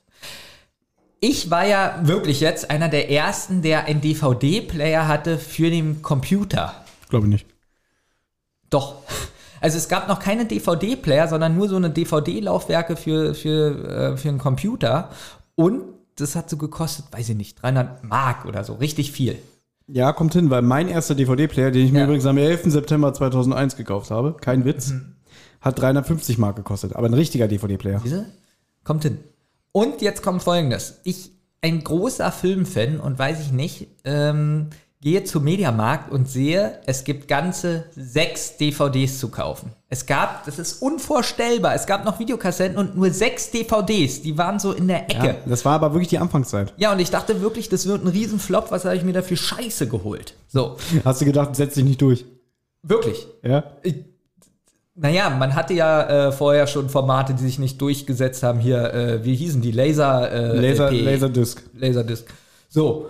Ich 1.20 1.50
war 1.50 1.66
ja 1.66 2.00
wirklich 2.02 2.40
jetzt 2.40 2.70
einer 2.70 2.88
der 2.88 3.10
ersten, 3.10 3.62
der 3.62 3.84
einen 3.86 4.00
DVD-Player 4.00 5.06
hatte 5.08 5.38
für 5.38 5.70
den 5.70 6.02
Computer. 6.02 6.74
Glaube 7.08 7.26
ich 7.26 7.32
nicht. 7.32 7.46
Doch. 8.70 8.96
Also 9.60 9.78
es 9.78 9.88
gab 9.88 10.08
noch 10.08 10.18
keine 10.18 10.44
DVD-Player, 10.46 11.28
sondern 11.28 11.56
nur 11.56 11.68
so 11.68 11.76
eine 11.76 11.90
DVD-Laufwerke 11.90 12.96
für, 12.96 13.34
für, 13.34 13.88
äh, 14.12 14.16
für 14.16 14.28
einen 14.28 14.38
Computer. 14.38 15.10
Und 15.54 15.82
das 16.16 16.34
hat 16.34 16.50
so 16.50 16.56
gekostet, 16.56 17.06
weiß 17.12 17.28
ich 17.28 17.36
nicht, 17.36 17.62
300 17.62 18.02
Mark 18.04 18.44
oder 18.44 18.64
so, 18.64 18.74
richtig 18.74 19.12
viel. 19.12 19.38
Ja, 19.88 20.12
kommt 20.12 20.32
hin, 20.34 20.48
weil 20.50 20.62
mein 20.62 20.88
erster 20.88 21.14
DVD-Player, 21.14 21.70
den 21.70 21.84
ich 21.86 21.92
mir 21.92 22.00
Ja. 22.00 22.04
übrigens 22.04 22.26
am 22.26 22.38
11. 22.38 22.70
September 22.70 23.12
2001 23.12 23.76
gekauft 23.76 24.10
habe, 24.10 24.36
kein 24.40 24.64
Witz, 24.64 24.94
hat 25.60 25.78
350 25.80 26.38
Mark 26.38 26.56
gekostet. 26.56 26.96
Aber 26.96 27.06
ein 27.08 27.14
richtiger 27.14 27.48
DVD-Player. 27.48 28.00
Diese? 28.04 28.26
Kommt 28.84 29.02
hin. 29.04 29.18
Und 29.72 30.02
jetzt 30.02 30.22
kommt 30.22 30.42
folgendes. 30.42 31.00
Ich, 31.04 31.30
ein 31.62 31.82
großer 31.84 32.32
Filmfan 32.32 32.98
und 33.00 33.18
weiß 33.18 33.40
ich 33.40 33.52
nicht, 33.52 33.88
ähm, 34.04 34.68
gehe 35.02 35.24
zum 35.24 35.42
Mediamarkt 35.42 36.12
und 36.12 36.28
sehe, 36.28 36.78
es 36.86 37.02
gibt 37.02 37.26
ganze 37.26 37.84
sechs 37.90 38.56
DVDs 38.56 39.18
zu 39.18 39.28
kaufen. 39.28 39.72
Es 39.88 40.06
gab, 40.06 40.46
das 40.46 40.60
ist 40.60 40.80
unvorstellbar, 40.80 41.74
es 41.74 41.86
gab 41.86 42.04
noch 42.04 42.20
Videokassetten 42.20 42.78
und 42.78 42.96
nur 42.96 43.10
sechs 43.10 43.50
DVDs, 43.50 44.22
die 44.22 44.38
waren 44.38 44.60
so 44.60 44.72
in 44.72 44.86
der 44.86 45.10
Ecke. 45.10 45.26
Ja, 45.26 45.34
das 45.44 45.64
war 45.64 45.74
aber 45.74 45.92
wirklich 45.92 46.08
die 46.08 46.18
Anfangszeit. 46.18 46.72
Ja, 46.76 46.92
und 46.92 47.00
ich 47.00 47.10
dachte 47.10 47.42
wirklich, 47.42 47.68
das 47.68 47.86
wird 47.86 48.04
ein 48.04 48.08
Riesenflop, 48.08 48.70
was 48.70 48.84
habe 48.84 48.96
ich 48.96 49.02
mir 49.02 49.12
da 49.12 49.22
für 49.22 49.36
Scheiße 49.36 49.88
geholt? 49.88 50.34
So, 50.46 50.76
Hast 51.04 51.20
du 51.20 51.24
gedacht, 51.24 51.56
setz 51.56 51.74
dich 51.74 51.84
nicht 51.84 52.00
durch? 52.00 52.24
wirklich. 52.84 53.26
Ja? 53.42 53.64
Naja, 54.94 55.30
man 55.30 55.54
hatte 55.54 55.74
ja 55.74 56.28
äh, 56.28 56.32
vorher 56.32 56.66
schon 56.66 56.88
Formate, 56.88 57.34
die 57.34 57.42
sich 57.42 57.58
nicht 57.58 57.80
durchgesetzt 57.80 58.42
haben. 58.42 58.60
Hier, 58.60 58.92
äh, 58.94 59.24
wie 59.24 59.34
hießen 59.34 59.60
die? 59.62 59.72
Laser, 59.72 60.30
äh, 60.30 60.60
Laser, 60.60 60.90
LP. 60.92 61.04
Laserdisc. 61.04 61.62
Laserdisc. 61.74 62.26
So, 62.68 63.08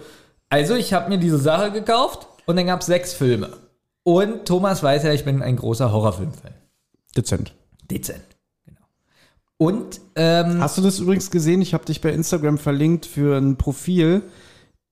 also 0.53 0.75
ich 0.75 0.93
habe 0.93 1.09
mir 1.09 1.17
diese 1.17 1.39
Sache 1.39 1.73
gekauft 1.73 2.29
und 2.45 2.57
dann 2.57 2.67
gab 2.67 2.81
es 2.81 2.87
sechs 2.87 3.15
Filme. 3.15 3.57
Und 4.03 4.45
Thomas 4.45 4.83
weiß 4.83 5.05
ja, 5.05 5.13
ich 5.15 5.25
bin 5.25 5.41
ein 5.41 5.57
großer 5.57 5.91
Horrorfilm-Fan. 5.91 6.53
Dezent. 7.17 7.55
Dezent. 7.91 8.21
Genau. 8.67 8.81
Und 9.57 10.03
ähm, 10.15 10.61
Hast 10.61 10.77
du 10.77 10.83
das 10.83 10.99
übrigens 10.99 11.31
gesehen? 11.31 11.63
Ich 11.63 11.73
habe 11.73 11.87
dich 11.87 12.03
bei 12.03 12.11
Instagram 12.11 12.59
verlinkt 12.59 13.07
für 13.07 13.39
ein 13.39 13.57
Profil. 13.57 14.25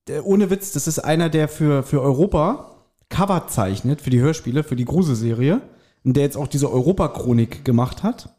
Der, 0.06 0.24
ohne 0.24 0.48
Witz, 0.48 0.72
das 0.72 0.86
ist 0.86 1.00
einer, 1.00 1.28
der 1.28 1.46
für, 1.46 1.82
für 1.82 2.00
Europa 2.00 2.76
Cover 3.10 3.46
zeichnet, 3.48 4.00
für 4.00 4.10
die 4.10 4.20
Hörspiele, 4.20 4.64
für 4.64 4.76
die 4.76 4.86
Gruselserie. 4.86 5.60
Und 6.04 6.16
der 6.16 6.22
jetzt 6.22 6.38
auch 6.38 6.48
diese 6.48 6.72
Europa-Chronik 6.72 7.66
gemacht 7.66 8.02
hat. 8.02 8.34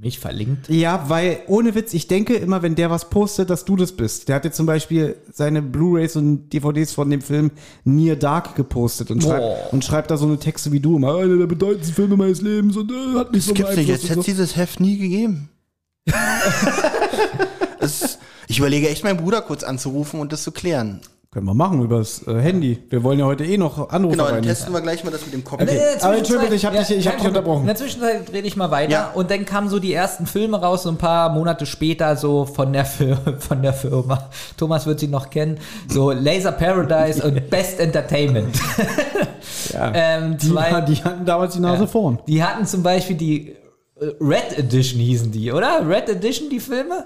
Mich 0.00 0.18
verlinkt? 0.18 0.68
Ja, 0.68 1.08
weil, 1.08 1.40
ohne 1.46 1.74
Witz, 1.74 1.92
ich 1.94 2.06
denke 2.06 2.34
immer, 2.34 2.62
wenn 2.62 2.74
der 2.74 2.90
was 2.90 3.10
postet, 3.10 3.50
dass 3.50 3.64
du 3.64 3.76
das 3.76 3.92
bist. 3.92 4.28
Der 4.28 4.36
hat 4.36 4.44
jetzt 4.44 4.56
zum 4.56 4.66
Beispiel 4.66 5.16
seine 5.32 5.62
Blu-Rays 5.62 6.16
und 6.16 6.50
DVDs 6.52 6.92
von 6.92 7.10
dem 7.10 7.20
Film 7.20 7.50
Near 7.84 8.16
Dark 8.16 8.54
gepostet 8.54 9.10
und, 9.10 9.22
schreibt, 9.22 9.72
und 9.72 9.84
schreibt 9.84 10.10
da 10.10 10.16
so 10.16 10.26
eine 10.26 10.38
Texte 10.38 10.72
wie 10.72 10.80
du 10.80 10.96
immer, 10.96 11.16
einer 11.16 11.36
der 11.36 11.46
bedeutendsten 11.46 11.94
Filme 11.94 12.16
meines 12.16 12.40
Lebens 12.40 12.76
und 12.76 12.90
äh, 12.92 13.18
hat 13.18 13.32
mich 13.32 13.44
so 13.44 13.52
Das 13.52 13.56
gibt's 13.58 13.76
nicht, 13.76 13.88
jetzt 13.88 14.04
hätte 14.04 14.14
so. 14.14 14.20
es 14.20 14.26
dieses 14.26 14.56
Heft 14.56 14.80
nie 14.80 14.98
gegeben. 14.98 15.50
Das, 17.80 18.18
ich 18.48 18.58
überlege 18.58 18.88
echt, 18.88 19.04
meinen 19.04 19.18
Bruder 19.18 19.40
kurz 19.40 19.62
anzurufen 19.62 20.20
und 20.20 20.32
das 20.32 20.42
zu 20.42 20.50
klären. 20.50 21.00
Können 21.30 21.44
wir 21.44 21.52
machen 21.52 21.82
übers 21.82 22.26
äh, 22.26 22.40
Handy. 22.40 22.78
Wir 22.88 23.02
wollen 23.04 23.18
ja 23.18 23.26
heute 23.26 23.44
eh 23.44 23.58
noch 23.58 23.90
Anrufe 23.90 24.12
Genau, 24.16 24.24
dann 24.28 24.34
rein. 24.36 24.42
testen 24.44 24.72
wir 24.72 24.80
gleich 24.80 25.04
mal 25.04 25.10
das 25.10 25.26
mit 25.26 25.34
dem 25.34 25.44
Kopf. 25.44 25.60
In 25.60 25.66
der 25.66 25.74
Aber 25.76 25.82
Zwischenzeit- 25.90 26.18
Entschuldigung, 26.18 26.54
ich 26.54 26.64
hab 26.64 26.72
dich- 26.74 26.90
ich 26.90 27.06
hab 27.06 27.18
dich 27.18 27.26
unterbrochen. 27.26 27.60
In 27.60 27.66
der 27.66 27.76
Zwischenzeit 27.76 28.32
rede 28.32 28.48
ich 28.48 28.56
mal 28.56 28.70
weiter 28.70 28.90
Ja. 28.92 29.10
und 29.14 29.30
dann 29.30 29.44
kamen 29.44 29.68
so 29.68 29.78
die 29.78 29.92
ersten 29.92 30.24
Filme 30.24 30.58
raus, 30.58 30.84
so 30.84 30.88
ein 30.88 30.96
paar 30.96 31.28
Monate 31.28 31.66
später, 31.66 32.16
so 32.16 32.46
von 32.46 32.72
der, 32.72 32.86
Fir 32.86 33.18
von 33.40 33.60
der 33.60 33.74
Firma. 33.74 34.30
Thomas 34.56 34.86
wird 34.86 35.00
sie 35.00 35.08
noch 35.08 35.28
kennen. 35.28 35.58
So 35.86 36.12
Laser 36.12 36.52
Paradise 36.52 37.22
und 37.22 37.50
Best 37.50 37.78
Entertainment. 37.78 38.56
ja. 39.74 39.92
ähm, 39.94 40.38
die, 40.38 40.48
zwei- 40.48 40.80
die 40.80 40.94
hatten 41.04 41.26
damals 41.26 41.52
die 41.52 41.60
Nase 41.60 41.86
vorn. 41.86 42.20
Die 42.26 42.42
hatten 42.42 42.64
zum 42.64 42.82
Beispiel 42.82 43.16
die 43.16 43.50
äh, 44.00 44.06
Red 44.18 44.56
Edition 44.56 44.98
hießen 44.98 45.30
die, 45.30 45.52
oder? 45.52 45.86
Red 45.86 46.08
Edition, 46.08 46.48
die 46.48 46.60
Filme? 46.60 47.04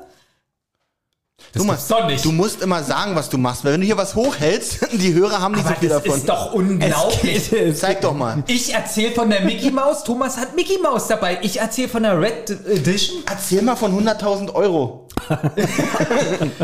Thomas, 1.55 1.77
gibt's 1.77 1.89
doch 1.89 2.07
nicht. 2.07 2.25
du 2.25 2.33
musst 2.33 2.63
immer 2.63 2.83
sagen, 2.83 3.15
was 3.15 3.29
du 3.29 3.37
machst, 3.37 3.65
weil 3.65 3.75
wenn 3.75 3.81
du 3.81 3.87
hier 3.87 3.97
was 3.97 4.15
hochhältst, 4.15 4.87
die 4.93 5.13
Hörer 5.13 5.41
haben 5.41 5.55
nicht 5.55 5.67
so 5.67 5.75
viel 5.75 5.89
das 5.89 6.03
davon. 6.03 6.19
ist 6.19 6.29
doch 6.29 6.53
unglaublich. 6.55 7.51
Zeig 7.75 8.01
doch 8.01 8.15
mal. 8.15 8.43
Ich 8.47 8.73
erzähle 8.73 9.13
von 9.13 9.29
der 9.29 9.43
Mickey 9.43 9.71
Mouse, 9.71 10.05
Thomas 10.05 10.37
hat 10.39 10.57
Mickey 10.57 10.79
Mouse 10.79 11.09
dabei. 11.09 11.39
Ich 11.43 11.61
erzähle 11.61 11.89
von 11.89 12.05
der 12.05 12.19
Red 12.21 12.49
Edition. 12.51 13.19
Erzähl 13.29 13.63
mal 13.63 13.77
von 13.77 13.93
100.000 14.07 14.55
Euro. 14.55 15.09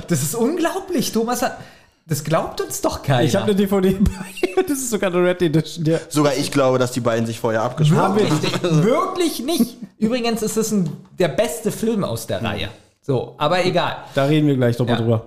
Das 0.08 0.22
ist 0.22 0.34
unglaublich. 0.34 1.12
Thomas 1.12 1.42
hat. 1.42 1.58
Das 2.06 2.24
glaubt 2.24 2.60
uns 2.62 2.80
doch 2.80 3.02
keiner. 3.02 3.22
Ich 3.24 3.36
habe 3.36 3.44
eine 3.44 3.54
DVD 3.54 3.92
bei. 3.92 4.62
Das 4.62 4.78
ist 4.78 4.90
sogar 4.90 5.12
eine 5.12 5.22
Red 5.22 5.42
Edition. 5.42 5.84
Ja. 5.84 5.98
Sogar 6.08 6.34
ich 6.36 6.50
glaube, 6.50 6.78
dass 6.78 6.92
die 6.92 7.00
beiden 7.00 7.26
sich 7.26 7.38
vorher 7.38 7.62
abgesprochen 7.62 8.00
haben. 8.02 8.16
Wirklich, 8.16 8.42
nicht. 8.42 8.62
wirklich 8.62 9.38
nicht. 9.40 9.76
Übrigens 9.98 10.42
ist 10.42 10.56
es 10.56 10.72
ein, 10.72 10.90
der 11.18 11.28
beste 11.28 11.70
Film 11.70 12.04
aus 12.04 12.26
der 12.26 12.42
Reihe. 12.42 12.68
So, 13.08 13.34
aber 13.38 13.64
egal. 13.64 13.96
Da 14.14 14.24
reden 14.26 14.46
wir 14.46 14.56
gleich 14.56 14.78
nochmal 14.78 14.96
Ja. 14.96 15.00
drüber. 15.00 15.24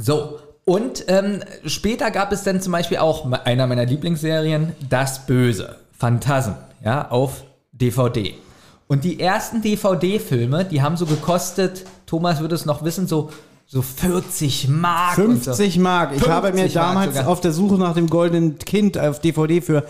So, 0.00 0.38
und 0.64 1.04
ähm, 1.08 1.42
später 1.66 2.10
gab 2.10 2.32
es 2.32 2.42
dann 2.42 2.60
zum 2.62 2.72
Beispiel 2.72 2.96
auch 2.96 3.30
einer 3.44 3.66
meiner 3.66 3.84
Lieblingsserien, 3.84 4.72
Das 4.88 5.26
Böse, 5.26 5.76
Phantasm, 5.96 6.52
ja, 6.82 7.08
auf 7.10 7.44
DVD. 7.72 8.34
Und 8.88 9.04
die 9.04 9.20
ersten 9.20 9.60
DVD-Filme, 9.60 10.64
die 10.64 10.80
haben 10.80 10.96
so 10.96 11.04
gekostet, 11.04 11.84
Thomas 12.06 12.40
würde 12.40 12.54
es 12.54 12.64
noch 12.64 12.82
wissen, 12.82 13.06
so, 13.06 13.30
so 13.66 13.82
40 13.82 14.68
Mark. 14.68 15.18
und 15.18 15.42
50 15.44 15.78
Mark. 15.80 16.12
Ich 16.16 16.26
habe 16.26 16.48
mir 16.48 16.60
50 16.60 16.72
damals 16.74 17.14
sogar. 17.16 17.28
auf 17.30 17.40
der 17.42 17.52
Suche 17.52 17.74
nach 17.74 17.94
dem 17.94 18.08
goldenen 18.08 18.58
Kind 18.58 18.96
auf 18.98 19.20
DVD 19.20 19.60
für 19.60 19.84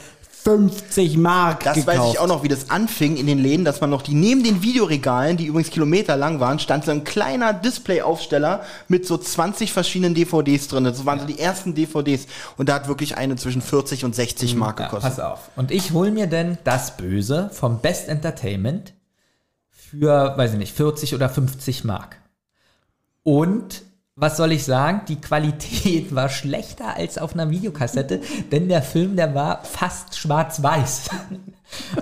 50 0.44 1.16
Mark 1.18 1.62
Das 1.64 1.74
gekauft. 1.76 1.98
weiß 1.98 2.12
ich 2.12 2.18
auch 2.18 2.26
noch, 2.26 2.42
wie 2.42 2.48
das 2.48 2.68
anfing 2.70 3.16
in 3.16 3.26
den 3.26 3.38
Läden, 3.38 3.64
dass 3.64 3.80
man 3.80 3.90
noch 3.90 4.02
die 4.02 4.14
neben 4.14 4.42
den 4.42 4.62
Videoregalen, 4.62 5.36
die 5.36 5.46
übrigens 5.46 5.70
kilometerlang 5.70 6.40
waren, 6.40 6.58
stand 6.58 6.84
so 6.84 6.90
ein 6.90 7.04
kleiner 7.04 7.52
Displayaufsteller 7.52 8.62
mit 8.88 9.06
so 9.06 9.16
20 9.16 9.72
verschiedenen 9.72 10.14
DVDs 10.14 10.68
drin. 10.68 10.84
Das 10.84 11.04
waren 11.06 11.20
so 11.20 11.26
die 11.26 11.38
ersten 11.38 11.74
DVDs. 11.74 12.26
Und 12.56 12.68
da 12.68 12.74
hat 12.74 12.88
wirklich 12.88 13.16
eine 13.16 13.36
zwischen 13.36 13.62
40 13.62 14.04
und 14.04 14.14
60 14.14 14.56
Mark 14.56 14.80
Ja, 14.80 14.86
gekostet. 14.86 15.10
pass 15.16 15.20
auf. 15.20 15.50
Und 15.56 15.70
ich 15.70 15.92
hole 15.92 16.10
mir 16.10 16.26
denn 16.26 16.58
Das 16.64 16.96
Böse 16.96 17.50
vom 17.52 17.80
Best 17.80 18.08
Entertainment 18.08 18.94
für, 19.70 20.36
weiß 20.36 20.52
ich 20.52 20.58
nicht, 20.58 20.74
40 20.74 21.14
oder 21.14 21.28
50 21.28 21.84
Mark. 21.84 22.16
Und 23.22 23.82
was 24.14 24.36
soll 24.36 24.52
ich 24.52 24.64
sagen? 24.64 25.02
Die 25.08 25.20
Qualität 25.20 26.14
war 26.14 26.28
schlechter 26.28 26.96
als 26.96 27.16
auf 27.16 27.32
einer 27.32 27.50
Videokassette, 27.50 28.20
denn 28.50 28.68
der 28.68 28.82
Film, 28.82 29.16
der 29.16 29.34
war 29.34 29.64
fast 29.64 30.18
schwarz-weiß. 30.18 31.10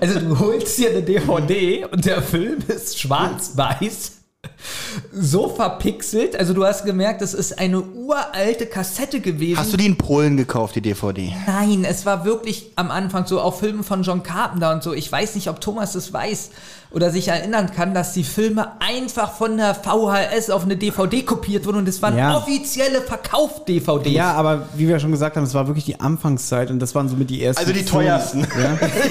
Also 0.01 0.19
du 0.19 0.37
holst 0.37 0.79
dir 0.79 0.91
eine 0.91 1.03
DVD 1.03 1.85
und 1.85 2.05
der 2.05 2.23
Film 2.23 2.59
ist 2.67 2.99
schwarz-weiß. 2.99 4.17
So 5.13 5.49
verpixelt, 5.49 6.35
also 6.35 6.55
du 6.55 6.65
hast 6.65 6.85
gemerkt, 6.85 7.23
es 7.23 7.35
ist 7.35 7.57
eine 7.57 7.81
uralte 7.81 8.67
Kassette 8.67 9.21
gewesen. 9.21 9.61
Hast 9.61 9.73
du 9.73 9.77
die 9.77 9.87
in 9.87 9.97
Polen 9.97 10.37
gekauft, 10.37 10.75
die 10.75 10.81
DVD? 10.81 11.33
Nein, 11.47 11.85
es 11.85 12.05
war 12.05 12.25
wirklich 12.25 12.73
am 12.75 12.91
Anfang 12.91 13.27
so, 13.27 13.41
auch 13.41 13.61
Filme 13.61 13.85
von 13.85 14.03
John 14.03 14.25
Carpenter 14.25 14.73
und 14.73 14.83
so. 14.83 14.93
Ich 14.93 15.13
weiß 15.13 15.37
nicht, 15.37 15.49
ob 15.49 15.61
Thomas 15.61 15.93
das 15.93 16.13
weiß 16.13 16.51
oder 16.93 17.11
sich 17.11 17.29
erinnern 17.29 17.71
kann, 17.75 17.95
dass 17.95 18.13
die 18.13 18.25
Filme 18.25 18.73
einfach 18.81 19.33
von 19.35 19.57
der 19.57 19.75
VHS 19.75 20.51
auf 20.51 20.65
eine 20.65 20.77
DVD 20.77 21.23
kopiert 21.23 21.67
wurden 21.67 21.79
und 21.79 21.89
es 21.89 22.03
waren 22.03 22.17
Ja. 22.17 22.37
offizielle 22.37 23.01
Verkauf-DVDs. 23.01 24.11
Ja, 24.13 24.33
aber 24.33 24.69
wie 24.77 24.89
wir 24.89 24.99
schon 24.99 25.13
gesagt 25.13 25.37
haben, 25.37 25.45
es 25.45 25.55
war 25.55 25.67
wirklich 25.69 25.85
die 25.85 26.01
Anfangszeit 26.01 26.71
und 26.71 26.81
das 26.81 26.95
waren 26.95 27.09
somit 27.09 27.31
die 27.31 27.43
ersten. 27.43 27.61
Also 27.61 27.73
die 27.73 27.85
teuersten. 27.85 28.43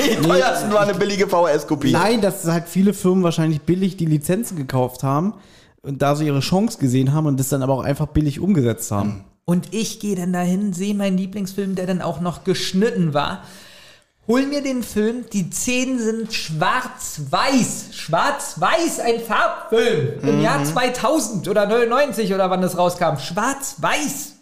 die 0.09 0.15
teuersten 0.21 0.71
war 0.73 0.81
eine 0.81 0.93
billige 0.95 1.27
VHS-Kopie. 1.27 1.91
Nein, 1.91 2.21
dass 2.21 2.45
halt 2.45 2.67
viele 2.67 2.93
Firmen 2.93 3.23
wahrscheinlich 3.23 3.61
billig 3.61 3.95
die 3.97 4.05
Lizenzen 4.05 4.57
gekauft 4.57 5.03
haben 5.03 5.33
und 5.81 6.01
da 6.01 6.15
so 6.15 6.23
ihre 6.23 6.41
Chance 6.41 6.79
gesehen 6.79 7.13
haben 7.13 7.27
und 7.27 7.39
das 7.39 7.49
dann 7.49 7.63
aber 7.63 7.73
auch 7.73 7.83
einfach 7.83 8.07
billig 8.07 8.39
umgesetzt 8.39 8.91
haben. 8.91 9.23
Und 9.45 9.73
ich 9.73 9.99
gehe 9.99 10.15
dann 10.15 10.33
dahin, 10.33 10.73
sehe 10.73 10.93
meinen 10.93 11.17
Lieblingsfilm, 11.17 11.75
der 11.75 11.87
dann 11.87 12.01
auch 12.01 12.19
noch 12.19 12.43
geschnitten 12.43 13.13
war. 13.15 13.43
Hol 14.29 14.45
mir 14.45 14.61
den 14.61 14.83
Film, 14.83 15.25
die 15.33 15.49
Szenen 15.51 15.97
sind 15.99 16.31
schwarz-weiß. 16.33 17.87
Schwarz-weiß, 17.93 18.99
ein 18.99 19.21
Farbfilm. 19.21 20.19
Im 20.21 20.41
Jahr 20.43 20.63
2000 20.63 21.47
oder 21.47 21.65
99 21.65 22.31
oder 22.33 22.47
wann 22.51 22.61
das 22.61 22.77
rauskam. 22.77 23.17
Schwarz-weiß. 23.17 24.33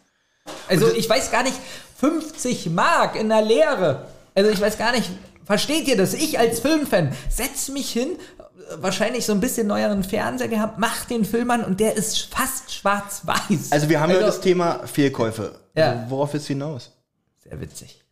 Also 0.67 0.91
ich 0.93 1.09
weiß 1.09 1.31
gar 1.31 1.43
nicht, 1.43 1.55
50 1.99 2.69
Mark 2.71 3.15
in 3.15 3.29
der 3.29 3.41
Lehre. 3.41 4.07
Also 4.35 4.49
ich 4.49 4.59
weiß 4.59 4.77
gar 4.77 4.91
nicht, 4.91 5.09
versteht 5.45 5.87
ihr 5.87 5.95
das? 5.95 6.13
Ich 6.13 6.37
als 6.37 6.59
Filmfan 6.59 7.13
setz 7.29 7.69
mich 7.69 7.89
hin, 7.89 8.09
wahrscheinlich 8.75 9.25
so 9.25 9.31
ein 9.31 9.39
bisschen 9.39 9.67
neueren 9.67 10.03
Fernseher 10.03 10.49
gehabt, 10.49 10.79
mach 10.79 11.05
den 11.05 11.23
Film 11.23 11.49
an 11.49 11.63
und 11.63 11.79
der 11.79 11.95
ist 11.95 12.23
fast 12.33 12.73
schwarz-weiß. 12.73 13.71
Also 13.71 13.87
wir 13.87 14.01
haben 14.01 14.09
ja 14.11 14.17
Also- 14.17 14.27
das 14.27 14.41
Thema 14.41 14.85
Fehlkäufe. 14.85 15.55
Ja. 15.75 16.05
Worauf 16.09 16.33
du 16.33 16.39
hinaus? 16.39 16.91
Sehr 17.41 17.59
witzig. 17.61 18.03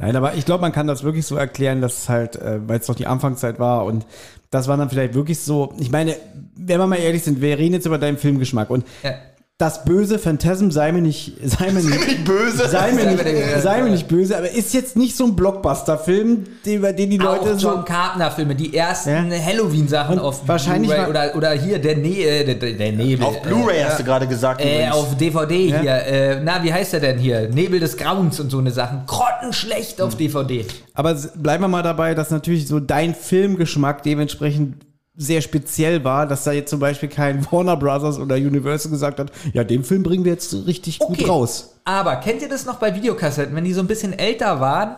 Nein, 0.00 0.16
aber 0.16 0.34
ich 0.34 0.46
glaube, 0.46 0.62
man 0.62 0.72
kann 0.72 0.86
das 0.86 1.04
wirklich 1.04 1.26
so 1.26 1.36
erklären, 1.36 1.82
dass 1.82 1.98
es 1.98 2.08
halt, 2.08 2.36
äh, 2.36 2.66
weil 2.66 2.80
es 2.80 2.86
doch 2.86 2.94
die 2.94 3.06
Anfangszeit 3.06 3.58
war 3.58 3.84
und 3.84 4.06
das 4.50 4.66
war 4.66 4.78
dann 4.78 4.88
vielleicht 4.88 5.12
wirklich 5.14 5.38
so, 5.40 5.74
ich 5.78 5.90
meine, 5.90 6.16
wenn 6.56 6.78
wir 6.78 6.86
mal 6.86 6.96
ehrlich 6.96 7.22
sind, 7.22 7.42
wir 7.42 7.58
reden 7.58 7.74
jetzt 7.74 7.86
über 7.86 7.98
deinen 7.98 8.16
Filmgeschmack 8.16 8.70
und 8.70 8.84
Ja. 9.02 9.12
Das 9.60 9.84
böse 9.84 10.18
Phantasm 10.18 10.70
sei 10.70 10.90
mir 10.92 11.02
nicht, 11.02 11.34
sei 11.44 11.70
mir 11.70 11.82
nicht, 11.82 12.06
Nicht 12.06 12.24
böse. 12.24 12.68
sei 12.68 12.92
mir 12.92 13.04
nicht, 13.06 13.24
sei 13.62 13.82
mir 13.82 13.90
nicht 13.90 14.08
böse, 14.08 14.36
aber 14.38 14.50
ist 14.50 14.72
jetzt 14.72 14.96
nicht 14.96 15.16
so 15.16 15.24
ein 15.24 15.36
Blockbuster-Film, 15.36 16.44
den- 16.64 16.78
über 16.78 16.92
den 16.92 17.10
die 17.10 17.18
Leute 17.18 17.52
auch 17.54 17.58
so 17.58 17.68
John 17.74 17.84
Carpenter-Filme, 17.84 18.54
die 18.54 18.74
ersten 18.74 19.30
Ja. 19.30 19.38
Halloween-Sachen 19.38 20.18
auf 20.18 20.46
wahrscheinlich 20.48 20.90
oder, 20.90 21.36
oder 21.36 21.52
hier 21.52 21.78
der, 21.78 21.96
äh, 21.98 22.44
der, 22.54 22.54
der 22.72 22.92
Nebel. 22.92 23.26
Auf 23.26 23.42
Blu-ray 23.42 23.82
hast 23.82 24.00
du 24.00 24.04
gerade 24.04 24.26
gesagt. 24.26 24.60
Äh, 24.62 24.76
übrigens. 24.86 24.94
auf 24.94 25.16
DVD 25.16 25.54
hier, 25.80 25.94
äh, 26.06 26.40
na, 26.42 26.62
wie 26.64 26.72
heißt 26.72 26.94
der 26.94 27.00
denn 27.00 27.18
hier? 27.18 27.48
Nebel 27.48 27.80
des 27.80 27.96
Grauens 27.96 28.40
und 28.40 28.50
so 28.50 28.58
eine 28.58 28.70
Sachen. 28.70 29.02
Grottenschlecht 29.06 30.00
auf 30.00 30.16
DVD. 30.16 30.64
Aber 30.94 31.14
bleiben 31.36 31.64
wir 31.64 31.68
mal 31.68 31.82
dabei, 31.82 32.14
dass 32.14 32.30
natürlich 32.30 32.66
so 32.66 32.80
dein 32.80 33.14
Filmgeschmack 33.14 34.02
dementsprechend 34.02 34.74
sehr 35.22 35.42
speziell 35.42 36.02
war, 36.02 36.26
dass 36.26 36.44
da 36.44 36.52
jetzt 36.52 36.70
zum 36.70 36.80
Beispiel 36.80 37.08
kein 37.10 37.44
Warner 37.52 37.76
Brothers 37.76 38.18
oder 38.18 38.36
Universal 38.36 38.90
gesagt 38.90 39.20
hat, 39.20 39.30
ja, 39.52 39.64
den 39.64 39.84
Film 39.84 40.02
bringen 40.02 40.24
wir 40.24 40.32
jetzt 40.32 40.54
richtig 40.66 40.98
gut 40.98 41.28
raus. 41.28 41.76
Aber 41.84 42.16
kennt 42.16 42.40
ihr 42.40 42.48
das 42.48 42.64
noch 42.64 42.76
bei 42.76 42.94
Videokassetten, 42.94 43.54
wenn 43.54 43.64
die 43.64 43.72
so 43.74 43.80
ein 43.80 43.86
bisschen 43.86 44.12
älter 44.18 44.60
waren 44.60 44.96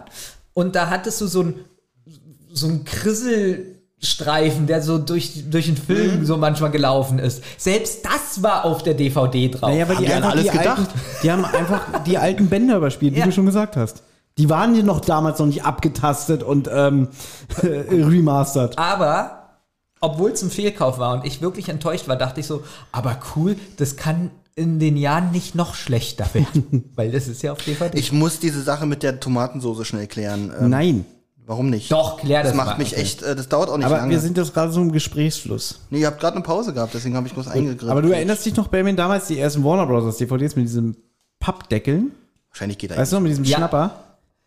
und 0.55 0.77
da 0.77 0.91
hattest 0.91 1.21
du 1.21 1.27
so 1.27 1.43
ein 1.43 1.55
so 2.55 2.67
ein 2.69 2.85
Krisselstreifen, 2.85 4.67
der 4.67 4.83
so 4.83 4.99
durch, 4.99 5.45
durch 5.51 5.67
den 5.67 5.77
Film 5.77 6.21
Mhm. 6.21 6.27
so 6.27 6.37
manchmal 6.37 6.71
gelaufen 6.71 7.19
ist. 7.19 7.43
Selbst 7.57 8.05
das 8.05 8.43
war 8.43 8.65
auf 8.65 8.83
der 8.83 8.95
DVD 8.95 9.49
drauf. 9.49 9.71
Naja, 9.71 9.89
weil 9.89 9.97
Haben 9.97 10.03
die, 10.05 10.07
die 10.09 10.13
einfach 10.15 10.31
alles 10.33 10.43
die, 10.45 10.51
alten, 10.51 10.71
gedacht? 10.85 10.91
die 11.23 11.31
haben 11.33 11.45
einfach 11.47 12.03
die 12.05 12.19
alten 12.19 12.47
Bänder 12.49 12.77
überspielt, 12.77 13.15
wie 13.15 13.21
Ja. 13.21 13.25
du 13.25 13.33
schon 13.33 13.47
gesagt 13.47 13.77
hast. 13.77 14.03
Die 14.39 14.49
waren 14.51 14.75
ja 14.75 14.83
noch 14.83 15.01
damals 15.01 15.39
noch 15.39 15.47
nicht 15.47 15.65
abgetastet 15.65 16.43
und 16.43 16.69
ähm, 16.73 17.09
remastered. 17.63 18.79
Aber 18.79 19.42
obwohl 20.03 20.33
es 20.33 20.43
ein 20.43 20.51
Fehlkauf 20.51 20.99
war 20.99 21.15
und 21.15 21.25
ich 21.25 21.41
wirklich 21.41 21.71
enttäuscht 21.71 22.07
war, 22.09 22.17
dachte 22.17 22.41
ich 22.41 22.47
so, 22.47 22.63
aber 22.93 23.19
cool, 23.35 23.57
das 23.79 23.97
kann 23.97 24.31
in 24.55 24.79
den 24.79 24.99
Jahren 24.99 25.31
nicht 25.33 25.55
noch 25.55 25.75
schlechter 25.75 26.27
werden, 26.35 26.91
weil 26.97 27.11
das 27.11 27.27
ist 27.29 27.41
ja 27.43 27.53
auf 27.53 27.63
DVD. 27.65 27.97
ich 27.99 28.13
muss 28.13 28.39
diese 28.39 28.61
Sache 28.63 28.85
mit 28.85 29.03
der 29.03 29.19
Tomatensoße 29.19 29.87
schnell 29.87 30.07
klären. 30.07 30.53
Ähm, 30.61 30.69
Nein. 30.69 31.05
Warum 31.45 31.71
nicht? 31.71 31.91
Doch, 31.91 32.19
klär 32.19 32.43
das, 32.43 32.53
Das 32.53 32.57
macht 32.57 32.69
mal. 32.69 32.79
mich 32.79 32.97
echt, 32.97 33.23
äh, 33.23 33.35
das 33.35 33.49
dauert 33.49 33.69
auch 33.69 33.77
nicht 33.77 33.87
Aber 33.87 33.97
lange. 33.97 34.11
wir 34.11 34.21
sind 34.21 34.37
jetzt 34.39 34.55
gerade 34.55 34.71
so 34.71 34.81
im 34.81 34.93
Gesprächsfluss. 34.93 35.81
nee, 35.91 36.01
ihr 36.01 36.07
habt 36.07 36.21
gerade 36.21 36.37
eine 36.37 36.45
Pause 36.45 36.73
gehabt, 36.73 36.95
deswegen 36.95 37.17
habe 37.17 37.27
ich 37.27 37.33
bloß 37.35 37.49
eingegriffen. 37.49 37.89
Aber 37.91 38.01
du 38.03 38.11
erinnerst 38.11 38.47
dich 38.47 38.55
noch, 38.57 38.69
Benjamin, 38.69 38.95
damals 38.97 39.27
die 39.27 39.39
ersten 39.41 39.65
Warner 39.65 39.87
Brothers 39.87 40.19
DVDs 40.19 40.55
mit 40.55 40.67
diesem 40.67 40.97
Pappdeckeln? 41.41 42.13
Wahrscheinlich 42.51 42.79
geht 42.79 42.91
er 42.93 42.99
Weißt 42.99 43.13
du 43.13 43.17
noch, 43.17 43.23
mit 43.23 43.31
diesem 43.33 43.45
Ja. 43.45 43.57
Schnapper? 43.57 43.91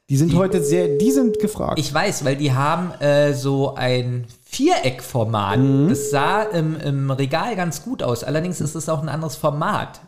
Die 0.10 0.18
sind 0.18 0.36
heute 0.36 0.64
sehr, 0.64 0.98
die 1.00 1.12
sind 1.12 1.40
gefragt. 1.40 1.80
Ich 1.80 1.92
weiß, 1.94 2.24
weil 2.24 2.36
die 2.38 2.54
haben 2.54 2.92
äh, 3.02 3.34
so 3.34 3.74
ein 3.76 4.26
Viereckformat. 4.56 5.60
Mhm. 5.60 5.90
Das 5.90 6.10
sah 6.12 6.44
im, 6.44 6.80
im 6.80 7.12
Regal 7.12 7.56
ganz 7.56 7.84
gut 7.84 8.02
aus. 8.02 8.24
Allerdings 8.24 8.62
ist 8.62 8.76
es 8.76 8.90
auch 8.90 9.02
ein 9.02 9.10
anderes 9.10 9.36
Format. 9.36 10.00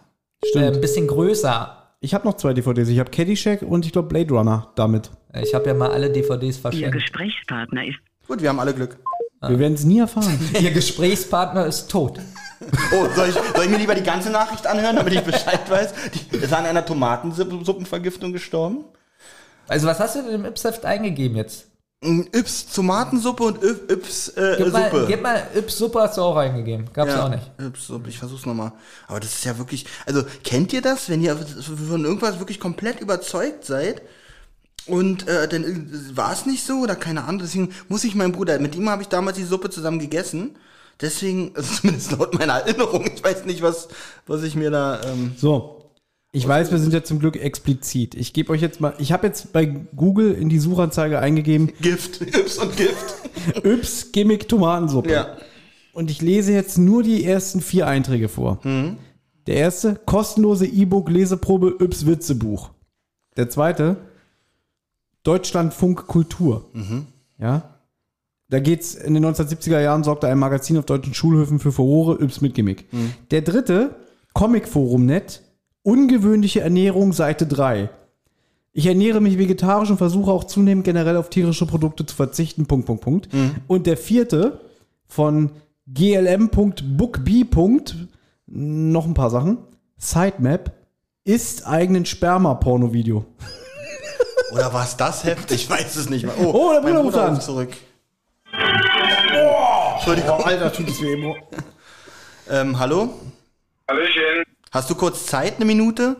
Äh, 0.41 0.47
Stimmt. 0.47 0.75
ein 0.75 0.81
bisschen 0.81 1.07
größer. 1.07 1.73
Ich 1.99 2.13
habe 2.13 2.27
noch 2.27 2.35
zwei 2.35 2.53
DVDs. 2.53 2.89
Ich 2.89 2.99
habe 2.99 3.11
Caddyshack 3.11 3.61
und 3.61 3.85
ich 3.85 3.91
glaube 3.91 4.07
Blade 4.07 4.33
Runner 4.33 4.71
damit. 4.75 5.11
Ich 5.41 5.53
habe 5.53 5.65
ja 5.67 5.73
mal 5.73 5.91
alle 5.91 6.11
DVDs 6.11 6.57
Ihr 6.57 6.61
verschenkt. 6.61 6.93
Gesprächspartner 6.93 7.85
ist 7.85 7.97
Gut, 8.27 8.41
wir 8.41 8.49
haben 8.49 8.59
alle 8.59 8.73
Glück. 8.73 8.97
Wir 9.41 9.59
werden 9.59 9.73
es 9.73 9.83
nie 9.83 9.99
erfahren. 9.99 10.39
Ihr 10.59 10.71
Gesprächspartner 10.71 11.65
ist 11.65 11.89
tot. 11.89 12.19
Oh, 12.91 13.05
soll 13.15 13.29
ich, 13.29 13.35
soll 13.35 13.65
ich 13.65 13.69
mir 13.69 13.77
lieber 13.77 13.95
die 13.95 14.03
ganze 14.03 14.31
Nachricht 14.31 14.65
anhören, 14.65 14.95
damit 14.95 15.13
ich 15.13 15.21
Bescheid 15.21 15.69
weiß? 15.69 15.93
Die 16.31 16.37
ist 16.37 16.53
an 16.53 16.65
einer 16.65 16.85
Tomatensuppenvergiftung 16.85 18.33
gestorben. 18.33 18.85
Also 19.67 19.87
was 19.87 19.99
hast 19.99 20.15
du 20.15 20.23
denn 20.23 20.33
im 20.33 20.45
Ipsaft 20.45 20.85
eingegeben 20.85 21.37
jetzt? 21.37 21.67
Yps 22.03 22.67
Tomatensuppe 22.73 23.43
und 23.43 23.63
Yp- 23.63 23.89
Yps 23.91 24.29
äh, 24.29 24.55
Gib 24.59 24.71
mal, 24.71 24.91
Suppe. 24.91 25.05
gib 25.07 25.21
mal 25.23 25.47
Ips 25.55 25.77
Suppe 25.79 25.99
hast 26.01 26.17
du 26.17 26.21
auch 26.21 26.35
eingegeben. 26.35 26.87
Gab's 26.93 27.13
auch 27.15 27.29
nicht. 27.29 27.49
Yps 27.59 27.87
Suppe, 27.87 28.09
ich 28.09 28.19
versuch's 28.19 28.45
nochmal. 28.45 28.71
Aber 29.07 29.19
das 29.19 29.33
ist 29.33 29.45
ja 29.45 29.57
wirklich, 29.57 29.85
also 30.05 30.23
kennt 30.43 30.73
ihr 30.73 30.81
das, 30.81 31.09
wenn 31.09 31.21
ihr 31.23 31.35
von 31.35 32.05
irgendwas 32.05 32.37
wirklich 32.37 32.59
komplett 32.59 32.99
überzeugt 33.01 33.65
seid? 33.65 34.03
Und 34.85 35.27
äh, 35.27 35.47
dann 35.47 35.89
war 36.15 36.31
es 36.31 36.45
nicht 36.45 36.63
so 36.65 36.81
oder 36.81 36.95
keine 36.95 37.23
Ahnung. 37.23 37.39
Deswegen 37.39 37.73
muss 37.89 38.03
ich 38.03 38.13
meinen 38.13 38.31
Bruder, 38.31 38.59
mit 38.59 38.75
ihm 38.75 38.89
habe 38.89 39.01
ich 39.01 39.07
damals 39.09 39.37
die 39.37 39.43
Suppe 39.43 39.69
zusammen 39.71 39.97
gegessen. 39.99 40.55
Deswegen, 41.01 41.51
also 41.55 41.73
zumindest 41.81 42.11
laut 42.11 42.33
meiner 42.37 42.53
Erinnerung, 42.59 43.09
ich 43.13 43.23
weiß 43.23 43.45
nicht, 43.45 43.63
was, 43.63 43.87
was 44.27 44.43
ich 44.43 44.55
mir 44.55 44.69
da. 44.69 45.01
Ähm, 45.03 45.33
So. 45.35 45.76
Ich 46.37 46.47
weiß, 46.47 46.69
wir 46.69 46.77
sind 46.77 46.93
ja 46.93 47.03
zum 47.03 47.17
Glück 47.17 47.35
explizit. 47.35 48.13
Ich 48.13 48.31
gebe 48.31 48.53
euch 48.53 48.61
jetzt 48.61 48.79
mal, 48.79 48.93
ich 48.99 49.11
habe 49.11 49.25
jetzt 49.25 49.53
bei 49.53 49.65
Google 49.65 50.33
in 50.33 50.49
die 50.49 50.59
Suchanzeige 50.59 51.17
eingegeben, 51.17 51.71
Gift, 51.81 52.21
Yps 52.21 52.59
und 52.59 52.77
Gift. 52.77 53.15
Yps 53.63 54.11
Gimmick 54.11 54.47
Tomatensuppe. 54.47 55.11
Ja. 55.11 55.37
Und 55.93 56.11
ich 56.11 56.21
lese 56.21 56.53
jetzt 56.53 56.77
nur 56.77 57.01
die 57.01 57.25
ersten 57.25 57.59
vier 57.59 57.87
Einträge 57.87 58.29
vor. 58.29 58.59
Der 59.47 59.55
erste, 59.55 59.95
kostenlose 60.05 60.67
E-Book 60.67 61.09
Leseprobe 61.09 61.83
Yps 61.83 62.05
Witzebuch. 62.05 62.69
Der 63.35 63.49
zweite, 63.49 63.97
Deutschlandfunk 65.23 66.05
Kultur. 66.05 66.65
Ja. 67.39 67.79
Da 68.49 68.59
geht's 68.59 68.93
in 68.93 69.15
den 69.15 69.25
1970er 69.25 69.79
Jahren 69.81 70.03
sorgte 70.03 70.27
ein 70.27 70.37
Magazin 70.37 70.77
auf 70.77 70.85
deutschen 70.85 71.15
Schulhöfen 71.15 71.57
für 71.57 71.71
Furore 71.71 72.21
Yps 72.21 72.41
mit 72.41 72.53
Gimmick. 72.53 72.85
Der 73.31 73.41
dritte, 73.41 73.95
Comicforum.net, 74.33 75.41
ungewöhnliche 75.87 76.59
Ernährung, 76.59 77.13
Seite 77.13 77.47
3. 77.47 77.89
Ich 78.73 78.85
ernähre 78.85 79.21
mich 79.21 79.37
vegetarisch 79.37 79.89
und 79.89 79.97
versuche 79.97 80.29
auch 80.31 80.43
zunehmend 80.43 80.83
generell 80.83 81.15
auf 81.15 81.29
tierische 81.29 81.65
Produkte 81.65 82.05
zu 82.05 82.13
verzichten. 82.13 82.65
Punkt, 82.67 82.85
Punkt, 82.85 83.01
Punkt. 83.03 83.29
Und 83.67 83.87
der 83.87 83.95
vierte 83.95 84.59
von 85.07 85.51
glm.bookb. 85.87 87.55
Noch 88.47 89.05
ein 89.05 89.13
paar 89.13 89.29
Sachen. 89.29 89.59
Sitemap 89.97 90.73
ist 91.23 91.65
eigenen 91.65 92.05
Sperma-Porno-Video. 92.05 93.25
Oder 94.53 94.71
war 94.73 94.83
es 94.83 94.95
das 94.97 95.23
Heft? 95.23 95.51
Ich 95.51 95.69
weiß 95.69 95.95
es 95.95 96.09
nicht 96.09 96.25
mehr. 96.25 96.35
Oh, 96.39 96.51
Oh, 96.53 96.71
der 96.73 96.81
mein 96.81 96.93
Bruder 97.01 97.03
ruft 97.03 97.17
an. 97.17 97.41
zurück. 97.41 97.69
Entschuldigung. 99.95 100.43
Alter, 100.43 100.71
tut 100.71 100.89
es 100.89 101.01
weh. 101.01 101.33
Ähm, 102.49 102.77
hallo? 102.77 103.09
Hallöchen. 103.89 104.43
Hast 104.71 104.89
du 104.89 104.95
kurz 104.95 105.25
Zeit, 105.25 105.55
eine 105.55 105.65
Minute? 105.65 106.17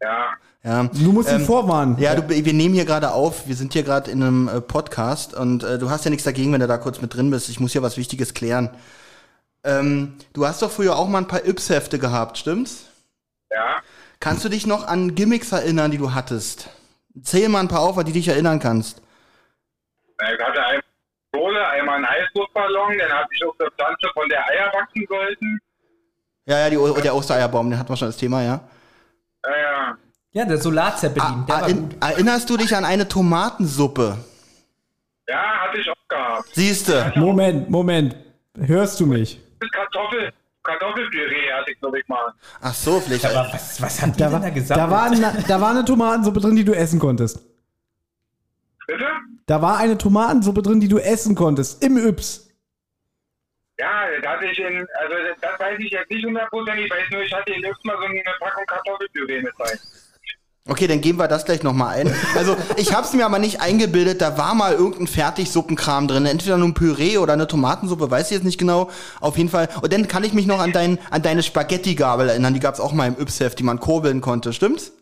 Ja. 0.00 0.34
Ja. 0.64 0.84
Du 0.84 1.12
musst 1.12 1.30
ihn 1.30 1.40
vorwarnen. 1.40 1.98
Ja, 1.98 2.14
du, 2.14 2.28
wir 2.28 2.52
nehmen 2.52 2.74
hier 2.74 2.84
gerade 2.84 3.12
auf. 3.12 3.46
Wir 3.46 3.54
sind 3.54 3.72
hier 3.72 3.84
gerade 3.84 4.10
in 4.10 4.22
einem 4.22 4.48
äh, 4.48 4.60
Podcast 4.60 5.34
und 5.34 5.62
äh, 5.62 5.78
du 5.78 5.88
hast 5.88 6.04
ja 6.04 6.10
nichts 6.10 6.24
dagegen, 6.24 6.52
wenn 6.52 6.60
du 6.60 6.66
da 6.66 6.78
kurz 6.78 7.00
mit 7.00 7.14
drin 7.14 7.30
bist. 7.30 7.48
Ich 7.48 7.60
muss 7.60 7.72
hier 7.72 7.82
was 7.82 7.96
Wichtiges 7.96 8.34
klären. 8.34 8.70
Ähm, 9.64 10.16
du 10.32 10.46
hast 10.46 10.62
doch 10.62 10.70
früher 10.70 10.96
auch 10.96 11.08
mal 11.08 11.18
ein 11.18 11.28
paar 11.28 11.46
Yps-Hefte 11.46 11.98
gehabt, 11.98 12.38
stimmt's? 12.38 12.86
Ja. 13.50 13.80
Kannst 14.20 14.44
du 14.44 14.48
dich 14.48 14.66
noch 14.66 14.86
an 14.86 15.14
Gimmicks 15.14 15.52
erinnern, 15.52 15.90
die 15.90 15.98
du 15.98 16.12
hattest? 16.12 16.70
Zähl 17.22 17.48
mal 17.48 17.60
ein 17.60 17.68
paar 17.68 17.80
auf, 17.80 17.96
an 17.96 18.04
die 18.04 18.12
dich 18.12 18.28
erinnern 18.28 18.58
kannst. 18.58 19.00
Ich 20.20 20.44
hatte 20.44 20.64
einmal 20.64 20.82
Kohle, 21.32 21.66
einmal 21.68 21.96
einen 21.96 22.08
Heißluftballon, 22.08 22.98
dann 22.98 23.12
hatte 23.12 23.28
ich 23.34 23.44
auf 23.44 23.56
der 23.58 23.70
Pflanze, 23.70 24.08
von 24.12 24.28
der 24.28 24.44
Eier 24.46 24.72
wachsen 24.72 25.06
sollten. 25.08 25.60
Ja, 26.48 26.58
ja, 26.66 26.70
die, 26.70 27.02
der 27.02 27.14
Ostereierbaum, 27.14 27.68
den 27.70 27.78
hatten 27.78 27.90
wir 27.90 27.96
schon 27.96 28.08
das 28.08 28.16
Thema, 28.16 28.42
ja. 28.42 28.60
Ja, 29.44 29.50
ja. 29.50 29.96
Ja, 30.32 30.44
der 30.44 30.58
Solarzeppelin, 30.58 31.44
der 31.46 31.54
war 31.54 31.62
Erinn- 31.68 31.80
gut. 31.90 31.96
erinnerst 32.00 32.48
du 32.50 32.56
dich 32.56 32.74
an 32.74 32.84
eine 32.84 33.06
Tomatensuppe? 33.06 34.16
Ja, 35.28 35.36
hatte 35.36 35.78
ich 35.80 35.88
auch 35.90 36.08
gehabt. 36.08 36.48
Siehste. 36.54 37.12
Moment, 37.16 37.68
Moment. 37.68 38.16
Hörst 38.58 38.98
du 39.00 39.06
mich? 39.06 39.40
Kartoffel, 39.72 40.32
Kartoffelpüree 40.62 41.52
hatte 41.52 41.72
ich, 41.72 41.80
glaube 41.80 41.98
ich, 42.00 42.08
mal. 42.08 42.32
Ach 42.62 42.72
so, 42.74 42.98
vielleicht. 43.00 43.26
Aber 43.26 43.48
was, 43.52 43.80
was 43.82 44.00
hat 44.00 44.14
die 44.14 44.18
Da 44.18 44.24
denn 44.26 44.32
war, 44.34 44.40
da 44.40 44.50
gesagt? 44.50 44.80
da, 44.80 44.90
war 44.90 45.02
eine, 45.04 45.44
da 45.46 45.60
war 45.60 45.70
eine 45.70 45.84
Tomatensuppe 45.84 46.40
drin, 46.40 46.56
die 46.56 46.64
du 46.64 46.72
essen 46.72 46.98
konntest. 46.98 47.40
Bitte? 48.86 49.04
Da 49.46 49.60
war 49.60 49.78
eine 49.78 49.98
Tomatensuppe 49.98 50.62
drin, 50.62 50.80
die 50.80 50.88
du 50.88 50.98
essen 50.98 51.34
konntest. 51.34 51.82
Im 51.82 51.98
Yps. 51.98 52.47
Ja, 53.78 54.02
das 54.20 54.28
hatte 54.28 54.46
ich 54.46 54.58
in, 54.58 54.86
also 55.00 55.14
das 55.40 55.60
weiß 55.60 55.78
ich 55.78 55.92
jetzt 55.92 56.10
nicht 56.10 56.24
hundertprozentig, 56.24 56.86
ich 56.86 56.90
weiß 56.90 57.10
nur, 57.12 57.22
ich 57.22 57.32
hatte 57.32 57.52
Lüft 57.52 57.84
mal 57.84 57.96
so 57.96 58.04
eine 58.04 58.22
Packung 58.40 58.66
Kartoffelpüree 58.66 59.42
mit 59.42 59.52
rein. 59.60 59.78
Okay, 60.70 60.86
dann 60.86 61.00
geben 61.00 61.18
wir 61.18 61.28
das 61.28 61.46
gleich 61.46 61.62
nochmal 61.62 61.96
ein. 61.96 62.14
Also, 62.36 62.54
ich 62.76 62.92
hab's 62.92 63.14
mir 63.14 63.24
aber 63.24 63.38
nicht 63.38 63.62
eingebildet, 63.62 64.20
da 64.20 64.36
war 64.36 64.54
mal 64.54 64.74
irgendein 64.74 65.06
Fertigsuppenkram 65.06 66.08
drin. 66.08 66.26
Entweder 66.26 66.58
nur 66.58 66.68
ein 66.68 66.74
Püree 66.74 67.16
oder 67.16 67.32
eine 67.32 67.46
Tomatensuppe, 67.46 68.10
weiß 68.10 68.26
ich 68.26 68.36
jetzt 68.36 68.44
nicht 68.44 68.58
genau. 68.58 68.90
Auf 69.20 69.38
jeden 69.38 69.48
Fall. 69.48 69.70
Und 69.80 69.90
dann 69.94 70.08
kann 70.08 70.24
ich 70.24 70.34
mich 70.34 70.46
noch 70.46 70.60
an, 70.60 70.72
dein, 70.72 70.98
an 71.10 71.22
deine 71.22 71.42
Spaghetti-Gabel 71.42 72.28
erinnern. 72.28 72.52
Die 72.52 72.60
gab's 72.60 72.80
auch 72.80 72.92
mal 72.92 73.08
im 73.08 73.16
Yps-Heft, 73.18 73.58
die 73.58 73.62
man 73.62 73.80
kurbeln 73.80 74.20
konnte. 74.20 74.52
Stimmt's? 74.52 74.92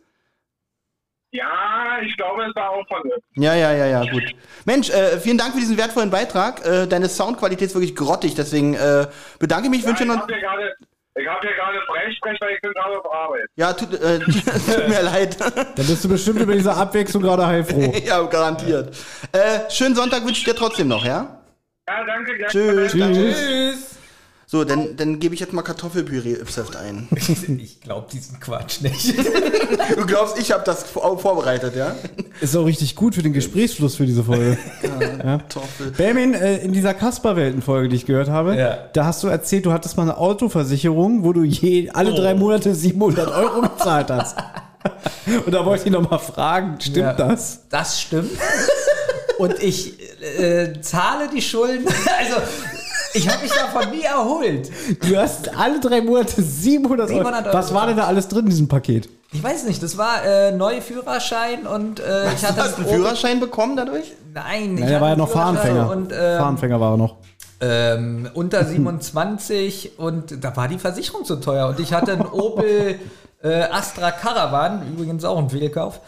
Ja, 1.37 1.99
ich 2.03 2.17
glaube, 2.17 2.45
es 2.45 2.55
war 2.57 2.71
auch 2.71 2.87
von 2.89 3.03
Lüft. 3.05 3.21
Ja, 3.35 3.55
ja, 3.55 3.73
ja, 3.73 3.87
ja, 3.87 4.11
gut. 4.11 4.25
Mensch, 4.65 4.91
äh, 4.91 5.19
vielen 5.21 5.39
Dank 5.39 5.53
für 5.53 5.61
diesen 5.61 5.77
wertvollen 5.77 6.11
Beitrag. 6.11 6.65
Äh, 6.65 6.87
deine 6.87 7.09
Soundqualität 7.09 7.69
ist 7.69 7.75
wirklich 7.75 7.95
grottig, 7.95 8.35
deswegen 8.35 8.75
äh, 8.75 9.07
bedanke 9.39 9.69
mich, 9.69 9.83
Ja, 9.83 9.89
wünsche 9.89 10.05
ich 10.05 10.09
noch. 10.09 10.27
gerade, 10.27 10.75
ich 11.15 11.27
habe 11.27 11.47
hier 11.47 11.57
gerade 11.57 11.79
Freisprech, 11.87 12.41
weil 12.41 12.55
ich 12.55 12.61
bin 12.63 12.73
gerade 12.73 12.99
auf 12.99 13.13
Arbeit. 13.13 13.47
Ja, 13.57 13.73
tut, 13.73 13.93
äh, 13.95 14.19
tut 14.21 14.89
mir 14.89 15.03
leid. 15.03 15.37
Da 15.41 15.83
bist 15.83 16.05
du 16.05 16.09
bestimmt 16.09 16.41
über 16.41 16.55
diese 16.55 16.73
Abwechslung 16.75 17.23
gerade 17.23 17.47
heilfroh. 17.47 17.93
ja, 18.05 18.23
garantiert. 18.23 18.97
Äh, 19.33 19.71
schönen 19.71 19.95
Sonntag 19.95 20.25
wünsche 20.25 20.41
ich 20.41 20.45
dir 20.45 20.55
trotzdem 20.57 20.89
noch, 20.89 21.05
ja? 21.05 21.39
Ja, 21.89 22.05
danke, 22.05 22.37
gleich. 22.37 22.51
Tschüss. 22.51 22.93
Tschüss. 22.93 23.96
So, 24.49 24.63
dann, 24.63 24.97
dann 24.97 25.19
gebe 25.19 25.35
ich 25.35 25.41
jetzt 25.41 25.53
mal 25.53 25.63
Kartoffelpüree-Yps-Heft 25.63 26.77
ein. 26.77 27.09
Ich 27.59 27.81
glaube 27.81 28.07
diesen 28.13 28.39
Quatsch 28.39 28.81
nicht. 28.81 29.13
Du 29.97 30.07
glaubst, 30.07 30.39
ich 30.39 30.53
habe 30.53 30.63
das 30.65 30.85
vor 30.85 31.19
vorbereitet, 31.19 31.75
ja? 31.75 31.97
Ist 32.41 32.57
auch 32.57 32.65
richtig 32.65 32.95
gut 32.95 33.17
für 33.17 33.23
den 33.23 33.33
Gesprächsfluss 33.33 33.97
für 33.97 34.07
diese 34.07 34.23
Folge. 34.23 34.57
Kartoffel. 35.21 35.91
Benjamin, 35.91 36.35
äh, 36.35 36.59
in 36.59 36.73
dieser 36.73 36.95
Kasperwelten-Folge, 36.95 37.89
die 37.89 37.97
ich 37.97 38.07
gehört 38.07 38.29
habe, 38.29 38.57
Ja. 38.57 38.79
da 38.93 39.07
hast 39.07 39.23
du 39.25 39.27
erzählt, 39.29 39.67
du 39.67 39.73
hattest 39.73 39.97
mal 39.97 40.05
eine 40.05 40.17
Autoversicherung, 40.17 41.25
wo 41.25 41.33
du 41.33 41.43
je, 41.43 41.91
alle 41.91 42.15
drei 42.15 42.35
Monate 42.35 42.73
700 42.75 43.29
Euro 43.29 43.63
bezahlt 43.63 44.11
hast. 44.11 44.37
Und 45.45 45.53
da 45.53 45.65
wollte 45.67 45.87
ich 45.87 45.91
noch 45.91 46.09
mal 46.09 46.19
fragen, 46.19 46.77
stimmt 46.81 46.97
Ja. 46.99 47.13
das? 47.15 47.63
Das 47.69 48.01
stimmt. 48.01 48.31
Und 49.39 49.61
ich 49.63 49.95
äh, 50.39 50.81
zahle 50.81 51.29
die 51.35 51.43
Schulden. 51.43 51.85
Also, 52.19 52.41
ich 53.17 53.29
habe 53.29 53.43
mich 53.43 53.53
davon 53.53 53.91
nie 53.91 54.03
erholt. 54.03 54.71
Du 55.01 55.17
hast 55.17 55.57
alle 55.57 55.81
drei 55.81 56.01
Monate 56.01 56.43
700 56.43 57.09
Euro. 57.11 57.19
700 57.19 57.47
Euro 57.47 57.57
Was 57.57 57.73
war 57.75 57.87
denn 57.87 57.97
da 57.97 58.05
alles 58.07 58.29
drin 58.29 58.45
in 58.45 58.51
diesem 58.51 58.69
Paket? 58.69 59.09
Ich 59.33 59.43
weiß 59.43 59.65
nicht, 59.65 59.83
das 59.83 59.99
war 59.99 60.25
äh, 60.25 60.53
neue 60.53 60.81
Führerschein 60.81 61.67
und 61.67 62.01
äh, 62.01 62.33
ich 62.33 62.45
hatte 62.45 62.63
Hast 62.63 62.79
du 62.79 62.83
einen 62.83 62.95
Führerschein 62.95 63.41
bekommen 63.41 63.77
dadurch? 63.77 64.13
Nein, 64.33 64.75
ich 64.79 64.85
der 64.85 64.95
hatte 64.95 65.01
war 65.01 65.09
ja 65.11 65.17
noch 65.17 65.29
Fahranfänger. 65.31 65.91
Und, 65.91 66.13
ähm, 66.13 66.39
Fahranfänger 66.39 66.81
war 66.81 66.93
er 66.93 66.97
noch. 66.97 67.17
ähm, 67.61 68.29
unter 68.35 68.65
27 68.65 69.99
und 69.99 70.45
da 70.45 70.57
war 70.57 70.69
die 70.69 70.79
Versicherung 70.79 71.25
zu 71.25 71.37
teuer. 71.37 71.69
Und 71.69 71.81
ich 71.81 71.93
hatte 71.93 72.13
einen 72.13 72.27
Opel 72.27 72.99
äh, 73.43 73.63
Astra 73.65 74.11
Caravan, 74.13 74.87
übrigens 74.93 75.25
auch 75.25 75.39
ein 75.39 75.51
Fehlkauf. 75.51 76.01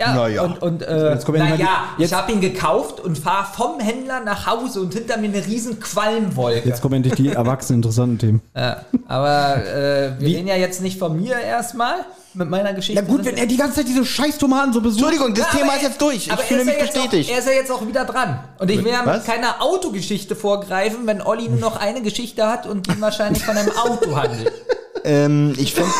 Ja, 0.00 0.12
Na 0.14 0.28
ja. 0.28 0.42
und, 0.42 0.62
und 0.62 0.82
äh, 0.82 1.10
Jetzt 1.10 1.26
ja 1.26 1.34
naja, 1.34 1.56
die- 1.96 2.02
jetzt- 2.02 2.12
ich 2.12 2.16
habe 2.16 2.30
ihn 2.30 2.40
gekauft 2.40 3.00
und 3.00 3.18
fahre 3.18 3.48
vom 3.52 3.80
Händler 3.80 4.20
nach 4.20 4.46
Hause 4.46 4.80
und 4.80 4.94
hinter 4.94 5.16
mir 5.16 5.26
eine 5.28 5.44
riesen 5.44 5.80
Qualmwolke. 5.80 6.68
Jetzt 6.68 6.80
kommen 6.82 6.94
endlich 6.94 7.14
die 7.14 7.28
erwachsenen 7.34 7.78
interessanten 7.80 8.18
Themen. 8.18 8.42
Ja, 8.56 8.82
aber 9.08 9.56
äh, 9.66 10.12
wir 10.20 10.28
reden 10.28 10.46
ja 10.46 10.54
jetzt 10.54 10.82
nicht 10.82 11.00
von 11.00 11.20
mir 11.20 11.36
erstmal 11.40 12.04
mit 12.34 12.48
meiner 12.48 12.74
Geschichte. 12.74 13.02
Ja 13.02 13.08
gut, 13.08 13.24
wenn 13.24 13.36
er 13.36 13.46
die 13.46 13.56
ganze 13.56 13.76
Zeit 13.76 13.88
diese 13.88 14.04
scheiß 14.04 14.38
Tomatensuppe 14.38 14.90
sucht. 14.90 15.00
Entschuldigung, 15.02 15.34
das 15.34 15.52
Ja, 15.52 15.58
Thema 15.58 15.74
ist 15.74 15.82
jetzt 15.82 16.00
durch. 16.00 16.14
Ich 16.26 16.32
aber 16.32 16.42
fühle 16.42 16.60
er 16.60 16.62
ist 16.62 16.66
mich 16.66 16.76
ja 16.78 16.84
jetzt 16.84 16.94
bestätigt. 16.94 17.30
Auch, 17.30 17.32
er 17.34 17.38
ist 17.40 17.46
ja 17.46 17.52
jetzt 17.54 17.70
auch 17.72 17.86
wieder 17.88 18.04
dran. 18.04 18.38
Und 18.60 18.70
ich 18.70 18.84
will 18.84 18.92
ja 18.92 19.02
mit 19.02 19.24
keiner 19.24 19.60
Autogeschichte 19.60 20.36
vorgreifen, 20.36 21.06
wenn 21.08 21.20
Olli 21.22 21.48
nur 21.48 21.58
noch 21.68 21.76
eine 21.80 22.02
Geschichte 22.02 22.46
hat 22.46 22.66
und 22.68 22.86
die 22.86 23.00
wahrscheinlich 23.00 23.44
von 23.44 23.56
einem 23.56 23.72
Auto 23.76 24.14
handelt. 24.14 24.52
ähm, 25.08 25.54
ich 25.58 25.74
finde 25.74 25.90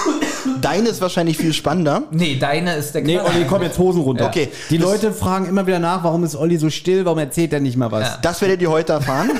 Deine 0.60 0.88
ist 0.88 1.00
wahrscheinlich 1.00 1.36
viel 1.36 1.52
spannender. 1.52 2.02
Nee, 2.10 2.36
deine 2.36 2.74
ist 2.76 2.92
der 2.92 3.02
Nee, 3.02 3.14
Knaller. 3.14 3.28
Olli, 3.34 3.44
komm 3.48 3.62
jetzt 3.62 3.78
Hosen 3.78 4.00
runter. 4.02 4.26
Okay. 4.26 4.48
Die 4.70 4.78
Das- 4.78 4.90
Leute 4.90 5.12
fragen 5.12 5.46
immer 5.46 5.66
wieder 5.66 5.78
nach, 5.78 6.02
warum 6.02 6.24
ist 6.24 6.34
Olli 6.34 6.56
so 6.58 6.68
still, 6.70 7.04
warum 7.04 7.18
erzählt 7.18 7.52
er 7.52 7.60
nicht 7.60 7.76
mal 7.76 7.92
was? 7.92 8.02
Ja. 8.08 8.18
Das 8.22 8.40
werdet 8.40 8.60
ihr 8.62 8.70
heute 8.70 8.94
erfahren. 8.94 9.30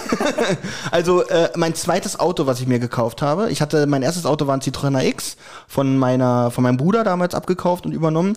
also 0.90 1.22
äh, 1.26 1.50
mein 1.56 1.74
zweites 1.74 2.20
Auto, 2.20 2.46
was 2.46 2.60
ich 2.60 2.66
mir 2.66 2.78
gekauft 2.78 3.22
habe. 3.22 3.50
Ich 3.50 3.60
hatte 3.60 3.86
mein 3.86 4.02
erstes 4.02 4.26
Auto 4.26 4.46
war 4.46 4.54
ein 4.56 4.60
Citroën 4.60 5.00
X 5.08 5.36
von 5.66 5.96
meiner 5.98 6.50
von 6.50 6.62
meinem 6.62 6.76
Bruder 6.76 7.02
damals 7.04 7.34
abgekauft 7.34 7.84
und 7.86 7.92
übernommen. 7.92 8.34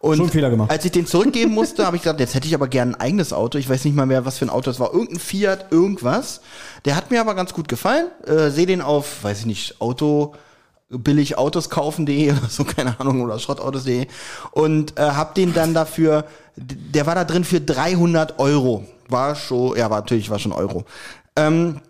Und 0.00 0.16
Schon 0.16 0.24
einen 0.24 0.32
Fehler 0.32 0.50
gemacht. 0.50 0.70
als 0.70 0.84
ich 0.84 0.92
den 0.92 1.06
zurückgeben 1.06 1.52
musste, 1.52 1.86
habe 1.86 1.96
ich 1.96 2.02
gesagt, 2.02 2.20
jetzt 2.20 2.34
hätte 2.34 2.46
ich 2.46 2.54
aber 2.54 2.68
gern 2.68 2.94
ein 2.94 3.00
eigenes 3.00 3.32
Auto. 3.32 3.56
Ich 3.58 3.68
weiß 3.68 3.84
nicht 3.84 3.94
mal 3.96 4.04
mehr, 4.06 4.26
was 4.26 4.38
für 4.38 4.44
ein 4.44 4.50
Auto 4.50 4.70
es 4.70 4.78
war. 4.78 4.92
Irgendein 4.92 5.18
Fiat, 5.18 5.66
irgendwas. 5.72 6.40
Der 6.84 6.94
hat 6.96 7.10
mir 7.10 7.20
aber 7.20 7.34
ganz 7.34 7.54
gut 7.54 7.68
gefallen. 7.68 8.06
Äh, 8.26 8.50
Sehe 8.50 8.66
den 8.66 8.82
auf, 8.82 9.22
weiß 9.24 9.40
ich 9.40 9.46
nicht, 9.46 9.80
Auto 9.80 10.34
billig 10.98 11.38
Autos 11.38 11.70
kaufen.de 11.70 12.32
oder 12.38 12.48
so, 12.48 12.64
keine 12.64 12.98
Ahnung, 13.00 13.22
oder 13.22 13.38
schrottautos.de 13.38 14.06
und 14.52 14.98
äh, 14.98 15.02
hab 15.02 15.34
den 15.34 15.52
dann 15.54 15.74
dafür, 15.74 16.24
der 16.56 17.06
war 17.06 17.14
da 17.14 17.24
drin 17.24 17.44
für 17.44 17.60
300 17.60 18.38
Euro. 18.38 18.84
War 19.08 19.34
schon, 19.34 19.76
ja, 19.76 19.90
war 19.90 20.00
natürlich, 20.00 20.30
war 20.30 20.38
schon 20.38 20.52
Euro. 20.52 20.84
Ähm, 21.36 21.80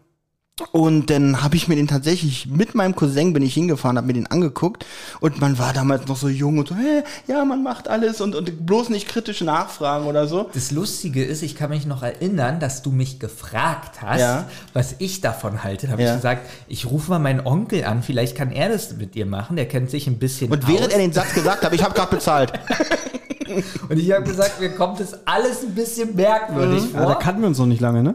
und 0.70 1.10
dann 1.10 1.42
habe 1.42 1.56
ich 1.56 1.66
mir 1.66 1.74
den 1.74 1.88
tatsächlich 1.88 2.46
mit 2.46 2.76
meinem 2.76 2.94
Cousin 2.94 3.32
bin 3.32 3.42
ich 3.42 3.54
hingefahren, 3.54 3.96
habe 3.96 4.06
mir 4.06 4.12
den 4.12 4.28
angeguckt 4.28 4.86
und 5.18 5.40
man 5.40 5.58
war 5.58 5.72
damals 5.72 6.06
noch 6.06 6.16
so 6.16 6.28
jung 6.28 6.58
und 6.58 6.68
so, 6.68 6.76
hä, 6.76 7.02
ja, 7.26 7.44
man 7.44 7.64
macht 7.64 7.88
alles 7.88 8.20
und, 8.20 8.36
und 8.36 8.64
bloß 8.64 8.88
nicht 8.90 9.08
kritisch 9.08 9.40
nachfragen 9.40 10.06
oder 10.06 10.28
so. 10.28 10.48
Das 10.54 10.70
Lustige 10.70 11.24
ist, 11.24 11.42
ich 11.42 11.56
kann 11.56 11.70
mich 11.70 11.86
noch 11.86 12.04
erinnern, 12.04 12.60
dass 12.60 12.82
du 12.82 12.92
mich 12.92 13.18
gefragt 13.18 14.00
hast, 14.00 14.20
Ja. 14.20 14.44
was 14.72 14.94
ich 14.98 15.20
davon 15.20 15.64
halte. 15.64 15.86
Da 15.86 15.92
habe 15.94 16.02
Ja. 16.02 16.10
ich 16.10 16.16
gesagt, 16.18 16.48
ich 16.68 16.86
rufe 16.86 17.10
mal 17.10 17.18
meinen 17.18 17.44
Onkel 17.44 17.84
an, 17.84 18.04
vielleicht 18.04 18.36
kann 18.36 18.52
er 18.52 18.68
das 18.68 18.96
mit 18.96 19.16
dir 19.16 19.26
machen, 19.26 19.56
der 19.56 19.66
kennt 19.66 19.90
sich 19.90 20.06
ein 20.06 20.20
bisschen 20.20 20.52
Und 20.52 20.62
aus. 20.64 20.70
während 20.70 20.92
er 20.92 20.98
den 20.98 21.12
Satz 21.12 21.34
gesagt 21.34 21.64
hat, 21.64 21.72
ich 21.72 21.82
habe 21.82 21.94
gerade 21.94 22.14
bezahlt. 22.14 22.52
Und 23.88 23.98
ich 23.98 24.10
habe 24.12 24.22
gesagt, 24.24 24.60
mir 24.60 24.70
kommt 24.70 25.00
das 25.00 25.26
alles 25.26 25.62
ein 25.64 25.74
bisschen 25.74 26.14
merkwürdig 26.14 26.84
da 26.92 27.04
vor. 27.04 27.18
kannten 27.18 27.40
wir 27.42 27.48
uns 27.48 27.58
noch 27.58 27.66
nicht 27.66 27.80
lange, 27.80 28.02
ne? 28.04 28.14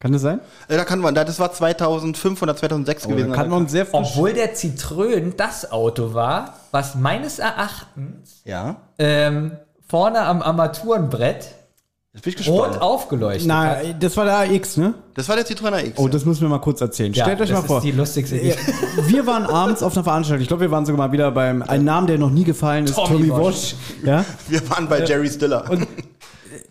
Kann 0.00 0.12
das 0.12 0.22
sein? 0.22 0.40
Äh, 0.68 0.76
Da 0.76 0.84
kann 0.84 1.00
man, 1.00 1.14
das 1.14 1.40
war 1.40 1.52
2005 1.52 2.40
oder 2.42 2.54
2006 2.56 3.04
Oh, 3.04 3.08
da 3.10 3.14
gewesen. 3.16 3.50
wir 3.50 3.56
uns 3.56 3.72
sehr 3.72 3.84
frisch. 3.86 4.10
Obwohl 4.12 4.32
der 4.32 4.54
Citroën 4.54 5.34
das 5.36 5.72
Auto 5.72 6.14
war, 6.14 6.54
was 6.70 6.94
meines 6.94 7.38
Erachtens 7.40 8.42
ja, 8.44 8.76
ähm, 8.98 9.52
vorne 9.88 10.20
am 10.20 10.40
Armaturenbrett 10.42 11.48
rot 12.48 12.78
aufgeleuchtet 12.80 13.50
hat. 13.52 13.78
Na, 13.84 13.92
das 13.98 14.16
war 14.16 14.24
der 14.24 14.38
AX, 14.38 14.76
ne? 14.76 14.94
Das 15.14 15.28
war 15.28 15.36
der 15.36 15.46
Citroën 15.46 15.84
X. 15.88 15.98
Oh, 15.98 16.08
das 16.08 16.24
müssen 16.24 16.42
wir 16.42 16.48
mal 16.48 16.58
kurz 16.60 16.80
erzählen. 16.80 17.12
Ja, 17.12 17.24
Stellt 17.24 17.40
euch 17.40 17.50
das 17.50 17.60
mal 17.62 17.66
vor. 17.66 17.78
ist 17.78 17.84
die 17.84 17.92
lustigste 17.92 18.36
Ja, 18.36 18.54
Geschichte. 18.54 18.72
Wir 19.08 19.26
waren 19.26 19.46
abends 19.46 19.82
auf 19.82 19.94
einer 19.94 20.02
Veranstaltung. 20.04 20.42
Ich 20.42 20.48
glaube, 20.48 20.62
wir 20.62 20.70
waren 20.72 20.84
sogar 20.84 21.06
mal 21.06 21.12
wieder 21.12 21.30
beim 21.30 21.62
einen 21.62 21.84
Namen, 21.84 22.06
der 22.08 22.18
noch 22.18 22.30
nie 22.30 22.42
gefallen 22.44 22.84
ist, 22.86 22.94
Tommy 22.94 23.28
Tommy 23.28 23.30
Walsh. 23.30 23.44
Walsh. 23.44 23.74
Ja. 24.04 24.24
Wir 24.48 24.68
waren 24.70 24.88
bei 24.88 25.04
Jerry 25.04 25.28
Stiller. 25.28 25.64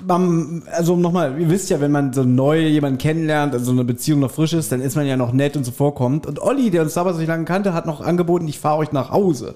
Man, 0.07 0.63
also 0.71 0.95
nochmal, 0.95 1.39
ihr 1.39 1.49
wisst 1.49 1.69
ja, 1.69 1.81
wenn 1.81 1.91
man 1.91 2.13
so 2.13 2.23
neu 2.23 2.59
jemanden 2.59 2.97
kennenlernt, 2.97 3.53
also 3.53 3.71
eine 3.71 3.83
Beziehung 3.83 4.21
noch 4.21 4.31
frisch 4.31 4.53
ist, 4.53 4.71
dann 4.71 4.81
ist 4.81 4.95
man 4.95 5.05
ja 5.05 5.17
noch 5.17 5.33
nett 5.33 5.57
und 5.57 5.65
so 5.65 5.71
vorkommt. 5.71 6.25
Und 6.25 6.41
Olli, 6.41 6.71
der 6.71 6.83
uns 6.83 6.93
damals 6.93 7.17
nicht 7.17 7.27
lange 7.27 7.45
kannte, 7.45 7.73
hat 7.73 7.85
noch 7.85 7.99
angeboten, 8.01 8.47
ich 8.47 8.59
fahre 8.59 8.77
euch 8.77 8.91
nach 8.91 9.11
Hause. 9.11 9.55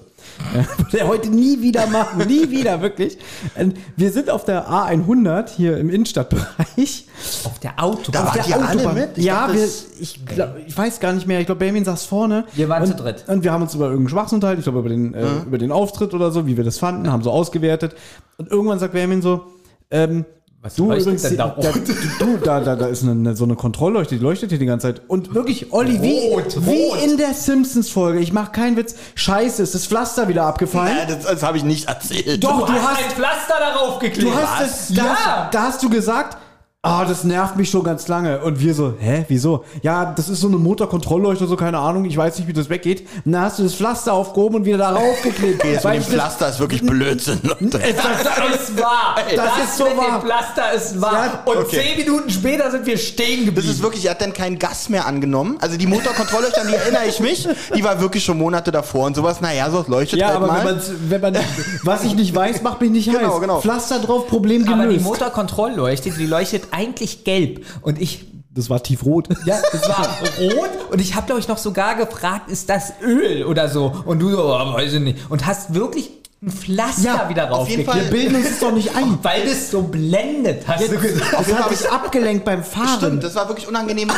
Würde 0.78 0.98
er 0.98 1.08
heute 1.08 1.30
nie 1.30 1.62
wieder 1.62 1.86
machen, 1.86 2.26
nie 2.28 2.50
wieder, 2.50 2.82
wirklich. 2.82 3.18
Und 3.54 3.76
wir 3.96 4.12
sind 4.12 4.30
auf 4.30 4.44
der 4.44 4.68
A100 4.68 5.48
hier 5.48 5.78
im 5.78 5.88
Innenstadtbereich. 5.90 7.06
Auf 7.44 7.58
der 7.60 7.82
Autobahn. 7.82 8.12
Da 8.12 8.20
Auf 8.20 8.36
wart 8.36 8.46
der 8.46 8.56
ihr 8.56 8.68
alle 8.68 8.92
mit? 8.92 9.18
Ich 9.18 9.24
ja, 9.24 9.46
dachte, 9.46 9.58
wir, 9.58 9.68
ich, 10.00 10.26
glaub, 10.26 10.56
ich 10.66 10.76
weiß 10.76 11.00
gar 11.00 11.12
nicht 11.12 11.26
mehr. 11.26 11.40
Ich 11.40 11.46
glaube, 11.46 11.60
Benjamin 11.60 11.84
saß 11.84 12.04
vorne. 12.04 12.44
Wir 12.54 12.68
waren 12.68 12.82
und, 12.82 12.88
zu 12.88 12.94
dritt. 12.94 13.24
Und 13.26 13.42
wir 13.42 13.52
haben 13.52 13.62
uns 13.62 13.74
über 13.74 13.86
irgendeinen 13.86 14.10
Schwachsinn 14.10 14.36
unterhalten. 14.36 14.60
Ich 14.60 14.64
glaube, 14.64 14.80
über, 14.80 14.88
den, 14.88 15.14
äh, 15.14 15.42
über 15.46 15.58
den 15.58 15.72
Auftritt 15.72 16.14
oder 16.14 16.30
so, 16.30 16.46
wie 16.46 16.56
wir 16.56 16.64
das 16.64 16.78
fanden, 16.78 17.10
haben 17.10 17.22
so 17.22 17.30
ausgewertet. 17.30 17.94
Und 18.36 18.50
irgendwann 18.50 18.78
sagt 18.78 18.92
Benjamin 18.92 19.22
so, 19.22 19.46
ähm, 19.90 20.24
Was 20.64 20.76
du 20.76 20.84
übrigens, 20.92 21.22
denn 21.22 21.36
da 21.36 21.56
da, 21.60 21.72
du, 22.20 22.36
da, 22.38 22.60
da, 22.60 22.76
da 22.76 22.86
ist 22.86 23.02
eine, 23.02 23.10
eine, 23.12 23.34
so 23.34 23.42
eine 23.42 23.56
Kontrollleuchte, 23.56 24.14
die 24.16 24.22
leuchtet 24.22 24.50
hier 24.50 24.60
die 24.60 24.66
ganze 24.66 24.86
Zeit. 24.94 25.02
Und 25.08 25.34
wirklich, 25.34 25.72
Olli, 25.72 26.00
wie, 26.00 26.28
Rot, 26.32 26.54
wie 26.64 26.84
rot. 26.90 27.02
in 27.02 27.16
der 27.16 27.34
Simpsons-Folge, 27.34 28.20
ich 28.20 28.32
mache 28.32 28.52
keinen 28.52 28.76
Witz, 28.76 28.94
scheiße, 29.16 29.60
ist 29.60 29.74
das 29.74 29.86
Pflaster 29.86 30.28
wieder 30.28 30.44
abgefallen? 30.44 30.96
Äh, 30.98 31.06
das 31.08 31.24
das 31.24 31.42
habe 31.42 31.56
ich 31.56 31.64
nicht 31.64 31.88
erzählt. 31.88 32.44
Doch, 32.44 32.60
Du, 32.60 32.66
du 32.66 32.72
hast, 32.74 32.90
hast- 32.92 33.04
ein 33.04 33.10
Pflaster 33.10 33.54
darauf 33.58 33.98
geklebt. 33.98 34.28
Du 34.30 34.34
hast 34.36 34.60
das, 34.60 34.88
da, 34.96 35.02
Ja. 35.04 35.48
da 35.50 35.62
hast 35.62 35.82
du 35.82 35.90
gesagt, 35.90 36.38
ah, 36.84 37.04
das 37.04 37.22
nervt 37.22 37.56
mich 37.56 37.70
schon 37.70 37.84
ganz 37.84 38.08
lange. 38.08 38.40
Und 38.40 38.58
wir 38.60 38.74
so, 38.74 38.94
hä, 38.98 39.24
wieso? 39.28 39.64
Ja, 39.82 40.04
das 40.16 40.28
ist 40.28 40.40
so 40.40 40.48
eine 40.48 40.56
Motorkontrollleuchte, 40.58 41.46
so 41.46 41.54
keine 41.56 41.78
Ahnung, 41.78 42.04
ich 42.04 42.16
weiß 42.16 42.38
nicht, 42.38 42.48
wie 42.48 42.52
das 42.52 42.68
weggeht. 42.70 43.06
Und 43.24 43.32
dann 43.32 43.42
hast 43.42 43.60
du 43.60 43.62
das 43.62 43.74
Pflaster 43.74 44.12
aufgehoben 44.12 44.56
und 44.56 44.64
wieder 44.64 44.78
darauf 44.78 45.22
geklebt. 45.22 45.62
Jetzt 45.64 45.84
mit 45.84 45.94
dem 45.94 46.00
das- 46.00 46.08
Pflaster 46.08 46.48
ist 46.48 46.58
wirklich 46.60 46.82
Blödsinn. 46.84 47.38
Leute. 47.44 47.78
Das 47.78 48.60
ist 48.60 48.78
wahr. 48.80 49.14
Das 49.36 49.64
ist 49.64 49.78
so 49.78 49.84
mit 49.84 49.96
wahr. 49.96 50.18
dem 50.18 50.22
Pflaster 50.22 50.72
ist 50.74 51.00
wahr. 51.00 51.12
Ja, 51.46 51.52
Und 51.52 51.58
okay. 51.58 51.80
zehn 51.82 52.04
Minuten 52.04 52.30
später 52.30 52.70
sind 52.72 52.84
wir 52.84 52.98
stehen 52.98 53.38
Das 53.38 53.46
geblieben. 53.46 53.70
ist 53.70 53.82
wirklich, 53.82 54.04
er 54.06 54.10
hat 54.12 54.20
dann 54.20 54.32
keinen 54.32 54.58
Gas 54.58 54.88
mehr 54.88 55.06
angenommen. 55.06 55.58
Also 55.60 55.76
die 55.76 55.86
Motorkontrollleuchte, 55.86 56.60
an 56.62 56.66
die 56.66 56.74
erinnere 56.74 57.06
ich 57.08 57.20
mich, 57.20 57.48
die 57.76 57.84
war 57.84 58.00
wirklich 58.00 58.24
schon 58.24 58.38
Monate 58.38 58.72
davor 58.72 59.06
und 59.06 59.14
sowas. 59.14 59.40
Naja, 59.40 59.70
so 59.70 59.84
leuchtet 59.86 60.18
Ja, 60.18 60.26
halt 60.28 60.36
aber 60.38 60.48
mal. 60.48 60.58
wenn, 60.64 60.74
man's, 60.74 60.90
wenn 61.08 61.20
man, 61.20 61.36
was 61.84 62.02
ich 62.02 62.14
nicht 62.16 62.34
weiß, 62.34 62.62
macht 62.62 62.80
mich 62.80 62.90
nicht 62.90 63.06
Genau, 63.12 63.34
heiß. 63.34 63.40
genau. 63.40 63.60
Pflaster 63.60 64.00
drauf, 64.00 64.26
Problem 64.26 64.66
Aber 64.66 64.82
die 64.82 64.88
gelöst. 64.88 65.04
Motorkontrollleuchte, 65.04 66.10
die 66.10 66.26
leuchtet 66.26 66.71
eigentlich 66.72 67.24
gelb. 67.24 67.64
Und 67.82 68.00
ich, 68.00 68.24
das 68.50 68.70
war 68.70 68.82
tiefrot. 68.82 69.28
ja, 69.46 69.56
es 69.72 69.88
war 69.88 70.08
rot. 70.40 70.70
Und 70.90 71.00
ich 71.00 71.14
habe, 71.14 71.26
glaube 71.26 71.40
ich, 71.40 71.48
noch 71.48 71.58
sogar 71.58 71.94
gefragt, 71.94 72.50
ist 72.50 72.68
das 72.68 72.94
Öl 73.02 73.44
oder 73.44 73.68
so? 73.68 73.92
Und 74.04 74.18
du 74.20 74.30
so, 74.30 74.42
oh, 74.44 74.74
weiß 74.74 74.94
ich 74.94 75.00
nicht. 75.00 75.30
Und 75.30 75.46
hast 75.46 75.74
wirklich 75.74 76.10
ein 76.42 76.50
Pflaster 76.50 77.02
Ja, 77.02 77.28
wieder 77.28 77.52
auf 77.52 77.68
jeden 77.68 77.86
raufgeklebt. 77.86 77.88
Fall. 77.88 78.02
Wir 78.02 78.10
bilden 78.10 78.34
uns 78.34 78.48
das 78.48 78.58
doch 78.58 78.72
nicht 78.72 78.96
ein. 78.96 79.18
Weil 79.22 79.46
das 79.46 79.70
so 79.70 79.82
blendet, 79.82 80.66
hast 80.66 80.90
du 80.90 80.98
gesagt. 80.98 81.32
Das 81.38 81.54
hat 81.54 81.70
dich 81.70 81.90
abgelenkt 81.90 82.44
beim 82.44 82.64
Fahren. 82.64 82.98
Stimmt, 82.98 83.24
das 83.24 83.34
war 83.36 83.48
wirklich 83.48 83.68
unangenehm. 83.68 84.08
nee, 84.08 84.14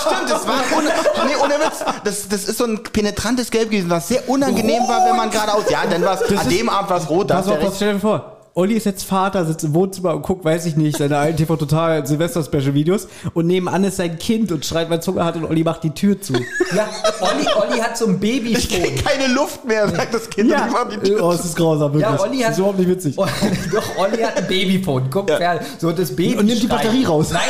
stimmt, 0.00 0.30
das 0.30 0.46
war 0.48 0.56
un 0.76 0.84
nee, 0.84 1.36
ohne 1.40 1.54
Witz. 1.54 1.84
Das, 2.02 2.28
das 2.28 2.48
ist 2.48 2.58
so 2.58 2.64
ein 2.64 2.82
penetrantes 2.82 3.52
Gelb 3.52 3.70
gewesen, 3.70 3.88
was 3.88 4.08
sehr 4.08 4.28
unangenehm 4.28 4.82
war, 4.88 5.08
wenn 5.08 5.16
man 5.16 5.30
geradeaus. 5.30 5.64
Ja, 5.70 5.84
dann 5.88 6.02
war 6.04 6.20
es 6.20 6.36
an 6.36 6.48
dem 6.48 6.68
Abend 6.68 6.90
war 6.90 6.98
es 6.98 7.08
rot. 7.08 7.30
Da 7.30 7.36
Pass 7.36 7.48
auf, 7.48 7.76
stell 7.76 7.94
dir 7.94 8.00
vor. 8.00 8.33
Olli 8.56 8.74
ist 8.74 8.86
jetzt 8.86 9.02
Vater, 9.02 9.44
sitzt 9.44 9.64
im 9.64 9.74
Wohnzimmer 9.74 10.14
und 10.14 10.22
guckt, 10.22 10.44
weiß 10.44 10.66
ich 10.66 10.76
nicht, 10.76 10.96
seine 10.96 11.18
alten 11.18 11.36
TV 11.38 11.56
Total 11.56 12.06
Silvester 12.06 12.40
Special 12.44 12.72
Videos 12.72 13.08
und 13.34 13.48
nebenan 13.48 13.82
ist 13.82 13.96
sein 13.96 14.16
Kind 14.16 14.52
und 14.52 14.64
schreit, 14.64 14.88
weil 14.90 15.02
Zucker 15.02 15.24
hat 15.24 15.34
und 15.34 15.44
Olli 15.44 15.64
macht 15.64 15.82
die 15.82 15.90
Tür 15.90 16.20
zu. 16.20 16.34
Ja, 16.72 16.88
Olli, 17.20 17.46
Olli 17.56 17.80
hat 17.80 17.98
so 17.98 18.06
ein 18.06 18.20
Ich 18.22 18.68
krieg 18.68 18.82
Babyphone. 18.82 19.04
keine 19.04 19.32
Luft 19.34 19.64
mehr, 19.64 19.88
sagt 19.88 20.14
das 20.14 20.30
Kind. 20.30 20.52
und 20.52 20.56
ich 20.56 20.72
mach 20.72 20.88
die 20.88 20.98
Tür 20.98 21.24
oh, 21.24 21.32
es 21.32 21.44
ist 21.44 21.56
grausam, 21.56 21.94
wirklich. 21.94 22.02
Ja, 22.02 22.20
Olli 22.20 22.36
das 22.38 22.44
hat- 22.46 22.52
ist 22.52 22.58
überhaupt 22.58 22.78
nicht 22.78 22.88
witzig. 22.90 23.16
Doch, 23.72 23.96
Olli 23.98 24.22
hat 24.22 24.36
ein 24.36 24.46
Babyphone. 24.46 25.10
Guck, 25.10 25.30
Ja. 25.30 25.58
so 25.78 25.90
das 25.90 26.14
Baby 26.14 26.36
Und 26.38 26.46
nimmt 26.46 26.62
die. 26.62 26.68
Batterie 26.68 27.04
raus. 27.06 27.30
Nein, 27.32 27.42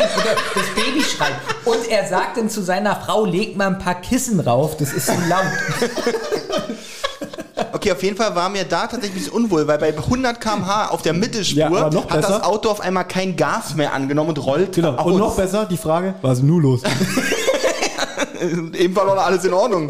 das 0.55 0.65
Baby 0.85 1.03
schreit. 1.05 1.33
Und 1.67 1.87
er 1.91 2.09
sagt 2.09 2.39
dann 2.39 2.49
zu 2.49 2.63
seiner 2.63 2.97
Frau, 2.97 3.27
leg 3.27 3.59
mal 3.59 3.67
ein 3.67 3.79
paar 3.79 4.01
Kissen 4.01 4.41
rauf, 4.41 4.79
das 4.79 4.95
ist 4.95 5.07
so 5.09 5.13
laut. 5.29 5.45
Okay, 7.73 7.93
auf 7.93 8.03
jeden 8.03 8.17
Fall 8.17 8.35
war 8.35 8.49
mir 8.49 8.65
da 8.65 8.87
tatsächlich 8.87 9.13
ein 9.13 9.15
bisschen 9.15 9.33
unwohl, 9.33 9.67
weil 9.69 9.79
bei 9.79 9.97
100 9.97 10.41
km/h 10.41 10.89
auf 10.89 11.03
der 11.03 11.13
Mittelspur 11.13 11.61
Ja, 11.61 11.85
hat 12.11 12.25
das. 12.25 12.43
Auto 12.43 12.69
auf 12.71 12.81
einmal 12.81 13.07
kein 13.07 13.37
Gas 13.37 13.75
mehr 13.77 13.93
angenommen 13.95 14.31
und 14.31 14.39
rollt 14.45 14.75
Genau. 14.75 14.95
aus. 14.97 15.07
Und 15.07 15.19
noch 15.19 15.37
besser 15.37 15.65
die 15.67 15.77
Frage, 15.77 16.15
was 16.23 16.35
ist 16.35 16.41
denn 16.41 16.49
nun 16.49 16.63
los? 16.63 16.83
Eben 18.75 18.95
war 18.97 19.07
noch 19.07 19.17
alles 19.17 19.45
in 19.45 19.53
Ordnung. 19.55 19.89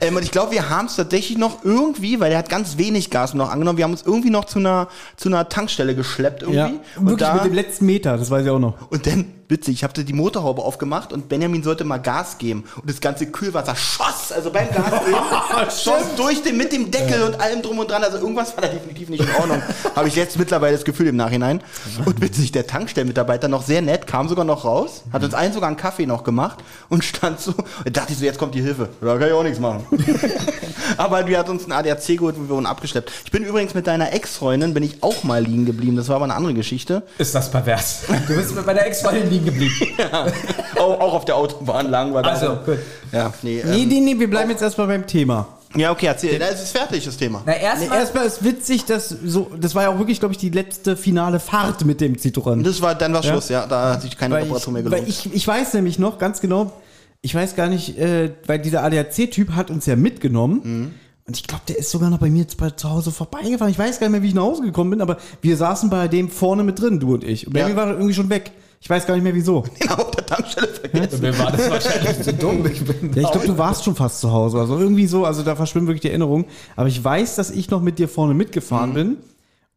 Ähm, 0.00 0.16
und 0.16 0.22
ich 0.22 0.30
glaube, 0.30 0.52
wir 0.52 0.70
haben 0.70 0.86
es 0.86 0.96
tatsächlich 0.96 1.36
noch 1.36 1.64
irgendwie, 1.64 2.20
weil 2.20 2.30
der 2.30 2.38
hat 2.38 2.48
ganz 2.48 2.78
wenig 2.78 3.10
Gas 3.10 3.34
noch 3.34 3.50
angenommen, 3.50 3.76
wir 3.76 3.84
haben 3.84 3.90
uns 3.92 4.02
irgendwie 4.02 4.30
noch 4.30 4.44
zu 4.46 4.60
einer, 4.60 4.88
zu 5.16 5.28
einer 5.28 5.48
Tankstelle 5.48 5.94
geschleppt 5.94 6.42
irgendwie. 6.42 6.58
ja. 6.58 6.66
Und, 6.96 7.06
Wirklich 7.08 7.28
da, 7.28 7.34
mit 7.34 7.44
dem 7.44 7.54
letzten 7.54 7.86
Meter, 7.86 8.16
das 8.16 8.30
weiß 8.30 8.44
ich 8.44 8.50
auch 8.50 8.58
noch. 8.58 8.74
und 8.90 9.06
dann, 9.06 9.26
witzig, 9.52 9.74
ich 9.74 9.84
habe 9.84 9.92
die 10.02 10.12
Motorhaube 10.12 10.62
aufgemacht 10.62 11.12
und 11.12 11.28
Benjamin 11.28 11.62
sollte 11.62 11.84
mal 11.84 11.98
Gas 11.98 12.38
geben. 12.38 12.64
Und 12.76 12.90
das 12.90 13.00
ganze 13.00 13.26
Kühlwasser 13.26 13.76
schoss, 13.76 14.32
also 14.32 14.50
beim 14.50 14.68
Gas 14.70 15.04
geben, 15.04 15.70
schoss 15.84 16.14
durch 16.16 16.42
den, 16.42 16.56
mit 16.56 16.72
dem 16.72 16.90
Deckel 16.90 17.22
und 17.22 17.40
allem 17.40 17.62
drum 17.62 17.78
und 17.78 17.90
dran. 17.90 18.02
Also 18.02 18.18
irgendwas 18.18 18.56
war 18.56 18.62
da 18.62 18.68
definitiv 18.68 19.10
nicht 19.10 19.22
in 19.22 19.34
Ordnung. 19.38 19.62
habe 19.94 20.08
ich 20.08 20.16
jetzt 20.16 20.38
mittlerweile 20.38 20.74
das 20.74 20.84
Gefühl 20.84 21.06
im 21.06 21.16
Nachhinein. 21.16 21.62
Und 22.04 22.20
witzig, 22.20 22.50
der 22.52 22.66
Tankstellenmitarbeiter 22.66 23.48
noch 23.48 23.62
sehr 23.62 23.82
nett, 23.82 24.06
kam 24.06 24.28
sogar 24.28 24.44
noch 24.44 24.64
raus, 24.64 25.04
hat 25.12 25.22
uns 25.22 25.34
allen 25.34 25.52
sogar 25.52 25.68
einen 25.68 25.76
Kaffee 25.76 26.06
noch 26.06 26.24
gemacht 26.24 26.58
und 26.88 27.04
stand 27.04 27.38
so, 27.40 27.52
da 27.84 27.90
dachte 27.90 28.12
ich 28.12 28.18
so, 28.18 28.24
jetzt 28.24 28.38
kommt 28.38 28.54
die 28.54 28.62
Hilfe. 28.62 28.88
Da 29.00 29.18
kann 29.18 29.28
ich 29.28 29.34
auch 29.34 29.42
nichts 29.42 29.60
machen. 29.60 29.86
aber 30.96 31.22
die 31.22 31.36
hat 31.36 31.48
uns 31.48 31.64
einen 31.64 31.72
ADAC 31.72 32.06
geholt 32.06 32.36
und 32.36 32.48
wir 32.48 32.54
wurden 32.54 32.66
abgeschleppt. 32.66 33.12
Ich 33.24 33.30
bin 33.30 33.44
übrigens 33.44 33.74
mit 33.74 33.86
deiner 33.86 34.12
Ex-Freundin, 34.12 34.74
bin 34.74 34.82
ich 34.82 35.02
auch 35.02 35.22
mal 35.24 35.42
liegen 35.42 35.66
geblieben. 35.66 35.96
Das 35.96 36.08
war 36.08 36.16
aber 36.16 36.24
eine 36.24 36.34
andere 36.34 36.54
Geschichte. 36.54 37.02
Ist 37.18 37.34
das 37.34 37.50
pervers? 37.50 38.02
Du 38.26 38.34
bist 38.34 38.54
mit 38.54 38.64
meiner 38.66 38.86
Ex-Freundin 38.86 39.30
liegen 39.30 39.41
geblieben. 39.44 39.74
auch, 40.78 41.00
auch 41.00 41.14
auf 41.14 41.24
der 41.24 41.36
Autobahn 41.36 41.90
lang 41.90 42.12
war 42.14 42.22
das. 42.22 42.42
Also, 42.42 42.56
gut. 42.64 42.78
Ja, 43.12 43.32
nee, 43.42 43.60
ähm, 43.60 43.70
Nee, 43.70 43.86
nee, 43.86 44.00
nee, 44.00 44.18
wir 44.18 44.28
bleiben 44.30 44.50
jetzt 44.50 44.62
erstmal 44.62 44.86
beim 44.86 45.06
Thema. 45.06 45.46
ja, 45.74 45.90
okay, 45.90 46.06
erzähl. 46.06 46.38
Da 46.38 46.46
ist 46.46 46.62
es 46.62 46.70
fertig, 46.72 47.04
das 47.04 47.16
Thema. 47.16 47.42
Na, 47.46 47.52
Nee, 47.52 47.62
erstmal. 47.62 47.98
erstmal 47.98 48.26
ist 48.26 48.44
witzig, 48.44 48.84
dass 48.84 49.08
so, 49.08 49.50
das 49.58 49.74
war 49.74 49.84
ja 49.84 49.88
auch 49.90 49.98
wirklich, 49.98 50.18
glaube 50.20 50.32
ich, 50.32 50.38
die 50.38 50.50
letzte 50.50 50.96
finale 50.96 51.40
Fahrt 51.40 51.84
mit 51.84 52.00
dem 52.00 52.14
Citroën. 52.16 52.62
Das 52.62 52.80
war, 52.82 52.94
dann 52.94 53.12
war 53.12 53.22
Ja. 53.24 53.30
Schluss, 53.32 53.48
ja. 53.48 53.66
Da 53.66 53.92
hat 53.94 54.02
sich 54.02 54.16
keine 54.16 54.34
Weil 54.34 54.42
Reparatur 54.44 54.72
mehr 54.72 54.82
ich, 54.82 54.90
weil 54.90 55.00
gelohnt. 55.00 55.08
ich, 55.26 55.34
ich 55.34 55.46
weiß 55.48 55.74
nämlich 55.74 55.98
noch 55.98 56.18
ganz 56.18 56.40
genau, 56.40 56.72
ich 57.20 57.34
weiß 57.34 57.54
gar 57.56 57.68
nicht, 57.68 57.98
äh, 57.98 58.30
weil 58.46 58.58
dieser 58.58 58.82
ADAC-Typ 58.82 59.52
hat 59.54 59.70
uns 59.70 59.86
ja 59.86 59.96
mitgenommen. 59.96 60.94
Und 61.24 61.36
ich 61.36 61.44
glaube, 61.46 61.62
der 61.68 61.78
ist 61.78 61.90
sogar 61.90 62.10
noch 62.10 62.18
bei 62.18 62.28
mir 62.30 62.40
jetzt 62.40 62.56
bei 62.56 62.70
zu 62.70 62.90
Hause 62.90 63.12
vorbeigefahren. 63.12 63.70
Ich 63.70 63.78
weiß 63.78 64.00
gar 64.00 64.08
nicht 64.08 64.12
mehr, 64.12 64.22
wie 64.22 64.28
ich 64.28 64.34
nach 64.34 64.42
Hause 64.42 64.62
gekommen 64.62 64.90
bin, 64.90 65.00
aber 65.00 65.18
wir 65.40 65.56
saßen 65.56 65.88
bei 65.88 66.08
dem 66.08 66.28
vorne 66.28 66.64
mit 66.64 66.80
drin, 66.80 66.98
du 66.98 67.14
und 67.14 67.22
ich. 67.22 67.46
Und 67.46 67.52
bei 67.52 67.60
Ja. 67.60 67.76
war 67.76 67.90
irgendwie 67.90 68.12
schon 68.14 68.28
weg. 68.28 68.50
Ich 68.84 68.90
weiß 68.90 69.06
gar 69.06 69.14
nicht 69.14 69.22
mehr 69.22 69.34
wieso. 69.34 69.60
Den 69.80 69.90
auf 69.90 70.10
der 70.10 70.26
Tankstelle 70.26 70.66
vergessen. 70.66 71.20
Mir 71.20 71.38
war 71.38 71.52
das 71.52 71.70
wahrscheinlich 71.70 72.20
zu 72.20 72.32
dumm. 72.34 72.66
Ich 72.66 72.84
bin 72.84 73.12
Ja, 73.14 73.22
ich 73.22 73.30
glaube, 73.30 73.46
du 73.46 73.56
warst 73.56 73.84
schon 73.84 73.94
fast 73.94 74.20
zu 74.20 74.32
Hause. 74.32 74.58
Also 74.58 74.76
irgendwie 74.76 75.06
so, 75.06 75.24
also 75.24 75.44
da 75.44 75.54
verschwimmen 75.54 75.86
wirklich 75.86 76.00
die 76.02 76.08
Erinnerungen. 76.08 76.46
Aber 76.74 76.88
ich 76.88 77.02
weiß, 77.02 77.36
dass 77.36 77.50
ich 77.50 77.70
noch 77.70 77.80
mit 77.80 78.00
dir 78.00 78.08
vorne 78.08 78.34
mitgefahren 78.34 78.90
Mhm. 78.90 78.94
bin. 78.94 79.16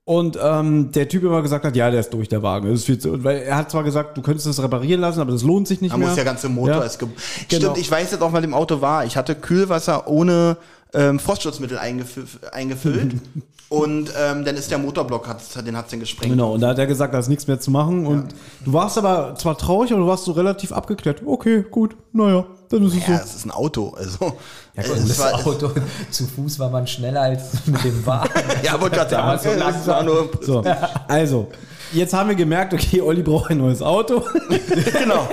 Und 0.05 0.37
ähm, 0.41 0.91
der 0.91 1.07
Typ 1.07 1.23
immer 1.23 1.41
gesagt 1.43 1.65
hat, 1.65 1.75
ja, 1.75 1.89
der 1.91 1.99
ist 1.99 2.11
durch, 2.13 2.29
der 2.29 2.41
Wagen. 2.43 2.67
Das 2.69 2.79
ist 2.79 2.85
viel 2.85 2.97
zu, 2.99 3.23
weil 3.23 3.37
er 3.43 3.57
hat 3.57 3.71
zwar 3.71 3.83
gesagt, 3.83 4.17
du 4.17 4.21
könntest 4.23 4.45
es 4.47 4.61
reparieren 4.61 5.01
lassen, 5.01 5.19
aber 5.19 5.31
das 5.31 5.41
lohnt 5.43 5.67
sich 5.67 5.81
nicht 5.81 5.93
Da 5.93 5.97
mehr. 5.97 6.07
muss 6.07 6.15
der 6.15 6.25
ganze 6.25 6.49
Motor 6.49 6.75
Ja. 6.77 6.81
ist 6.83 6.97
ge 6.99 7.07
Genau. 7.49 7.61
Stimmt, 7.73 7.77
ich 7.77 7.89
weiß 7.91 8.11
jetzt 8.11 8.21
auch, 8.21 8.33
was 8.33 8.43
im 8.43 8.53
Auto 8.53 8.81
war. 8.81 9.05
Ich 9.05 9.17
hatte 9.17 9.33
Kühlwasser 9.35 10.07
ohne 10.07 10.57
ähm, 10.93 11.19
Frostschutzmittel 11.19 11.77
eingefü 11.77 12.21
eingefüllt. 12.51 13.15
und 13.69 14.11
ähm, 14.17 14.45
dann 14.45 14.55
ist 14.55 14.69
der 14.69 14.77
Motorblock, 14.77 15.27
hat, 15.27 15.65
den 15.65 15.75
hat's 15.75 15.89
den 15.89 15.99
gesprengt. 15.99 16.31
Genau, 16.31 16.53
und 16.53 16.61
da 16.61 16.69
hat 16.69 16.79
er 16.79 16.85
gesagt, 16.85 17.13
da 17.13 17.19
ist 17.19 17.29
nichts 17.29 17.47
mehr 17.47 17.59
zu 17.59 17.71
machen. 17.71 18.05
Und 18.05 18.35
du 18.63 18.73
warst 18.73 18.97
aber 18.97 19.35
zwar 19.35 19.57
traurig, 19.57 19.91
aber 19.91 20.01
du 20.01 20.07
warst 20.07 20.25
so 20.25 20.33
relativ 20.33 20.71
abgeklärt. 20.71 21.21
Okay, 21.25 21.65
gut, 21.71 21.95
naja, 22.13 22.45
dann 22.69 22.85
ist 22.85 22.93
es 22.95 23.07
Ja, 23.07 23.17
so. 23.17 23.23
es 23.23 23.35
ist 23.35 23.45
ein 23.45 23.51
Auto. 23.51 23.93
Also, 23.97 24.33
ja, 24.75 24.83
das 24.83 25.19
Auto. 25.45 25.71
Zu 26.11 26.25
Fuß 26.27 26.59
war 26.59 26.69
man 26.69 26.85
schneller 26.85 27.21
als 27.21 27.65
mit 27.65 27.83
dem 27.83 28.05
Wagen. 28.05 28.29
Ja, 28.63 28.79
wollte 28.79 28.97
gerade 28.97 29.11
Da 29.11 29.25
war 29.25 29.37
sagen, 29.39 29.57
so 29.59 29.65
das 29.65 29.87
war 29.87 30.03
nur, 30.03 30.29
So, 30.41 30.63
also, 31.07 31.47
jetzt 31.91 32.13
haben 32.13 32.29
wir 32.29 32.35
gemerkt, 32.35 32.73
okay, 32.73 33.01
Olli 33.01 33.23
braucht 33.23 33.49
ein 33.49 33.57
neues 33.57 33.81
Auto, 33.81 34.21
genau. 34.93 35.27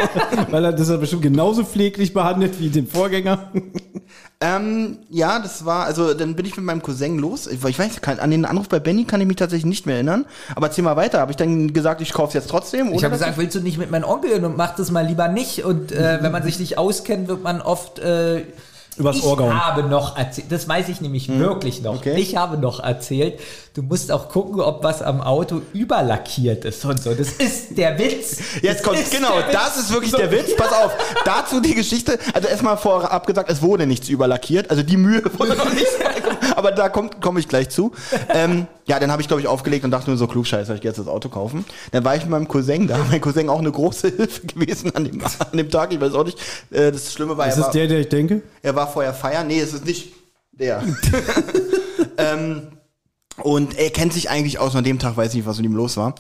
weil 0.51 0.65
er 0.65 0.73
das 0.73 0.89
hat 0.89 1.01
bestimmt 1.01 1.23
genauso 1.23 1.65
pfleglich 1.65 2.15
behandelt 2.15 2.59
wie 2.61 2.71
den 2.71 2.87
Vorgänger. 2.87 3.51
Ähm, 4.43 4.99
ja, 5.09 5.39
das 5.39 5.65
war, 5.65 5.87
also 5.87 6.15
dann 6.15 6.35
bin 6.35 6.45
ich 6.47 6.57
mit 6.57 6.67
meinem 6.67 6.83
Cousin 6.83 7.19
los. 7.19 7.47
Ich, 7.47 7.65
ich 7.65 7.79
weiß, 7.79 8.01
kann, 8.01 8.19
an 8.19 8.33
den 8.33 8.45
Anruf 8.45 8.69
bei 8.69 8.81
Benny 8.81 9.05
kann 9.05 9.21
ich 9.21 9.27
mich 9.29 9.37
tatsächlich 9.37 9.67
nicht 9.67 9.87
mehr 9.87 9.95
erinnern. 9.95 10.27
Aber 10.57 10.67
erzähl 10.67 10.83
mal 10.83 10.97
weiter. 10.97 11.21
Habe 11.21 11.31
ich 11.31 11.37
dann 11.37 11.73
gesagt, 11.73 12.01
ich 12.01 12.13
kaufe 12.13 12.37
jetzt 12.37 12.51
trotzdem? 12.51 12.93
Ich 12.93 13.05
habe 13.05 13.13
gesagt, 13.13 13.39
willst 13.39 13.55
du 13.55 13.61
nicht 13.61 13.79
mit 13.79 13.93
meinem 13.93 14.05
Onkel 14.05 14.45
und 14.45 14.57
mach 14.57 14.75
das 14.75 14.91
mal 14.91 15.07
lieber 15.07 15.29
nicht. 15.29 15.65
Und 15.65 15.93
äh, 15.93 16.19
wenn 16.21 16.33
man 16.33 16.43
sich 16.43 16.59
nicht 16.59 16.77
auskennt, 16.77 17.29
wird 17.29 17.45
man 17.45 17.61
oft 17.61 18.01
äh, 18.01 18.43
Übers 18.99 19.17
ich 19.17 19.25
Ohr 19.25 19.37
gehauen. 19.37 19.65
habe 19.65 19.85
noch 19.85 20.17
erzählt, 20.19 20.53
das 20.53 20.69
weiß 20.69 20.89
ich 20.91 21.01
nämlich 21.01 21.29
wirklich 21.29 21.83
noch. 21.83 21.97
okay. 21.97 22.15
Ich 22.19 22.37
habe 22.37 22.59
noch 22.59 22.81
erzählt, 22.81 23.41
du 23.75 23.83
musst 23.83 24.13
auch 24.13 24.29
gucken, 24.29 24.61
ob 24.61 24.85
was 24.85 25.01
am 25.01 25.21
Auto 25.23 25.63
überlackiert 25.73 26.65
ist 26.65 26.85
und 26.85 27.03
so. 27.03 27.15
Das 27.15 27.33
ist 27.33 27.79
der 27.79 27.99
Witz. 27.99 28.39
Jetzt 28.63 28.81
Das 28.81 28.83
kommt, 28.83 29.11
genau, 29.11 29.35
das 29.51 29.79
ist 29.79 29.93
wirklich 29.93 30.13
der 30.13 30.31
Witz. 30.31 30.55
Pass 30.57 30.73
auf, 30.73 30.93
dazu 31.25 31.61
die 31.61 31.75
Geschichte. 31.75 32.19
Also 32.35 32.49
erstmal 32.49 32.77
vorab 32.77 33.27
gesagt, 33.27 33.51
es 33.51 33.63
wurde 33.63 33.87
nichts 33.87 34.09
überlackiert. 34.09 34.71
Also 34.71 34.83
die 34.83 34.97
Mühe 34.97 35.23
wurde 35.39 35.57
noch 35.57 35.73
nicht. 35.73 35.87
Aber 36.57 36.73
da 36.73 36.89
komme 36.89 37.11
komm 37.21 37.39
ich 37.39 37.49
gleich 37.49 37.71
zu. 37.71 37.93
Ähm, 38.29 38.67
ja, 38.87 38.99
dann 38.99 39.13
habe 39.13 39.23
ich, 39.23 39.29
glaube 39.29 39.41
ich, 39.41 39.47
aufgelegt 39.47 39.85
und 39.85 39.91
dachte 39.91 40.11
nur 40.11 40.17
so, 40.17 40.27
klug 40.27 40.47
scheiße, 40.47 40.75
ich 40.75 40.81
gehe 40.81 40.91
jetzt 40.91 40.99
das 40.99 41.07
Auto 41.07 41.29
kaufen. 41.29 41.65
Dann 41.93 42.05
war 42.05 42.17
ich 42.17 42.23
mit 42.23 42.31
meinem 42.31 42.49
Cousin 42.49 42.89
da. 42.89 42.99
Mein 43.11 43.21
Cousin 43.21 43.49
auch 43.49 43.61
eine 43.61 43.71
große 43.71 44.09
Hilfe 44.17 44.47
gewesen 44.47 44.95
an 44.95 45.05
dem, 45.05 45.23
an 45.53 45.57
dem 45.57 45.71
Tag. 45.71 45.93
Ich 45.93 46.01
weiß 46.01 46.15
auch 46.15 46.25
nicht. 46.25 46.39
Äh, 46.71 46.91
das 46.93 47.13
Schlimme 47.13 47.37
war, 47.37 47.47
Ist 47.47 47.55
er 47.55 47.59
das 47.59 47.67
war, 47.67 47.73
der, 47.73 47.87
der 47.87 48.01
ich 48.01 48.09
denke? 48.09 48.43
er 48.63 48.75
war 48.75 48.89
vorher 48.89 49.15
feiern. 49.15 49.47
Nee, 49.47 49.61
es 49.61 49.73
ist 49.73 49.85
nicht 49.85 50.13
der. 50.53 50.83
ähm, 52.19 52.69
und 53.43 53.79
er 53.79 53.91
kennt 53.91 54.13
sich 54.13 54.31
eigentlich 54.31 54.59
aus. 54.59 54.75
An 54.75 54.85
dem 54.85 54.99
Tag 54.99 55.17
weiß 55.17 55.31
ich 55.31 55.37
nicht, 55.37 55.47
was 55.47 55.59
mit 55.59 55.67
ihm 55.67 55.77
los 55.77 55.97
war. 55.97 56.15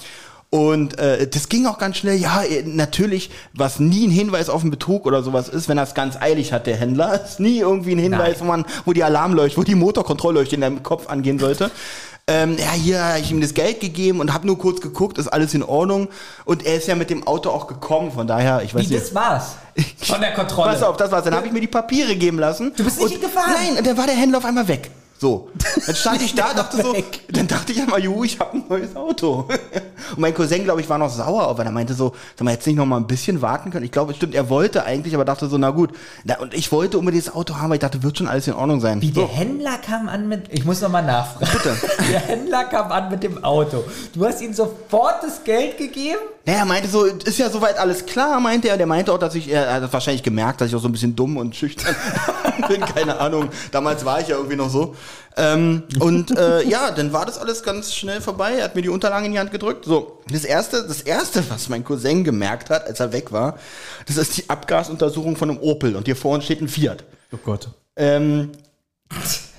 Und 0.54 0.98
äh, 0.98 1.26
das 1.26 1.48
ging 1.48 1.64
auch 1.64 1.78
ganz 1.78 1.96
schnell. 1.96 2.16
Ja, 2.16 2.42
äh, 2.42 2.62
natürlich, 2.62 3.30
was 3.54 3.80
nie 3.80 4.06
ein 4.06 4.10
Hinweis 4.10 4.50
auf 4.50 4.60
einen 4.60 4.70
Betrug 4.70 5.06
oder 5.06 5.22
sowas 5.22 5.48
ist, 5.48 5.66
wenn 5.68 5.78
er 5.78 5.84
es 5.84 5.94
ganz 5.94 6.16
eilig 6.20 6.52
hat, 6.52 6.66
der 6.66 6.76
Händler, 6.76 7.24
ist 7.24 7.40
nie 7.40 7.60
irgendwie 7.60 7.92
ein 7.92 7.98
Hinweis, 7.98 8.38
wo 8.40 8.44
man, 8.44 8.66
wo 8.84 8.92
die 8.92 9.02
Alarmleuchte, 9.02 9.56
wo 9.56 9.62
die 9.62 9.74
Motorkontrollleuchte 9.74 10.54
in 10.54 10.60
deinem 10.60 10.82
Kopf 10.82 11.08
angehen 11.08 11.38
sollte. 11.38 11.70
Ähm, 12.28 12.56
ja, 12.56 12.70
hier 12.70 13.04
habe 13.04 13.18
ich 13.18 13.30
ihm 13.32 13.40
das 13.40 13.52
Geld 13.52 13.80
gegeben 13.80 14.20
und 14.20 14.32
habe 14.32 14.46
nur 14.46 14.56
kurz 14.56 14.80
geguckt, 14.80 15.18
ist 15.18 15.26
alles 15.26 15.54
in 15.54 15.62
Ordnung. 15.64 16.08
Und 16.44 16.64
er 16.64 16.76
ist 16.76 16.86
ja 16.86 16.94
mit 16.94 17.10
dem 17.10 17.26
Auto 17.26 17.50
auch 17.50 17.66
gekommen, 17.66 18.12
von 18.12 18.28
daher, 18.28 18.62
ich 18.62 18.74
weiß 18.74 18.88
Wie, 18.88 18.94
nicht. 18.94 19.06
das 19.06 19.14
war's. 19.14 19.56
Von 19.98 20.20
der 20.20 20.32
Kontrolle. 20.32 20.72
Pass 20.72 20.82
auf, 20.84 20.96
das 20.96 21.10
war's. 21.10 21.24
Dann 21.24 21.34
habe 21.34 21.46
ich 21.46 21.52
mir 21.52 21.60
die 21.60 21.66
Papiere 21.66 22.14
geben 22.14 22.38
lassen. 22.38 22.72
Du 22.76 22.84
bist 22.84 23.00
nicht 23.00 23.16
und, 23.16 23.22
gefahren? 23.22 23.54
Nein, 23.54 23.78
und 23.78 23.86
dann 23.86 23.96
war 23.96 24.06
der 24.06 24.14
Händler 24.14 24.38
auf 24.38 24.44
einmal 24.44 24.68
weg. 24.68 24.90
So. 25.22 25.48
Dann 25.86 25.94
stand 25.94 26.20
ich 26.20 26.34
da, 26.34 26.52
dachte 26.56 26.82
so, 26.82 26.96
dann 27.30 27.46
dachte 27.46 27.70
ich 27.70 27.80
einmal, 27.80 28.02
juhu, 28.02 28.24
ich 28.24 28.40
habe 28.40 28.56
ein 28.56 28.64
neues 28.68 28.96
Auto. 28.96 29.46
Und 30.10 30.18
mein 30.18 30.34
Cousin, 30.34 30.64
glaube 30.64 30.80
ich, 30.80 30.88
war 30.88 30.98
noch 30.98 31.10
sauer, 31.10 31.56
weil 31.56 31.64
er 31.64 31.70
meinte 31.70 31.94
so, 31.94 32.12
sag 32.34 32.44
mal, 32.44 32.50
jetzt 32.50 32.66
nicht 32.66 32.74
noch 32.74 32.86
mal 32.86 32.96
ein 32.96 33.06
bisschen 33.06 33.40
warten 33.40 33.70
können. 33.70 33.84
Ich 33.84 33.92
glaube, 33.92 34.14
stimmt, 34.14 34.34
er 34.34 34.50
wollte 34.50 34.84
eigentlich, 34.84 35.14
aber 35.14 35.24
dachte 35.24 35.46
so, 35.46 35.58
na 35.58 35.70
gut. 35.70 35.90
Und 36.40 36.54
ich 36.54 36.72
wollte 36.72 36.98
unbedingt 36.98 37.24
das 37.24 37.32
Auto 37.36 37.54
haben, 37.54 37.68
weil 37.70 37.76
ich 37.76 37.82
dachte, 37.82 38.02
wird 38.02 38.18
schon 38.18 38.26
alles 38.26 38.48
in 38.48 38.54
Ordnung 38.54 38.80
sein. 38.80 39.00
Wie 39.00 39.12
so. 39.12 39.20
der 39.20 39.28
Händler 39.28 39.78
kam 39.78 40.08
an 40.08 40.26
mit. 40.26 40.46
Ich 40.50 40.64
muss 40.64 40.80
noch 40.80 40.88
mal 40.88 41.02
nachfragen. 41.02 41.52
Bitte. 41.52 41.76
Der 42.10 42.20
Händler 42.20 42.64
kam 42.64 42.90
an 42.90 43.08
mit 43.08 43.22
dem 43.22 43.44
Auto. 43.44 43.84
Du 44.12 44.26
hast 44.26 44.42
ihm 44.42 44.52
sofort 44.52 45.22
das 45.22 45.44
Geld 45.44 45.78
gegeben? 45.78 46.18
Naja, 46.44 46.58
er 46.58 46.64
meinte 46.64 46.88
so, 46.88 47.04
ist 47.04 47.38
ja 47.38 47.48
soweit 47.48 47.78
alles 47.78 48.04
klar, 48.06 48.40
meinte 48.40 48.68
er. 48.68 48.76
Der 48.76 48.86
meinte 48.86 49.12
auch, 49.12 49.18
dass 49.18 49.36
ich, 49.36 49.48
er 49.48 49.74
hat 49.74 49.92
wahrscheinlich 49.92 50.24
gemerkt, 50.24 50.60
dass 50.60 50.68
ich 50.68 50.74
auch 50.74 50.80
so 50.80 50.88
ein 50.88 50.92
bisschen 50.92 51.14
dumm 51.14 51.36
und 51.36 51.54
schüchtern 51.54 51.94
bin, 52.68 52.80
keine 52.80 53.20
Ahnung. 53.20 53.48
Damals 53.70 54.04
war 54.04 54.20
ich 54.20 54.28
ja 54.28 54.36
irgendwie 54.36 54.56
noch 54.56 54.68
so. 54.68 54.96
Ähm, 55.36 55.84
und 55.98 56.36
äh, 56.36 56.62
ja, 56.64 56.90
dann 56.90 57.12
war 57.12 57.24
das 57.24 57.38
alles 57.38 57.62
ganz 57.62 57.94
schnell 57.94 58.20
vorbei. 58.20 58.54
Er 58.58 58.64
hat 58.64 58.74
mir 58.74 58.82
die 58.82 58.88
Unterlagen 58.88 59.26
in 59.26 59.32
die 59.32 59.38
Hand 59.38 59.50
gedrückt. 59.50 59.84
So, 59.84 60.20
das 60.30 60.44
erste, 60.44 60.86
das 60.86 61.02
erste, 61.02 61.42
was 61.50 61.68
mein 61.68 61.84
Cousin 61.84 62.24
gemerkt 62.24 62.70
hat, 62.70 62.86
als 62.86 63.00
er 63.00 63.12
weg 63.12 63.32
war, 63.32 63.58
das 64.06 64.16
ist 64.16 64.36
die 64.36 64.50
Abgasuntersuchung 64.50 65.36
von 65.36 65.50
einem 65.50 65.60
Opel 65.60 65.96
und 65.96 66.04
hier 66.06 66.16
vorne 66.16 66.42
steht 66.42 66.60
ein 66.60 66.68
Fiat. 66.68 67.04
Oh 67.32 67.38
Gott. 67.42 67.68
Ähm, 67.96 68.50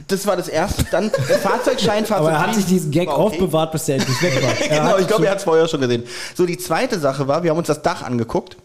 das 0.08 0.26
war 0.28 0.36
das 0.36 0.48
erste. 0.48 0.84
Dann 0.92 1.12
der 1.30 1.40
Fahrzeugschein, 1.40 2.10
Aber 2.12 2.32
er 2.32 2.40
hat 2.48 2.56
sich 2.56 2.66
diesen 2.66 2.92
Gag 2.92 3.08
okay. 3.08 3.22
aufbewahrt, 3.22 3.72
bis 3.72 3.86
der 3.86 3.96
endlich 3.96 4.22
weg 4.22 4.44
war. 4.44 4.54
Genau, 4.70 4.98
ich 4.98 5.08
glaube, 5.08 5.26
er 5.26 5.32
hat 5.32 5.38
es 5.40 5.44
vorher 5.44 5.68
schon 5.68 5.82
gesehen. 5.82 6.04
So, 6.36 6.46
die 6.46 6.58
zweite 6.58 7.00
Sache 7.00 7.28
war, 7.28 7.44
wir 7.44 7.52
haben 7.52 7.58
uns 7.58 7.68
das 7.68 7.82
Dach 7.82 8.02
angeguckt 8.02 8.58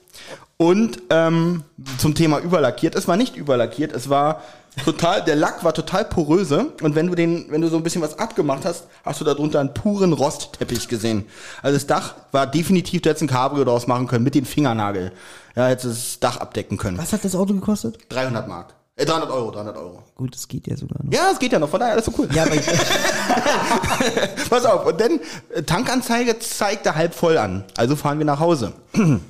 und 0.57 1.01
ähm, 1.11 1.63
zum 1.99 2.15
Thema 2.15 2.39
überlackiert. 2.41 2.95
Es 2.95 3.09
war 3.09 3.17
nicht 3.17 3.37
überlackiert, 3.37 3.93
es 3.93 4.09
war 4.09 4.43
total, 4.85 5.25
der 5.25 5.37
Lack 5.37 5.65
war 5.65 5.73
total 5.73 6.05
poröse 6.05 6.73
und 6.83 6.95
wenn 6.95 7.07
du 7.07 7.15
den, 7.15 7.47
wenn 7.51 7.61
du 7.61 7.69
so 7.69 7.77
ein 7.77 7.83
bisschen 7.83 8.03
was 8.03 8.19
abgemacht 8.19 8.65
hast, 8.65 8.85
hast 9.05 9.21
du 9.21 9.25
darunter 9.25 9.61
einen 9.61 9.75
puren 9.75 10.13
Rostteppich 10.13 10.89
gesehen. 10.89 11.27
Also 11.63 11.77
das 11.77 11.87
Dach 11.87 12.15
war 12.33 12.47
definitiv, 12.47 13.03
du 13.03 13.11
hättest 13.11 13.23
ein 13.23 13.29
Cabrio 13.29 13.65
draus 13.65 13.87
machen 13.87 14.07
können 14.07 14.25
mit 14.25 14.35
den 14.35 14.45
Fingernagel. 14.45 15.13
Ja, 15.57 15.67
hättest 15.67 15.87
das 15.87 16.21
Dach 16.21 16.37
abdecken 16.39 16.79
können. 16.79 16.99
Was 16.99 17.13
hat 17.13 17.25
das 17.25 17.35
Auto 17.35 17.55
gekostet? 17.55 17.99
300 18.09 18.47
Mark. 18.49 18.75
Äh, 18.97 19.07
300 19.07 19.31
Euro, 19.31 19.51
300 19.53 19.77
Euro. 19.77 20.03
Gut, 20.17 20.35
das 20.35 20.49
geht 20.49 20.67
ja 20.67 20.77
sogar 20.77 20.99
noch. 21.05 21.13
Ja, 21.13 21.31
es 21.33 21.39
geht 21.39 21.53
ja 21.53 21.59
noch, 21.61 21.69
von 21.69 21.79
daher 21.79 21.93
alles 21.93 22.07
so 22.07 22.13
cool. 22.19 22.29
Ja, 22.33 22.43
aber 22.43 22.57
Pass 24.51 24.65
auf, 24.65 24.87
und 24.87 25.01
dann 25.01 25.21
äh, 25.55 25.63
Tankanzeige 25.63 26.39
zeigte 26.41 26.97
halb 26.97 27.15
voll 27.15 27.39
an. 27.39 27.65
Also 27.77 27.95
fahren 27.95 28.19
wir 28.19 28.27
nach 28.27 28.41
Hause. 28.41 28.73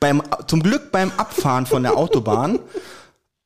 beim, 0.00 0.22
zum 0.46 0.62
Glück 0.62 0.92
beim 0.92 1.10
Abfahren 1.16 1.64
von 1.64 1.82
der 1.82 1.96
Autobahn. 1.96 2.58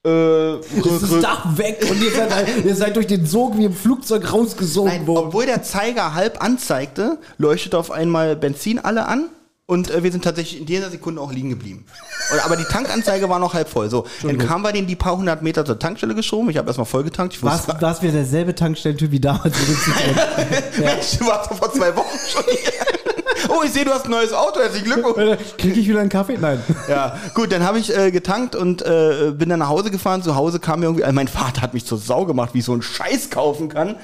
äh, 0.04 0.56
ist 0.58 1.02
das 1.02 1.20
Dach 1.20 1.56
weg 1.56 1.86
und 1.88 2.02
ihr 2.02 2.10
seid, 2.10 2.64
ihr 2.64 2.74
seid 2.74 2.96
durch 2.96 3.06
den 3.06 3.24
Sog 3.26 3.56
wie 3.56 3.64
im 3.64 3.74
Flugzeug 3.74 4.32
rausgesogen 4.32 4.90
Nein, 4.92 5.06
worden. 5.06 5.26
obwohl 5.28 5.46
der 5.46 5.62
Zeiger 5.62 6.14
halb 6.14 6.42
anzeigte, 6.42 7.18
leuchtete 7.38 7.78
auf 7.78 7.90
einmal 7.90 8.36
Benzin 8.36 8.78
alle 8.78 9.06
an. 9.06 9.26
Und 9.64 9.90
äh, 9.90 10.02
wir 10.02 10.10
sind 10.10 10.24
tatsächlich 10.24 10.60
in 10.60 10.66
dieser 10.66 10.90
Sekunde 10.90 11.20
auch 11.22 11.32
liegen 11.32 11.48
geblieben. 11.48 11.86
Und, 12.32 12.44
aber 12.44 12.56
die 12.56 12.64
Tankanzeige 12.64 13.28
war 13.30 13.38
noch 13.38 13.54
halb 13.54 13.68
voll. 13.68 13.88
So, 13.88 14.06
dann 14.22 14.36
kamen 14.36 14.64
wir 14.64 14.72
den 14.72 14.86
die 14.88 14.96
paar 14.96 15.16
hundert 15.16 15.42
Meter 15.42 15.64
zur 15.64 15.78
Tankstelle 15.78 16.14
geschoben. 16.16 16.50
Ich 16.50 16.56
habe 16.58 16.66
erstmal 16.66 16.84
voll 16.84 17.04
getankt. 17.04 17.34
Ich 17.34 17.42
Was, 17.42 17.68
wusste, 17.68 17.80
das 17.80 18.02
wäre 18.02 18.12
derselbe 18.12 18.54
Tankstellentyp 18.56 19.12
wie 19.12 19.20
damals. 19.20 19.54
tun. 19.56 19.94
Mensch, 20.78 21.16
du 21.18 21.26
warst 21.26 21.50
doch 21.50 21.56
vor 21.56 21.72
zwei 21.72 21.94
Wochen 21.96 22.18
schon 22.28 22.42
hier. 22.50 22.91
Oh, 23.48 23.62
ich 23.64 23.72
sehe, 23.72 23.84
du 23.84 23.90
hast 23.90 24.04
ein 24.04 24.10
neues 24.10 24.32
Auto. 24.32 24.60
Herzlichen 24.60 24.86
Glückwunsch. 24.86 25.38
Kriege 25.58 25.80
ich 25.80 25.88
wieder 25.88 26.00
einen 26.00 26.08
Kaffee? 26.08 26.36
Nein. 26.38 26.62
Ja, 26.88 27.16
gut, 27.34 27.52
dann 27.52 27.64
habe 27.64 27.78
ich 27.78 27.96
äh, 27.96 28.10
getankt 28.10 28.54
und 28.54 28.82
äh, 28.82 29.32
bin 29.32 29.48
dann 29.48 29.60
nach 29.60 29.68
Hause 29.68 29.90
gefahren. 29.90 30.22
Zu 30.22 30.34
Hause 30.34 30.60
kam 30.60 30.80
mir 30.80 30.86
irgendwie, 30.86 31.04
also 31.04 31.14
mein 31.14 31.28
Vater 31.28 31.62
hat 31.62 31.74
mich 31.74 31.86
zur 31.86 31.98
Sau 31.98 32.24
gemacht, 32.24 32.50
wie 32.54 32.58
ich 32.58 32.64
so 32.64 32.72
einen 32.72 32.82
Scheiß 32.82 33.30
kaufen 33.30 33.68
kann. 33.68 33.96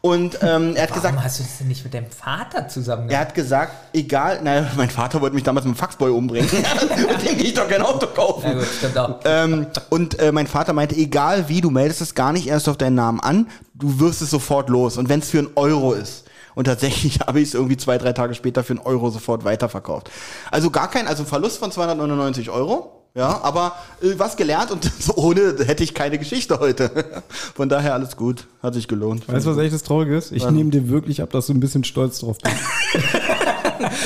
Und 0.00 0.38
ähm, 0.42 0.74
er 0.76 0.84
hat 0.84 0.90
Warum 0.90 1.02
gesagt, 1.02 1.24
hast 1.24 1.38
du 1.38 1.42
das 1.44 1.58
denn 1.58 1.68
nicht 1.68 1.84
mit 1.84 1.94
deinem 1.94 2.10
Vater 2.10 2.68
zusammen 2.68 3.08
er 3.08 3.20
hat 3.20 3.34
gesagt, 3.34 3.72
egal, 3.92 4.42
naja, 4.42 4.66
mein 4.76 4.90
Vater 4.90 5.20
wollte 5.20 5.34
mich 5.34 5.44
damals 5.44 5.64
mit 5.64 5.74
dem 5.74 5.78
Faxboy 5.78 6.10
umbringen. 6.10 6.48
mit 6.50 7.28
dem 7.28 7.38
gehe 7.38 7.46
ich 7.46 7.54
doch 7.54 7.68
kein 7.68 7.82
Auto 7.82 8.06
kaufen. 8.08 8.42
Na 8.44 8.54
gut, 8.54 8.66
stimmt 8.76 8.98
auch. 8.98 9.20
Ähm, 9.24 9.66
und 9.90 10.18
äh, 10.18 10.32
mein 10.32 10.46
Vater 10.46 10.72
meinte, 10.72 10.96
egal 10.96 11.48
wie, 11.48 11.60
du 11.60 11.70
meldest 11.70 12.00
es 12.00 12.14
gar 12.14 12.32
nicht 12.32 12.48
erst 12.48 12.68
auf 12.68 12.76
deinen 12.76 12.96
Namen 12.96 13.20
an, 13.20 13.46
du 13.74 14.00
wirst 14.00 14.22
es 14.22 14.30
sofort 14.30 14.68
los. 14.68 14.96
Und 14.96 15.08
wenn 15.08 15.20
es 15.20 15.30
für 15.30 15.38
einen 15.38 15.50
Euro 15.54 15.92
ist. 15.92 16.23
Und 16.54 16.64
tatsächlich 16.64 17.20
habe 17.26 17.40
ich 17.40 17.48
es 17.48 17.54
irgendwie 17.54 17.76
zwei, 17.76 17.98
drei 17.98 18.12
Tage 18.12 18.34
später 18.34 18.64
für 18.64 18.74
einen 18.74 18.80
Euro 18.80 19.10
sofort 19.10 19.44
weiterverkauft. 19.44 20.10
Also 20.50 20.70
gar 20.70 20.90
kein, 20.90 21.06
also 21.06 21.24
Verlust 21.24 21.58
von 21.58 21.70
299 21.70 22.50
Euro. 22.50 23.00
Ja, 23.16 23.40
aber 23.44 23.76
äh, 24.02 24.18
was 24.18 24.36
gelernt 24.36 24.72
und 24.72 24.84
so 24.98 25.14
ohne 25.14 25.54
hätte 25.64 25.84
ich 25.84 25.94
keine 25.94 26.18
Geschichte 26.18 26.58
heute. 26.58 26.90
Von 27.54 27.68
daher 27.68 27.94
alles 27.94 28.16
gut, 28.16 28.48
hat 28.60 28.74
sich 28.74 28.88
gelohnt. 28.88 29.28
Weißt 29.28 29.46
du, 29.46 29.50
was 29.50 29.58
echt 29.58 29.72
das 29.72 29.84
Traurige 29.84 30.16
ist? 30.16 30.32
Ich 30.32 30.50
nehme 30.50 30.70
dir 30.70 30.88
wirklich 30.88 31.22
ab, 31.22 31.30
dass 31.30 31.46
du 31.46 31.54
ein 31.54 31.60
bisschen 31.60 31.84
stolz 31.84 32.18
drauf 32.18 32.38
bist. 32.38 32.56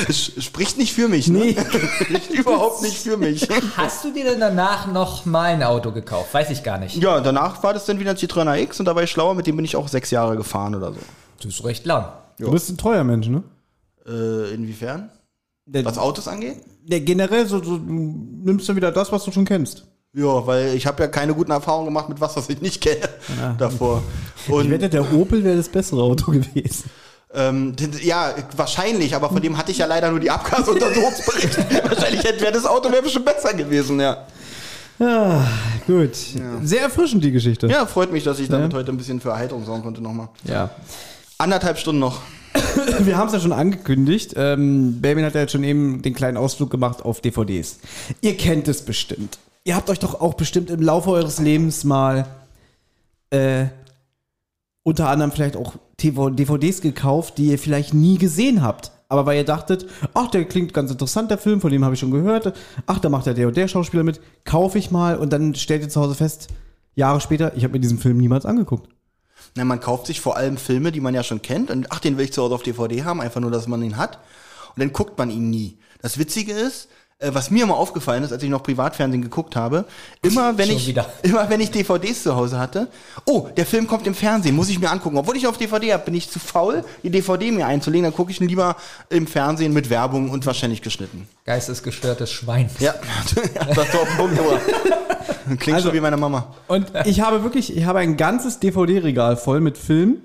Es 0.09 0.45
spricht 0.45 0.77
nicht 0.77 0.93
für 0.93 1.09
mich, 1.09 1.29
ne? 1.29 1.39
Nee. 1.39 1.57
Spricht 2.03 2.33
überhaupt 2.33 2.83
nicht 2.83 2.99
für 2.99 3.17
mich. 3.17 3.49
Hast 3.77 4.05
du 4.05 4.13
dir 4.13 4.25
denn 4.25 4.41
danach 4.41 4.87
noch 4.87 5.25
mal 5.25 5.55
ein 5.55 5.63
Auto 5.63 5.91
gekauft? 5.93 6.35
Weiß 6.35 6.51
ich 6.51 6.63
gar 6.63 6.77
nicht. 6.79 6.97
Ja, 6.97 7.21
danach 7.21 7.63
war 7.63 7.73
das 7.73 7.87
dann 7.87 7.99
wieder 7.99 8.11
ein 8.11 8.17
Citroën 8.17 8.63
AX 8.63 8.79
und 8.79 8.87
da 8.87 8.95
war 8.95 9.03
ich 9.03 9.11
schlauer, 9.11 9.35
mit 9.35 9.47
dem 9.47 9.57
bin 9.57 9.65
ich 9.65 9.77
auch 9.77 9.89
sechs 9.89 10.11
Jahre 10.11 10.37
gefahren 10.37 10.75
oder 10.75 10.93
so. 10.93 10.99
Das 11.39 11.47
ist 11.47 11.65
recht 11.65 11.87
lang. 11.87 12.13
Du 12.39 12.51
bist 12.51 12.71
ein 12.71 12.77
treuer 12.79 13.05
Mensch, 13.05 13.29
ne? 13.29 13.43
Äh, 14.07 14.55
inwiefern? 14.55 15.11
Der, 15.67 15.85
Was 15.85 15.99
Autos 15.99 16.29
angeht? 16.29 16.57
der 16.83 17.01
generell 17.01 17.47
so, 17.47 17.63
so, 17.63 17.77
du 17.77 17.85
nimmst 17.87 18.67
du 18.69 18.75
wieder 18.75 18.91
das, 18.91 19.13
was 19.13 19.23
du 19.25 19.31
schon 19.31 19.45
kennst. 19.45 19.85
Ja, 20.15 20.47
weil 20.47 20.75
ich 20.75 20.87
habe 20.87 21.03
ja 21.03 21.09
keine 21.09 21.35
guten 21.35 21.51
Erfahrungen 21.51 21.85
gemacht 21.87 22.09
mit 22.09 22.19
was, 22.21 22.35
was 22.35 22.49
ich 22.49 22.63
nicht 22.63 22.81
kenne 22.81 23.07
davor. 23.59 24.03
Ich 24.47 24.53
Und 24.53 24.71
wette, 24.71 24.89
der 24.89 25.13
Opel 25.13 25.45
wäre 25.45 25.57
das 25.59 25.69
bessere 25.69 26.03
Auto 26.03 26.31
gewesen. 26.33 26.89
ähm, 27.35 27.77
ja, 28.03 28.33
wahrscheinlich, 28.57 29.15
aber 29.15 29.29
von 29.29 29.43
dem 29.43 29.59
hatte 29.59 29.71
ich 29.71 29.79
ja 29.79 29.87
leider 29.87 30.11
nur 30.11 30.21
die 30.21 30.31
Abgasuntersuchungsbericht. 30.31 31.59
wahrscheinlich 31.91 32.25
hätte 32.25 32.41
wäre 32.41 32.53
das 32.53 32.65
Auto 32.65 32.91
wäre 32.91 33.03
bestimmt 33.03 33.27
besser 33.27 33.53
gewesen, 33.53 34.01
ja. 34.01 34.27
Ah, 34.99 35.45
gut. 35.87 36.17
Sehr 36.63 36.81
erfrischend, 36.83 37.23
die 37.23 37.31
Geschichte. 37.31 37.67
Ja, 37.67 37.85
freut 37.87 38.11
mich, 38.11 38.25
dass 38.25 38.41
ich 38.41 38.49
damit 38.49 38.73
heute 38.73 38.91
ein 38.91 38.97
bisschen 38.97 39.21
für 39.21 39.29
Erheiterung 39.29 39.65
sorgen 39.67 39.83
konnte 39.83 40.01
nochmal. 40.01 40.31
ja. 40.45 40.71
Anderthalb 41.39 41.79
Stunden 41.79 42.01
noch. 42.01 42.21
Wir 42.99 43.17
haben 43.17 43.29
es 43.29 43.33
ja 43.33 43.39
schon 43.39 43.53
angekündigt. 43.53 44.35
Ähm, 44.37 45.01
Benjamin 45.01 45.25
hat 45.25 45.35
ja 45.35 45.43
jetzt 45.43 45.53
schon 45.53 45.63
eben 45.63 46.03
den 46.03 46.13
kleinen 46.13 46.37
Ausflug 46.37 46.69
gemacht 46.69 47.05
auf 47.05 47.21
DVDs. 47.21 47.79
Ihr 48.21 48.37
kennt 48.37 48.67
es 48.67 48.85
bestimmt. 48.85 49.39
Ihr 49.63 49.77
habt 49.77 49.89
euch 49.89 50.01
doch 50.01 50.21
auch 50.21 50.35
bestimmt 50.35 50.69
im 50.69 50.83
Laufe 50.83 51.11
eures 51.11 51.39
Lebens 51.39 51.85
mal 51.85 52.27
äh, 53.31 53.67
unter 54.83 55.09
anderem 55.11 55.31
vielleicht 55.31 55.57
auch 55.57 55.75
TV 55.97 56.31
DVDs 56.31 56.81
gekauft, 56.81 57.39
die 57.39 57.51
ihr 57.51 57.59
vielleicht 57.59 57.95
nie 57.95 58.19
gesehen 58.19 58.63
habt. 58.63 58.91
Aber 59.09 59.25
weil 59.25 59.37
ihr 59.37 59.45
dachtet, 59.45 59.87
ach, 60.15 60.29
der 60.31 60.45
klingt 60.45 60.75
ganz 60.75 60.91
interessant, 60.91 61.31
der 61.31 61.39
Film, 61.39 61.61
von 61.61 61.71
dem 61.71 61.85
habe 61.85 61.95
ich 61.95 62.01
schon 62.01 62.11
gehört. 62.11 62.53
Ach, 62.87 62.99
da 62.99 63.09
macht 63.09 63.27
ja 63.27 63.33
der 63.33 63.47
und 63.47 63.57
der 63.57 63.69
Schauspieler 63.69 64.03
mit. 64.03 64.21
Kaufe 64.45 64.79
ich 64.79 64.91
mal 64.91 65.17
und 65.17 65.33
dann 65.33 65.55
stellt 65.55 65.83
ihr 65.83 65.89
zu 65.89 66.01
Hause 66.01 66.17
fest, 66.17 66.49
Jahre 66.97 67.21
später, 67.21 67.57
ich 67.57 67.63
habe 67.63 67.75
mir 67.75 67.81
diesen 67.81 67.99
Film 67.99 68.19
niemals 68.19 68.45
angeguckt. 68.45 68.91
Na, 69.55 69.65
man 69.65 69.81
kauft 69.81 70.07
sich 70.07 70.21
vor 70.21 70.37
allem 70.37 70.57
Filme, 70.57 70.93
die 70.93 71.01
man 71.01 71.15
ja 71.15 71.23
schon 71.23 71.43
kennt. 71.43 71.71
Und 71.71 71.91
ach, 71.91 72.01
den 72.01 72.17
will 72.17 72.25
ich 72.25 72.33
zu 72.33 72.43
Hause 72.43 72.55
auf 72.55 72.63
DVD 72.63 73.05
haben, 73.05 73.21
einfach 73.21 73.41
nur, 73.41 73.51
dass 73.51 73.67
man 73.67 73.83
ihn 73.83 73.97
hat. 73.97 74.19
Und 74.75 74.81
dann 74.81 74.93
guckt 74.93 75.19
man 75.19 75.31
ihn 75.31 75.51
nie. 75.51 75.79
Das 76.01 76.19
Witzige 76.19 76.53
ist, 76.53 76.89
äh, 77.21 77.31
was 77.35 77.51
mir 77.51 77.65
immer 77.65 77.77
aufgefallen 77.77 78.23
ist, 78.23 78.33
als 78.33 78.43
ich 78.43 78.49
noch 78.51 78.63
Privatfernsehen 78.63 79.23
geguckt 79.23 79.57
habe, 79.57 79.85
immer 80.23 80.57
wenn 80.57 80.69
Schon 80.69 80.77
ich 80.77 80.87
wieder. 80.87 81.07
immer 81.23 81.49
wenn 81.51 81.61
ich 81.61 81.71
DVDs 81.71 82.23
zu 82.23 82.37
Hause 82.37 82.59
hatte, 82.59 82.89
oh, 83.25 83.49
der 83.57 83.67
Film 83.67 83.87
kommt 83.89 84.07
im 84.07 84.15
Fernsehen, 84.15 84.55
muss 84.55 84.69
ich 84.69 84.79
mir 84.79 84.91
angucken. 84.91 85.17
Obwohl 85.17 85.37
ich 85.37 85.47
auf 85.47 85.59
DVD 85.59 85.93
habe, 85.95 86.05
bin 86.05 86.15
ich 86.15 86.31
zu 86.31 86.39
faul, 86.39 86.85
die 87.03 87.11
DVD 87.11 87.51
mir 87.51 87.67
einzulegen, 87.67 88.05
dann 88.05 88.15
gucke 88.15 88.31
ich 88.31 88.41
ihn 88.41 88.49
lieber 88.49 88.77
im 89.11 89.27
Fernsehen 89.27 89.73
mit 89.73 89.91
Werbung 89.91 90.31
und 90.31 90.47
wahrscheinlich 90.47 90.81
geschnitten. 90.83 91.27
Geistesgestörtes 91.45 92.31
Schwein. 92.31 92.71
Ja, 92.79 92.95
das 93.75 93.79
auf 93.95 94.09
den 94.09 94.17
Punkt, 94.17 94.39
aber. 94.39 94.61
Klingt 95.59 95.77
Also- 95.77 95.89
schon 95.89 95.97
wie 95.97 96.01
meine 96.01 96.17
Mama. 96.19 96.55
Und 96.69 96.93
ich 97.07 97.21
habe 97.21 97.43
wirklich, 97.43 97.77
ich 97.77 97.85
habe 97.85 97.99
ein 98.01 98.17
ganzes 98.17 98.59
DVD-Regal 98.61 99.37
voll 99.37 99.61
mit 99.61 99.77
Filmen. 99.79 100.23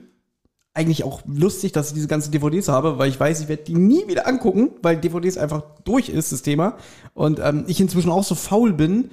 Eigentlich 0.75 1.03
auch 1.03 1.21
lustig, 1.27 1.71
dass 1.71 1.89
ich 1.89 1.93
diese 1.93 2.07
ganzen 2.07 2.31
DVDs 2.31 2.67
habe, 2.67 2.97
weil 2.97 3.09
ich 3.09 3.19
weiß, 3.19 3.41
ich 3.41 3.47
werde 3.47 3.63
die 3.63 3.75
nie 3.75 4.07
wieder 4.07 4.27
angucken, 4.27 4.71
weil 4.81 4.97
DVDs 4.97 5.37
einfach 5.37 5.61
durch 5.83 6.09
ist, 6.09 6.31
das 6.31 6.41
Thema. 6.41 6.77
Und 7.13 7.39
ähm, 7.43 7.65
ich 7.67 7.79
inzwischen 7.79 8.09
auch 8.09 8.23
so 8.23 8.33
faul 8.33 8.73
bin, 8.73 9.11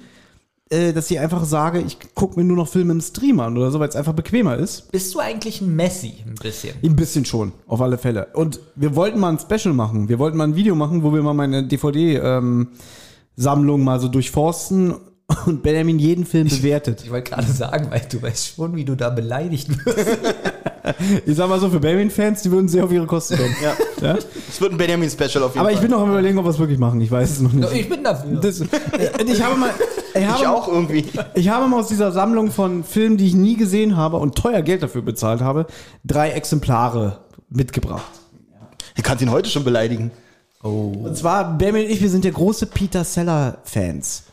äh, 0.71 0.93
dass 0.93 1.11
ich 1.11 1.19
einfach 1.19 1.43
sage, 1.43 1.81
ich 1.81 1.97
gucke 2.15 2.39
mir 2.39 2.45
nur 2.45 2.55
noch 2.55 2.69
Filme 2.69 2.93
im 2.93 3.01
Stream 3.01 3.41
an 3.41 3.57
oder 3.57 3.71
so, 3.71 3.79
weil 3.79 3.89
es 3.89 3.95
einfach 3.95 4.13
bequemer 4.13 4.55
ist. 4.55 4.89
Bist 4.91 5.13
du 5.13 5.19
eigentlich 5.19 5.59
ein 5.59 5.75
Messi? 5.75 6.23
Ein 6.25 6.35
bisschen. 6.35 6.75
Ein 6.81 6.95
bisschen 6.95 7.25
schon, 7.25 7.51
auf 7.67 7.81
alle 7.81 7.97
Fälle. 7.97 8.27
Und 8.33 8.61
wir 8.75 8.95
wollten 8.95 9.19
mal 9.19 9.33
ein 9.33 9.39
Special 9.39 9.75
machen. 9.75 10.07
Wir 10.07 10.17
wollten 10.17 10.37
mal 10.37 10.45
ein 10.45 10.55
Video 10.55 10.73
machen, 10.73 11.03
wo 11.03 11.13
wir 11.13 11.21
mal 11.21 11.33
meine 11.33 11.67
DVD-Sammlung 11.67 13.83
mal 13.83 13.99
so 13.99 14.07
durchforsten 14.07 14.95
und 15.45 15.61
Benjamin 15.61 15.99
jeden 15.99 16.25
Film 16.25 16.47
bewertet. 16.47 17.01
Ich 17.03 17.11
wollte 17.11 17.31
gerade 17.31 17.51
sagen, 17.51 17.91
weil 17.91 18.03
du 18.09 18.21
weißt 18.21 18.55
schon, 18.55 18.73
wie 18.75 18.85
du 18.85 18.95
da 18.95 19.09
beleidigt 19.09 19.85
wirst. 19.85 20.07
Ich 21.25 21.35
sag 21.35 21.49
mal 21.49 21.59
so, 21.59 21.69
für 21.69 21.79
Benjamin-Fans, 21.79 22.41
die 22.41 22.51
würden 22.51 22.67
sehr 22.67 22.83
auf 22.83 22.91
ihre 22.91 23.05
Kosten 23.05 23.37
kommen. 23.37 23.55
Ja. 23.61 23.73
Ja? 24.01 24.17
Es 24.49 24.59
wird 24.59 24.71
ein 24.71 24.77
Benjamin-Special 24.77 25.43
auf 25.43 25.53
jeden 25.53 25.59
Aber 25.59 25.69
Fall. 25.69 25.73
ich 25.73 25.79
bin 25.79 25.91
noch 25.91 26.01
am 26.01 26.09
überlegen, 26.09 26.37
ob 26.37 26.45
wir 26.45 26.49
es 26.49 26.59
wirklich 26.59 26.79
machen. 26.79 26.99
Ich 27.01 27.11
weiß 27.11 27.29
es 27.29 27.41
noch 27.41 27.53
nicht. 27.53 27.71
Ich 27.73 27.89
bin 27.89 28.03
dafür. 28.03 28.39
Das, 28.39 28.61
äh, 28.61 28.65
ich 29.25 29.43
habe 29.43 29.55
mal, 29.55 29.69
ich 30.13 30.25
habe, 30.25 30.41
ich 30.41 30.47
auch 30.47 30.67
irgendwie. 30.67 31.05
ich 31.35 31.49
habe 31.49 31.67
mal 31.67 31.79
aus 31.79 31.87
dieser 31.87 32.11
Sammlung 32.11 32.51
von 32.51 32.83
Filmen, 32.83 33.17
die 33.17 33.27
ich 33.27 33.35
nie 33.35 33.55
gesehen 33.55 33.95
habe 33.95 34.17
und 34.17 34.35
teuer 34.35 34.61
Geld 34.61 34.83
dafür 34.83 35.01
bezahlt 35.01 35.41
habe, 35.41 35.67
drei 36.03 36.31
Exemplare 36.31 37.19
mitgebracht. 37.49 38.11
Du 38.95 39.01
kannst 39.03 39.21
ihn 39.21 39.31
heute 39.31 39.49
schon 39.49 39.63
beleidigen. 39.63 40.11
Und 40.61 41.17
zwar, 41.17 41.57
Benjamin 41.57 41.85
und 41.85 41.91
ich, 41.91 42.01
wir 42.01 42.09
sind 42.09 42.23
ja 42.23 42.31
große 42.31 42.67
Peter 42.67 43.03
Seller-Fans. 43.03 44.23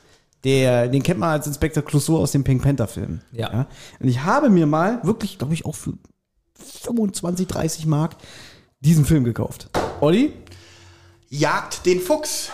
Der, 0.44 0.88
den 0.88 1.02
kennt 1.02 1.18
man 1.18 1.30
als 1.30 1.46
Inspektor 1.46 1.82
Clouseau 1.82 2.18
aus 2.18 2.32
dem 2.32 2.44
Pink 2.44 2.62
Panther-Film. 2.62 3.20
Ja. 3.32 3.66
Und 3.98 4.08
ich 4.08 4.22
habe 4.22 4.50
mir 4.50 4.66
mal, 4.66 5.00
wirklich, 5.02 5.38
glaube 5.38 5.54
ich, 5.54 5.64
auch 5.64 5.74
für 5.74 5.94
25, 6.58 7.46
30 7.46 7.86
Mark 7.86 8.16
diesen 8.80 9.04
Film 9.04 9.24
gekauft. 9.24 9.68
Olli? 10.00 10.32
Jagd 11.28 11.84
den 11.86 12.00
Fuchs. 12.00 12.50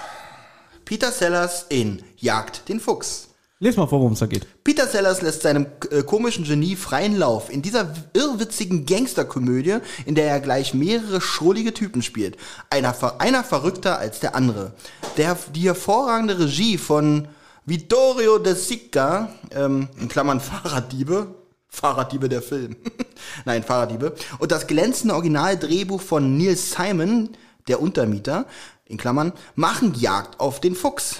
Peter 0.84 1.12
Sellers 1.12 1.66
in 1.68 2.02
Jagd 2.16 2.68
den 2.68 2.80
Fuchs. 2.80 3.28
Les 3.60 3.76
mal 3.76 3.86
vor, 3.86 4.00
worum 4.00 4.12
es 4.12 4.18
da 4.18 4.26
geht. 4.26 4.46
Peter 4.64 4.86
Sellers 4.86 5.22
lässt 5.22 5.42
seinem 5.42 5.66
äh, 5.90 6.02
komischen 6.02 6.44
Genie 6.44 6.76
freien 6.76 7.16
Lauf 7.16 7.50
in 7.50 7.62
dieser 7.62 7.94
irrwitzigen 8.12 8.84
Gangsterkomödie, 8.84 9.78
in 10.04 10.14
der 10.14 10.26
er 10.26 10.40
gleich 10.40 10.74
mehrere 10.74 11.20
schrullige 11.20 11.72
Typen 11.72 12.02
spielt. 12.02 12.36
Einer, 12.68 12.94
einer 13.20 13.44
verrückter 13.44 13.98
als 13.98 14.20
der 14.20 14.34
andere. 14.34 14.74
Der, 15.16 15.38
die 15.54 15.62
hervorragende 15.62 16.38
Regie 16.38 16.76
von 16.76 17.28
Vittorio 17.64 18.38
De 18.38 18.54
Sica, 18.54 19.30
ähm, 19.52 19.88
in 19.98 20.08
Klammern 20.08 20.40
Fahrraddiebe, 20.42 21.34
Fahrraddiebe 21.74 22.28
der 22.28 22.40
Film. 22.40 22.76
Nein, 23.44 23.64
Fahrraddiebe. 23.64 24.14
Und 24.38 24.52
das 24.52 24.66
glänzende 24.66 25.14
Originaldrehbuch 25.14 26.00
von 26.00 26.38
Neil 26.38 26.56
Simon, 26.56 27.30
der 27.68 27.82
Untermieter, 27.82 28.46
in 28.84 28.96
Klammern, 28.96 29.32
machen 29.56 29.94
Jagd 29.94 30.38
auf 30.38 30.60
den 30.60 30.76
Fuchs. 30.76 31.16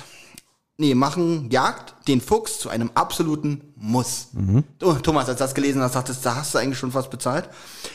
Nee, 0.77 0.95
machen 0.95 1.51
Jagd 1.51 1.95
den 2.09 2.21
Fuchs 2.21 2.59
zu 2.59 2.69
einem 2.69 2.91
absoluten 2.95 3.73
Muss. 3.77 4.29
Oh, 4.83 4.95
Thomas, 4.95 5.29
als 5.29 5.39
du 5.39 5.45
das 5.45 5.55
gelesen 5.55 5.83
hast, 5.83 5.95
dachtest 5.95 6.25
da 6.25 6.37
hast 6.37 6.55
du 6.55 6.59
eigentlich 6.59 6.79
schon 6.79 6.93
fast 6.93 7.11
bezahlt. 7.11 7.49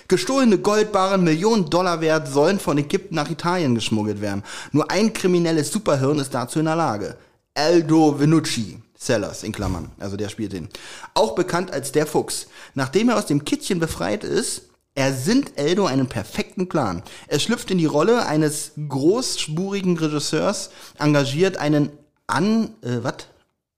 Gestohlene 0.08 0.58
Goldbarren, 0.58 1.24
Millionen 1.24 1.70
Dollar 1.70 2.02
wert, 2.02 2.28
sollen 2.28 2.60
von 2.60 2.78
Ägypten 2.78 3.16
nach 3.16 3.30
Italien 3.30 3.76
geschmuggelt 3.76 4.22
werden. 4.22 4.44
Nur 4.72 4.90
ein 4.92 5.14
kriminelles 5.14 5.72
Superhirn 5.72 6.20
ist 6.20 6.34
dazu 6.34 6.60
in 6.60 6.66
der 6.66 6.76
Lage. 6.76 7.18
Aldo 7.54 8.20
Venucci. 8.20 8.80
Sellers 9.02 9.44
in 9.44 9.54
Klammern, 9.54 9.92
also 9.98 10.18
der 10.18 10.28
spielt 10.28 10.52
den. 10.52 10.68
Auch 11.14 11.34
bekannt 11.34 11.72
als 11.72 11.94
der 11.94 12.06
Fuchs. 12.06 12.48
Nachdem 12.76 13.10
er 13.10 13.18
aus 13.18 13.26
dem 13.26 13.46
Kittchen 13.46 13.80
befreit 13.80 14.26
ist, 14.26 14.64
ersinnt 14.94 15.58
Eldo 15.58 15.86
einen 15.86 16.08
perfekten 16.08 16.68
Plan. 16.68 17.02
Er 17.28 17.40
schlüpft 17.40 17.72
in 17.72 17.78
die 17.78 17.86
Rolle 17.86 18.26
eines 18.26 18.74
großspurigen 18.90 19.98
Regisseurs, 19.98 20.72
engagiert 20.98 21.56
einen 21.58 21.92
an, 22.28 22.72
äh, 22.82 22.98
was? 23.02 23.28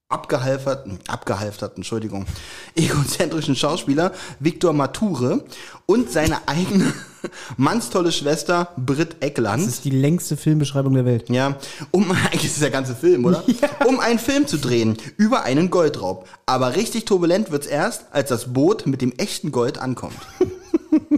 Abgehalfterten, 0.10 1.00
abgehalfterten, 1.08 1.78
Entschuldigung, 1.78 2.26
egozentrischen 2.76 3.56
Schauspieler 3.56 4.14
Victor 4.40 4.74
Mature 4.74 5.46
und 5.86 6.12
seine 6.12 6.48
eigene 6.48 6.92
mannstolle 7.58 8.12
Schwester 8.12 8.70
Britt 8.78 9.18
Eckland. 9.22 9.64
Das 9.64 9.74
ist 9.74 9.86
die 9.86 9.92
längste 9.92 10.38
Filmbeschreibung 10.38 10.94
der 10.94 11.06
Welt. 11.06 11.30
Ja, 11.30 11.58
um, 11.92 12.12
eigentlich 12.26 12.46
ist 12.46 12.54
es 12.54 12.60
der 12.60 12.72
ganze 12.72 12.96
Film, 12.96 13.26
oder? 13.26 13.44
Um 13.88 14.00
einen 14.00 14.20
Film 14.20 14.48
zu 14.48 14.58
drehen 14.58 14.98
über 15.18 15.44
einen 15.44 15.70
Goldraub. 15.70 16.28
Aber 16.46 16.76
richtig 16.76 17.06
turbulent 17.06 17.52
wird's 17.52 17.68
erst, 17.68 18.06
als 18.12 18.30
das 18.30 18.54
Boot 18.54 18.86
mit 18.86 19.02
dem 19.02 19.12
echten 19.18 19.52
Gold 19.52 19.78
ankommt. 19.80 20.18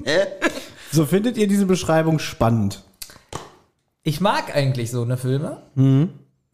Hä? 0.03 0.21
So 0.91 1.05
findet 1.05 1.37
ihr 1.37 1.47
diese 1.47 1.65
Beschreibung 1.65 2.19
spannend? 2.19 2.83
Ich 4.03 4.21
mag 4.21 4.55
eigentlich 4.55 4.91
so 4.91 5.01
eine 5.01 5.17
Filme. 5.17 5.61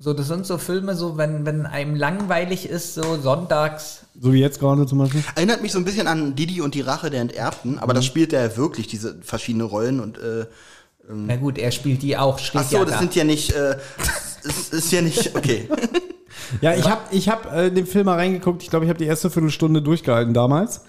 So, 0.01 0.13
das 0.13 0.29
sind 0.29 0.45
so 0.45 0.57
Filme, 0.57 0.95
so 0.95 1.17
wenn, 1.17 1.45
wenn 1.45 1.65
einem 1.65 1.93
langweilig 1.93 2.69
ist, 2.69 2.95
so 2.95 3.17
sonntags. 3.17 4.05
So 4.17 4.31
wie 4.31 4.39
jetzt 4.39 4.61
gerade 4.61 4.85
zum 4.85 4.99
Beispiel? 4.99 5.21
Erinnert 5.35 5.61
mich 5.61 5.73
so 5.73 5.77
ein 5.77 5.83
bisschen 5.83 6.07
an 6.07 6.35
Didi 6.35 6.61
und 6.61 6.73
die 6.73 6.79
Rache 6.79 7.09
der 7.09 7.19
Enterbten, 7.19 7.79
aber 7.79 7.93
das 7.93 8.05
spielt 8.05 8.31
er 8.31 8.47
ja 8.47 8.57
wirklich, 8.57 8.87
diese 8.87 9.21
verschiedenen 9.21 9.67
Rollen 9.67 9.99
und 9.99 10.17
äh, 10.17 10.45
Na 11.09 11.35
gut, 11.35 11.57
er 11.57 11.71
spielt 11.71 12.01
die 12.01 12.15
auch, 12.15 12.39
steht 12.39 12.61
ach 12.61 12.69
so, 12.69 12.77
ja 12.77 12.85
das 12.85 12.93
da. 12.93 12.99
sind 12.99 13.13
ja 13.13 13.25
nicht, 13.25 13.51
äh, 13.51 13.75
es 14.45 14.69
ist 14.69 14.89
ja 14.93 15.01
nicht, 15.01 15.35
okay. 15.35 15.67
Ja, 16.61 16.73
ich 16.75 16.89
habe 16.89 17.01
ich 17.11 17.27
hab, 17.27 17.53
äh, 17.53 17.69
den 17.69 17.85
Film 17.85 18.05
mal 18.05 18.15
reingeguckt. 18.15 18.63
Ich 18.63 18.69
glaube, 18.69 18.85
ich 18.85 18.89
habe 18.89 18.97
die 18.97 19.05
erste 19.05 19.29
Viertelstunde 19.29 19.81
durchgehalten 19.81 20.33
damals. 20.33 20.81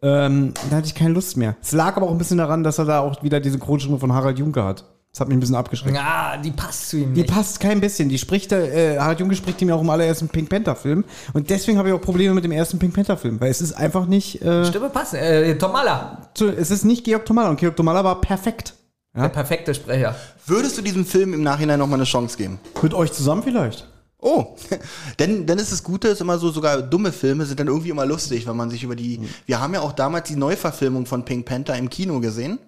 Ähm, 0.00 0.54
da 0.70 0.76
hatte 0.76 0.86
ich 0.86 0.94
keine 0.94 1.14
Lust 1.14 1.36
mehr. 1.36 1.56
Es 1.60 1.72
lag 1.72 1.96
aber 1.96 2.06
auch 2.06 2.12
ein 2.12 2.18
bisschen 2.18 2.38
daran, 2.38 2.62
dass 2.62 2.78
er 2.78 2.84
da 2.84 3.00
auch 3.00 3.22
wieder 3.24 3.40
diese 3.40 3.58
Grundstimme 3.58 3.98
von 3.98 4.12
Harald 4.12 4.38
Junke 4.38 4.62
hat. 4.64 4.84
Das 5.12 5.20
hat 5.20 5.28
mich 5.28 5.36
ein 5.36 5.40
bisschen 5.40 5.56
abgeschreckt. 5.56 5.94
Ja, 5.94 6.38
die 6.38 6.50
passt 6.52 6.88
zu 6.88 6.96
ihm 6.96 7.12
Die 7.12 7.20
nicht. 7.20 7.30
passt 7.30 7.60
kein 7.60 7.80
bisschen. 7.82 8.08
Die 8.08 8.16
spricht, 8.16 8.50
äh, 8.50 8.98
Harald 8.98 9.20
Junke 9.20 9.36
spricht 9.36 9.60
ihm 9.60 9.68
ja 9.68 9.74
auch 9.74 9.82
im 9.82 9.90
allerersten 9.90 10.28
Pink 10.28 10.48
Panther 10.48 10.74
Film. 10.74 11.04
Und 11.34 11.50
deswegen 11.50 11.76
habe 11.76 11.88
ich 11.90 11.94
auch 11.94 12.00
Probleme 12.00 12.34
mit 12.34 12.44
dem 12.44 12.52
ersten 12.52 12.78
Pink 12.78 12.94
Panther 12.94 13.18
Film, 13.18 13.38
weil 13.38 13.50
es 13.50 13.60
ist 13.60 13.74
einfach 13.74 14.06
nicht, 14.06 14.40
äh, 14.40 14.64
Stimme 14.64 14.88
passt. 14.88 15.12
Äh, 15.12 15.58
Tomala. 15.58 16.30
zu, 16.32 16.48
es 16.48 16.70
ist 16.70 16.84
nicht 16.86 17.04
Georg 17.04 17.26
Tomala. 17.26 17.50
Und 17.50 17.60
Georg 17.60 17.76
Tomala 17.76 18.02
war 18.02 18.22
perfekt. 18.22 18.72
Der 19.14 19.28
perfekte 19.28 19.74
Sprecher. 19.74 20.16
Würdest 20.46 20.78
du 20.78 20.82
diesem 20.82 21.04
Film 21.04 21.34
im 21.34 21.42
Nachhinein 21.42 21.78
nochmal 21.78 21.98
eine 21.98 22.04
Chance 22.04 22.38
geben? 22.38 22.58
Mit 22.80 22.94
euch 22.94 23.12
zusammen 23.12 23.42
vielleicht. 23.42 23.86
Oh, 24.18 24.56
denn, 25.18 25.46
denn 25.46 25.58
ist 25.58 25.72
das 25.72 25.82
Gute, 25.82 26.08
ist 26.08 26.22
immer 26.22 26.38
so, 26.38 26.50
sogar 26.50 26.80
dumme 26.80 27.12
Filme 27.12 27.44
sind 27.44 27.60
dann 27.60 27.66
irgendwie 27.66 27.90
immer 27.90 28.06
lustig, 28.06 28.46
wenn 28.46 28.56
man 28.56 28.70
sich 28.70 28.82
über 28.82 28.96
die, 28.96 29.20
wir 29.44 29.60
haben 29.60 29.74
ja 29.74 29.80
auch 29.82 29.92
damals 29.92 30.28
die 30.28 30.36
Neuverfilmung 30.36 31.04
von 31.04 31.26
Pink 31.26 31.44
Panther 31.44 31.76
im 31.76 31.90
Kino 31.90 32.20
gesehen. 32.20 32.58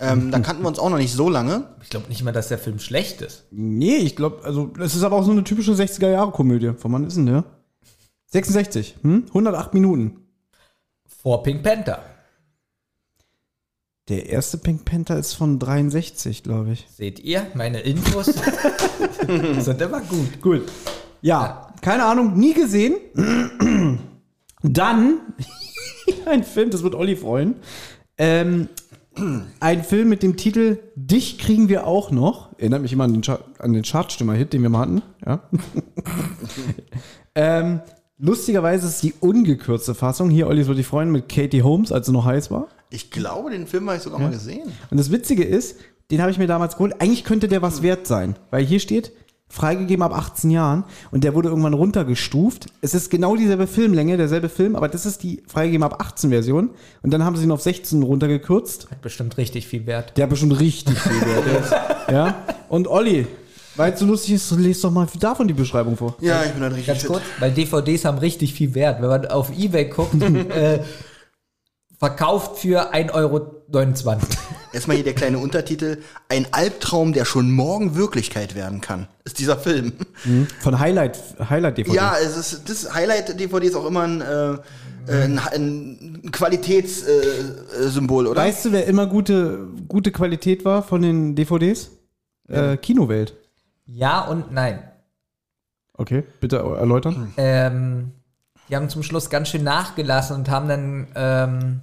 Ähm, 0.00 0.30
da 0.30 0.38
kannten 0.38 0.62
wir 0.62 0.68
uns 0.68 0.78
auch 0.78 0.90
noch 0.90 0.98
nicht 0.98 1.12
so 1.12 1.28
lange. 1.28 1.74
Ich 1.82 1.90
glaube 1.90 2.08
nicht 2.08 2.22
mal, 2.22 2.32
dass 2.32 2.48
der 2.48 2.58
Film 2.58 2.78
schlecht 2.78 3.20
ist. 3.20 3.46
Nee, 3.50 3.96
ich 3.96 4.14
glaube, 4.14 4.44
also 4.44 4.72
es 4.78 4.94
ist 4.94 5.02
aber 5.02 5.16
auch 5.16 5.24
so 5.24 5.32
eine 5.32 5.44
typische 5.44 5.72
60er-Jahre-Komödie. 5.72 6.74
Von 6.76 6.92
wann 6.92 7.06
ist 7.06 7.16
denn 7.16 7.26
der? 7.26 7.44
66, 8.26 8.96
hm? 9.02 9.24
108 9.28 9.74
Minuten. 9.74 10.28
Vor 11.06 11.42
Pink 11.42 11.62
Panther. 11.62 12.02
Der 14.08 14.26
erste 14.26 14.56
Pink 14.56 14.84
Panther 14.84 15.18
ist 15.18 15.34
von 15.34 15.58
63, 15.58 16.42
glaube 16.42 16.72
ich. 16.72 16.86
Seht 16.94 17.18
ihr, 17.20 17.46
meine 17.54 17.80
Infos 17.80 18.26
sind 19.58 19.82
immer 19.82 20.00
gut. 20.00 20.40
Gut. 20.40 20.62
Ja, 21.20 21.74
keine 21.82 22.04
Ahnung, 22.04 22.38
nie 22.38 22.54
gesehen. 22.54 22.96
Dann 24.62 25.20
ein 26.26 26.44
Film, 26.44 26.70
das 26.70 26.82
wird 26.82 26.94
Olli 26.94 27.16
freuen. 27.16 27.56
Ähm, 28.16 28.68
ein 29.60 29.84
Film 29.84 30.08
mit 30.08 30.22
dem 30.22 30.36
Titel 30.36 30.78
Dich 30.94 31.38
kriegen 31.38 31.68
wir 31.68 31.86
auch 31.86 32.10
noch. 32.10 32.50
Erinnert 32.58 32.82
mich 32.82 32.92
immer 32.92 33.04
an 33.04 33.12
den, 33.12 33.22
Char 33.22 33.40
an 33.58 33.72
den 33.72 33.82
Chartstimmer-Hit, 33.82 34.52
den 34.52 34.62
wir 34.62 34.68
mal 34.68 34.80
hatten. 34.80 35.02
Ja. 35.26 35.42
ähm, 37.34 37.80
lustigerweise 38.18 38.86
ist 38.86 39.02
die 39.02 39.14
ungekürzte 39.20 39.94
Fassung. 39.94 40.30
Hier, 40.30 40.46
Olli, 40.48 40.66
würde 40.66 40.80
ich 40.80 40.86
freuen, 40.86 41.10
mit 41.10 41.28
Katie 41.28 41.62
Holmes, 41.62 41.92
als 41.92 42.06
sie 42.06 42.12
noch 42.12 42.24
heiß 42.24 42.50
war. 42.50 42.68
Ich 42.90 43.10
glaube, 43.10 43.50
den 43.50 43.66
Film 43.66 43.86
habe 43.86 43.98
ich 43.98 44.02
sogar 44.02 44.18
mal 44.18 44.30
gesehen. 44.30 44.72
Und 44.90 44.98
das 44.98 45.10
Witzige 45.10 45.44
ist, 45.44 45.76
den 46.10 46.22
habe 46.22 46.30
ich 46.30 46.38
mir 46.38 46.46
damals 46.46 46.74
geholt. 46.74 47.00
Eigentlich 47.00 47.24
könnte 47.24 47.48
der 47.48 47.62
was 47.62 47.82
wert 47.82 48.06
sein, 48.06 48.36
weil 48.50 48.64
hier 48.64 48.80
steht, 48.80 49.12
freigegeben 49.48 50.02
ab 50.02 50.14
18 50.14 50.50
Jahren 50.50 50.84
und 51.10 51.24
der 51.24 51.34
wurde 51.34 51.48
irgendwann 51.48 51.74
runtergestuft. 51.74 52.66
Es 52.82 52.94
ist 52.94 53.10
genau 53.10 53.34
dieselbe 53.34 53.66
Filmlänge, 53.66 54.16
derselbe 54.16 54.48
Film, 54.48 54.76
aber 54.76 54.88
das 54.88 55.06
ist 55.06 55.22
die 55.22 55.42
freigegeben 55.46 55.84
ab 55.84 56.00
18 56.00 56.30
Version 56.30 56.70
und 57.02 57.10
dann 57.10 57.24
haben 57.24 57.36
sie 57.36 57.44
ihn 57.44 57.50
auf 57.50 57.62
16 57.62 58.02
runtergekürzt. 58.02 58.90
Hat 58.90 59.00
bestimmt 59.00 59.36
richtig 59.38 59.66
viel 59.66 59.86
Wert. 59.86 60.16
Der 60.16 60.24
hat 60.24 60.30
bestimmt 60.30 60.58
richtig 60.60 60.98
viel 60.98 61.20
wert. 61.22 61.64
Ist, 61.64 61.72
ja? 62.10 62.44
Und 62.68 62.88
Olli, 62.88 63.26
weil 63.76 63.92
es 63.92 64.00
so 64.00 64.06
lustig 64.06 64.34
ist, 64.34 64.50
lest 64.52 64.84
doch 64.84 64.90
mal 64.90 65.06
davon 65.20 65.48
die 65.48 65.54
Beschreibung 65.54 65.96
vor. 65.96 66.16
Ja, 66.20 66.44
ich 66.44 66.50
bin 66.50 66.60
dann 66.60 66.72
richtig 66.72 66.88
Ganz 66.88 67.06
kurz, 67.06 67.22
weil 67.38 67.52
DVDs 67.52 68.04
haben 68.04 68.18
richtig 68.18 68.52
viel 68.52 68.74
Wert. 68.74 69.00
Wenn 69.00 69.08
man 69.08 69.26
auf 69.26 69.56
Ebay 69.56 69.86
guckt, 69.86 70.20
äh, 70.22 70.80
verkauft 71.98 72.58
für 72.58 72.92
1,29 72.92 73.14
Euro. 73.14 73.57
Erstmal 74.72 74.96
hier 74.96 75.04
der 75.04 75.14
kleine 75.14 75.38
Untertitel. 75.38 75.98
Ein 76.28 76.46
Albtraum, 76.52 77.12
der 77.12 77.26
schon 77.26 77.50
morgen 77.52 77.96
Wirklichkeit 77.96 78.54
werden 78.54 78.80
kann, 78.80 79.08
ist 79.24 79.38
dieser 79.38 79.58
Film. 79.58 79.92
Von 80.60 80.78
Highlight, 80.78 81.18
Highlight 81.50 81.78
DVD. 81.78 81.96
Ja, 81.96 82.14
es 82.18 82.36
ist, 82.36 82.68
das 82.68 82.94
Highlight-DVD 82.94 83.66
ist 83.66 83.74
auch 83.74 83.86
immer 83.86 84.02
ein, 84.02 84.20
äh, 84.22 84.52
äh, 84.52 85.24
ein, 85.24 85.38
ein 85.38 86.30
Qualitätssymbol, 86.32 88.26
äh, 88.26 88.28
oder? 88.30 88.40
Weißt 88.40 88.64
du, 88.64 88.72
wer 88.72 88.86
immer 88.86 89.06
gute, 89.06 89.66
gute 89.86 90.12
Qualität 90.12 90.64
war 90.64 90.82
von 90.82 91.02
den 91.02 91.34
DVDs? 91.34 91.90
Äh, 92.48 92.78
Kinowelt. 92.78 93.34
Ja 93.84 94.22
und 94.22 94.50
nein. 94.50 94.82
Okay, 95.92 96.24
bitte 96.40 96.56
erläutern. 96.58 97.34
Ähm, 97.36 98.12
die 98.68 98.76
haben 98.76 98.88
zum 98.88 99.02
Schluss 99.02 99.28
ganz 99.30 99.48
schön 99.48 99.64
nachgelassen 99.64 100.36
und 100.36 100.48
haben 100.48 100.68
dann 100.68 101.08
ähm, 101.14 101.80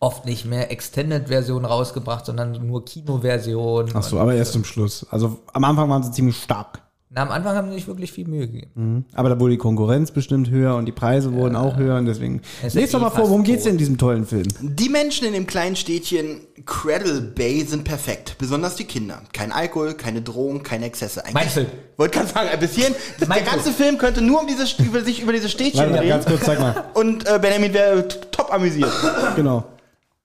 oft 0.00 0.26
nicht 0.26 0.44
mehr 0.44 0.70
Extended-Version 0.70 1.64
rausgebracht, 1.64 2.26
sondern 2.26 2.52
nur 2.66 2.84
Kino-Version. 2.84 3.90
Ach 3.94 4.02
so, 4.02 4.18
aber 4.18 4.34
erst 4.34 4.52
zum 4.52 4.64
Schluss. 4.64 5.06
Also 5.10 5.38
am 5.52 5.64
Anfang 5.64 5.88
waren 5.88 6.02
sie 6.02 6.12
ziemlich 6.12 6.36
stark. 6.36 6.82
Na, 7.08 7.22
am 7.22 7.30
Anfang 7.30 7.54
haben 7.56 7.68
sie 7.68 7.76
nicht 7.76 7.86
wirklich 7.86 8.10
viel 8.12 8.26
Mühe 8.26 8.48
gegeben. 8.48 9.06
Aber 9.14 9.28
da 9.30 9.38
wurde 9.40 9.52
die 9.52 9.58
Konkurrenz 9.58 10.10
bestimmt 10.10 10.50
höher 10.50 10.74
und 10.74 10.86
die 10.86 10.92
Preise 10.92 11.32
wurden 11.32 11.54
auch 11.54 11.76
höher 11.76 11.96
und 11.96 12.04
deswegen. 12.06 12.42
Es 12.64 12.74
Lest 12.74 12.92
doch 12.92 12.98
eh 12.98 13.02
mal 13.04 13.10
vor, 13.10 13.28
worum 13.28 13.44
geht's 13.44 13.62
tot. 13.62 13.66
denn 13.68 13.74
in 13.74 13.78
diesem 13.78 13.96
tollen 13.96 14.26
Film? 14.26 14.46
Die 14.60 14.88
Menschen 14.88 15.24
in 15.26 15.32
dem 15.32 15.46
kleinen 15.46 15.76
Städtchen 15.76 16.40
Cradle 16.66 17.20
Bay 17.22 17.64
sind 17.64 17.84
perfekt, 17.84 18.34
besonders 18.38 18.74
die 18.74 18.84
Kinder. 18.84 19.22
Kein 19.32 19.52
Alkohol, 19.52 19.94
keine 19.94 20.20
Drogen, 20.20 20.64
keine 20.64 20.86
Exzesse. 20.86 21.20
Eigentlich- 21.24 21.34
Mein 21.34 21.48
Film. 21.48 21.66
Wollte 21.96 22.18
gerade 22.18 22.28
sagen, 22.32 22.48
bis 22.58 22.74
hierhin, 22.74 22.94
der 23.20 23.40
ganze 23.42 23.70
Film 23.72 23.98
könnte 23.98 24.20
nur 24.20 24.40
um 24.40 24.46
diese, 24.48 24.64
über, 24.82 25.00
sich 25.02 25.22
über 25.22 25.32
diese 25.32 25.48
Städtchen 25.48 25.78
Warte 25.80 25.94
drehen 25.98 26.08
ganz 26.08 26.26
kurz, 26.26 26.42
zeig 26.44 26.58
mal. 26.58 26.84
und 26.94 27.26
äh, 27.26 27.38
Benjamin 27.40 27.72
wäre 27.72 28.06
top 28.08 28.52
amüsiert. 28.52 28.90
Genau. 29.36 29.64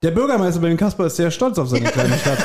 Der 0.03 0.09
Bürgermeister 0.09 0.59
Berlin 0.59 0.77
Kasper 0.77 1.05
ist 1.05 1.17
sehr 1.17 1.29
stolz 1.29 1.59
auf 1.59 1.69
seine 1.69 1.85
kleine 1.91 2.17
Stadt. 2.17 2.39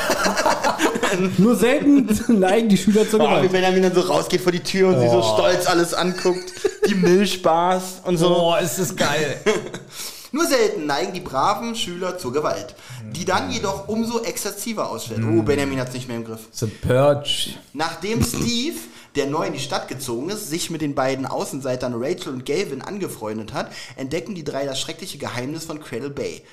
Nur 1.39 1.55
selten 1.55 2.07
neigen 2.39 2.69
die 2.69 2.77
Schüler 2.77 3.09
zur 3.09 3.19
Oh, 3.19 3.23
wie 3.23 3.27
Gewalt. 3.29 3.51
Benjamin 3.51 3.81
dann 3.81 3.95
so 3.95 4.01
rausgeht 4.01 4.41
vor 4.41 4.51
die 4.51 4.59
Tür 4.61 4.89
und 4.89 4.99
sie 4.99 5.09
so 5.09 5.23
stolz 5.23 5.65
alles 5.65 5.95
anguckt, 5.95 6.53
die 6.87 6.93
Milchbars 6.93 8.01
und 8.03 8.17
so. 8.17 8.27
Oh, 8.37 8.55
ist 8.63 8.77
das 8.77 8.95
geil. 8.95 9.41
Nur 10.31 10.45
selten 10.45 10.85
neigen 10.85 11.13
die 11.13 11.19
braven 11.19 11.73
Schüler 11.73 12.19
zur 12.19 12.31
Gewalt, 12.31 12.75
die 13.11 13.25
dann 13.25 13.49
jedoch 13.49 13.87
umso 13.87 14.21
exzessiver 14.21 14.91
ausfällt. 14.91 15.21
Oh, 15.23 15.41
Benjamin 15.41 15.79
hat 15.79 15.87
es 15.87 15.95
nicht 15.95 16.07
mehr 16.07 16.17
im 16.17 16.25
Griff. 16.25 16.41
The 16.51 16.67
Purge. 16.67 17.55
Nachdem 17.73 18.23
Steve, 18.23 18.77
der 19.15 19.25
neu 19.25 19.47
in 19.47 19.53
die 19.53 19.59
Stadt 19.59 19.87
gezogen 19.87 20.29
ist, 20.29 20.47
sich 20.47 20.69
mit 20.69 20.81
den 20.81 20.93
beiden 20.93 21.25
Außenseitern 21.25 21.95
Rachel 21.95 22.33
und 22.33 22.45
Gavin 22.45 22.83
angefreundet 22.83 23.53
hat, 23.53 23.71
entdecken 23.95 24.35
die 24.35 24.43
drei 24.43 24.65
das 24.65 24.79
schreckliche 24.79 25.17
Geheimnis 25.17 25.65
von 25.65 25.79
Cradle 25.81 26.11
Bay. 26.11 26.43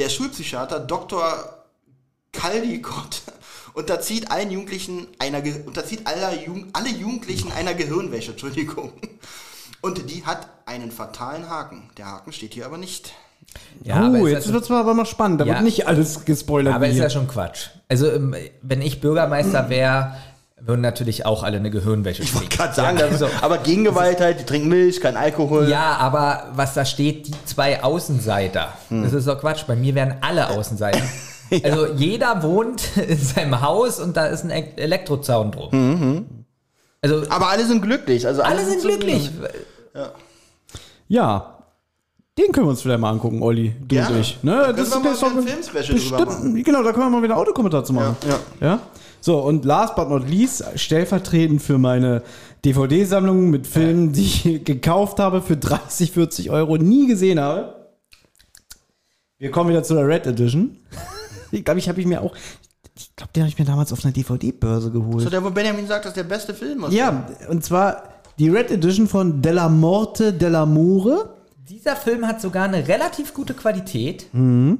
Der 0.00 0.08
Schulpsychiater 0.08 0.80
Dr. 0.80 1.22
Caldicott 2.32 3.20
unterzieht 3.74 4.30
allen 4.30 4.50
Jugendlichen 4.50 5.08
einer 5.18 5.42
Ge 5.42 5.62
unterzieht 5.66 6.06
aller 6.06 6.42
Jugend 6.42 6.74
alle 6.74 6.88
Jugendlichen 6.88 7.52
einer 7.52 7.74
Gehirnwäsche, 7.74 8.30
Entschuldigung. 8.30 8.94
Und 9.82 10.10
die 10.10 10.24
hat 10.24 10.48
einen 10.64 10.90
fatalen 10.90 11.50
Haken. 11.50 11.90
Der 11.98 12.06
Haken 12.06 12.32
steht 12.32 12.54
hier 12.54 12.64
aber 12.64 12.78
nicht. 12.78 13.12
Ja, 13.82 14.02
oh, 14.02 14.06
aber 14.06 14.18
ist 14.20 14.32
jetzt 14.32 14.52
wird's 14.52 14.70
mal 14.70 14.80
aber 14.80 14.94
noch 14.94 15.06
spannend. 15.06 15.42
Da 15.42 15.44
Ja. 15.44 15.54
wird 15.54 15.64
nicht 15.64 15.86
alles 15.86 16.24
gespoilert. 16.24 16.74
Aber 16.74 16.86
wie 16.86 16.90
ist 16.90 16.94
hier. 16.94 17.04
ja 17.04 17.10
schon 17.10 17.28
Quatsch. 17.28 17.68
Also, 17.88 18.10
ähm, 18.10 18.34
wenn 18.62 18.80
ich 18.80 19.00
Bürgermeister 19.02 19.68
wäre, 19.68 20.16
würden 20.64 20.80
natürlich 20.80 21.26
auch 21.26 21.42
alle 21.42 21.56
eine 21.58 21.70
Gehirnwäsche 21.70 22.22
Ich 22.22 22.34
wollte 22.34 22.48
gerade 22.56 22.74
sagen, 22.74 22.98
ja, 22.98 23.06
das- 23.08 23.22
also, 23.22 23.34
aber 23.42 23.58
gegen 23.58 23.84
Gewalt 23.84 24.20
halt, 24.20 24.40
die 24.40 24.44
trinken 24.44 24.68
Milch, 24.68 25.00
kein 25.00 25.16
Alkohol. 25.16 25.68
ja, 25.68 25.96
aber 25.96 26.48
was 26.54 26.74
da 26.74 26.84
steht, 26.84 27.28
die 27.28 27.34
zwei 27.46 27.82
Außenseiter. 27.82 28.68
Das 28.90 29.12
ist 29.12 29.26
doch 29.26 29.38
Quatsch. 29.40 29.64
Bei 29.66 29.76
mir 29.76 29.94
wären 29.94 30.16
alle 30.20 30.48
Außenseiter. 30.50 31.00
Also 31.64 31.86
jeder 31.96 32.44
wohnt 32.44 32.96
in 33.08 33.18
seinem 33.18 33.60
Haus 33.60 33.98
und 33.98 34.16
da 34.16 34.26
ist 34.26 34.44
ein 34.44 34.50
Elektrozaun 34.50 35.50
drum. 35.50 36.26
Also 37.02 37.24
Aber 37.28 37.48
alle 37.48 37.64
sind 37.66 37.82
glücklich. 37.82 38.24
Also 38.24 38.42
alle 38.42 38.64
sind 38.64 38.80
zufrieden. 38.82 39.00
glücklich. 39.00 39.30
Ja. 41.08 41.56
Den 42.38 42.52
können 42.52 42.66
wir 42.66 42.70
uns 42.70 42.82
vielleicht 42.82 43.00
mal 43.00 43.10
angucken, 43.10 43.42
Olli. 43.42 43.74
Du 43.80 43.86
Gerne. 43.96 44.14
und 44.14 44.20
ich. 44.20 44.38
Ne, 44.42 44.52
Da 44.52 44.72
können 44.72 44.90
wir 44.92 45.00
mal 45.00 45.38
ein 45.38 45.46
Filmspecial 45.48 45.98
drüber 45.98 46.24
bestimmt, 46.26 46.64
Genau, 46.64 46.82
da 46.84 46.92
können 46.92 47.06
wir 47.06 47.10
mal 47.10 47.22
wieder 47.24 47.36
Autokommentar 47.36 47.82
zu 47.84 47.92
machen. 47.92 48.16
Ja, 48.28 48.38
ja. 48.68 48.78
So, 49.20 49.38
und 49.40 49.64
last 49.64 49.96
but 49.96 50.08
not 50.08 50.28
least, 50.28 50.64
stellvertretend 50.76 51.60
für 51.60 51.78
meine 51.78 52.22
DVD-Sammlung 52.64 53.50
mit 53.50 53.66
Filmen, 53.66 54.12
die 54.12 54.22
ich 54.22 54.44
gekauft 54.64 55.18
habe 55.18 55.42
für 55.42 55.56
30, 55.56 56.12
40 56.12 56.50
Euro, 56.50 56.76
nie 56.76 57.06
gesehen 57.06 57.38
habe. 57.38 57.74
Wir 59.38 59.50
kommen 59.50 59.70
wieder 59.70 59.82
zu 59.82 59.94
der 59.94 60.06
Red 60.06 60.26
Edition. 60.26 60.76
Ich 61.52 61.64
glaube, 61.64 61.80
ich 61.80 61.88
habe 61.88 62.00
ich 62.00 62.06
mir 62.06 62.22
auch, 62.22 62.32
ich 62.96 63.10
glaube, 63.16 63.32
den 63.34 63.42
habe 63.42 63.48
ich 63.48 63.58
mir 63.58 63.64
damals 63.64 63.92
auf 63.92 64.04
einer 64.04 64.12
DVD-Börse 64.12 64.92
geholt. 64.92 65.24
So 65.24 65.30
der, 65.30 65.42
wo 65.42 65.50
Benjamin 65.50 65.84
sagt, 65.88 66.04
das 66.04 66.10
ist 66.10 66.16
der 66.16 66.22
beste 66.22 66.54
Film 66.54 66.84
ist. 66.84 66.92
Ja, 66.92 67.26
und 67.48 67.64
zwar 67.64 68.04
die 68.38 68.48
Red 68.48 68.70
Edition 68.70 69.08
von 69.08 69.42
Della 69.42 69.68
Morte 69.68 70.30
dell'Amore. 70.32 71.30
Dieser 71.70 71.94
Film 71.94 72.26
hat 72.26 72.40
sogar 72.40 72.64
eine 72.64 72.88
relativ 72.88 73.32
gute 73.32 73.54
Qualität. 73.54 74.26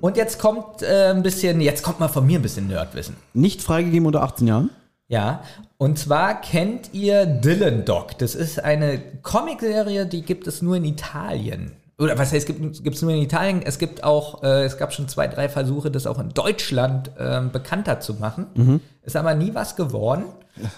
Und 0.01 0.16
jetzt 0.16 0.41
kommt 0.41 0.82
äh, 0.82 1.11
ein 1.11 1.22
bisschen, 1.22 1.61
jetzt 1.61 1.84
kommt 1.84 2.01
mal 2.01 2.09
von 2.09 2.26
mir 2.26 2.41
ein 2.41 2.43
bisschen 2.43 2.66
Nerdwissen. 2.66 3.14
Nicht 3.32 3.62
freigegeben 3.62 4.07
unter 4.07 4.22
18 4.22 4.49
Jahren. 4.49 4.70
Ja, 5.07 5.45
und 5.76 6.01
zwar 6.01 6.41
kennt 6.41 6.93
ihr 6.93 7.26
Dylan 7.26 7.84
Dog. 7.84 8.18
Das 8.18 8.34
ist 8.34 8.59
eine 8.59 9.01
Comicserie, 9.22 10.05
die 10.05 10.22
gibt 10.22 10.49
es 10.49 10.62
nur 10.62 10.74
in 10.74 10.84
Italien. 10.84 11.76
Oder 11.97 12.18
was 12.18 12.32
heißt, 12.32 12.49
gibt 12.49 12.97
es 12.97 13.03
nur 13.03 13.12
in 13.12 13.22
Italien? 13.22 13.62
Es 13.62 13.78
gibt 13.78 14.03
auch, 14.03 14.43
äh, 14.43 14.64
es 14.64 14.76
gab 14.76 14.93
schon 14.93 15.07
zwei, 15.07 15.28
drei 15.28 15.49
Versuche, 15.49 15.93
das 15.93 16.09
auch 16.09 16.18
in 16.18 16.30
Deutschland 16.30 17.12
ähm, 17.20 17.53
bekannter 17.53 18.01
zu 18.01 18.14
machen. 18.14 18.80
Ist 19.05 19.14
aber 19.14 19.36
nie 19.36 19.55
was 19.55 19.76
geworden. 19.76 20.24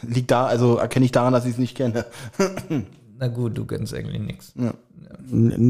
Liegt 0.03 0.31
da, 0.31 0.45
also 0.45 0.77
erkenne 0.77 1.07
ich 1.07 1.13
daran, 1.13 1.33
dass 1.33 1.47
ich 1.47 1.53
es 1.53 1.59
nicht 1.59 1.75
kenne. 1.75 2.05
Na 3.23 3.29
gut, 3.29 3.57
du 3.57 3.65
kennst 3.65 3.93
irgendwie 3.93 4.19
nichts. 4.19 4.53
N 4.57 4.75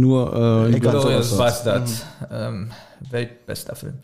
nur 0.01 0.69
äh, 0.71 0.81
Glorious. 0.81 1.37
Bastard. 1.37 1.87
Ähm, 2.31 2.71
weltbester 3.11 3.77
Film. 3.77 3.99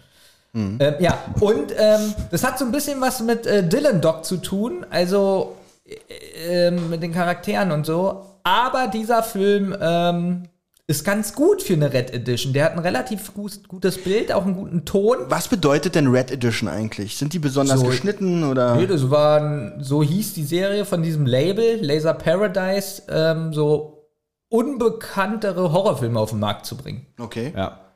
Ähm, 0.54 0.94
ja, 0.98 1.18
und 1.40 1.72
ähm, 1.74 2.14
das 2.30 2.44
hat 2.44 2.58
so 2.58 2.66
ein 2.66 2.72
bisschen 2.72 3.00
was 3.00 3.22
mit 3.22 3.46
äh, 3.46 3.66
Dylan 3.66 4.02
Dog 4.02 4.26
zu 4.26 4.36
tun, 4.36 4.84
also 4.90 5.56
äh, 5.86 6.66
ähm, 6.66 6.90
mit 6.90 7.02
den 7.02 7.14
Charakteren 7.14 7.72
und 7.72 7.86
so. 7.86 8.26
Aber 8.42 8.88
dieser 8.88 9.22
Film 9.22 9.74
ähm, 9.80 10.42
ist 10.90 11.04
ganz 11.04 11.34
gut 11.34 11.62
für 11.62 11.74
eine 11.74 11.92
Red 11.92 12.14
Edition. 12.14 12.54
Der 12.54 12.64
hat 12.64 12.72
ein 12.72 12.78
relativ 12.78 13.34
gut, 13.34 13.68
gutes 13.68 14.02
Bild, 14.02 14.32
auch 14.32 14.46
einen 14.46 14.54
guten 14.54 14.86
Ton. 14.86 15.18
Was 15.28 15.46
bedeutet 15.48 15.94
denn 15.94 16.06
Red 16.08 16.30
Edition 16.30 16.66
eigentlich? 16.68 17.18
Sind 17.18 17.34
die 17.34 17.38
besonders 17.38 17.80
So- 17.80 17.86
geschnitten 17.86 18.42
oder? 18.42 18.74
Nee, 18.74 18.86
das 18.86 19.10
war, 19.10 19.38
ein- 19.40 19.74
so 19.80 20.02
hieß 20.02 20.32
die 20.32 20.44
Serie 20.44 20.86
von 20.86 21.02
diesem 21.02 21.26
Label, 21.26 21.78
Laser 21.84 22.14
Paradise, 22.14 23.02
ähm, 23.10 23.52
so 23.52 24.08
unbekanntere 24.50 25.72
Horrorfilme 25.72 26.18
auf 26.18 26.30
den 26.30 26.40
Markt 26.40 26.64
zu 26.64 26.76
bringen. 26.76 27.06
Okay. 27.18 27.52
Ja. 27.54 27.87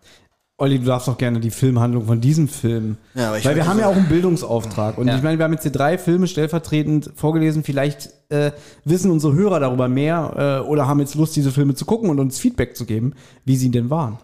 Olli, 0.62 0.78
du 0.78 0.84
darfst 0.84 1.08
doch 1.08 1.18
gerne 1.18 1.40
die 1.40 1.50
Filmhandlung 1.50 2.06
von 2.06 2.20
diesem 2.20 2.46
Film. 2.46 2.96
Ja, 3.14 3.32
Weil 3.32 3.56
wir 3.56 3.66
haben 3.66 3.80
ja 3.80 3.88
auch 3.88 3.96
einen 3.96 4.06
Bildungsauftrag. 4.06 4.96
Und 4.96 5.08
Ja. 5.08 5.16
ich 5.16 5.22
meine, 5.24 5.36
wir 5.36 5.44
haben 5.44 5.52
jetzt 5.54 5.64
hier 5.64 5.72
drei 5.72 5.98
Filme 5.98 6.28
stellvertretend 6.28 7.10
vorgelesen. 7.16 7.64
Vielleicht 7.64 8.10
äh, 8.28 8.52
wissen 8.84 9.10
unsere 9.10 9.32
Hörer 9.32 9.58
darüber 9.58 9.88
mehr 9.88 10.60
äh, 10.64 10.68
oder 10.68 10.86
haben 10.86 11.00
jetzt 11.00 11.16
Lust, 11.16 11.34
diese 11.34 11.50
Filme 11.50 11.74
zu 11.74 11.84
gucken 11.84 12.10
und 12.10 12.20
uns 12.20 12.38
Feedback 12.38 12.76
zu 12.76 12.84
geben, 12.84 13.14
wie 13.44 13.56
sie 13.56 13.72
denn 13.72 13.90
waren. 13.90 14.18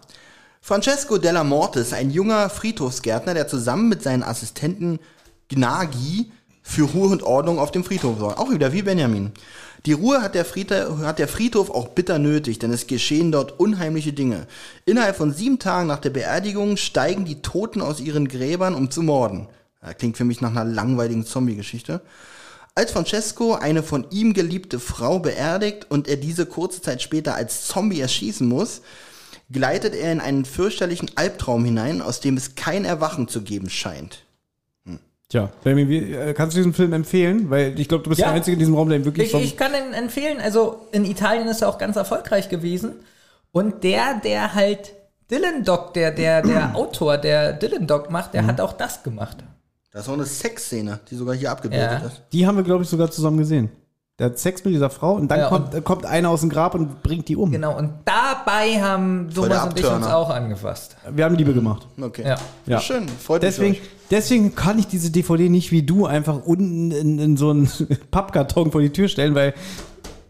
Francesco 0.61 1.17
Della 1.17 1.43
Mortis, 1.43 1.91
ein 1.91 2.09
junger 2.09 2.49
Friedhofsgärtner, 2.49 3.33
der 3.33 3.49
zusammen 3.49 3.89
mit 3.89 4.01
seinen 4.01 4.23
Assistenten 4.23 4.99
Gnagi 5.49 6.31
für 6.61 6.83
Ruhe 6.83 7.09
und 7.09 7.21
Ordnung 7.21 7.59
auf 7.59 7.71
dem 7.71 7.83
Friedhof 7.83 8.17
sorgt. 8.17 8.37
Auch 8.39 8.49
wieder 8.49 8.71
wie 8.71 8.81
Benjamin. 8.81 9.31
Die 9.85 9.93
Ruhe 9.93 10.21
hat 10.21 10.35
der, 10.35 10.43
Friedhof, 10.43 10.99
hat 10.99 11.19
der 11.19 11.27
Friedhof 11.27 11.69
auch 11.69 11.89
bitter 11.89 12.19
nötig, 12.19 12.59
denn 12.59 12.71
es 12.71 12.87
geschehen 12.87 13.31
dort 13.31 13.59
unheimliche 13.59 14.11
Dinge. 14.11 14.47
Innerhalb 14.85 15.15
von 15.15 15.33
sieben 15.33 15.57
Tagen 15.57 15.87
nach 15.87 15.99
der 15.99 16.09
Beerdigung 16.09 16.75
steigen 16.75 17.23
die 17.23 17.41
Toten 17.41 17.81
aus 17.81 18.01
ihren 18.01 18.27
Gräbern, 18.27 18.75
um 18.75 18.91
zu 18.91 19.01
morden. 19.01 19.47
Ja, 19.81 19.93
klingt 19.93 20.17
für 20.17 20.25
mich 20.25 20.41
nach 20.41 20.51
einer 20.51 20.65
langweiligen 20.65 21.25
Zombie-Geschichte. 21.25 22.01
Als 22.75 22.91
Francesco 22.91 23.55
eine 23.55 23.81
von 23.81 24.05
ihm 24.09 24.33
geliebte 24.33 24.79
Frau 24.79 25.19
beerdigt 25.19 25.87
und 25.89 26.07
er 26.07 26.17
diese 26.17 26.45
kurze 26.45 26.81
Zeit 26.81 27.01
später 27.01 27.35
als 27.35 27.67
Zombie 27.67 28.01
erschießen 28.01 28.47
muss, 28.47 28.81
gleitet 29.51 29.95
er 29.95 30.11
in 30.11 30.19
einen 30.19 30.45
fürchterlichen 30.45 31.11
Albtraum 31.15 31.63
hinein, 31.65 32.01
aus 32.01 32.19
dem 32.19 32.37
es 32.37 32.55
kein 32.55 32.85
Erwachen 32.85 33.27
zu 33.27 33.41
geben 33.41 33.69
scheint. 33.69 34.23
Tja, 35.29 35.49
Benjamin, 35.63 35.89
wie, 35.89 36.11
äh, 36.13 36.33
kannst 36.33 36.55
du 36.55 36.59
diesen 36.59 36.73
Film 36.73 36.91
empfehlen? 36.91 37.49
Weil 37.51 37.79
ich 37.79 37.87
glaube, 37.87 38.03
du 38.03 38.09
bist 38.09 38.19
Ja. 38.19 38.27
der 38.27 38.35
Einzige 38.35 38.53
in 38.53 38.59
diesem 38.59 38.73
Raum, 38.73 38.89
der 38.89 38.97
ihn 38.97 39.05
wirklich 39.05 39.31
Ich, 39.31 39.43
ich 39.43 39.57
kann 39.57 39.71
ihn 39.73 39.93
empfehlen, 39.93 40.39
also 40.41 40.87
in 40.91 41.05
Italien 41.05 41.47
ist 41.47 41.61
er 41.61 41.69
auch 41.69 41.77
ganz 41.77 41.95
erfolgreich 41.97 42.49
gewesen. 42.49 42.93
Und 43.51 43.83
der, 43.83 44.19
der 44.23 44.55
halt 44.55 44.93
Dylan 45.29 45.63
Dog, 45.63 45.93
der, 45.93 46.11
der, 46.11 46.41
der 46.41 46.71
Autor, 46.75 47.17
der 47.19 47.53
Dylan 47.53 47.85
Dog 47.85 48.09
macht, 48.09 48.29
Mhm. 48.29 48.37
der 48.37 48.47
hat 48.47 48.59
auch 48.61 48.73
das 48.73 49.03
gemacht. 49.03 49.37
Das 49.91 50.03
ist 50.03 50.09
auch 50.09 50.13
eine 50.13 50.25
Sexszene, 50.25 50.99
die 51.09 51.15
sogar 51.15 51.35
hier 51.35 51.51
abgebildet 51.51 51.89
Ja. 52.01 52.07
ist. 52.07 52.21
Die 52.33 52.47
haben 52.47 52.57
wir, 52.57 52.63
glaube 52.63 52.83
ich, 52.83 52.89
sogar 52.89 53.09
zusammen 53.11 53.37
gesehen. 53.37 53.69
Der 54.19 54.27
hat 54.27 54.37
Sex 54.37 54.65
mit 54.65 54.73
dieser 54.73 54.89
Frau 54.89 55.13
und 55.13 55.29
dann 55.31 55.39
Ja, 55.39 55.47
kommt, 55.47 55.73
äh, 55.73 55.81
kommt 55.81 56.05
einer 56.05 56.29
aus 56.29 56.41
dem 56.41 56.49
Grab 56.49 56.75
und 56.75 57.01
bringt 57.01 57.29
die 57.29 57.37
um. 57.37 57.51
Genau, 57.51 57.77
und 57.77 57.93
dabei 58.03 58.81
haben 58.81 59.29
Thomas 59.33 59.67
und 59.67 59.79
ich 59.79 59.85
uns 59.85 60.05
auch 60.05 60.29
angefasst. 60.29 60.97
Wir 61.09 61.23
haben 61.23 61.35
Liebe 61.35 61.53
gemacht. 61.53 61.87
Okay. 61.99 62.27
Ja. 62.27 62.35
Ja. 62.65 62.79
Schön, 62.81 63.07
freut 63.07 63.41
Deswegen, 63.43 63.71
mich. 63.71 63.81
euch. 63.81 63.87
deswegen 64.11 64.55
kann 64.55 64.77
ich 64.77 64.87
diese 64.87 65.09
DVD 65.09 65.47
nicht 65.47 65.71
wie 65.71 65.83
du 65.83 66.05
einfach 66.05 66.43
unten 66.45 66.91
in, 66.91 67.17
in 67.17 67.37
so 67.37 67.49
einen 67.51 67.69
Pappkarton 68.11 68.71
vor 68.71 68.81
die 68.81 68.89
Tür 68.91 69.07
stellen, 69.07 69.35
weil 69.35 69.53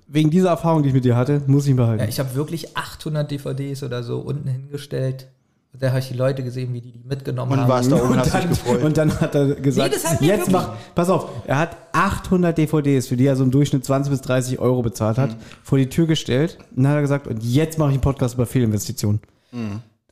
wegen 0.07 0.29
dieser 0.29 0.49
Erfahrung, 0.49 0.83
die 0.83 0.89
ich 0.89 0.95
mit 0.95 1.05
dir 1.05 1.15
hatte, 1.15 1.41
muss 1.47 1.65
ich 1.65 1.71
ihn 1.71 1.75
behalten. 1.77 2.03
Ja, 2.03 2.09
ich 2.09 2.19
habe 2.19 2.33
wirklich 2.35 2.77
800 2.77 3.29
DVDs 3.29 3.83
oder 3.83 4.03
so 4.03 4.19
unten 4.19 4.47
hingestellt. 4.47 5.27
Da 5.73 5.89
habe 5.89 5.99
ich 5.99 6.07
die 6.09 6.15
Leute 6.15 6.43
gesehen, 6.43 6.73
wie 6.73 6.81
die 6.81 6.91
die 6.91 7.03
mitgenommen 7.07 7.51
Und 7.53 7.59
haben. 7.61 7.69
warst 7.69 7.91
da 7.91 7.95
oben 7.97 8.19
und 8.19 8.33
dann, 8.33 8.49
gefreut. 8.49 8.83
und 8.83 8.97
dann 8.97 9.21
hat 9.21 9.35
er 9.35 9.53
gesagt, 9.55 9.95
Nee, 10.19 10.27
jetzt 10.27 10.51
mach, 10.51 10.73
pass 10.95 11.09
auf, 11.09 11.29
er 11.45 11.57
hat 11.59 11.77
800 11.93 12.57
DVDs, 12.57 13.07
für 13.07 13.15
die 13.15 13.25
er 13.27 13.35
so 13.35 13.43
im 13.43 13.51
Durchschnitt 13.51 13.85
20 13.85 14.11
bis 14.11 14.21
30 14.21 14.59
Euro 14.59 14.81
bezahlt 14.81 15.17
hat, 15.17 15.35
vor 15.63 15.77
die 15.77 15.87
Tür 15.87 16.07
gestellt. 16.07 16.57
Und 16.75 16.83
dann 16.83 16.91
hat 16.91 16.97
er 16.97 17.01
gesagt, 17.01 17.27
und 17.27 17.43
jetzt 17.43 17.77
mache 17.77 17.89
ich 17.89 17.93
einen 17.95 18.01
Podcast 18.01 18.33
über 18.33 18.45
Fehlinvestitionen. 18.47 19.21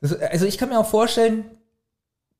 Das, 0.00 0.14
also 0.14 0.46
ich 0.46 0.56
kann 0.58 0.68
mir 0.68 0.78
auch 0.78 0.88
vorstellen, 0.88 1.44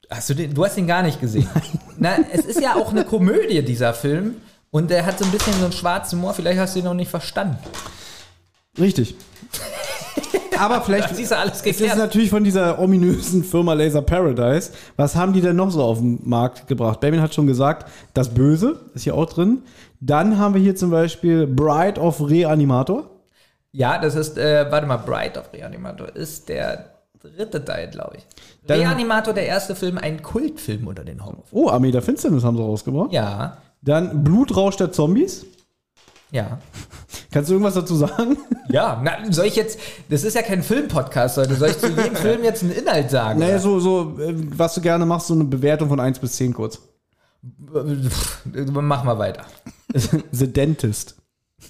hast 0.08 0.30
du, 0.30 0.34
den, 0.34 0.54
du 0.54 0.64
hast 0.64 0.78
ihn 0.78 0.86
gar 0.86 1.02
nicht 1.02 1.20
gesehen. 1.20 1.48
Na, 1.98 2.16
es 2.32 2.46
ist 2.46 2.60
ja 2.60 2.76
auch 2.76 2.90
eine 2.92 3.04
Komödie, 3.04 3.62
dieser 3.62 3.94
Film. 3.94 4.36
Und 4.70 4.90
der 4.90 5.04
hat 5.04 5.18
so 5.18 5.24
ein 5.24 5.30
bisschen 5.32 5.54
so 5.54 5.64
einen 5.64 5.72
schwarzen 5.72 6.18
Humor. 6.18 6.34
Vielleicht 6.34 6.58
hast 6.60 6.74
du 6.76 6.78
ihn 6.78 6.84
noch 6.84 6.94
nicht 6.94 7.10
verstanden. 7.10 7.58
Richtig. 8.78 9.16
Aber 10.58 10.80
vielleicht 10.84 11.10
Das 11.10 11.18
ist 11.18 11.32
alles 11.32 11.62
Es 11.64 11.80
ist 11.80 11.96
natürlich 11.96 12.30
von 12.30 12.44
dieser 12.44 12.78
ominösen 12.78 13.44
Firma 13.44 13.72
Laser 13.74 14.02
Paradise. 14.02 14.72
Was 14.96 15.14
haben 15.16 15.32
die 15.32 15.40
denn 15.40 15.56
noch 15.56 15.70
so 15.70 15.82
auf 15.82 15.98
den 15.98 16.20
Markt 16.28 16.66
gebracht? 16.66 17.00
Benjamin 17.00 17.22
hat 17.22 17.34
schon 17.34 17.46
gesagt, 17.46 17.88
das 18.14 18.28
Böse 18.34 18.80
ist 18.94 19.04
hier 19.04 19.14
auch 19.14 19.26
drin. 19.26 19.62
Dann 20.00 20.38
haben 20.38 20.54
wir 20.54 20.60
hier 20.60 20.76
zum 20.76 20.90
Beispiel 20.90 21.46
Bride 21.46 22.00
of 22.00 22.20
Reanimator. 22.28 23.10
Ja, 23.72 23.98
das 23.98 24.14
ist, 24.14 24.38
äh, 24.38 24.66
warte 24.70 24.86
mal, 24.86 24.96
Bride 24.98 25.38
of 25.40 25.52
Reanimator 25.52 26.08
ist 26.14 26.48
der 26.48 26.86
dritte 27.20 27.64
Teil, 27.64 27.88
glaube 27.90 28.16
ich. 28.18 28.26
Dann- 28.66 28.78
Reanimator, 28.80 29.34
der 29.34 29.46
erste 29.46 29.74
Film, 29.74 29.98
ein 29.98 30.22
Kultfilm 30.22 30.86
unter 30.86 31.04
den 31.04 31.20
Horrorfilmen. 31.24 31.46
Oh, 31.52 31.68
Armee 31.68 31.90
der 31.90 32.02
Finsternis 32.02 32.44
haben 32.44 32.56
sie 32.56 32.62
rausgebracht. 32.62 33.12
Ja, 33.12 33.58
Dann 33.82 34.24
Blutrausch 34.24 34.76
der 34.76 34.92
Zombies. 34.92 35.44
ja. 36.30 36.58
Kannst 37.30 37.50
du 37.50 37.54
irgendwas 37.54 37.74
dazu 37.74 37.94
sagen? 37.94 38.36
Ja, 38.70 39.00
na, 39.02 39.32
soll 39.32 39.46
ich 39.46 39.56
jetzt, 39.56 39.78
das 40.10 40.24
ist 40.24 40.34
ja 40.34 40.42
kein 40.42 40.62
Filmpodcast 40.62 41.38
heute, 41.38 41.54
soll 41.54 41.70
ich 41.70 41.78
zu 41.78 41.88
jedem 41.88 42.14
Film 42.16 42.44
jetzt 42.44 42.62
einen 42.62 42.72
Inhalt 42.72 43.10
sagen? 43.10 43.40
Naja, 43.40 43.58
so, 43.60 43.80
so, 43.80 44.18
äh, 44.20 44.34
was 44.36 44.74
du 44.74 44.82
gerne 44.82 45.06
machst, 45.06 45.28
so 45.28 45.32
eine 45.32 45.44
Bewertung 45.44 45.88
von 45.88 45.98
1 45.98 46.18
bis 46.18 46.36
10 46.36 46.52
kurz. 46.52 46.78
Mach 48.52 49.04
mal 49.04 49.18
weiter. 49.18 49.46
The 50.32 50.52
Dentist. 50.52 51.17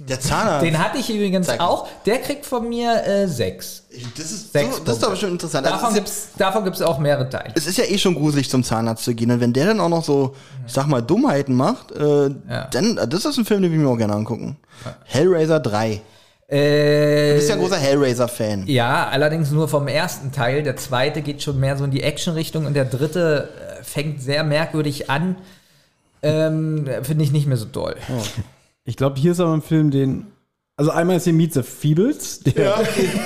Der 0.01 0.21
Zahnarzt. 0.21 0.65
Den 0.65 0.79
hatte 0.79 0.99
ich 0.99 1.09
übrigens 1.11 1.47
Zeig 1.47 1.61
auch. 1.61 1.89
Der 2.07 2.19
kriegt 2.19 2.45
von 2.47 2.69
mir 2.69 3.05
äh, 3.05 3.27
sechs. 3.27 3.85
das, 4.17 4.31
ist 4.31 4.53
Sechs 4.53 4.77
so, 4.77 4.85
das 4.85 4.95
ist 4.95 5.03
doch 5.03 5.09
Punkte. 5.09 5.11
bestimmt 5.11 5.33
interessant. 5.33 5.67
Also 5.67 5.77
Davon 5.77 5.89
es, 5.91 5.95
gibt's, 5.97 6.29
davon 6.37 6.65
gibt's 6.65 6.83
auch 6.83 6.99
mehrere 6.99 7.29
Teile. 7.29 7.49
ja, 7.49 7.55
es 7.57 7.67
ist 7.67 7.79
ja 7.79 7.85
eh 7.85 7.99
schon 7.99 8.15
gruselig, 8.15 8.49
zum 8.51 8.63
Zahnarzt 8.63 9.03
zu 9.05 9.15
gehen. 9.15 9.31
Und 9.31 9.41
wenn 9.41 9.53
der 9.53 9.67
dann 9.67 9.81
auch 9.81 9.89
noch 9.89 10.05
so, 10.05 10.37
ich 10.67 10.73
sag 10.73 10.87
mal, 10.87 11.01
Dummheiten 11.03 11.55
macht, 11.55 11.91
äh, 11.93 12.27
Ja. 12.49 12.69
dann, 12.71 13.01
das 13.09 13.25
ist 13.25 13.39
ein 13.39 13.45
Film, 13.45 13.63
den 13.63 13.73
ich 13.73 13.79
mir 13.79 13.89
auch 13.89 13.97
gerne 13.97 14.13
angucken. 14.15 14.57
Hellraiser 15.05 15.59
3. 15.59 16.01
Äh, 16.51 17.31
Du 17.31 17.35
bist 17.37 17.49
ja 17.49 17.55
ein 17.57 17.61
großer 17.61 17.77
Hellraiser-Fan. 17.79 18.67
ja, 18.69 19.09
allerdings 19.09 19.51
nur 19.51 19.69
vom 19.69 19.89
ersten 19.89 20.33
Teil. 20.33 20.63
Der 20.63 20.77
zweite 20.77 21.23
geht 21.23 21.43
schon 21.43 21.59
mehr 21.59 21.77
so 21.77 21.85
in 21.85 21.91
die 21.91 22.03
Action-Richtung 22.03 22.67
und 22.67 22.75
der 22.75 22.85
dritte 22.85 23.49
äh, 23.81 23.83
fängt 23.83 24.23
sehr 24.23 24.45
merkwürdig 24.45 25.11
an. 25.11 25.37
Ähm, 26.23 26.89
Finde 27.03 27.25
ich 27.25 27.33
nicht 27.33 27.47
mehr 27.47 27.57
so 27.57 27.65
toll. 27.67 27.97
Ich 28.89 28.97
glaube, 28.97 29.21
hier 29.21 29.33
ist 29.33 29.41
aber 29.41 29.53
ein 29.53 29.61
Film, 29.61 29.91
den. 29.91 30.29
Also 30.77 30.91
einmal 30.93 31.17
ist 31.17 31.25
hier 31.25 31.35
Meet 31.35 31.53
the 31.53 31.63
Feebles. 31.63 32.41
Der, 32.41 32.65
Ja, 32.65 32.81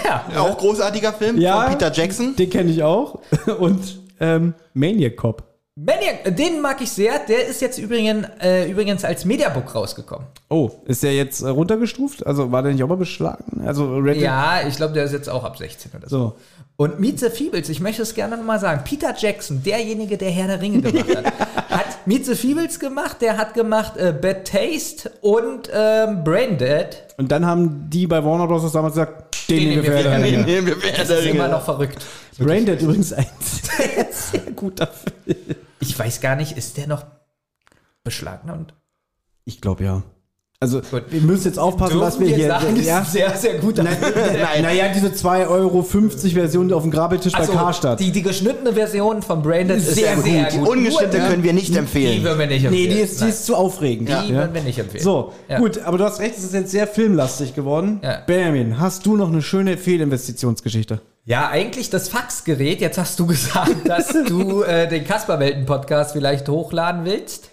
Ja. 0.34 0.40
auch 0.40 0.58
großartiger 0.58 1.12
Film 1.12 1.38
Ja. 1.38 1.62
von 1.62 1.72
Peter 1.78 1.92
Jackson. 1.92 2.34
Den 2.34 2.50
kenne 2.50 2.70
ich 2.72 2.82
auch. 2.82 3.20
Und 3.60 4.00
ähm, 4.18 4.54
Maniac 4.74 5.16
Cop. 5.16 5.44
Maniac, 5.76 6.26
äh, 6.26 6.32
den 6.32 6.60
mag 6.60 6.80
ich 6.80 6.90
sehr. 6.90 7.12
Der 7.28 7.46
ist 7.46 7.60
jetzt 7.60 7.78
übrigens, 7.78 8.26
äh, 8.42 8.68
übrigens 8.70 9.04
als 9.04 9.24
Mediabook 9.24 9.72
rausgekommen. 9.72 10.26
Oh, 10.50 10.68
ist 10.86 11.04
der 11.04 11.14
jetzt 11.14 11.42
äh, 11.42 11.48
runtergestuft? 11.48 12.26
Also 12.26 12.50
war 12.50 12.62
der 12.64 12.72
nicht 12.72 12.82
auch 12.82 12.88
mal 12.88 12.96
beschlagen? 12.96 13.62
Also 13.64 13.98
Red 13.98 14.16
Ja, 14.16 14.66
ich 14.66 14.74
glaube, 14.76 14.94
der 14.94 15.04
ist 15.04 15.12
jetzt 15.12 15.28
auch 15.28 15.44
ab 15.44 15.56
16 15.58 15.92
oder 15.96 16.08
so. 16.08 16.16
So. 16.18 16.36
Und 16.76 16.98
Meet 16.98 17.20
the 17.20 17.28
Feebles, 17.30 17.68
ich 17.68 17.80
möchte 17.80 18.02
es 18.02 18.14
gerne 18.14 18.36
nochmal 18.36 18.58
sagen. 18.58 18.82
Peter 18.84 19.14
Jackson, 19.16 19.62
derjenige, 19.62 20.18
der 20.18 20.30
Herr 20.30 20.48
der 20.48 20.60
Ringe 20.60 20.80
gemacht 20.80 21.16
hat, 21.16 21.24
hat 21.70 21.91
Meet 22.06 22.26
the 22.26 22.34
Feebles 22.34 22.78
gemacht, 22.78 23.18
der 23.20 23.36
hat 23.36 23.54
gemacht 23.54 23.96
äh, 23.96 24.12
Bad 24.12 24.46
Taste 24.46 25.10
und 25.20 25.70
ähm, 25.72 26.24
Braindead. 26.24 27.14
Und 27.16 27.30
dann 27.30 27.46
haben 27.46 27.88
die 27.90 28.06
bei 28.06 28.24
Warner 28.24 28.46
Bros. 28.46 28.70
damals 28.72 28.94
gesagt, 28.94 29.48
den, 29.48 29.68
nehmen 29.68 29.82
wir 29.82 29.92
für 29.92 29.96
Herr 29.98 30.02
der 30.02 30.18
Nee, 30.18 30.24
Ringe. 30.30 30.44
nee, 30.44 30.66
wir 30.66 30.82
werden 30.82 30.94
Das 30.96 31.08
der 31.08 31.18
ist 31.18 31.26
immer 31.26 31.48
noch 31.48 31.64
verrückt. 31.64 32.04
Braindead 32.38 32.80
übrigens 32.82 33.12
ein 33.12 33.26
sehr, 33.40 34.06
sehr 34.10 34.52
guter 34.52 34.86
Film. 34.88 35.36
Ich 35.80 35.98
weiß 35.98 36.20
gar 36.20 36.36
nicht, 36.36 36.56
ist 36.56 36.76
der 36.76 36.86
noch 36.86 37.04
beschlagnahmt? 38.04 38.74
Ich 39.44 39.60
glaube 39.60 39.84
ja. 39.84 40.02
Also 40.62 40.80
Gut. 40.92 41.02
wir 41.10 41.20
müssen 41.22 41.48
jetzt 41.48 41.58
aufpassen, 41.58 41.98
was 41.98 42.20
wir 42.20 42.28
hier. 42.28 42.46
sagen, 42.46 42.80
ja, 42.84 43.00
ist 43.00 43.10
sehr, 43.10 43.36
sehr 43.36 43.58
guter 43.58 43.82
Nein, 43.82 43.96
naja, 44.62 44.84
diese 44.94 45.08
2,50 45.08 45.48
Euro 45.48 45.82
Version 45.82 46.72
auf 46.72 46.82
dem 46.82 46.92
Grabbeltisch 46.92 47.32
bei 47.32 47.40
Also, 47.40 47.52
Karstadt. 47.52 47.98
die, 47.98 48.12
die 48.12 48.22
geschnittene 48.22 48.72
Version 48.72 49.22
von 49.22 49.42
Braindead 49.42 49.78
ist 49.78 49.94
Sehr 49.96 50.14
sehr, 50.16 50.22
sehr 50.22 50.42
gut. 50.44 50.52
Die 50.52 50.58
gut. 50.58 50.68
ungeschnittene 50.68 51.28
können 51.28 51.42
wir 51.42 51.52
nicht 51.52 51.74
Die 51.74 51.78
empfehlen. 51.78 52.22
würden 52.22 52.38
wir 52.38 52.46
nicht 52.46 52.60
nee, 52.62 52.66
empfehlen. 52.84 52.90
die 52.96 53.00
ist, 53.00 53.20
die 53.20 53.28
ist 53.28 53.44
zu 53.44 53.56
aufregend. 53.56 54.08
Die 54.08 54.32
würden 54.32 54.54
wir 54.54 54.62
nicht 54.62 54.78
empfehlen. 54.78 55.02
So, 55.02 55.32
Ja. 55.48 55.58
gut, 55.58 55.80
aber 55.84 55.98
du 55.98 56.04
hast 56.04 56.20
recht, 56.20 56.38
es 56.38 56.44
ist 56.44 56.54
jetzt 56.54 56.70
sehr 56.70 56.86
filmlastig 56.86 57.56
geworden. 57.56 57.98
Ja. 58.04 58.18
Benjamin, 58.24 58.78
hast 58.78 59.04
du 59.04 59.16
noch 59.16 59.28
eine 59.32 59.42
schöne 59.42 59.76
Fehlinvestitionsgeschichte? 59.76 61.00
Ja, 61.24 61.48
eigentlich 61.48 61.90
das 61.90 62.08
Faxgerät. 62.08 62.80
Jetzt 62.80 62.98
hast 62.98 63.18
du 63.18 63.26
gesagt, 63.26 63.76
dass 63.88 64.08
du 64.28 64.62
äh, 64.62 64.88
den 64.88 65.04
Kasperwelten-Podcast 65.04 66.12
vielleicht 66.12 66.48
hochladen 66.48 67.04
willst. 67.04 67.50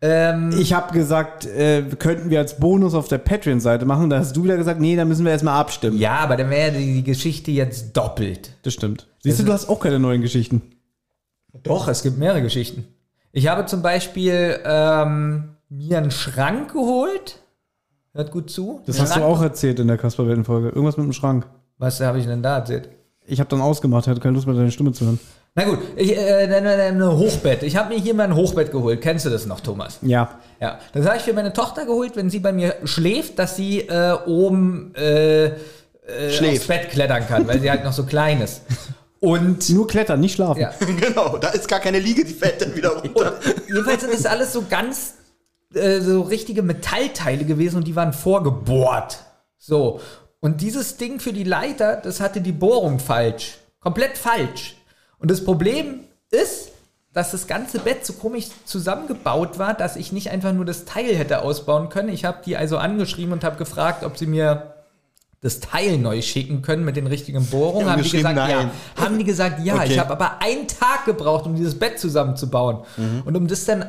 Ähm, 0.00 0.50
Ich 0.58 0.72
habe 0.72 0.92
gesagt, 0.92 1.44
äh, 1.46 1.82
könnten 1.98 2.30
wir 2.30 2.38
als 2.38 2.58
Bonus 2.58 2.94
auf 2.94 3.08
der 3.08 3.18
Patreon-Seite 3.18 3.84
machen. 3.84 4.10
Da 4.10 4.18
hast 4.18 4.36
du 4.36 4.44
wieder 4.44 4.56
gesagt, 4.56 4.80
nee, 4.80 4.94
da 4.96 5.04
müssen 5.04 5.24
wir 5.24 5.32
erstmal 5.32 5.58
abstimmen. 5.58 5.98
ja, 5.98 6.18
aber 6.18 6.36
dann 6.36 6.50
wäre 6.50 6.72
die, 6.72 6.94
die 6.94 7.02
Geschichte 7.04 7.50
jetzt 7.50 7.96
doppelt. 7.96 8.52
Das 8.62 8.74
stimmt. 8.74 9.08
Siehst 9.22 9.40
du, 9.40 9.44
du 9.44 9.52
hast 9.52 9.68
auch 9.68 9.80
keine 9.80 9.98
neuen 9.98 10.22
Geschichten. 10.22 10.62
Doch, 11.64 11.88
es 11.88 12.02
gibt 12.02 12.18
mehrere 12.18 12.42
Geschichten. 12.42 12.84
Ich 13.32 13.48
habe 13.48 13.66
zum 13.66 13.82
Beispiel 13.82 14.58
ähm, 14.64 15.56
mir 15.68 15.98
einen 15.98 16.10
Schrank 16.10 16.72
geholt. 16.72 17.42
Hört 18.14 18.30
gut 18.30 18.50
zu. 18.50 18.80
Das 18.86 18.96
Einen 18.98 19.08
hast 19.08 19.16
du 19.16 19.22
auch 19.22 19.42
erzählt 19.42 19.80
in 19.80 19.88
der 19.88 19.98
Kasperwelten-Folge. 19.98 20.68
Irgendwas 20.68 20.96
mit 20.96 21.06
dem 21.06 21.12
Schrank. 21.12 21.46
Was 21.78 22.00
habe 22.00 22.18
ich 22.18 22.26
denn 22.26 22.42
da 22.42 22.58
erzählt? 22.58 22.88
Ich 23.26 23.40
habe 23.40 23.50
dann 23.50 23.60
ausgemacht, 23.60 24.06
hatte 24.06 24.20
keine 24.20 24.34
Lust 24.34 24.46
mehr, 24.46 24.56
deine 24.56 24.70
Stimme 24.70 24.92
zu 24.92 25.04
hören. 25.04 25.18
Na 25.54 25.64
gut, 25.64 25.78
ich, 25.96 26.16
äh, 26.16 26.44
ein 26.44 26.66
ein 26.66 27.02
Hochbett. 27.04 27.62
Ich 27.62 27.76
habe 27.76 27.94
mir 27.94 28.00
hier 28.00 28.14
mal 28.14 28.24
ein 28.24 28.34
Hochbett 28.36 28.70
geholt. 28.70 29.00
Kennst 29.00 29.26
du 29.26 29.30
das 29.30 29.46
noch, 29.46 29.60
Thomas? 29.60 29.98
Ja. 30.02 30.38
Ja, 30.60 30.78
das 30.92 31.06
habe 31.06 31.16
ich 31.16 31.22
für 31.22 31.32
meine 31.32 31.52
Tochter 31.52 31.84
geholt, 31.86 32.16
wenn 32.16 32.30
sie 32.30 32.40
bei 32.40 32.52
mir 32.52 32.76
schläft, 32.84 33.38
dass 33.38 33.56
sie 33.56 33.80
äh, 33.80 34.16
oben 34.26 34.94
äh, 34.96 35.46
äh, 35.46 35.52
aufs 36.50 36.66
Bett 36.66 36.90
klettern 36.90 37.26
kann, 37.26 37.46
weil 37.46 37.60
sie 37.60 37.70
halt 37.70 37.84
noch 37.84 37.92
so 37.92 38.04
klein 38.04 38.40
ist. 38.40 38.62
Und 39.20 39.68
Nur 39.70 39.86
klettern, 39.88 40.20
nicht 40.20 40.34
schlafen. 40.34 40.60
ja, 40.60 40.72
genau, 41.00 41.38
da 41.38 41.48
ist 41.48 41.66
gar 41.68 41.80
keine 41.80 41.98
Liege, 41.98 42.24
die 42.24 42.34
fällt 42.34 42.62
dann 42.62 42.74
wieder 42.76 42.90
runter. 42.90 43.34
jedenfalls 43.66 44.00
sind 44.02 44.12
das 44.14 44.26
alles 44.26 44.52
so 44.52 44.64
ganz 44.68 45.14
äh, 45.74 46.00
so 46.00 46.22
richtige 46.22 46.62
Metallteile 46.62 47.44
gewesen 47.44 47.76
und 47.76 47.86
die 47.86 47.96
waren 47.96 48.12
vorgebohrt. 48.12 49.18
So. 49.58 50.00
Und 50.40 50.60
dieses 50.60 50.96
Ding 50.96 51.18
für 51.20 51.32
die 51.32 51.44
Leiter, 51.44 51.96
das 51.96 52.20
hatte 52.20 52.40
die 52.40 52.52
Bohrung 52.52 53.00
falsch. 53.00 53.58
Komplett 53.80 54.16
falsch. 54.16 54.76
Und 55.18 55.30
das 55.30 55.44
Problem 55.44 56.00
ist, 56.30 56.70
dass 57.12 57.30
das 57.32 57.46
ganze 57.46 57.80
Bett 57.80 58.04
so 58.04 58.12
komisch 58.12 58.46
zusammengebaut 58.64 59.58
war, 59.58 59.74
dass 59.74 59.96
ich 59.96 60.12
nicht 60.12 60.30
einfach 60.30 60.52
nur 60.52 60.64
das 60.64 60.84
Teil 60.84 61.16
hätte 61.16 61.42
ausbauen 61.42 61.88
können. 61.88 62.10
Ich 62.10 62.24
habe 62.24 62.38
die 62.44 62.56
also 62.56 62.76
angeschrieben 62.76 63.32
und 63.32 63.44
habe 63.44 63.56
gefragt, 63.56 64.04
ob 64.04 64.16
sie 64.16 64.26
mir 64.26 64.74
das 65.40 65.60
Teil 65.60 65.98
neu 65.98 66.20
schicken 66.20 66.62
können 66.62 66.84
mit 66.84 66.96
den 66.96 67.06
richtigen 67.06 67.46
Bohrungen. 67.46 67.86
Die 67.86 67.90
haben 67.90 67.98
haben 67.98 68.02
die 68.02 68.10
gesagt, 68.10 68.36
ja. 68.36 68.46
nein. 68.46 68.70
Haben 68.96 69.18
die 69.18 69.24
gesagt, 69.24 69.64
ja. 69.64 69.74
Okay. 69.76 69.92
Ich 69.92 69.98
habe 69.98 70.10
aber 70.10 70.42
einen 70.42 70.68
Tag 70.68 71.06
gebraucht, 71.06 71.46
um 71.46 71.54
dieses 71.54 71.78
Bett 71.78 71.98
zusammenzubauen. 71.98 72.78
Mhm. 72.96 73.22
Und 73.24 73.36
um 73.36 73.46
das 73.46 73.64
dann 73.64 73.82
äh, 73.82 73.86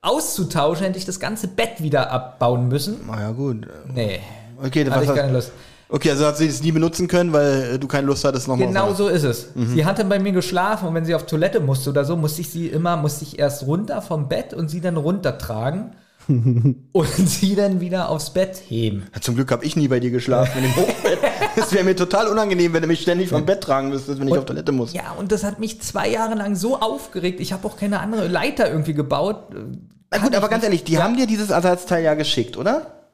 auszutauschen, 0.00 0.86
hätte 0.86 0.98
ich 0.98 1.04
das 1.04 1.20
ganze 1.20 1.48
Bett 1.48 1.82
wieder 1.82 2.10
abbauen 2.10 2.68
müssen. 2.68 3.00
Na 3.06 3.20
ja, 3.20 3.30
gut. 3.32 3.66
Nee, 3.92 4.20
Okay, 4.62 4.88
hatte 4.90 5.04
ich 5.04 5.14
keine 5.14 5.32
Lust. 5.32 5.52
Okay, 5.88 6.10
also 6.10 6.26
hat 6.26 6.36
sie 6.36 6.46
es 6.46 6.62
nie 6.62 6.72
benutzen 6.72 7.08
können, 7.08 7.32
weil 7.32 7.74
äh, 7.74 7.78
du 7.78 7.86
keine 7.86 8.06
Lust 8.06 8.24
hattest 8.24 8.48
nochmal. 8.48 8.66
Genau 8.66 8.94
so 8.94 9.08
ist 9.08 9.24
es. 9.24 9.54
Mhm. 9.54 9.74
Sie 9.74 9.84
hatte 9.84 10.04
bei 10.04 10.18
mir 10.18 10.32
geschlafen 10.32 10.88
und 10.88 10.94
wenn 10.94 11.04
sie 11.04 11.14
auf 11.14 11.26
Toilette 11.26 11.60
musste 11.60 11.90
oder 11.90 12.04
so, 12.04 12.16
musste 12.16 12.40
ich 12.40 12.50
sie 12.50 12.68
immer, 12.68 12.96
musste 12.96 13.24
ich 13.24 13.38
erst 13.38 13.66
runter 13.66 14.02
vom 14.02 14.28
Bett 14.28 14.54
und 14.54 14.68
sie 14.68 14.80
dann 14.80 14.96
runtertragen 14.96 15.96
und 16.28 17.06
sie 17.16 17.54
dann 17.54 17.80
wieder 17.80 18.08
aufs 18.08 18.30
Bett 18.30 18.60
heben. 18.68 19.06
Ja, 19.14 19.20
zum 19.20 19.36
Glück 19.36 19.50
habe 19.52 19.64
ich 19.64 19.76
nie 19.76 19.88
bei 19.88 20.00
dir 20.00 20.10
geschlafen 20.10 20.58
in 20.58 20.64
dem 20.64 20.76
Hochbett. 20.76 21.18
Es 21.56 21.72
wäre 21.72 21.84
mir 21.84 21.94
total 21.94 22.26
unangenehm, 22.28 22.72
wenn 22.72 22.82
du 22.82 22.88
mich 22.88 23.00
ständig 23.00 23.28
vom 23.28 23.46
Bett 23.46 23.62
tragen 23.62 23.90
müsstest, 23.90 24.20
wenn 24.20 24.28
ich 24.28 24.36
auf 24.36 24.44
Toilette 24.44 24.72
muss. 24.72 24.92
Ja, 24.92 25.12
und 25.18 25.32
das 25.32 25.44
hat 25.44 25.60
mich 25.60 25.80
zwei 25.80 26.08
Jahre 26.08 26.34
lang 26.34 26.56
so 26.56 26.80
aufgeregt. 26.80 27.40
Ich 27.40 27.52
habe 27.52 27.66
auch 27.66 27.76
keine 27.76 28.00
andere 28.00 28.26
Leiter 28.26 28.68
irgendwie 28.68 28.94
gebaut. 28.94 29.54
Na 30.10 30.18
gut, 30.18 30.34
aber 30.34 30.48
ganz 30.48 30.64
ehrlich, 30.64 30.84
die 30.84 30.98
haben 30.98 31.16
dir 31.16 31.26
dieses 31.26 31.50
Ersatzteil 31.50 32.02
ja 32.02 32.14
geschickt, 32.14 32.56
oder? 32.56 33.04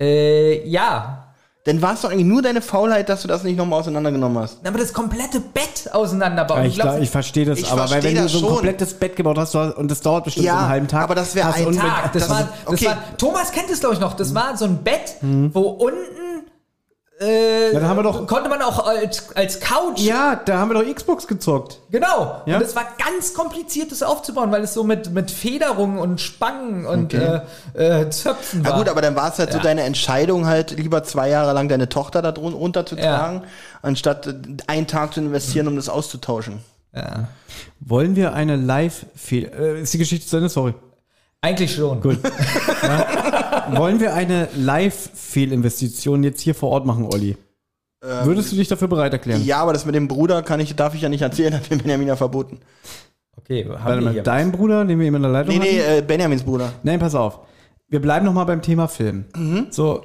Äh, 0.00 0.66
ja. 0.68 1.25
Dann 1.66 1.82
war 1.82 1.94
es 1.94 2.00
doch 2.00 2.10
eigentlich 2.10 2.24
nur 2.26 2.40
deine 2.42 2.62
Faulheit, 2.62 3.08
dass 3.08 3.22
du 3.22 3.28
das 3.28 3.42
nicht 3.42 3.56
nochmal 3.58 3.80
auseinandergenommen 3.80 4.38
hast. 4.42 4.58
Aber 4.66 4.78
das 4.78 4.92
komplette 4.92 5.40
Bett 5.40 5.92
auseinanderbauen. 5.92 6.62
Ja, 6.62 6.66
ich, 6.68 6.74
glaub, 6.76 7.00
ich 7.00 7.10
verstehe 7.10 7.44
das, 7.44 7.58
Ich 7.58 7.70
aber 7.70 7.90
weil 7.90 8.02
wenn 8.02 8.14
du 8.14 8.28
so 8.28 8.38
ein 8.38 8.40
schon. 8.44 8.50
komplettes 8.54 8.94
Bett 8.94 9.16
gebaut 9.16 9.36
hast 9.36 9.54
und 9.54 9.90
das 9.90 10.00
dauert 10.00 10.24
bestimmt 10.24 10.46
Ja, 10.46 10.52
so 10.54 10.58
einen 10.60 10.68
halben 10.68 10.88
Tag. 10.88 11.02
aber 11.02 11.14
das 11.14 11.34
wär 11.34 11.44
hast 11.46 11.58
ein 11.58 11.76
Tag. 11.76 12.12
Das, 12.12 12.22
das- 12.22 12.30
war, 12.30 12.48
das 12.64 12.72
okay. 12.74 12.86
war, 12.86 12.96
Thomas 13.18 13.52
kennt 13.52 13.68
es, 13.70 13.80
glaube 13.80 13.94
ich, 13.96 14.00
noch. 14.00 14.14
Das 14.14 14.34
war 14.34 14.56
so 14.56 14.64
ein 14.64 14.78
Bett, 14.78 15.16
wo 15.20 15.60
unten 15.62 15.96
äh, 17.20 17.72
Ja, 17.72 17.80
da 17.80 17.88
haben 17.88 17.96
wir 17.98 18.02
doch- 18.02 18.26
konnte 18.26 18.48
man 18.48 18.60
auch 18.62 18.86
als, 18.86 19.34
als 19.34 19.60
Couch. 19.60 20.00
Ja, 20.00 20.40
da 20.44 20.58
haben 20.58 20.70
wir 20.70 20.82
doch 20.82 20.94
Xbox 20.94 21.26
gezockt. 21.26 21.78
Genau. 21.90 22.42
Ja. 22.46 22.56
Und 22.56 22.62
es 22.62 22.76
war 22.76 22.84
ganz 22.98 23.32
kompliziert, 23.34 23.90
das 23.90 24.02
aufzubauen, 24.02 24.50
weil 24.52 24.62
es 24.62 24.74
so 24.74 24.84
mit, 24.84 25.10
mit 25.12 25.30
Federungen 25.30 25.98
und 25.98 26.20
Spangen 26.20 26.84
und 26.86 27.14
Okay. 27.14 27.40
äh, 27.74 28.02
äh, 28.02 28.10
Zöpfen 28.10 28.64
war. 28.64 28.72
Na 28.72 28.78
gut, 28.78 28.88
aber 28.88 29.00
dann 29.00 29.16
war 29.16 29.30
es 29.32 29.38
halt 29.38 29.52
so 29.52 29.58
Ja. 29.58 29.64
deine 29.64 29.82
Entscheidung, 29.84 30.46
halt 30.46 30.72
lieber 30.72 31.02
zwei 31.04 31.28
Jahre 31.30 31.52
lang 31.52 31.68
deine 31.68 31.88
Tochter 31.88 32.20
da 32.22 32.32
drun- 32.32 32.54
runterzutragen, 32.54 33.42
anstatt 33.82 34.26
äh, 34.26 34.34
einen 34.66 34.86
Tag 34.86 35.14
zu 35.14 35.20
investieren, 35.20 35.68
um 35.68 35.76
das 35.76 35.88
auszutauschen. 35.88 36.60
ja. 36.94 37.28
Wollen 37.80 38.16
wir 38.16 38.32
eine 38.34 38.56
Live-Fehl... 38.56 39.44
Äh, 39.58 39.80
ist 39.82 39.94
die 39.94 39.98
Geschichte 39.98 40.26
zu 40.26 40.36
Ende? 40.36 40.48
Sorry. 40.48 40.74
Eigentlich 41.46 41.74
schon. 41.74 42.00
Gut. 42.00 42.18
ja. 42.82 43.72
Wollen 43.76 44.00
wir 44.00 44.14
eine 44.14 44.48
Live-Fehlinvestition 44.56 46.24
jetzt 46.24 46.40
hier 46.40 46.56
vor 46.56 46.70
Ort 46.70 46.86
machen, 46.86 47.04
Olli? 47.04 47.36
Würdest 48.00 48.50
du 48.52 48.56
dich 48.56 48.66
dafür 48.68 48.88
bereit 48.88 49.12
erklären? 49.12 49.44
Ja, 49.44 49.58
aber 49.58 49.72
das 49.72 49.86
mit 49.86 49.94
dem 49.94 50.08
Bruder 50.08 50.42
kann 50.42 50.58
ich, 50.60 50.74
darf 50.74 50.94
ich 50.94 51.02
ja 51.02 51.08
nicht 51.08 51.22
erzählen, 51.22 51.54
hat 51.58 51.70
mir 51.70 51.78
Benjamin 51.78 52.08
ja 52.08 52.16
verboten. 52.16 52.58
Okay, 53.36 53.64
Warte 53.68 53.84
haben 53.84 53.94
wir 53.98 54.04
mal, 54.06 54.12
hier 54.12 54.22
dein 54.24 54.50
Bruder, 54.50 54.84
den 54.84 54.98
wir 54.98 55.06
eben 55.06 55.16
in 55.16 55.22
der 55.22 55.30
Leitung 55.30 55.54
Nee, 55.54 55.60
nee, 55.60 55.80
hatten? 55.80 55.98
äh, 55.98 56.02
Benjamins 56.02 56.42
Bruder. 56.42 56.72
Nein, 56.82 56.98
pass 56.98 57.14
auf. 57.14 57.40
Wir 57.88 58.00
bleiben 58.00 58.26
noch 58.26 58.32
mal 58.32 58.44
beim 58.44 58.62
Thema 58.62 58.88
Film. 58.88 59.26
So, 59.70 60.04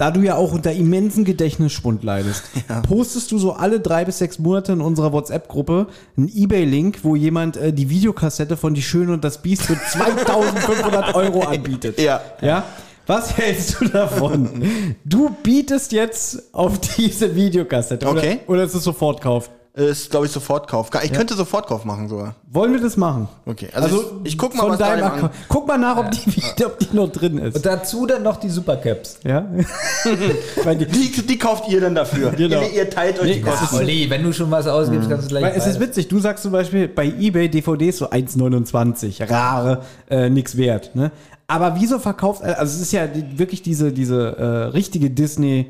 da 0.00 0.10
du 0.10 0.22
ja 0.22 0.34
auch 0.36 0.52
unter 0.52 0.72
immensen 0.72 1.26
Gedächtnisschwund 1.26 2.02
leidest, 2.02 2.44
postest 2.88 3.30
du 3.32 3.38
so 3.38 3.52
alle 3.52 3.80
drei 3.80 4.06
bis 4.06 4.16
sechs 4.16 4.38
Monate 4.38 4.72
in 4.72 4.80
unserer 4.80 5.12
WhatsApp-Gruppe 5.12 5.88
einen 6.16 6.28
Ebay-Link, 6.34 7.00
wo 7.02 7.16
jemand 7.16 7.58
äh, 7.58 7.70
die 7.70 7.90
Videokassette 7.90 8.56
von 8.56 8.72
Die 8.72 8.80
Schöne 8.80 9.12
und 9.12 9.24
das 9.24 9.42
Biest 9.42 9.62
für 9.64 9.78
2500 9.90 11.14
Euro 11.14 11.42
anbietet. 11.42 12.00
Ja. 12.00 12.22
Ja? 12.40 12.64
Was 13.06 13.36
hältst 13.36 13.78
du 13.78 13.88
davon? 13.88 14.96
Du 15.04 15.36
bietest 15.42 15.92
jetzt 15.92 16.54
auf 16.54 16.78
diese 16.78 17.34
Videokassette. 17.34 18.06
Okay. 18.06 18.40
Oder, 18.46 18.54
oder 18.54 18.64
ist 18.64 18.74
es 18.74 18.84
Sofortkauf? 18.84 19.48
Äh, 19.48 19.59
Ist, 19.72 20.10
glaube 20.10 20.26
ich, 20.26 20.32
Sofortkauf. 20.32 20.90
Ich 21.04 21.12
könnte 21.12 21.34
Sofortkauf 21.34 21.84
machen 21.84 22.08
sogar. 22.08 22.34
Wollen 22.50 22.72
wir 22.72 22.80
das 22.80 22.96
machen? 22.96 23.28
Okay, 23.46 23.68
also 23.72 24.20
ich- 24.24 24.32
ich 24.32 24.38
guck 24.38 24.52
mal, 24.56 24.62
von 24.62 24.70
was 24.72 24.78
deinem 24.78 25.04
Account. 25.04 25.32
Guck 25.48 25.68
mal 25.68 25.78
nach, 25.78 25.96
ob, 25.96 26.10
die, 26.10 26.64
ob 26.64 26.76
die 26.80 26.88
noch 26.92 27.08
drin 27.12 27.38
ist. 27.38 27.54
Und 27.54 27.64
dazu 27.64 28.04
dann 28.04 28.24
noch 28.24 28.36
die 28.40 28.48
Supercaps. 28.50 29.20
Ja? 29.24 29.46
Die, 30.04 30.86
Die, 30.86 31.22
die 31.26 31.38
kauft 31.38 31.68
ihr 31.70 31.80
dann 31.80 31.94
dafür. 31.94 32.30
Genau. 32.36 32.60
Ihr, 32.62 32.72
ihr 32.72 32.90
teilt 32.90 33.18
euch 33.20 33.26
Nee, 33.26 33.34
die 33.34 33.42
das 33.42 33.60
Kosten. 33.60 33.76
Olli, 33.76 34.10
wenn 34.10 34.22
du 34.24 34.32
schon 34.32 34.50
was 34.50 34.66
ausgibst, 34.66 35.08
kannst 35.08 35.26
du 35.26 35.28
gleich 35.28 35.44
weil 35.44 35.52
es 35.56 35.66
ist 35.66 35.78
witzig, 35.78 36.08
du 36.08 36.18
sagst 36.18 36.42
zum 36.42 36.52
Beispiel 36.52 36.88
bei 36.88 37.06
eBay 37.06 37.48
DVDs 37.48 37.98
so 37.98 38.10
1,29, 38.10 39.30
rare, 39.30 39.82
äh, 40.08 40.28
nix 40.30 40.56
wert. 40.56 40.90
Ne? 40.94 41.12
Aber 41.46 41.76
wieso 41.80 41.98
verkauft, 41.98 42.42
also 42.42 42.62
es 42.76 42.80
ist 42.80 42.92
ja 42.92 43.08
wirklich 43.36 43.62
diese, 43.62 43.92
diese 43.92 44.36
äh, 44.36 44.44
richtige 44.72 45.10
Disney 45.10 45.66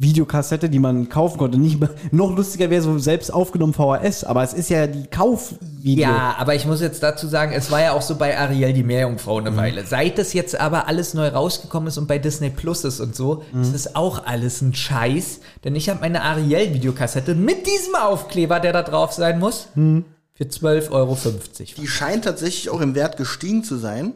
Videokassette, 0.00 0.70
die 0.70 0.78
man 0.78 1.08
kaufen 1.08 1.38
konnte. 1.38 1.58
Nicht 1.58 1.80
mehr, 1.80 1.90
noch 2.12 2.34
lustiger 2.34 2.70
wäre 2.70 2.82
so 2.82 2.98
selbst 2.98 3.34
aufgenommen 3.34 3.74
VHS, 3.74 4.22
aber 4.22 4.44
es 4.44 4.54
ist 4.54 4.70
ja 4.70 4.86
die 4.86 5.08
Kaufvideo. 5.08 6.02
Ja, 6.02 6.36
aber 6.38 6.54
ich 6.54 6.66
muss 6.66 6.80
jetzt 6.80 7.02
dazu 7.02 7.26
sagen, 7.26 7.52
es 7.52 7.72
war 7.72 7.82
ja 7.82 7.92
auch 7.92 8.02
so 8.02 8.14
bei 8.14 8.38
Ariel 8.38 8.72
die 8.72 8.84
Meerjungfrau 8.84 9.38
eine 9.38 9.56
Weile. 9.56 9.84
Seit 9.84 10.16
das 10.18 10.32
jetzt 10.34 10.58
aber 10.58 10.86
alles 10.86 11.14
neu 11.14 11.26
rausgekommen 11.26 11.88
ist 11.88 11.98
und 11.98 12.06
bei 12.06 12.18
Disney 12.18 12.50
Plus 12.50 12.84
ist 12.84 13.00
und 13.00 13.16
so, 13.16 13.42
ist 13.60 13.74
es 13.74 13.96
auch 13.96 14.24
alles 14.24 14.62
ein 14.62 14.72
Scheiß. 14.72 15.40
Denn 15.64 15.74
ich 15.74 15.88
habe 15.88 16.00
meine 16.00 16.22
Ariel-Videokassette 16.22 17.34
mit 17.34 17.66
diesem 17.66 17.96
Aufkleber, 17.96 18.60
der 18.60 18.72
da 18.72 18.82
drauf 18.84 19.12
sein 19.12 19.40
muss, 19.40 19.68
für 19.74 20.44
12,50 20.44 20.90
Euro. 20.92 21.18
Die 21.76 21.88
scheint 21.88 22.24
tatsächlich 22.24 22.70
auch 22.70 22.80
im 22.80 22.94
Wert 22.94 23.16
gestiegen 23.16 23.64
zu 23.64 23.76
sein. 23.76 24.14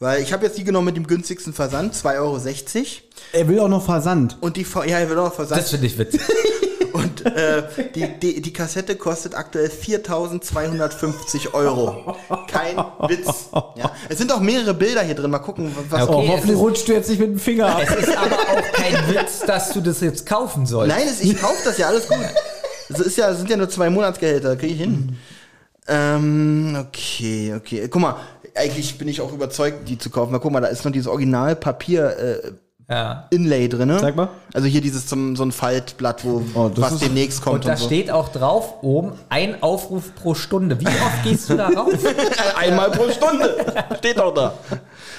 Weil 0.00 0.22
ich 0.22 0.32
habe 0.32 0.44
jetzt 0.44 0.58
die 0.58 0.64
genommen 0.64 0.86
mit 0.86 0.96
dem 0.96 1.06
günstigsten 1.06 1.52
Versand, 1.52 1.94
2,60 1.94 2.16
Euro. 2.18 2.40
Er 3.32 3.48
will 3.48 3.60
auch 3.60 3.68
noch 3.68 3.84
Versand. 3.84 4.36
Und 4.40 4.56
die, 4.56 4.66
ja, 4.86 4.98
er 4.98 5.08
will 5.08 5.18
auch 5.18 5.32
Versand. 5.32 5.60
Das 5.60 5.70
finde 5.70 5.86
ich 5.86 5.96
witzig. 5.98 6.20
Und 6.92 7.26
äh, 7.26 7.64
die, 7.94 8.06
die, 8.20 8.40
die 8.40 8.52
Kassette 8.52 8.94
kostet 8.94 9.34
aktuell 9.34 9.68
4.250 9.68 11.52
Euro. 11.52 12.16
Kein 12.48 12.76
Witz. 13.08 13.48
Ja. 13.74 13.90
Es 14.08 14.18
sind 14.18 14.30
auch 14.30 14.38
mehrere 14.40 14.74
Bilder 14.74 15.02
hier 15.02 15.16
drin. 15.16 15.30
Mal 15.30 15.40
gucken, 15.40 15.74
was. 15.90 15.98
Ja, 15.98 16.06
Oh, 16.08 16.18
Okay, 16.18 16.26
es 16.26 16.32
hoffentlich 16.32 16.58
rutscht 16.58 16.88
du 16.88 16.92
jetzt 16.92 17.08
nicht 17.10 17.18
mit 17.18 17.30
dem 17.30 17.38
Finger 17.40 17.66
ab. 17.66 17.82
es 17.84 18.06
ist 18.06 18.16
aber 18.16 18.36
auch 18.36 18.72
kein 18.72 18.94
Witz, 19.08 19.40
dass 19.40 19.72
du 19.72 19.80
das 19.80 20.00
jetzt 20.00 20.24
kaufen 20.24 20.66
sollst. 20.66 20.94
Nein, 20.94 21.06
es, 21.08 21.20
ich 21.20 21.36
kaufe 21.40 21.64
das 21.64 21.78
ja, 21.78 21.88
alles 21.88 22.06
gut. 22.06 22.18
Es 22.90 23.00
ist 23.00 23.16
ja, 23.16 23.30
es 23.30 23.38
sind 23.38 23.50
ja 23.50 23.56
nur 23.56 23.68
zwei 23.68 23.90
Monatsgehälter, 23.90 24.54
kriege 24.56 24.74
ich 24.74 24.80
hin. 24.80 25.16
Ähm, 25.88 26.76
okay, 26.88 27.54
okay. 27.56 27.88
Guck 27.88 28.00
mal, 28.00 28.16
eigentlich 28.54 28.98
bin 28.98 29.08
ich 29.08 29.20
auch 29.20 29.32
überzeugt, 29.32 29.88
die 29.88 29.98
zu 29.98 30.10
kaufen. 30.10 30.32
Mal 30.32 30.38
guck 30.38 30.52
mal, 30.52 30.60
da 30.60 30.68
ist 30.68 30.84
noch 30.84 30.92
dieses 30.92 31.08
Original-Papier 31.08 32.16
äh, 32.18 32.52
Ja. 32.88 33.26
Inlay 33.30 33.68
drin. 33.68 33.92
Zeig 33.98 34.14
mal. 34.14 34.28
Also 34.52 34.68
hier 34.68 34.80
dieses 34.80 35.06
zum, 35.06 35.36
so 35.36 35.42
ein 35.44 35.52
Faltblatt, 35.52 36.24
wo 36.24 36.42
Oh, 36.54 36.70
was 36.76 36.98
demnächst 36.98 37.42
kommt 37.42 37.56
Und 37.56 37.64
da 37.66 37.72
und, 37.72 37.78
so. 37.78 37.86
steht 37.86 38.10
auch 38.10 38.28
drauf 38.28 38.74
oben 38.82 39.12
ein 39.30 39.62
Aufruf 39.62 40.14
pro 40.14 40.34
Stunde. 40.34 40.78
Wie 40.80 40.86
oft 40.86 41.22
gehst 41.24 41.48
du 41.50 41.56
da 41.56 41.68
rauf? 41.68 41.92
Einmal 42.56 42.90
pro 42.90 43.10
Stunde. 43.10 43.56
Steht 43.98 44.20
auch 44.20 44.34
da. 44.34 44.54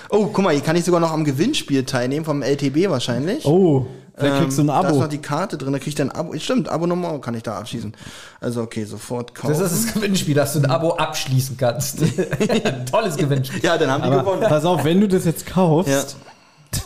Oh, 0.09 0.27
guck 0.27 0.43
mal, 0.43 0.53
hier 0.53 0.61
kann 0.63 0.75
ich 0.75 0.85
sogar 0.85 0.99
noch 1.01 1.11
am 1.11 1.23
Gewinnspiel 1.25 1.83
teilnehmen, 1.85 2.23
vom 2.25 2.41
LTB 2.43 2.87
wahrscheinlich. 2.89 3.43
Oh, 3.45 3.87
vielleicht 4.17 4.41
kriegst 4.41 4.57
du 4.57 4.63
ein 4.63 4.67
Da 4.67 4.79
ist 4.81 4.85
Abo. 4.87 4.99
noch 5.01 5.07
die 5.07 5.17
Karte 5.19 5.57
drin, 5.57 5.73
da 5.73 5.79
krieg 5.79 5.87
ich 5.89 5.95
dann 5.95 6.09
ein 6.11 6.15
Abo. 6.17 6.37
Stimmt, 6.37 6.69
Abo-Nummer 6.69 7.19
kann 7.19 7.33
ich 7.35 7.43
da 7.43 7.57
abschließen. 7.59 7.93
Also 8.41 8.61
okay, 8.61 8.85
sofort 8.85 9.35
kaufen. 9.35 9.53
Das 9.57 9.71
ist 9.71 9.85
das 9.87 9.93
Gewinnspiel, 9.93 10.33
dass 10.35 10.53
du 10.53 10.59
ein 10.59 10.65
Abo 10.65 10.91
abschließen 10.95 11.57
kannst. 11.57 11.99
Tolles 12.91 13.17
Gewinnspiel. 13.17 13.63
ja, 13.63 13.77
dann 13.77 13.89
haben 13.91 14.03
die 14.03 14.09
Aber 14.09 14.19
gewonnen. 14.23 14.41
pass 14.47 14.65
auf, 14.65 14.83
wenn 14.83 15.01
du 15.01 15.07
das 15.07 15.25
jetzt 15.25 15.45
kaufst, 15.45 15.89
Ja. 15.91 16.03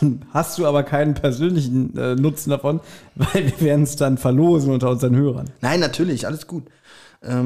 dann 0.00 0.24
hast 0.32 0.58
du 0.58 0.66
aber 0.66 0.82
keinen 0.82 1.14
persönlichen 1.14 1.96
äh, 1.96 2.14
Nutzen 2.14 2.50
davon, 2.50 2.80
weil 3.14 3.46
wir 3.46 3.60
werden 3.60 3.82
es 3.82 3.96
dann 3.96 4.18
verlosen 4.18 4.72
unter 4.72 4.90
unseren 4.90 5.16
Hörern. 5.16 5.50
Nein, 5.60 5.80
natürlich, 5.80 6.26
alles 6.26 6.46
gut. 6.46 6.64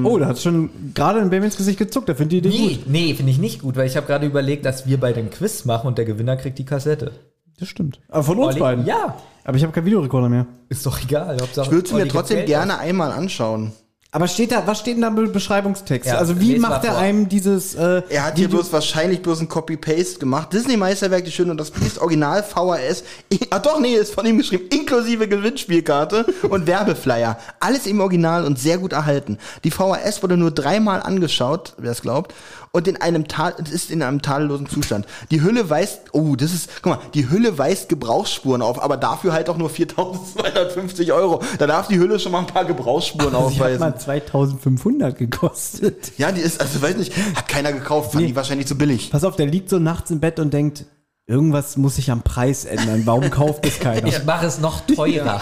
Oh, 0.04 0.18
da 0.18 0.26
hat 0.26 0.38
schon 0.38 0.70
gerade 0.94 1.18
ein 1.20 1.30
Baby 1.30 1.46
ins 1.46 1.56
Gesicht 1.56 1.80
gezuckt, 1.80 2.06
der 2.08 2.14
findet 2.14 2.44
die 2.44 2.48
Idee 2.48 2.48
Nee, 2.48 2.74
gut. 2.76 2.86
nee 2.86 3.14
finde 3.14 3.32
ich 3.32 3.38
nicht 3.38 3.60
gut, 3.60 3.74
weil 3.74 3.88
ich 3.88 3.96
habe 3.96 4.06
gerade 4.06 4.24
überlegt, 4.24 4.64
dass 4.64 4.86
wir 4.86 5.00
bei 5.00 5.12
dem 5.12 5.30
Quiz 5.30 5.64
machen 5.64 5.88
und 5.88 5.98
der 5.98 6.04
Gewinner 6.04 6.36
kriegt 6.36 6.58
die 6.60 6.64
Kassette. 6.64 7.10
Das 7.58 7.66
stimmt. 7.68 7.98
Aber 8.08 8.22
von 8.22 8.38
uns 8.38 8.50
Olli? 8.52 8.60
beiden. 8.60 8.86
Ja. 8.86 9.16
Aber 9.44 9.56
ich 9.56 9.62
habe 9.62 9.72
keinen 9.72 9.86
Videorekorder 9.86 10.28
mehr. 10.28 10.46
Ist 10.68 10.84
doch 10.86 11.00
egal. 11.02 11.36
Hauptsache, 11.40 11.66
Ich 11.66 11.72
würde 11.72 11.88
sie 11.88 11.94
mir 11.94 12.08
trotzdem 12.08 12.36
Geld 12.38 12.48
gerne 12.48 12.78
einmal 12.78 13.12
anschauen. 13.12 13.72
Aber 14.10 14.28
steht 14.28 14.52
da, 14.52 14.62
was 14.64 14.78
steht 14.78 14.94
denn 14.94 15.02
da 15.02 15.08
im 15.08 15.32
Beschreibungstext? 15.32 16.08
Ja, 16.08 16.18
also 16.18 16.38
wie 16.40 16.56
macht 16.60 16.84
er 16.84 16.92
vor. 16.92 17.00
einem 17.00 17.28
dieses 17.28 17.74
äh, 17.74 18.00
Er 18.08 18.24
hat 18.26 18.36
hier 18.36 18.44
Video- 18.46 18.58
bloß 18.60 18.72
wahrscheinlich 18.72 19.20
bloß 19.22 19.40
ein 19.40 19.48
Copy-Paste 19.48 20.20
gemacht. 20.20 20.52
Disney-Meisterwerk, 20.52 21.24
die 21.24 21.32
Schöne 21.32 21.50
und 21.50 21.56
das 21.58 21.72
Biest, 21.72 21.98
Original 21.98 22.44
VHS. 22.44 23.02
Ah 23.50 23.58
doch, 23.58 23.80
nee, 23.80 23.94
ist 23.94 24.14
von 24.14 24.24
ihm 24.24 24.38
geschrieben. 24.38 24.66
Inklusive 24.70 25.26
Gewinnspielkarte 25.26 26.26
und 26.48 26.68
Werbeflyer. 26.68 27.38
Alles 27.58 27.86
im 27.88 27.98
Original 28.00 28.44
und 28.44 28.56
sehr 28.56 28.78
gut 28.78 28.92
erhalten. 28.92 29.38
Die 29.64 29.72
VHS 29.72 30.22
wurde 30.22 30.36
nur 30.36 30.52
dreimal 30.52 31.02
angeschaut, 31.02 31.74
wer 31.78 31.90
es 31.90 32.00
glaubt. 32.00 32.32
Und 32.74 32.88
in 32.88 32.96
einem 33.00 33.28
Tal, 33.28 33.54
es 33.62 33.70
ist 33.70 33.90
in 33.92 34.02
einem 34.02 34.20
tadellosen 34.20 34.68
Zustand. 34.68 35.06
Die 35.30 35.40
Hülle 35.42 35.70
weist, 35.70 36.00
oh, 36.10 36.34
das 36.34 36.52
ist, 36.52 36.68
guck 36.82 36.94
mal, 36.96 36.98
die 37.14 37.30
Hülle 37.30 37.56
weist 37.56 37.88
Gebrauchsspuren 37.88 38.62
auf, 38.62 38.82
aber 38.82 38.96
dafür 38.96 39.32
halt 39.32 39.48
auch 39.48 39.56
nur 39.56 39.70
4250 39.70 41.12
Euro. 41.12 41.40
Da 41.58 41.68
darf 41.68 41.86
die 41.86 41.98
Hülle 41.98 42.18
schon 42.18 42.32
mal 42.32 42.40
ein 42.40 42.46
paar 42.48 42.64
Gebrauchsspuren 42.64 43.32
Also 43.34 43.50
die 43.50 43.54
hat 43.56 43.62
aufweisen. 43.62 43.80
mal 43.80 43.96
2500 43.96 45.16
gekostet. 45.16 46.12
Ja, 46.18 46.32
die 46.32 46.40
ist, 46.40 46.60
also 46.60 46.82
weiß 46.82 46.96
nicht, 46.96 47.12
hat 47.36 47.46
keiner 47.46 47.72
gekauft, 47.72 48.10
fand 48.10 48.22
Nee. 48.22 48.28
die 48.30 48.36
wahrscheinlich 48.36 48.66
zu 48.66 48.76
billig. 48.76 49.10
Pass 49.12 49.22
auf, 49.22 49.36
der 49.36 49.46
liegt 49.46 49.70
so 49.70 49.78
nachts 49.78 50.10
im 50.10 50.18
Bett 50.18 50.40
und 50.40 50.52
denkt, 50.52 50.84
irgendwas 51.26 51.76
muss 51.76 51.94
sich 51.94 52.10
am 52.10 52.22
Preis 52.22 52.64
ändern. 52.64 53.02
Warum 53.04 53.30
kauft 53.30 53.64
es 53.66 53.78
keiner? 53.78 54.08
Ich 54.08 54.24
mache 54.24 54.46
es 54.46 54.58
noch 54.58 54.80
teurer. 54.80 55.40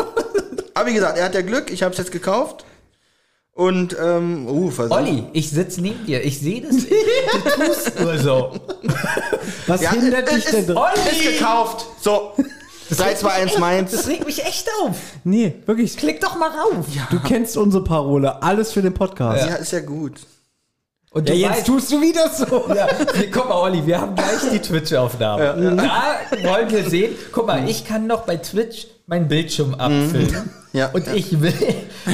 Aber 0.74 0.88
wie 0.88 0.94
gesagt, 0.94 1.18
er 1.18 1.24
hat 1.24 1.34
ja 1.34 1.42
Glück, 1.42 1.70
ich 1.70 1.82
habe 1.82 1.92
es 1.92 1.98
jetzt 1.98 2.12
gekauft. 2.12 2.64
Und, 3.58 3.96
ähm, 4.00 4.46
uh, 4.46 4.70
was 4.76 4.88
Olli, 4.92 5.24
ich 5.32 5.50
sitze 5.50 5.80
neben 5.80 6.06
dir. 6.06 6.24
Ich 6.24 6.38
sehe 6.38 6.60
das. 6.60 6.76
Du 6.76 7.64
tust 7.64 7.98
nur 7.98 8.16
so. 8.16 8.52
Was 9.66 9.82
Ja, 9.82 9.90
hindert 9.90 10.28
es 10.28 10.34
dich 10.36 10.44
denn 10.44 10.60
ist, 10.60 10.68
dran? 10.68 10.94
ist 11.10 11.22
gekauft. 11.22 11.86
So. 12.00 12.34
3, 12.90 13.14
2, 13.14 13.28
1, 13.28 13.58
meins. 13.58 13.90
Das 13.90 14.06
regt 14.06 14.26
mich 14.26 14.44
echt 14.46 14.68
auf. 14.80 14.94
Nee, 15.24 15.56
wirklich. 15.66 15.96
Klick 15.96 16.20
doch 16.20 16.38
mal 16.38 16.50
rauf. 16.50 16.86
Du 17.10 17.18
kennst 17.18 17.56
unsere 17.56 17.82
Parole. 17.82 18.40
Alles 18.44 18.70
für 18.70 18.80
den 18.80 18.94
Podcast. 18.94 19.44
Ja, 19.44 19.56
ist 19.56 19.72
ja 19.72 19.80
gut. 19.80 20.20
Und 21.10 21.28
Ja, 21.28 21.34
du 21.34 21.40
jetzt 21.40 21.50
weißt, 21.50 21.66
tust 21.66 21.90
du 21.90 22.00
wieder 22.00 22.30
so. 22.30 22.64
ja, 22.74 22.86
wir, 23.12 23.28
guck 23.32 23.48
mal, 23.48 23.56
Olli, 23.56 23.84
wir 23.84 24.00
haben 24.00 24.14
gleich 24.14 24.38
die 24.52 24.60
Twitch-Aufnahme. 24.60 25.74
Da 25.76 26.20
wollen 26.48 26.70
wir 26.70 26.88
sehen. 26.88 27.16
Guck 27.32 27.48
mal, 27.48 27.68
ich 27.68 27.84
kann 27.84 28.06
noch 28.06 28.20
bei 28.20 28.36
Twitch 28.36 28.86
meinen 29.08 29.26
Bildschirm 29.28 29.74
abfilmen. 29.74 30.50
Ja. 30.74 30.88
Und 30.90 31.08
ich 31.14 31.40
will, 31.40 31.54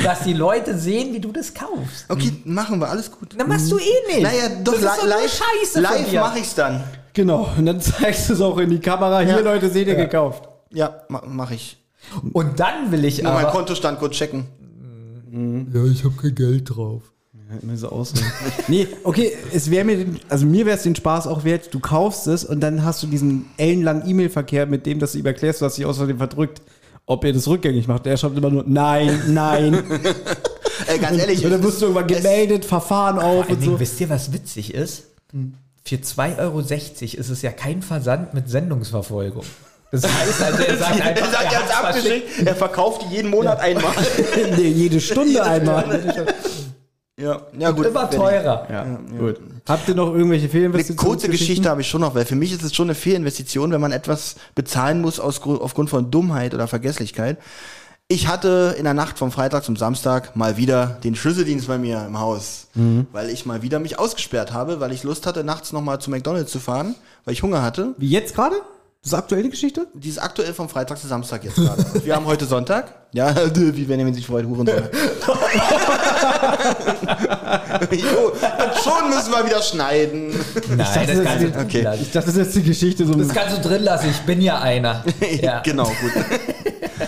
dass 0.05 0.23
die 0.23 0.33
Leute 0.33 0.79
sehen, 0.79 1.12
wie 1.12 1.19
du 1.19 1.33
das 1.33 1.53
kaufst. 1.53 2.05
Okay, 2.09 2.35
machen 2.45 2.79
wir, 2.79 2.89
alles 2.89 3.11
gut. 3.11 3.31
Dann 3.37 3.49
machst 3.49 3.69
du 3.71 3.79
eh 3.79 3.83
nicht. 4.07 4.23
Naja, 4.23 4.49
doch, 4.62 4.75
das 4.75 4.83
ist 4.83 4.83
li 4.83 4.89
doch 5.01 5.07
live, 5.09 5.23
Scheiße 5.33 5.73
von 5.73 5.83
live 5.83 6.09
dir. 6.11 6.21
mache 6.21 6.39
ich's 6.39 6.55
dann. 6.55 6.85
Genau. 7.15 7.49
Und 7.59 7.66
dann 7.66 7.81
zeigst 7.81 8.29
du 8.29 8.35
es 8.35 8.41
auch 8.41 8.57
in 8.59 8.71
die 8.71 8.79
Kamera. 8.79 9.19
Hier, 9.21 9.35
Ja. 9.35 9.41
Leute, 9.41 9.69
seht 9.71 9.89
ihr 9.89 9.97
gekauft. 9.97 10.49
Ja, 10.71 11.03
ma 11.09 11.21
mache 11.27 11.55
ich. 11.57 11.85
Und 12.33 12.61
dann 12.61 12.93
will 12.93 13.05
ich 13.05 13.21
Nur 13.25 13.33
meinen 13.33 13.47
aber... 13.47 13.53
Kontostand 13.53 13.99
kurz 13.99 14.15
checken. 14.15 14.45
Ja, 15.75 15.85
ich 15.91 16.05
habe 16.05 16.15
kein 16.16 16.35
Geld 16.37 16.71
drauf. 16.77 17.03
Immer 17.61 17.77
so 17.77 18.05
nee, 18.69 18.87
okay, 19.05 19.33
es 19.53 19.71
wäre 19.71 19.85
mir, 19.85 19.97
den- 19.99 20.19
also 20.29 20.47
mir 20.47 20.65
wäre 20.66 20.77
es 20.77 20.83
den 20.85 20.95
Spaß 20.97 21.27
auch 21.27 21.45
wert, 21.45 21.69
du 21.73 21.79
kaufst 21.79 22.27
es 22.27 22.45
und 22.45 22.61
dann 22.61 22.85
hast 22.85 23.03
du 23.03 23.07
diesen 23.07 23.47
ellenlangen 23.59 24.09
E-Mail-Verkehr 24.09 24.66
mit 24.66 24.87
dem, 24.87 24.99
dass 24.99 25.12
du 25.12 25.19
ihm 25.19 25.27
erklärst, 25.27 25.61
du 25.61 25.66
hast 25.66 25.77
dich 25.79 25.85
außerdem 25.87 26.19
verdrückt, 26.19 26.62
ob 27.06 27.24
ihr 27.24 27.32
das 27.32 27.47
rückgängig 27.48 27.86
macht. 27.89 28.06
Der 28.06 28.16
schreibt 28.16 28.36
immer 28.39 28.51
nur, 28.51 28.64
nein, 28.66 29.22
nein. 29.28 29.85
Äh, 30.89 30.98
ganz 30.98 31.16
ehrlich. 31.18 31.43
und 31.44 31.52
dann 31.52 31.62
wirst 31.62 31.81
du 31.81 31.86
irgendwann 31.86 32.10
es- 32.10 32.16
gemeldet, 32.22 32.64
Verfahren 32.64 33.18
auf 33.20 33.48
und 33.48 33.62
so. 33.62 33.78
Wisst 33.78 34.01
ihr, 34.01 34.10
was 34.10 34.32
witzig 34.32 34.74
ist? 34.74 35.05
Für 35.85 35.94
2,60 35.97 36.39
Euro 36.40 36.59
ist 36.59 37.14
es 37.31 37.43
ja 37.43 37.52
kein 37.52 37.81
Versand 37.81 38.35
mit 38.35 38.51
Sendungsverfolgung. 38.51 39.44
Das 39.93 40.02
heißt 40.02 40.43
also, 40.43 40.62
er 40.64 40.76
sagt 40.76 40.98
Er 40.98 41.06
einfach, 41.06 41.31
sagt, 41.32 41.52
er 41.52 41.60
er 41.60 41.85
abgeschickt, 41.89 42.26
er 42.44 42.56
verkauft 42.56 43.02
die 43.09 43.14
jeden 43.14 43.31
Monat 43.31 43.60
einmal. 43.60 43.93
nee, 44.56 44.66
jede 44.68 45.01
Stunde 45.01 45.44
einmal. 45.44 46.32
Ja, 47.20 47.41
ja 47.59 47.70
gut. 47.70 47.86
Immer 47.86 48.11
teurer. 48.11 48.66
Ja, 48.70 48.99
gut. 49.19 49.41
Habt 49.69 49.89
ihr 49.89 49.95
noch 49.95 50.12
irgendwelche 50.12 50.45
Eine 50.45 50.51
Fehlinvestitionen? 50.53 51.11
kurze 51.12 51.28
Geschichte 51.28 51.69
habe 51.69 51.81
ich 51.81 51.89
schon 51.89 52.01
noch, 52.01 52.15
weil 52.15 52.24
für 52.24 52.35
mich 52.36 52.53
ist 52.53 52.62
es 52.62 52.74
schon 52.74 52.86
eine 52.89 52.95
Fehlinvestition, 52.95 53.70
wenn 53.73 53.81
man 53.81 53.93
etwas 53.93 54.36
bezahlen 54.55 55.01
muss 55.01 55.20
aus, 55.20 55.41
Gru- 55.41 55.61
aufgrund 55.61 55.91
von 55.91 56.11
Dummheit 56.11 56.55
oder 56.55 56.66
Vergesslichkeit. 56.69 57.39
Ich 58.09 58.28
hatte 58.28 58.74
in 58.77 58.85
der 58.85 58.93
Nacht 58.93 59.19
vom 59.19 59.32
Freitag 59.32 59.65
zum 59.65 59.77
Samstag 59.77 60.36
mal 60.36 60.59
wieder 60.59 60.99
den 61.05 61.15
Schlüsseldienst 61.15 61.69
bei 61.69 61.78
mir 61.78 62.05
im 62.07 62.20
Haus, 62.20 62.66
weil 63.12 63.31
ich 63.31 63.47
mal 63.47 63.62
wieder 63.62 63.78
mich 63.78 63.99
ausgesperrt 63.99 64.53
habe, 64.53 64.78
weil 64.81 64.93
ich 64.93 65.05
Lust 65.05 65.27
hatte, 65.27 65.43
nachts 65.43 65.73
nochmal 65.73 66.01
zu 66.01 66.11
McDonalds 66.11 66.53
zu 66.53 66.61
fahren, 66.61 66.95
weil 67.24 67.32
ich 67.32 67.43
Hunger 67.43 67.62
hatte. 67.62 67.95
Wie 67.97 68.11
jetzt 68.11 68.35
gerade? 68.35 68.57
Das 69.05 69.12
ist 69.12 69.18
aktuell 69.18 69.43
die 69.43 69.51
Geschichte? 69.51 69.86
Die 69.93 70.09
ist 70.09 70.16
aktuell 70.18 70.55
vom 70.55 70.66
Freitag 70.66 70.98
zu 70.98 71.06
Samstag 71.06 71.44
jetzt 71.44 71.56
gerade. 71.56 71.85
Wir 72.05 72.16
haben 72.16 72.24
heute 72.24 72.47
Sonntag. 72.47 72.94
Ja, 73.12 73.35
wie 73.55 73.85
Benjamin 73.85 74.14
sich 74.14 74.26
freut, 74.26 74.47
Hurensohn. 74.47 74.76
jo, 77.90 78.32
schon 78.82 79.10
müssen 79.10 79.31
wir 79.31 79.44
wieder 79.44 79.62
schneiden. 79.62 80.31
Nein, 80.68 80.78
das 80.78 80.94
dachte, 80.94 81.22
kannst 81.22 81.43
du 81.43 81.48
das- 81.48 81.55
drin 81.55 81.66
okay. 81.66 81.81
lassen. 81.82 82.02
Ich 82.02 82.12
dachte, 82.12 82.26
das 82.28 82.36
ist 82.36 82.44
jetzt 82.47 82.56
die 82.56 82.62
Geschichte 82.62 83.06
so. 83.06 83.12
Das 83.12 83.28
kannst 83.28 83.59
du 83.59 83.68
drin 83.68 83.82
lassen, 83.82 84.09
ich 84.10 84.20
bin 84.22 84.40
ja 84.40 84.59
einer. 84.62 85.05
Ja. 85.40 85.60
genau, 85.60 85.85
gut. 85.85 86.12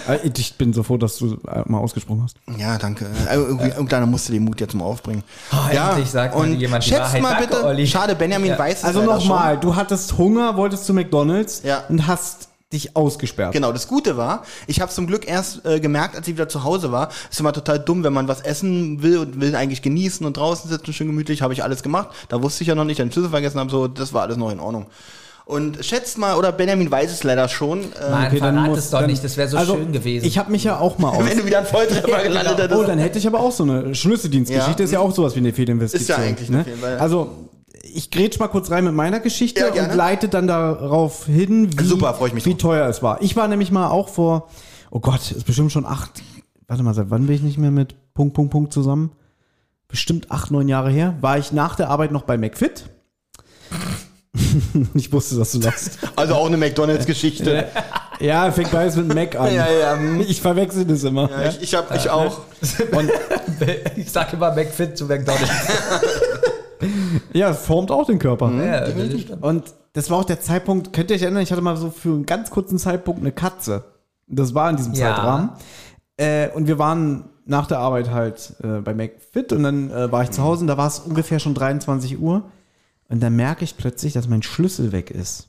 Äh, 0.09 0.19
Ich 0.37 0.55
bin 0.55 0.73
so 0.73 0.83
froh, 0.83 0.97
dass 0.97 1.17
du 1.19 1.35
äh, 1.49 1.63
mal 1.67 1.79
ausgesprochen 1.79 2.23
hast. 2.25 2.37
Ja, 2.59 2.79
danke. 2.79 3.07
Äh, 3.31 3.37
irgendeiner 3.37 4.07
musste 4.07 4.33
den 4.33 4.45
Mut 4.45 4.61
jetzt 4.61 4.75
mal 4.75 4.85
aufbringen. 4.85 5.23
Oh, 5.53 5.57
ja, 5.73 5.91
endlich 5.91 6.11
sagt 6.11 6.35
mal 6.35 6.43
und 6.43 6.55
jemand 6.59 6.85
die 6.85 6.91
schätzt 6.91 7.19
mal 7.21 7.35
Danke, 7.35 7.49
bitte. 7.49 7.65
Olli. 7.65 7.87
Schade, 7.87 8.15
Benjamin 8.15 8.51
Ja. 8.51 8.59
weiß 8.59 8.79
es 8.79 8.85
Also 8.85 9.03
nochmal, 9.03 9.59
du 9.59 9.75
hattest 9.77 10.17
Hunger, 10.19 10.57
wolltest 10.57 10.85
zu 10.87 10.95
McDonalds 10.95 11.63
Ja. 11.65 11.85
und 11.89 12.07
hast 12.07 12.49
dich 12.73 12.97
ausgesperrt. 12.97 13.53
Genau, 13.53 13.71
das 13.73 13.87
Gute 13.87 14.17
war, 14.17 14.43
ich 14.67 14.81
habe 14.81 14.91
zum 14.91 15.07
Glück 15.07 15.29
erst 15.29 15.65
äh, 15.65 15.79
gemerkt, 15.79 16.17
als 16.17 16.27
ich 16.27 16.35
wieder 16.35 16.49
zu 16.49 16.65
Hause 16.65 16.91
war. 16.91 17.11
Ist 17.31 17.39
immer 17.39 17.53
total 17.53 17.79
dumm, 17.79 18.03
wenn 18.03 18.13
man 18.13 18.27
was 18.27 18.41
essen 18.41 19.03
will 19.03 19.19
und 19.19 19.41
will 19.41 19.55
eigentlich 19.55 19.83
genießen 19.83 20.27
und 20.27 20.37
draußen 20.37 20.69
sitzen, 20.69 20.93
schön 20.93 21.07
gemütlich, 21.07 21.43
habe 21.43 21.53
ich 21.53 21.63
alles 21.63 21.85
gemacht. 21.85 22.09
Da 22.29 22.43
wusste 22.43 22.63
ich 22.65 22.69
ja 22.69 22.75
noch 22.75 22.85
nicht, 22.85 22.99
den 22.99 23.13
Schlüssel 23.13 23.31
vergessen 23.31 23.61
habe, 23.61 23.71
so, 23.71 23.87
das 23.87 24.13
war 24.13 24.23
alles 24.23 24.37
noch 24.37 24.51
in 24.51 24.59
Ordnung. 24.59 24.87
Und 25.49 25.85
schätzt 25.85 26.19
mal, 26.19 26.35
oder 26.37 26.51
Benjamin 26.51 26.91
weiß 26.91 27.09
es 27.13 27.23
leider 27.23 27.49
schon, 27.49 27.79
äh, 27.81 28.11
Mann, 28.11 28.27
Okay, 28.27 28.41
dann 28.41 28.55
verrat 28.57 28.69
muss- 28.71 28.79
es 28.81 28.91
doch 28.91 28.99
dann- 28.99 29.09
nicht, 29.11 29.23
das 29.23 29.37
wäre 29.37 29.49
so 29.49 29.57
also, 29.57 29.77
schön 29.77 29.93
gewesen. 29.93 30.27
Ich 30.27 30.39
habe 30.39 30.51
mich 30.51 30.65
ja 30.65 30.81
auch 30.81 30.99
mal 30.99 31.11
aus. 31.11 31.25
wenn 31.25 31.39
du 31.39 31.47
wieder 31.47 31.59
einen 31.59 31.69
Volltreffer 31.69 32.23
gelandet 32.25 32.59
hättest. 32.59 32.81
Oh, 32.81 32.83
dann 32.85 32.99
hätte 32.99 33.19
ich 33.21 33.29
aber 33.29 33.39
auch 33.39 33.53
so 33.53 33.63
eine 33.63 33.95
Schlüsseldienstgeschichte. 33.95 34.83
Ja. 34.83 34.85
Ist 34.85 34.91
ja 34.93 34.99
auch 34.99 35.13
sowas 35.15 35.37
wie 35.37 35.39
eine 35.39 35.53
Fehlinvestition. 35.53 36.03
Ist 36.03 36.09
ja 36.09 36.17
eigentlich 36.17 36.49
eine 36.49 36.59
ne? 36.59 36.65
Fehl- 36.65 36.83
weil- 36.83 36.99
Also, 36.99 37.31
ich 37.81 38.11
grätsch 38.11 38.41
mal 38.41 38.49
kurz 38.49 38.73
rein 38.73 38.83
mit 38.85 38.95
meiner 38.95 39.21
Geschichte 39.21 39.71
Ja, 39.73 39.85
und 39.85 39.95
leite 39.95 40.29
dann 40.29 40.49
darauf 40.49 41.27
hin, 41.27 41.71
wie, 41.79 41.85
Super, 41.85 42.13
freu 42.15 42.27
ich 42.27 42.35
mich 42.35 42.45
wie 42.45 42.57
teuer 42.57 42.89
es 42.89 43.01
war. 43.05 43.23
Ich 43.23 43.37
war 43.37 43.47
nämlich 43.47 43.71
mal 43.71 43.89
auch 43.89 44.09
vor, 44.09 44.49
oh 44.91 44.99
Gott, 44.99 45.31
ist 45.31 45.47
bestimmt 45.47 45.71
schon 45.71 45.87
acht, 45.87 46.11
warte 46.67 46.83
mal, 46.83 46.93
seit 46.93 47.11
wann 47.11 47.25
bin 47.27 47.37
ich 47.37 47.43
nicht 47.43 47.57
mehr 47.59 47.71
mit 47.71 47.95
Punkt, 48.15 48.35
Punkt, 48.35 48.51
Punkt 48.51 48.73
zusammen? 48.73 49.13
Bestimmt 49.87 50.33
acht, 50.33 50.51
neun 50.51 50.67
Jahre 50.67 50.91
her, 50.91 51.15
war 51.21 51.39
ich 51.39 51.53
nach 51.53 51.77
der 51.77 51.89
Arbeit 51.89 52.11
noch 52.11 52.23
bei 52.23 52.37
McFit. 52.37 52.87
ich 54.95 55.13
wusste, 55.13 55.37
dass 55.37 55.53
du 55.53 55.61
lachst. 55.61 55.99
Also 56.17 56.35
auch 56.35 56.47
eine 56.47 56.57
McDonalds-Geschichte. 56.57 57.69
Ja, 58.21 58.51
fängt 58.51 58.71
beides 58.71 58.97
mit 58.97 59.15
Mac 59.15 59.39
an. 59.39 59.55
Ja, 59.55 59.67
ja, 59.71 59.97
hm. 59.97 60.21
Ich 60.21 60.41
verwechsel 60.41 60.85
das 60.85 61.05
immer. 61.05 61.31
Ja, 61.31 61.49
ich, 61.49 61.63
ich, 61.63 61.75
hab, 61.75 61.95
ich 61.95 62.09
auch. 62.11 62.41
Und 62.93 63.11
ich 63.97 64.11
sag 64.11 64.33
immer 64.33 64.55
McFit 64.55 64.97
zu 64.97 65.07
McDonalds. 65.07 65.51
ja, 67.33 67.51
es 67.51 67.59
formt 67.59 67.91
auch 67.91 68.07
den 68.07 68.19
Körper. 68.19 68.51
ja. 68.53 68.85
Und 69.41 69.65
das 69.93 70.11
war 70.11 70.19
auch 70.19 70.25
der 70.25 70.41
Zeitpunkt, 70.41 70.93
könnt 70.93 71.11
ihr 71.11 71.17
euch 71.17 71.23
erinnern, 71.23 71.43
ich 71.43 71.51
hatte 71.51 71.63
mal 71.63 71.77
so 71.77 71.91
für 71.91 72.11
einen 72.11 72.27
ganz 72.27 72.51
kurzen 72.51 72.79
Zeitpunkt 72.79 73.21
eine 73.21 73.33
Katze. 73.33 73.85
Das 74.27 74.55
war 74.55 74.69
in 74.71 74.77
diesem 74.77 74.93
Ja. 74.93 75.15
Zeitrahmen. 75.15 75.51
Äh, 76.19 76.51
und 76.51 76.67
wir 76.67 76.79
waren 76.79 77.31
nach 77.47 77.67
der 77.67 77.79
Arbeit 77.79 78.11
halt 78.11 78.55
äh, 78.63 78.81
bei 78.81 78.93
McFit 78.93 79.53
und 79.53 79.63
dann 79.63 79.91
äh, 79.91 80.11
war 80.11 80.23
ich 80.23 80.31
zu 80.31 80.43
Hause 80.43 80.63
und 80.63 80.67
da 80.67 80.77
war 80.77 80.89
es 80.89 80.99
ungefähr 80.99 81.39
schon 81.39 81.55
23 81.55 82.19
Uhr. 82.19 82.43
Und 83.09 83.23
dann 83.23 83.37
merke 83.37 83.65
ich 83.65 83.77
plötzlich, 83.77 84.13
dass 84.13 84.29
mein 84.29 84.43
Schlüssel 84.43 84.93
weg 84.93 85.11
ist. 85.11 85.49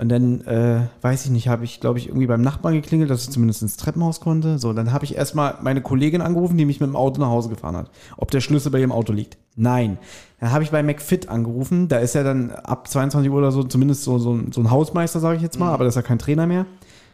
Und 0.00 0.08
dann, 0.08 0.40
äh, 0.46 0.86
weiß 1.02 1.26
ich 1.26 1.30
nicht, 1.30 1.48
habe 1.48 1.62
ich, 1.62 1.78
glaube 1.78 1.98
ich, 1.98 2.06
irgendwie 2.08 2.26
beim 2.26 2.40
Nachbarn 2.40 2.72
geklingelt, 2.72 3.10
dass 3.10 3.24
ich 3.24 3.30
zumindest 3.30 3.60
ins 3.60 3.76
Treppenhaus 3.76 4.20
konnte. 4.20 4.58
So, 4.58 4.72
dann 4.72 4.94
habe 4.94 5.04
ich 5.04 5.14
erstmal 5.14 5.58
meine 5.60 5.82
Kollegin 5.82 6.22
angerufen, 6.22 6.56
die 6.56 6.64
mich 6.64 6.80
mit 6.80 6.88
dem 6.88 6.96
Auto 6.96 7.20
nach 7.20 7.28
Hause 7.28 7.50
gefahren 7.50 7.76
hat. 7.76 7.90
Ob 8.16 8.30
der 8.30 8.40
Schlüssel 8.40 8.72
bei 8.72 8.80
ihrem 8.80 8.92
Auto 8.92 9.12
liegt. 9.12 9.36
Nein. 9.56 9.98
Dann 10.40 10.52
habe 10.52 10.64
ich 10.64 10.70
bei 10.70 10.82
McFit 10.82 11.28
angerufen. 11.28 11.88
Da 11.88 11.98
ist 11.98 12.14
ja 12.14 12.22
dann 12.22 12.50
ab 12.50 12.88
22 12.88 13.30
Uhr 13.30 13.36
oder 13.36 13.52
so 13.52 13.62
zumindest 13.62 14.04
so, 14.04 14.18
so, 14.18 14.32
ein, 14.32 14.52
so 14.52 14.62
ein 14.62 14.70
Hausmeister, 14.70 15.20
sage 15.20 15.36
ich 15.36 15.42
jetzt 15.42 15.58
mal, 15.58 15.70
aber 15.70 15.84
das 15.84 15.92
ist 15.92 15.96
ja 15.96 16.02
kein 16.02 16.18
Trainer 16.18 16.46
mehr. 16.46 16.64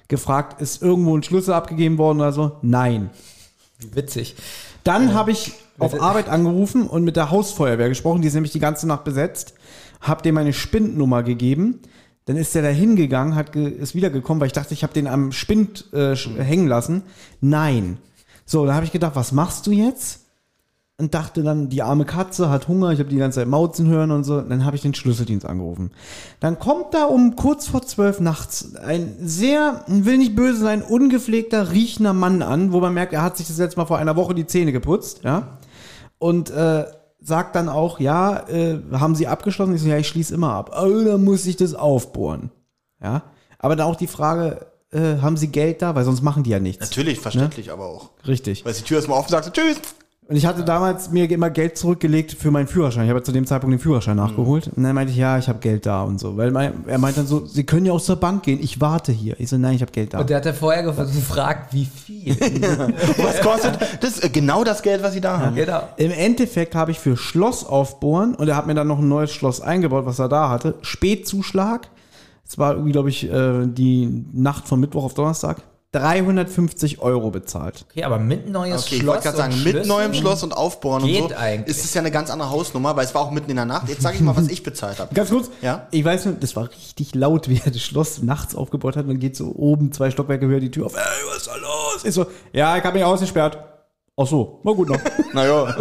Gefragt, 0.06 0.62
ist 0.62 0.80
irgendwo 0.80 1.16
ein 1.16 1.24
Schlüssel 1.24 1.54
abgegeben 1.54 1.98
worden 1.98 2.20
oder 2.20 2.32
so? 2.32 2.52
Nein. 2.62 3.10
Witzig. 3.94 4.36
Dann 4.86 5.14
habe 5.14 5.32
ich 5.32 5.52
auf 5.78 6.00
Arbeit 6.00 6.28
angerufen 6.28 6.86
und 6.86 7.02
mit 7.02 7.16
der 7.16 7.30
Hausfeuerwehr 7.30 7.88
gesprochen, 7.88 8.22
die 8.22 8.28
ist 8.28 8.34
nämlich 8.34 8.52
die 8.52 8.60
ganze 8.60 8.86
Nacht 8.86 9.02
besetzt, 9.02 9.54
habe 10.00 10.22
dem 10.22 10.36
meine 10.36 10.52
Spindnummer 10.52 11.24
gegeben. 11.24 11.80
Dann 12.26 12.36
ist 12.36 12.54
der 12.54 12.62
da 12.62 12.68
hingegangen, 12.68 13.34
hat 13.34 13.52
ge 13.52 13.68
ist 13.68 13.94
wiedergekommen, 13.94 14.40
weil 14.40 14.46
ich 14.46 14.52
dachte, 14.52 14.74
ich 14.74 14.84
habe 14.84 14.92
den 14.92 15.06
am 15.06 15.32
Spind 15.32 15.92
äh, 15.92 16.14
hängen 16.14 16.68
lassen. 16.68 17.02
Nein. 17.40 17.98
So, 18.44 18.64
da 18.64 18.74
habe 18.74 18.84
ich 18.84 18.92
gedacht, 18.92 19.16
was 19.16 19.32
machst 19.32 19.66
du 19.66 19.72
jetzt? 19.72 20.25
Und 20.98 21.12
dachte 21.12 21.42
dann, 21.42 21.68
die 21.68 21.82
arme 21.82 22.06
Katze 22.06 22.48
hat 22.48 22.68
Hunger, 22.68 22.90
ich 22.90 23.00
habe 23.00 23.10
die 23.10 23.16
ganze 23.16 23.40
Zeit 23.40 23.48
Mauzen 23.48 23.86
hören 23.86 24.10
und 24.10 24.24
so. 24.24 24.40
Dann 24.40 24.64
habe 24.64 24.76
ich 24.76 24.82
den 24.82 24.94
Schlüsseldienst 24.94 25.44
angerufen. 25.44 25.90
Dann 26.40 26.58
kommt 26.58 26.94
da 26.94 27.04
um 27.04 27.36
kurz 27.36 27.66
vor 27.66 27.82
zwölf 27.82 28.18
nachts 28.18 28.74
ein 28.76 29.14
sehr, 29.20 29.84
will 29.88 30.16
nicht 30.16 30.34
böse 30.34 30.58
sein, 30.58 30.80
ungepflegter, 30.82 31.72
riechender 31.72 32.14
Mann 32.14 32.40
an, 32.40 32.72
wo 32.72 32.80
man 32.80 32.94
merkt, 32.94 33.12
er 33.12 33.22
hat 33.22 33.36
sich 33.36 33.46
das 33.46 33.58
letzte 33.58 33.78
Mal 33.78 33.86
vor 33.86 33.98
einer 33.98 34.16
Woche 34.16 34.34
die 34.34 34.46
Zähne 34.46 34.72
geputzt, 34.72 35.20
ja. 35.22 35.58
Und 36.18 36.48
äh, 36.48 36.86
sagt 37.20 37.56
dann 37.56 37.68
auch, 37.68 38.00
ja, 38.00 38.48
äh, 38.48 38.78
haben 38.92 39.14
Sie 39.14 39.26
abgeschlossen? 39.26 39.74
Ich 39.74 39.82
so, 39.82 39.88
ja, 39.88 39.98
ich 39.98 40.08
schließe 40.08 40.34
immer 40.34 40.52
ab. 40.54 40.74
Oh, 40.80 41.04
dann 41.04 41.24
muss 41.24 41.44
ich 41.44 41.56
das 41.56 41.74
aufbohren. 41.74 42.50
Ja. 43.02 43.24
Aber 43.58 43.76
dann 43.76 43.86
auch 43.86 43.96
die 43.96 44.06
Frage, 44.06 44.66
äh, 44.92 45.18
haben 45.20 45.36
Sie 45.36 45.48
Geld 45.48 45.82
da? 45.82 45.94
Weil 45.94 46.04
sonst 46.04 46.22
machen 46.22 46.42
die 46.42 46.50
ja 46.50 46.58
nichts. 46.58 46.80
Natürlich, 46.80 47.20
verständlich 47.20 47.70
aber 47.70 47.84
auch. 47.84 48.10
Richtig. 48.26 48.64
Weil 48.64 48.72
die 48.72 48.82
Tür 48.82 48.98
ist 48.98 49.08
mal 49.08 49.16
offen, 49.16 49.30
sagst 49.30 49.50
du 49.50 49.60
Tschüss. 49.60 49.78
Und 50.28 50.34
ich 50.34 50.44
hatte 50.44 50.64
damals 50.64 51.12
mir 51.12 51.30
immer 51.30 51.50
Geld 51.50 51.78
zurückgelegt 51.78 52.32
für 52.32 52.50
meinen 52.50 52.66
Führerschein. 52.66 53.04
Ich 53.04 53.10
habe 53.10 53.22
zu 53.22 53.30
dem 53.30 53.46
Zeitpunkt 53.46 53.74
den 53.74 53.78
Führerschein 53.78 54.16
nachgeholt. 54.16 54.68
Und 54.74 54.82
dann 54.82 54.92
meinte 54.92 55.12
ich, 55.12 55.18
ja, 55.18 55.38
ich 55.38 55.48
habe 55.48 55.60
Geld 55.60 55.86
da 55.86 56.02
und 56.02 56.18
so. 56.18 56.36
Weil 56.36 56.50
mein, 56.50 56.84
er 56.88 56.98
meinte 56.98 57.20
dann 57.20 57.28
so, 57.28 57.46
Sie 57.46 57.62
können 57.62 57.86
ja 57.86 57.92
auch 57.92 58.00
zur 58.00 58.16
Bank 58.16 58.42
gehen. 58.42 58.58
Ich 58.60 58.80
warte 58.80 59.12
hier. 59.12 59.38
Ich 59.38 59.50
so, 59.50 59.56
nein, 59.56 59.76
ich 59.76 59.82
habe 59.82 59.92
Geld 59.92 60.14
da. 60.14 60.18
Und 60.18 60.28
der 60.28 60.38
hat 60.38 60.46
ja 60.46 60.52
vorher 60.52 60.82
gefragt, 60.82 61.72
wie 61.72 61.84
viel. 61.84 62.36
Was 63.18 63.40
kostet? 63.40 63.78
Das 64.00 64.16
ist 64.16 64.24
äh, 64.24 64.28
genau 64.28 64.64
das 64.64 64.82
Geld, 64.82 65.00
was 65.00 65.12
sie 65.12 65.20
da 65.20 65.38
haben. 65.38 65.54
genau. 65.54 65.82
Im 65.96 66.10
Endeffekt 66.10 66.74
habe 66.74 66.90
ich 66.90 66.98
für 66.98 67.16
Schloss 67.16 67.64
aufbohren 67.64 68.34
und 68.34 68.48
er 68.48 68.56
hat 68.56 68.66
mir 68.66 68.74
dann 68.74 68.88
noch 68.88 68.98
ein 68.98 69.08
neues 69.08 69.30
Schloss 69.30 69.60
eingebaut, 69.60 70.06
was 70.06 70.18
er 70.18 70.28
da 70.28 70.48
hatte. 70.48 70.74
Spätzuschlag. 70.82 71.88
Es 72.44 72.58
war 72.58 72.72
irgendwie, 72.72 72.92
glaube 72.92 73.10
ich, 73.10 73.30
äh, 73.30 73.66
die 73.66 74.24
Nacht 74.32 74.66
von 74.66 74.80
Mittwoch 74.80 75.04
auf 75.04 75.14
Donnerstag. 75.14 75.62
350 75.92 77.00
Euro 77.00 77.30
bezahlt. 77.30 77.86
Okay, 77.90 78.04
aber 78.04 78.18
mit 78.18 78.48
neues 78.48 78.82
Okay, 78.86 78.96
ich 78.96 79.00
Schloss. 79.02 79.14
wollte 79.14 79.22
gerade 79.24 79.36
sagen, 79.36 79.62
mit 79.64 79.86
neuem 79.86 80.12
Schloss 80.14 80.42
und 80.42 80.52
Aufbauen 80.52 81.04
Geht 81.04 81.22
und 81.22 81.28
so 81.30 81.36
eigentlich. 81.36 81.76
ist 81.76 81.84
es 81.84 81.94
ja 81.94 82.00
eine 82.00 82.10
ganz 82.10 82.30
andere 82.30 82.50
Hausnummer, 82.50 82.96
weil 82.96 83.04
es 83.06 83.14
war 83.14 83.22
auch 83.22 83.30
mitten 83.30 83.50
in 83.50 83.56
der 83.56 83.64
Nacht. 83.64 83.88
Jetzt 83.88 84.02
sage 84.02 84.16
ich 84.16 84.20
mal, 84.20 84.36
was 84.36 84.48
ich 84.48 84.62
bezahlt 84.62 84.98
habe. 84.98 85.14
Ganz 85.14 85.30
kurz, 85.30 85.50
Ja? 85.62 85.86
ich 85.90 86.04
weiß 86.04 86.26
nur, 86.26 86.34
das 86.34 86.54
war 86.56 86.68
richtig 86.70 87.14
laut, 87.14 87.48
wie 87.48 87.60
er 87.64 87.70
das 87.70 87.80
Schloss 87.82 88.22
nachts 88.22 88.54
aufgebaut 88.54 88.96
hat. 88.96 89.04
Und 89.04 89.10
dann 89.10 89.18
geht 89.20 89.36
so 89.36 89.52
oben 89.56 89.92
zwei 89.92 90.10
Stockwerke 90.10 90.46
höher 90.46 90.60
die 90.60 90.70
Tür 90.70 90.86
auf. 90.86 90.94
Ey, 90.94 91.00
was 91.28 91.36
ist 91.38 91.46
da 91.46 91.56
los? 91.56 92.04
Ich 92.04 92.12
so, 92.14 92.26
ja, 92.52 92.76
ich 92.76 92.84
habe 92.84 92.96
mich 92.98 93.04
ausgesperrt. 93.04 93.58
Ach 94.18 94.26
so, 94.26 94.60
war 94.62 94.74
gut 94.74 94.88
noch. 94.88 94.98
Naja. 95.34 95.76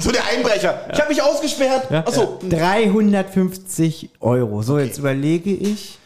so 0.00 0.10
der 0.10 0.22
Einbrecher. 0.26 0.88
Ich 0.92 0.98
habe 0.98 1.10
mich 1.10 1.22
ausgesperrt. 1.22 1.90
Ja? 1.90 2.04
Ach 2.06 2.12
so. 2.12 2.38
350 2.48 4.10
Euro. 4.20 4.62
So, 4.62 4.78
jetzt 4.78 4.96
überlege 4.98 5.50
ich, 5.50 5.98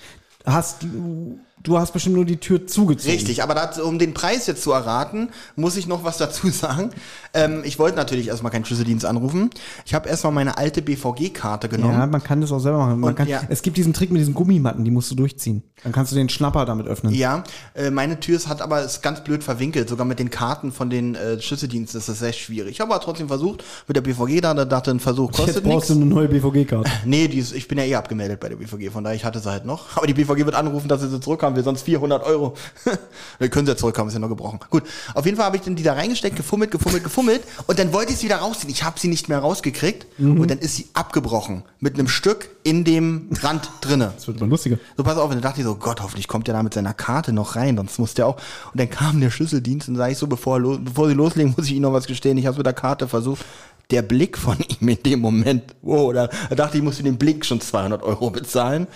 hast 0.44 0.82
du, 0.82 1.38
du 1.62 1.78
hast 1.78 1.92
bestimmt 1.92 2.16
nur 2.16 2.24
die 2.24 2.38
Tür 2.38 2.66
zugezogen. 2.66 3.12
Richtig, 3.12 3.42
aber 3.42 3.54
dazu, 3.54 3.82
um 3.84 3.98
den 3.98 4.14
Preis 4.14 4.46
jetzt 4.46 4.62
zu 4.62 4.72
erraten, 4.72 5.28
muss 5.56 5.76
ich 5.76 5.86
noch 5.86 6.04
was 6.04 6.18
dazu 6.18 6.48
sagen. 6.50 6.90
Ähm, 7.34 7.62
ich 7.64 7.78
wollte 7.78 7.96
natürlich 7.96 8.28
erstmal 8.28 8.52
keinen 8.52 8.64
Schlüsseldienst 8.64 9.04
anrufen. 9.04 9.50
Ich 9.84 9.94
habe 9.94 10.08
erstmal 10.08 10.32
meine 10.32 10.58
alte 10.58 10.82
BVG-Karte 10.82 11.68
genommen. 11.68 11.94
Ja, 11.94 12.06
man 12.06 12.22
kann 12.22 12.40
das 12.40 12.52
auch 12.52 12.58
selber 12.58 12.78
machen. 12.78 13.00
Man 13.00 13.10
Und 13.10 13.16
kann, 13.16 13.28
ja. 13.28 13.42
Es 13.48 13.62
gibt 13.62 13.76
diesen 13.76 13.92
Trick 13.92 14.10
mit 14.10 14.20
diesen 14.20 14.34
Gummimatten, 14.34 14.84
die 14.84 14.90
musst 14.90 15.10
du 15.10 15.14
durchziehen. 15.14 15.62
Dann 15.82 15.92
kannst 15.92 16.12
du 16.12 16.16
den 16.16 16.28
Schnapper 16.28 16.64
damit 16.64 16.86
öffnen. 16.86 17.14
Ja, 17.14 17.44
äh, 17.74 17.90
meine 17.90 18.18
Tür 18.20 18.36
ist, 18.36 18.48
hat 18.48 18.62
aber 18.62 18.82
ist 18.82 19.02
ganz 19.02 19.22
blöd 19.22 19.44
verwinkelt. 19.44 19.88
Sogar 19.88 20.06
mit 20.06 20.18
den 20.18 20.30
Karten 20.30 20.72
von 20.72 20.90
den 20.90 21.14
äh, 21.14 21.40
Schlüsseldiensten 21.40 21.98
ist 22.00 22.08
das 22.08 22.18
sehr 22.18 22.32
schwierig. 22.32 22.72
Ich 22.72 22.80
habe 22.80 22.92
aber 22.92 23.02
trotzdem 23.02 23.28
versucht, 23.28 23.64
mit 23.86 23.96
der 23.96 24.00
BVG 24.02 24.40
da, 24.40 24.54
da 24.54 24.64
dachte 24.64 24.90
ein 24.90 25.00
Versuch 25.00 25.30
kostet 25.32 25.56
Jetzt 25.56 25.64
brauchst 25.64 25.88
nichts. 25.88 25.88
du 25.88 25.94
eine 25.94 26.06
neue 26.06 26.28
BVG-Karte. 26.28 26.90
Nee, 27.04 27.28
die 27.28 27.38
ist, 27.38 27.52
ich 27.54 27.68
bin 27.68 27.78
ja 27.78 27.84
eh 27.84 27.94
abgemeldet 27.94 28.40
bei 28.40 28.48
der 28.48 28.56
BVG, 28.56 28.90
von 28.90 29.04
daher 29.04 29.16
ich 29.16 29.24
hatte 29.24 29.38
sie 29.40 29.50
halt 29.50 29.64
noch. 29.64 29.96
Aber 29.96 30.06
die 30.06 30.14
BVG 30.14 30.44
wird 30.44 30.54
anrufen, 30.54 30.88
dass 30.88 31.00
sie 31.00 31.08
sie 31.08 31.20
zurückhaben 31.20 31.47
will, 31.56 31.64
sonst 31.64 31.82
400 31.82 32.24
Euro. 32.24 32.54
Wir 33.38 33.48
können 33.48 33.66
sie 33.66 33.72
ja 33.72 33.76
zurückhaben, 33.76 34.08
ist 34.08 34.14
ja 34.14 34.20
noch 34.20 34.28
gebrochen. 34.28 34.60
Gut, 34.70 34.84
auf 35.14 35.24
jeden 35.24 35.36
Fall 35.36 35.46
habe 35.46 35.56
ich 35.56 35.62
dann 35.62 35.76
die 35.76 35.82
da 35.82 35.94
reingesteckt, 35.94 36.36
gefummelt, 36.36 36.70
gefummelt, 36.70 37.04
gefummelt 37.04 37.42
und 37.66 37.78
dann 37.78 37.92
wollte 37.92 38.12
ich 38.12 38.18
sie 38.18 38.26
wieder 38.26 38.36
rausziehen. 38.36 38.70
Ich 38.70 38.84
habe 38.84 38.98
sie 38.98 39.08
nicht 39.08 39.28
mehr 39.28 39.38
rausgekriegt 39.38 40.06
und 40.18 40.50
dann 40.50 40.58
ist 40.58 40.76
sie 40.76 40.88
abgebrochen 40.94 41.62
mit 41.80 41.94
einem 41.94 42.08
Stück 42.08 42.50
in 42.64 42.84
dem 42.84 43.28
Rand 43.40 43.70
drinne. 43.80 44.12
Das 44.14 44.26
wird 44.26 44.38
immer 44.38 44.48
lustiger. 44.48 44.78
So, 44.96 45.02
pass 45.02 45.16
auf, 45.16 45.30
und 45.30 45.36
dann 45.36 45.42
dachte 45.42 45.60
ich 45.60 45.66
so, 45.66 45.76
Gott, 45.76 46.02
hoffentlich 46.02 46.28
kommt 46.28 46.46
der 46.46 46.54
da 46.54 46.62
mit 46.62 46.74
seiner 46.74 46.94
Karte 46.94 47.32
noch 47.32 47.56
rein, 47.56 47.76
sonst 47.76 47.98
muss 47.98 48.14
der 48.14 48.26
auch. 48.26 48.36
Und 48.72 48.80
dann 48.80 48.90
kam 48.90 49.20
der 49.20 49.30
Schlüsseldienst 49.30 49.88
und 49.88 49.96
sage 49.96 50.12
ich 50.12 50.18
so, 50.18 50.26
bevor, 50.26 50.56
er 50.56 50.60
los, 50.60 50.78
bevor 50.82 51.08
sie 51.08 51.14
loslegen, 51.14 51.54
muss 51.56 51.66
ich 51.66 51.72
Ihnen 51.72 51.82
noch 51.82 51.92
was 51.92 52.06
gestehen. 52.06 52.36
Ich 52.38 52.46
habe 52.46 52.56
mit 52.56 52.66
der 52.66 52.74
Karte 52.74 53.08
versucht. 53.08 53.44
Der 53.90 54.02
Blick 54.02 54.36
von 54.36 54.58
ihm 54.80 54.88
in 54.88 55.02
dem 55.02 55.20
Moment, 55.20 55.74
wow, 55.80 56.12
da, 56.12 56.28
da 56.50 56.54
dachte 56.54 56.76
ich, 56.76 56.80
ich 56.80 56.84
musste 56.84 57.02
den 57.02 57.16
Blick 57.16 57.46
schon 57.46 57.60
200 57.60 58.02
Euro 58.02 58.30
bezahlen. 58.30 58.86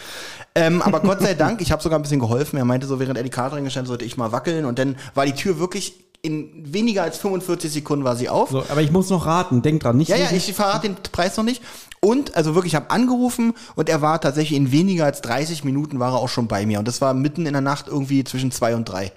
Ähm, 0.54 0.82
aber 0.82 1.00
Gott 1.00 1.22
sei 1.22 1.34
Dank, 1.34 1.60
ich 1.60 1.72
habe 1.72 1.82
sogar 1.82 1.98
ein 1.98 2.02
bisschen 2.02 2.20
geholfen. 2.20 2.58
Er 2.58 2.64
meinte 2.64 2.86
so, 2.86 3.00
während 3.00 3.16
er 3.16 3.24
die 3.24 3.30
Karte 3.30 3.56
reingestellt 3.56 3.86
sollte 3.86 4.04
ich 4.04 4.16
mal 4.16 4.32
wackeln. 4.32 4.64
Und 4.64 4.78
dann 4.78 4.96
war 5.14 5.24
die 5.24 5.32
Tür 5.32 5.58
wirklich 5.58 5.94
in 6.22 6.72
weniger 6.72 7.02
als 7.02 7.18
45 7.18 7.72
Sekunden 7.72 8.04
war 8.04 8.16
sie 8.16 8.28
auf. 8.28 8.50
So, 8.50 8.64
aber 8.68 8.80
ich 8.80 8.92
muss 8.92 9.10
noch 9.10 9.26
raten. 9.26 9.60
Denk 9.60 9.82
dran, 9.82 9.96
nicht 9.96 10.08
Ja, 10.08 10.16
ja, 10.16 10.30
ich 10.30 10.52
verrate 10.52 10.88
den 10.88 10.96
Preis 11.10 11.36
noch 11.36 11.44
nicht. 11.44 11.62
Und, 12.00 12.36
also 12.36 12.54
wirklich, 12.54 12.72
ich 12.72 12.76
habe 12.76 12.90
angerufen 12.90 13.54
und 13.74 13.88
er 13.88 14.02
war 14.02 14.20
tatsächlich 14.20 14.56
in 14.56 14.72
weniger 14.72 15.04
als 15.04 15.20
30 15.22 15.64
Minuten 15.64 15.98
war 15.98 16.12
er 16.12 16.18
auch 16.18 16.28
schon 16.28 16.48
bei 16.48 16.64
mir. 16.64 16.78
Und 16.78 16.86
das 16.86 17.00
war 17.00 17.12
mitten 17.14 17.46
in 17.46 17.52
der 17.52 17.62
Nacht 17.62 17.88
irgendwie 17.88 18.24
zwischen 18.24 18.52
zwei 18.52 18.74
und 18.76 18.88
drei. 18.88 19.12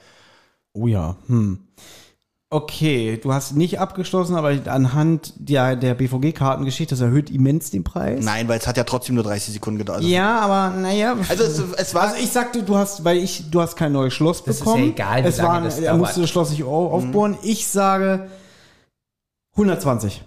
Oh 0.73 0.87
ja. 0.87 1.15
Hm. 1.27 1.59
Okay, 2.51 3.17
du 3.22 3.34
hast 3.34 3.55
nicht 3.55 3.80
abgeschlossen, 3.80 4.35
aber 4.35 4.55
anhand 4.72 5.34
der, 5.38 5.76
der 5.76 5.95
BVG-Kartengeschichte, 5.95 6.93
das 6.93 7.01
erhöht 7.01 7.31
immens 7.31 7.72
den 7.72 7.84
Preis. 7.84 8.23
Nein, 8.23 8.47
weil 8.47 8.59
es 8.59 8.67
hat 8.67 8.77
ja 8.77 8.84
trotzdem 8.84 9.15
nur 9.15 9.23
30 9.23 9.55
Sekunden 9.55 9.80
gedauert. 9.80 9.97
Also, 10.01 10.09
Ja, 10.09 10.39
aber 10.39 10.69
naja. 10.77 11.15
also 11.27 11.43
es, 11.43 11.59
es 11.76 11.95
war. 11.95 12.03
Also 12.03 12.15
ich 12.22 12.30
sagte, 12.31 12.61
du 12.61 12.77
hast, 12.77 13.03
weil 13.03 13.17
ich, 13.17 13.49
du 13.49 13.61
hast 13.61 13.76
kein 13.76 13.91
neues 13.91 14.13
Schloss 14.13 14.43
Das 14.43 14.57
ist 14.57 14.59
bekommen. 14.63 14.84
ja 14.84 14.89
egal, 14.91 15.23
wie 15.23 15.27
es 15.27 15.38
lange 15.38 15.49
war, 15.49 15.61
das 15.61 15.80
er 15.80 15.93
musste 15.95 16.13
dauert. 16.15 16.23
das 16.23 16.30
Schloss 16.30 16.49
nicht 16.51 16.63
au- 16.63 16.91
aufbohren. 16.91 17.35
Ich 17.41 17.67
sage 17.67 18.30
120. 19.55 20.23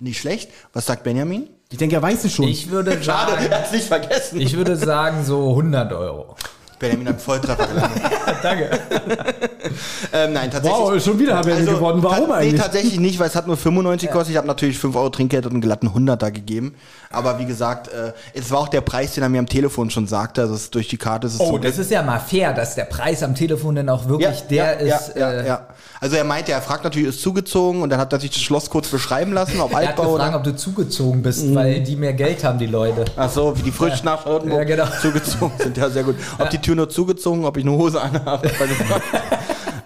nicht 0.00 0.18
schlecht. 0.18 0.50
Was 0.72 0.86
sagt 0.86 1.04
Benjamin? 1.04 1.48
Ich 1.70 1.76
denke, 1.78 1.96
er 1.96 2.02
weiß 2.02 2.24
es 2.24 2.32
schon. 2.32 2.48
Ich 2.48 2.70
würde 2.70 2.92
Schade, 3.02 3.32
sagen, 3.32 3.46
er 3.50 3.58
hat 3.58 3.66
es 3.66 3.72
nicht 3.72 3.86
vergessen. 3.86 4.40
ich 4.40 4.56
würde 4.56 4.74
sagen 4.76 5.22
so 5.24 5.50
100 5.50 5.92
Euro. 5.92 6.34
Benjamin 6.80 7.08
hat 7.08 7.20
Volltreffer 7.20 7.66
gelandet. 7.66 8.02
Danke. 8.42 8.70
ähm, 10.12 10.32
nein, 10.32 10.50
tatsächlich. 10.50 10.80
wow, 10.80 11.00
schon 11.02 11.18
wieder 11.18 11.36
haben 11.36 11.46
wir 11.46 11.56
gewonnen. 11.56 12.02
Warum 12.02 12.28
ta- 12.30 12.38
Nee, 12.40 12.46
eigentlich? 12.48 12.60
tatsächlich 12.60 12.98
nicht, 12.98 13.18
weil 13.18 13.28
es 13.28 13.36
hat 13.36 13.46
nur 13.46 13.56
95 13.56 14.08
gekostet. 14.08 14.30
Ich 14.32 14.36
habe 14.38 14.46
natürlich 14.46 14.78
5 14.78 14.96
Euro 14.96 15.10
Trinkgeld 15.10 15.44
und 15.46 15.52
einen 15.52 15.60
glatten 15.60 15.88
100er 15.88 16.30
gegeben. 16.30 16.74
Aber 17.10 17.38
wie 17.38 17.44
gesagt, 17.44 17.88
äh, 17.88 18.12
es 18.34 18.50
war 18.50 18.60
auch 18.60 18.68
der 18.68 18.80
Preis, 18.80 19.14
den 19.14 19.22
er 19.22 19.28
mir 19.28 19.38
am 19.40 19.46
Telefon 19.46 19.90
schon 19.90 20.06
sagte. 20.06 20.40
Also 20.42 20.56
durch 20.70 20.88
die 20.88 20.96
Karte 20.96 21.26
ist 21.26 21.34
es 21.34 21.40
Oh, 21.40 21.52
so 21.52 21.58
das 21.58 21.78
ist 21.78 21.90
ja 21.90 22.02
mal 22.02 22.18
fair, 22.18 22.52
dass 22.54 22.74
der 22.74 22.84
Preis 22.84 23.22
am 23.22 23.34
Telefon 23.34 23.74
dann 23.74 23.88
auch 23.88 24.08
wirklich 24.08 24.40
der 24.48 24.82
ja, 24.84 24.96
ist. 24.96 25.16
Ja, 25.16 25.30
äh, 25.32 25.46
ja. 25.46 25.66
Also 26.00 26.16
er 26.16 26.24
meinte, 26.24 26.52
er 26.52 26.62
fragt 26.62 26.84
natürlich, 26.84 27.08
ist 27.08 27.20
zugezogen 27.20 27.82
und 27.82 27.90
dann 27.90 28.00
hat 28.00 28.12
er 28.12 28.20
sich 28.20 28.30
das 28.30 28.40
Schloss 28.40 28.70
kurz 28.70 28.88
beschreiben 28.88 29.32
lassen, 29.34 29.60
ob 29.60 29.72
Er 29.72 29.78
hat 29.80 29.86
Altbau 29.88 30.12
gefragt, 30.14 30.28
oder. 30.30 30.36
ob 30.38 30.44
du 30.44 30.56
zugezogen 30.56 31.20
bist, 31.22 31.54
weil 31.54 31.80
die 31.82 31.96
mehr 31.96 32.14
Geld 32.14 32.42
haben, 32.42 32.58
die 32.58 32.66
Leute. 32.66 33.04
Ach 33.16 33.28
so, 33.30 33.56
wie 33.58 33.62
die 33.62 33.70
frisch 33.72 34.02
nach 34.02 34.22
Charlottenburg 34.24 34.66
Ja, 34.68 34.76
genau. 34.76 34.86
zugezogen 35.02 35.52
sind. 35.58 35.76
Ja, 35.76 35.90
sehr 35.90 36.04
gut. 36.04 36.16
Ob 36.38 36.48
die 36.48 36.58
Tür 36.58 36.69
nur 36.76 36.88
zugezogen, 36.88 37.44
ob 37.44 37.56
ich 37.56 37.64
eine 37.64 37.72
Hose 37.76 38.00
anhabe. 38.02 38.50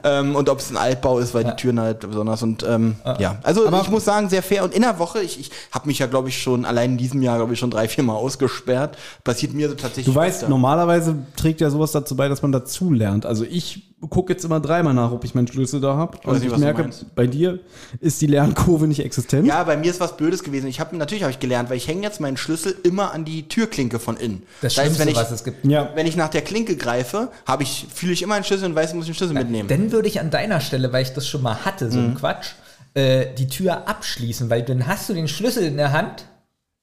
ähm, 0.04 0.36
und 0.36 0.48
ob 0.48 0.58
es 0.58 0.70
ein 0.70 0.76
Altbau 0.76 1.18
ist, 1.18 1.34
weil 1.34 1.44
die 1.44 1.56
Türen 1.56 1.80
halt 1.80 2.00
besonders 2.00 2.42
und 2.42 2.64
ähm, 2.68 2.96
ja. 3.18 3.38
Also 3.42 3.66
ich 3.66 3.90
muss 3.90 4.04
sagen, 4.04 4.28
sehr 4.28 4.42
fair. 4.42 4.64
Und 4.64 4.74
in 4.74 4.82
der 4.82 4.98
Woche, 4.98 5.20
ich, 5.20 5.40
ich 5.40 5.50
habe 5.72 5.86
mich 5.86 5.98
ja, 5.98 6.06
glaube 6.06 6.28
ich, 6.28 6.42
schon 6.42 6.64
allein 6.64 6.92
in 6.92 6.98
diesem 6.98 7.22
Jahr, 7.22 7.36
glaube 7.36 7.54
ich, 7.54 7.58
schon 7.58 7.70
drei, 7.70 7.88
vier 7.88 8.04
Mal 8.04 8.14
ausgesperrt. 8.14 8.96
Passiert 9.24 9.54
mir 9.54 9.68
so 9.68 9.74
tatsächlich. 9.74 10.06
Du 10.06 10.14
weißt, 10.14 10.42
öfter. 10.42 10.48
normalerweise 10.48 11.16
trägt 11.36 11.60
ja 11.60 11.70
sowas 11.70 11.92
dazu 11.92 12.16
bei, 12.16 12.28
dass 12.28 12.42
man 12.42 12.52
dazu 12.52 12.92
lernt. 12.92 13.26
Also 13.26 13.44
ich 13.44 13.93
gucke 14.10 14.32
jetzt 14.32 14.44
immer 14.44 14.60
dreimal 14.60 14.94
nach, 14.94 15.12
ob 15.12 15.24
ich 15.24 15.34
meinen 15.34 15.46
Schlüssel 15.46 15.80
da 15.80 15.96
habe. 15.96 16.18
Und 16.24 16.40
nicht, 16.42 16.52
ich 16.52 16.58
merke, 16.58 16.88
bei 17.14 17.26
dir 17.26 17.60
ist 18.00 18.20
die 18.20 18.26
Lernkurve 18.26 18.86
nicht 18.86 19.04
existent. 19.04 19.46
Ja, 19.46 19.62
bei 19.64 19.76
mir 19.76 19.90
ist 19.90 20.00
was 20.00 20.16
Blödes 20.16 20.42
gewesen. 20.42 20.66
Ich 20.66 20.80
habe 20.80 20.96
natürlich 20.96 21.22
habe 21.24 21.30
ich 21.32 21.40
gelernt, 21.40 21.70
weil 21.70 21.76
ich 21.76 21.88
hänge 21.88 22.02
jetzt 22.02 22.20
meinen 22.20 22.36
Schlüssel 22.36 22.74
immer 22.82 23.12
an 23.12 23.24
die 23.24 23.48
Türklinke 23.48 23.98
von 23.98 24.16
innen. 24.16 24.42
Das 24.62 24.72
heißt, 24.76 24.96
Schlimmste, 24.96 25.00
wenn 25.02 25.08
ich, 25.08 25.16
was 25.16 25.30
es 25.30 25.44
gibt. 25.44 25.64
Ja. 25.64 25.90
wenn 25.94 26.06
ich 26.06 26.16
nach 26.16 26.28
der 26.28 26.42
Klinke 26.42 26.76
greife, 26.76 27.28
habe 27.46 27.62
ich 27.62 27.86
fühle 27.92 28.12
ich 28.12 28.22
immer 28.22 28.34
einen 28.34 28.44
Schlüssel 28.44 28.66
und 28.66 28.74
weiß, 28.74 28.94
muss 28.94 29.04
ich 29.04 29.10
den 29.10 29.14
Schlüssel 29.16 29.34
mitnehmen. 29.34 29.68
Dann 29.68 29.92
würde 29.92 30.08
ich 30.08 30.20
an 30.20 30.30
deiner 30.30 30.60
Stelle, 30.60 30.92
weil 30.92 31.02
ich 31.02 31.12
das 31.12 31.26
schon 31.28 31.42
mal 31.42 31.64
hatte, 31.64 31.90
so 31.90 31.98
Mhm. 31.98 32.04
ein 32.10 32.14
Quatsch, 32.14 32.48
äh, 32.94 33.26
die 33.36 33.48
Tür 33.48 33.88
abschließen, 33.88 34.50
weil 34.50 34.62
dann 34.62 34.86
hast 34.86 35.08
du 35.08 35.14
den 35.14 35.28
Schlüssel 35.28 35.64
in 35.64 35.76
der 35.76 35.92
Hand. 35.92 36.26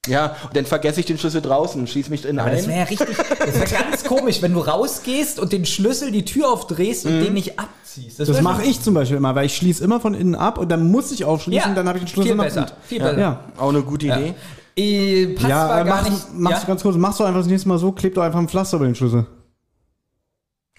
Ja, 0.08 0.36
und 0.48 0.56
dann 0.56 0.66
vergesse 0.66 1.00
ich 1.00 1.06
den 1.06 1.20
Schlüssel 1.20 1.42
draußen 1.44 1.80
und 1.80 1.88
schieße 1.88 2.10
mich 2.10 2.28
Aber 2.28 2.50
das 2.50 2.64
ein. 2.64 2.70
wäre 2.70 2.80
ja 2.80 2.84
richtig, 2.86 3.16
das 3.18 3.54
wäre 3.72 3.84
ganz 3.84 4.04
komisch, 4.08 4.42
wenn 4.42 4.52
du 4.54 4.60
rausgehst 4.62 5.40
und 5.40 5.54
den 5.54 5.64
Schlüssel, 5.64 6.10
die 6.12 6.26
Tür 6.26 6.52
aufdrehst 6.52 7.06
und 7.06 7.20
den 7.20 7.34
nicht 7.34 7.60
abziehst. 7.60 8.20
Das 8.20 8.34
wär 8.34 8.42
mache 8.42 8.64
ich 8.64 8.82
zum 8.82 8.96
Beispiel 8.96 9.18
immer, 9.18 9.36
weil 9.36 9.46
ich 9.46 9.56
schließe 9.56 9.84
immer 9.84 10.00
von 10.00 10.16
innen 10.16 10.34
ab 10.34 10.58
und 10.58 10.70
dann 10.70 10.90
muss 10.90 11.12
ich 11.12 11.24
aufschließen, 11.24 11.70
Ja, 11.70 11.76
dann 11.76 11.88
habe 11.88 12.00
ich 12.00 12.06
den 12.06 12.08
Schlüssel 12.08 12.30
viel 12.30 12.36
noch 12.36 12.44
besser, 12.46 12.62
gut. 12.62 12.74
viel 12.82 13.00
besser. 13.00 13.20
Ja, 13.20 13.40
Auch 13.58 13.70
eine 13.70 13.84
gute 13.84 14.08
Idee. 14.08 14.34
Äh, 14.76 15.36
passt 15.36 15.50
ja 15.50 15.68
zwar 15.68 15.82
äh, 15.82 15.86
gar 15.86 15.96
mach, 16.02 16.10
nicht. 16.10 16.34
machst 16.34 16.56
ja. 16.56 16.62
du 16.62 16.68
ganz 16.68 16.82
kurz, 16.82 16.96
machst 16.96 17.20
du 17.20 17.24
einfach 17.24 17.42
das 17.42 17.48
nächste 17.48 17.68
Mal 17.70 17.78
so, 17.78 17.92
kleb 17.92 18.16
doch 18.16 18.24
einfach 18.24 18.40
ein 18.40 18.48
Pflaster 18.50 18.78
über 18.78 18.86
den 18.88 18.96
Schlüssel. 18.96 19.28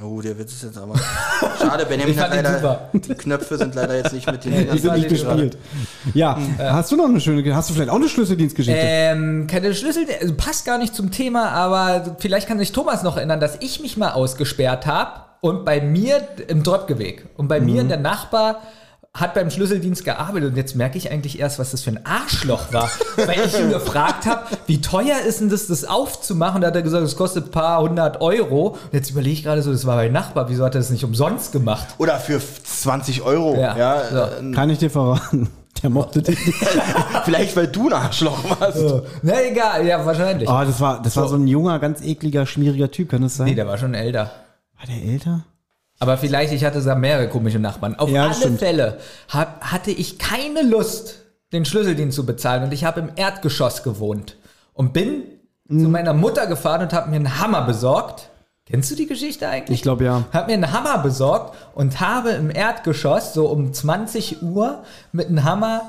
Oh, 0.04 0.20
der 0.20 0.36
Witz 0.38 0.52
ist 0.52 0.64
jetzt 0.64 0.78
aber. 0.78 0.94
Schade, 1.60 1.86
Benjamin 1.86 2.18
hat 2.20 2.30
leider. 2.34 2.90
Die 2.92 3.14
Knöpfe 3.14 3.56
sind 3.56 3.74
leider 3.74 3.96
jetzt 3.96 4.12
nicht 4.12 4.30
mit 4.30 4.44
den 4.44 4.70
Die 4.72 4.78
sind 4.78 4.94
nicht 4.94 5.08
gespielt. 5.08 5.56
Ja, 6.14 6.36
hast 6.58 6.90
du 6.92 6.96
noch 6.96 7.04
eine 7.06 7.20
schöne, 7.20 7.54
hast 7.54 7.70
du 7.70 7.74
vielleicht 7.74 7.90
auch 7.90 7.96
eine 7.96 8.08
Schlüsseldienstgeschichte? 8.08 8.80
Ähm, 8.82 9.46
keine 9.46 9.74
Schlüssel, 9.74 10.06
also 10.20 10.34
passt 10.34 10.64
gar 10.66 10.78
nicht 10.78 10.94
zum 10.94 11.10
Thema, 11.10 11.50
aber 11.50 12.16
vielleicht 12.18 12.48
kann 12.48 12.58
sich 12.58 12.72
Thomas 12.72 13.02
noch 13.02 13.16
erinnern, 13.16 13.38
dass 13.40 13.56
ich 13.60 13.80
mich 13.80 13.96
mal 13.96 14.10
ausgesperrt 14.12 14.86
habe 14.86 15.20
und 15.40 15.64
bei 15.64 15.80
mir 15.80 16.26
im 16.48 16.62
Dröpkeweg 16.62 17.26
und 17.36 17.48
bei 17.48 17.60
Mhm. 17.60 17.66
mir 17.66 17.80
in 17.82 17.88
der 17.88 17.98
Nachbar 17.98 18.60
hat 19.14 19.34
beim 19.34 19.50
Schlüsseldienst 19.50 20.04
gearbeitet 20.06 20.50
und 20.52 20.56
jetzt 20.56 20.74
merke 20.74 20.96
ich 20.96 21.10
eigentlich 21.10 21.38
erst, 21.38 21.58
was 21.58 21.72
das 21.72 21.82
für 21.82 21.90
ein 21.90 22.06
Arschloch 22.06 22.72
war. 22.72 22.90
Weil 23.16 23.40
ich 23.44 23.58
ihn 23.60 23.68
gefragt 23.68 24.24
habe, 24.24 24.46
wie 24.66 24.80
teuer 24.80 25.20
ist 25.28 25.40
denn 25.40 25.50
das, 25.50 25.66
das 25.66 25.84
aufzumachen? 25.84 26.62
Da 26.62 26.68
hat 26.68 26.76
er 26.76 26.82
gesagt, 26.82 27.04
es 27.04 27.14
kostet 27.16 27.46
ein 27.48 27.50
paar 27.50 27.82
hundert 27.82 28.22
Euro. 28.22 28.68
Und 28.68 28.92
jetzt 28.92 29.10
überlege 29.10 29.34
ich 29.34 29.42
gerade 29.44 29.60
so, 29.62 29.70
das 29.70 29.84
war 29.86 29.96
mein 29.96 30.12
Nachbar, 30.12 30.48
wieso 30.48 30.64
hat 30.64 30.74
er 30.74 30.80
das 30.80 30.88
nicht 30.88 31.04
umsonst 31.04 31.52
gemacht? 31.52 31.88
Oder 31.98 32.18
für 32.18 32.40
20 32.40 33.20
Euro. 33.22 33.54
Ja. 33.54 33.76
Ja. 33.76 34.02
So. 34.10 34.46
äh, 34.46 34.52
Kann 34.52 34.70
ich 34.70 34.78
dir 34.78 34.90
verraten. 34.90 35.50
Der 35.82 35.90
mochte 35.90 36.22
dich 36.22 36.46
nicht. 36.46 36.58
Vielleicht, 37.24 37.54
weil 37.56 37.66
du 37.66 37.88
ein 37.88 37.92
Arschloch 37.94 38.38
warst. 38.60 38.78
Na 39.22 39.42
egal, 39.42 39.84
ja, 39.86 40.04
wahrscheinlich. 40.06 40.48
Oh, 40.48 40.62
das 40.64 40.80
war, 40.80 41.02
das 41.02 41.16
war 41.16 41.28
so 41.28 41.36
ein 41.36 41.46
junger, 41.46 41.78
ganz 41.80 42.00
ekliger, 42.02 42.46
schmieriger 42.46 42.90
Typ, 42.90 43.10
kann 43.10 43.22
das 43.22 43.36
sein? 43.36 43.46
Nee, 43.46 43.54
der 43.56 43.66
war 43.66 43.76
schon 43.78 43.92
älter. 43.94 44.30
war 44.78 44.86
der 44.86 45.02
älter? 45.02 45.44
Aber 46.02 46.16
vielleicht, 46.16 46.52
ich 46.52 46.64
hatte 46.64 46.82
da 46.82 46.94
mehrere 46.96 47.28
komische 47.28 47.60
Nachbarn. 47.60 47.94
Auf 47.96 48.10
Ja, 48.10 48.24
alle 48.24 48.34
stimmt. 48.34 48.58
Fälle 48.58 48.98
hab, 49.28 49.62
hatte 49.72 49.92
ich 49.92 50.18
keine 50.18 50.62
Lust, 50.62 51.20
den 51.52 51.64
Schlüsseldienst 51.64 52.16
zu 52.16 52.26
bezahlen. 52.26 52.64
Und 52.64 52.72
ich 52.72 52.84
habe 52.84 52.98
im 53.00 53.10
Erdgeschoss 53.14 53.84
gewohnt. 53.84 54.36
Und 54.74 54.92
bin 54.92 55.22
Mhm. 55.68 55.84
zu 55.84 55.88
meiner 55.88 56.12
Mutter 56.12 56.48
gefahren 56.48 56.82
und 56.82 56.92
habe 56.92 57.08
mir 57.08 57.16
einen 57.16 57.38
Hammer 57.40 57.62
besorgt. 57.62 58.30
Kennst 58.66 58.90
du 58.90 58.96
die 58.96 59.06
Geschichte 59.06 59.48
eigentlich? 59.48 59.76
Ich 59.78 59.82
glaube 59.82 60.04
ja. 60.04 60.24
Hab 60.32 60.48
mir 60.48 60.54
einen 60.54 60.72
Hammer 60.72 60.98
besorgt 60.98 61.54
und 61.74 62.00
habe 62.00 62.30
im 62.30 62.50
Erdgeschoss 62.50 63.32
so 63.32 63.46
um 63.46 63.72
20 63.72 64.42
Uhr 64.42 64.82
mit 65.12 65.28
einem 65.28 65.44
Hammer 65.44 65.82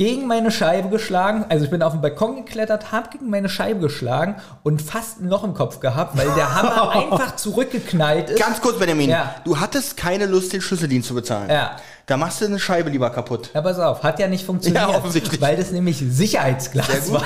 gegen 0.00 0.26
meine 0.26 0.50
Scheibe 0.50 0.88
geschlagen. 0.88 1.44
Also 1.50 1.66
ich 1.66 1.70
bin 1.70 1.82
auf 1.82 1.92
den 1.92 2.00
Balkon 2.00 2.36
geklettert, 2.36 2.90
habe 2.90 3.10
gegen 3.10 3.28
meine 3.28 3.50
Scheibe 3.50 3.80
geschlagen 3.80 4.36
und 4.62 4.80
fast 4.80 5.20
ein 5.20 5.28
Loch 5.28 5.44
im 5.44 5.52
Kopf 5.52 5.78
gehabt, 5.78 6.16
weil 6.16 6.26
der 6.30 6.54
Hammer 6.54 6.88
einfach 7.12 7.36
zurückgeknallt 7.36 8.30
ist. 8.30 8.38
Ganz 8.40 8.62
kurz, 8.62 8.78
Benjamin. 8.78 9.10
Ja. 9.10 9.34
Du 9.44 9.60
hattest 9.60 9.98
keine 9.98 10.24
Lust, 10.24 10.54
den 10.54 10.62
Schlüsseldienst 10.62 11.06
zu 11.06 11.14
bezahlen. 11.14 11.50
Ja. 11.50 11.72
Da 12.06 12.16
machst 12.16 12.40
du 12.40 12.46
eine 12.46 12.58
Scheibe 12.58 12.88
lieber 12.88 13.10
kaputt. 13.10 13.50
Ja, 13.52 13.60
pass 13.60 13.78
auf, 13.78 14.02
hat 14.02 14.18
ja 14.18 14.26
nicht 14.26 14.46
funktioniert, 14.46 14.88
Ja, 14.88 14.96
offensichtlich. 14.96 15.38
weil 15.38 15.58
das 15.58 15.70
nämlich 15.70 15.98
Sicherheitsglas 15.98 17.12
war 17.12 17.22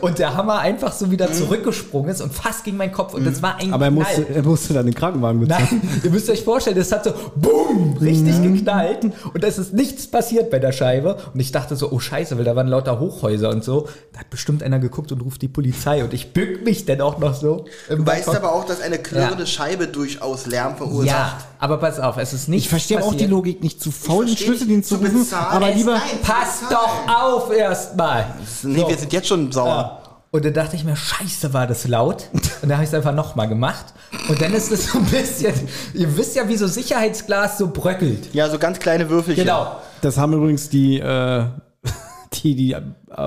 und 0.00 0.18
der 0.18 0.36
Hammer 0.36 0.58
einfach 0.60 0.92
so 0.92 1.10
wieder 1.10 1.32
zurückgesprungen 1.32 2.10
ist 2.10 2.20
und 2.20 2.32
fast 2.32 2.64
gegen 2.64 2.76
meinen 2.76 2.92
Kopf 2.92 3.14
und 3.14 3.24
das 3.26 3.42
war 3.42 3.56
ein 3.56 3.72
Aber 3.72 3.86
er 3.86 3.90
Knall. 3.90 4.04
musste, 4.04 4.26
er 4.34 4.42
musste 4.42 4.74
dann 4.74 4.86
den 4.86 4.94
Krankenwagen 4.94 5.40
bezahlen. 5.40 5.68
Nein, 5.70 6.00
ihr 6.04 6.10
müsst 6.10 6.28
euch 6.30 6.42
vorstellen, 6.44 6.76
das 6.76 6.90
hat 6.92 7.04
so 7.04 7.12
boom, 7.36 7.96
richtig 8.00 8.38
Mhm. 8.38 8.54
geknallt 8.54 8.98
und 9.34 9.44
es 9.44 9.58
ist 9.58 9.72
nichts 9.72 10.06
passiert 10.06 10.50
bei 10.50 10.58
der 10.58 10.72
Scheibe 10.72 11.16
und 11.34 11.40
ich 11.40 11.52
dachte 11.52 11.76
so, 11.76 11.90
oh 11.90 11.98
scheiße, 11.98 12.36
weil 12.36 12.44
da 12.44 12.56
waren 12.56 12.68
lauter 12.68 12.98
Hochhäuser 13.00 13.50
und 13.50 13.64
so. 13.64 13.88
Da 14.12 14.20
hat 14.20 14.30
bestimmt 14.30 14.62
einer 14.62 14.78
geguckt 14.78 15.12
und 15.12 15.20
ruft 15.22 15.42
die 15.42 15.48
Polizei 15.48 16.02
und 16.04 16.12
ich 16.14 16.32
bück 16.32 16.64
mich 16.64 16.84
dann 16.86 17.00
auch 17.00 17.18
noch 17.18 17.34
so. 17.34 17.64
Du 17.88 18.06
weißt 18.06 18.28
aber 18.34 18.52
auch, 18.52 18.64
dass 18.64 18.80
eine 18.80 18.98
klirrende 18.98 19.46
Scheibe 19.46 19.86
durchaus 19.88 20.46
Lärm 20.46 20.76
verursacht. 20.76 21.06
Ja, 21.06 21.38
aber 21.62 21.78
pass 21.78 22.00
auf, 22.00 22.16
es 22.16 22.32
ist 22.32 22.48
nicht 22.48 22.64
Ich 22.64 22.68
verstehe 22.68 22.98
auch 22.98 23.10
die 23.10 23.18
passiert. 23.18 23.30
Logik 23.30 23.62
nicht, 23.62 23.80
zu 23.80 23.92
faul 23.92 24.24
den 24.24 24.28
verstehe 24.30 24.48
Schlüsseldienst 24.48 24.88
zu 24.88 24.96
rufen, 24.96 25.26
aber 25.32 25.68
Es- 25.70 25.76
lieber... 25.76 25.92
nein. 25.92 26.02
Pass 26.22 26.60
doch 26.68 27.08
auf 27.08 27.52
erstmal. 27.52 28.26
Nee, 28.64 28.84
wir 28.88 28.98
sind 28.98 29.12
jetzt 29.12 29.28
schon 29.28 29.52
sauer. 29.52 30.00
Und 30.32 30.44
dann 30.44 30.54
dachte 30.54 30.74
ich 30.74 30.82
mir, 30.82 30.96
scheiße, 30.96 31.54
war 31.54 31.68
das 31.68 31.86
laut. 31.86 32.24
Und 32.32 32.42
dann 32.62 32.72
habe 32.72 32.82
ich 32.82 32.88
es 32.88 32.94
einfach 32.94 33.14
nochmal 33.14 33.48
gemacht. 33.48 33.84
Und 34.28 34.40
dann 34.42 34.52
ist 34.54 34.72
es 34.72 34.90
so 34.90 34.98
ein 34.98 35.04
bisschen, 35.04 35.52
ihr 35.94 36.16
wisst 36.16 36.34
ja, 36.34 36.48
wie 36.48 36.56
so 36.56 36.66
Sicherheitsglas 36.66 37.58
so 37.58 37.68
bröckelt. 37.68 38.34
Ja, 38.34 38.48
so 38.50 38.58
ganz 38.58 38.78
kleine 38.80 39.08
Würfelchen. 39.08 39.44
Genau. 39.44 39.76
Das 40.00 40.18
haben 40.18 40.32
übrigens 40.32 40.68
die, 40.68 40.98
äh, 40.98 41.44
die, 42.42 42.56
die 42.56 42.76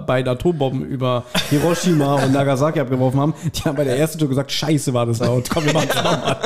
beiden 0.08 0.28
Atombomben 0.28 0.84
über 0.86 1.24
Hiroshima 1.52 2.16
und 2.16 2.34
Nagasaki 2.34 2.82
abgeworfen 2.82 3.20
haben, 3.22 3.34
die 3.54 3.62
haben 3.62 3.76
bei 3.78 3.84
der 3.86 3.98
ersten 3.98 4.20
Tour 4.20 4.28
gesagt, 4.28 4.52
scheiße 4.52 4.94
war 4.94 5.06
das 5.06 5.20
laut. 5.20 5.48
Komm, 5.50 5.64
wir 5.66 5.74
machen 5.74 5.88
es 5.90 5.96
nochmal. 5.96 6.38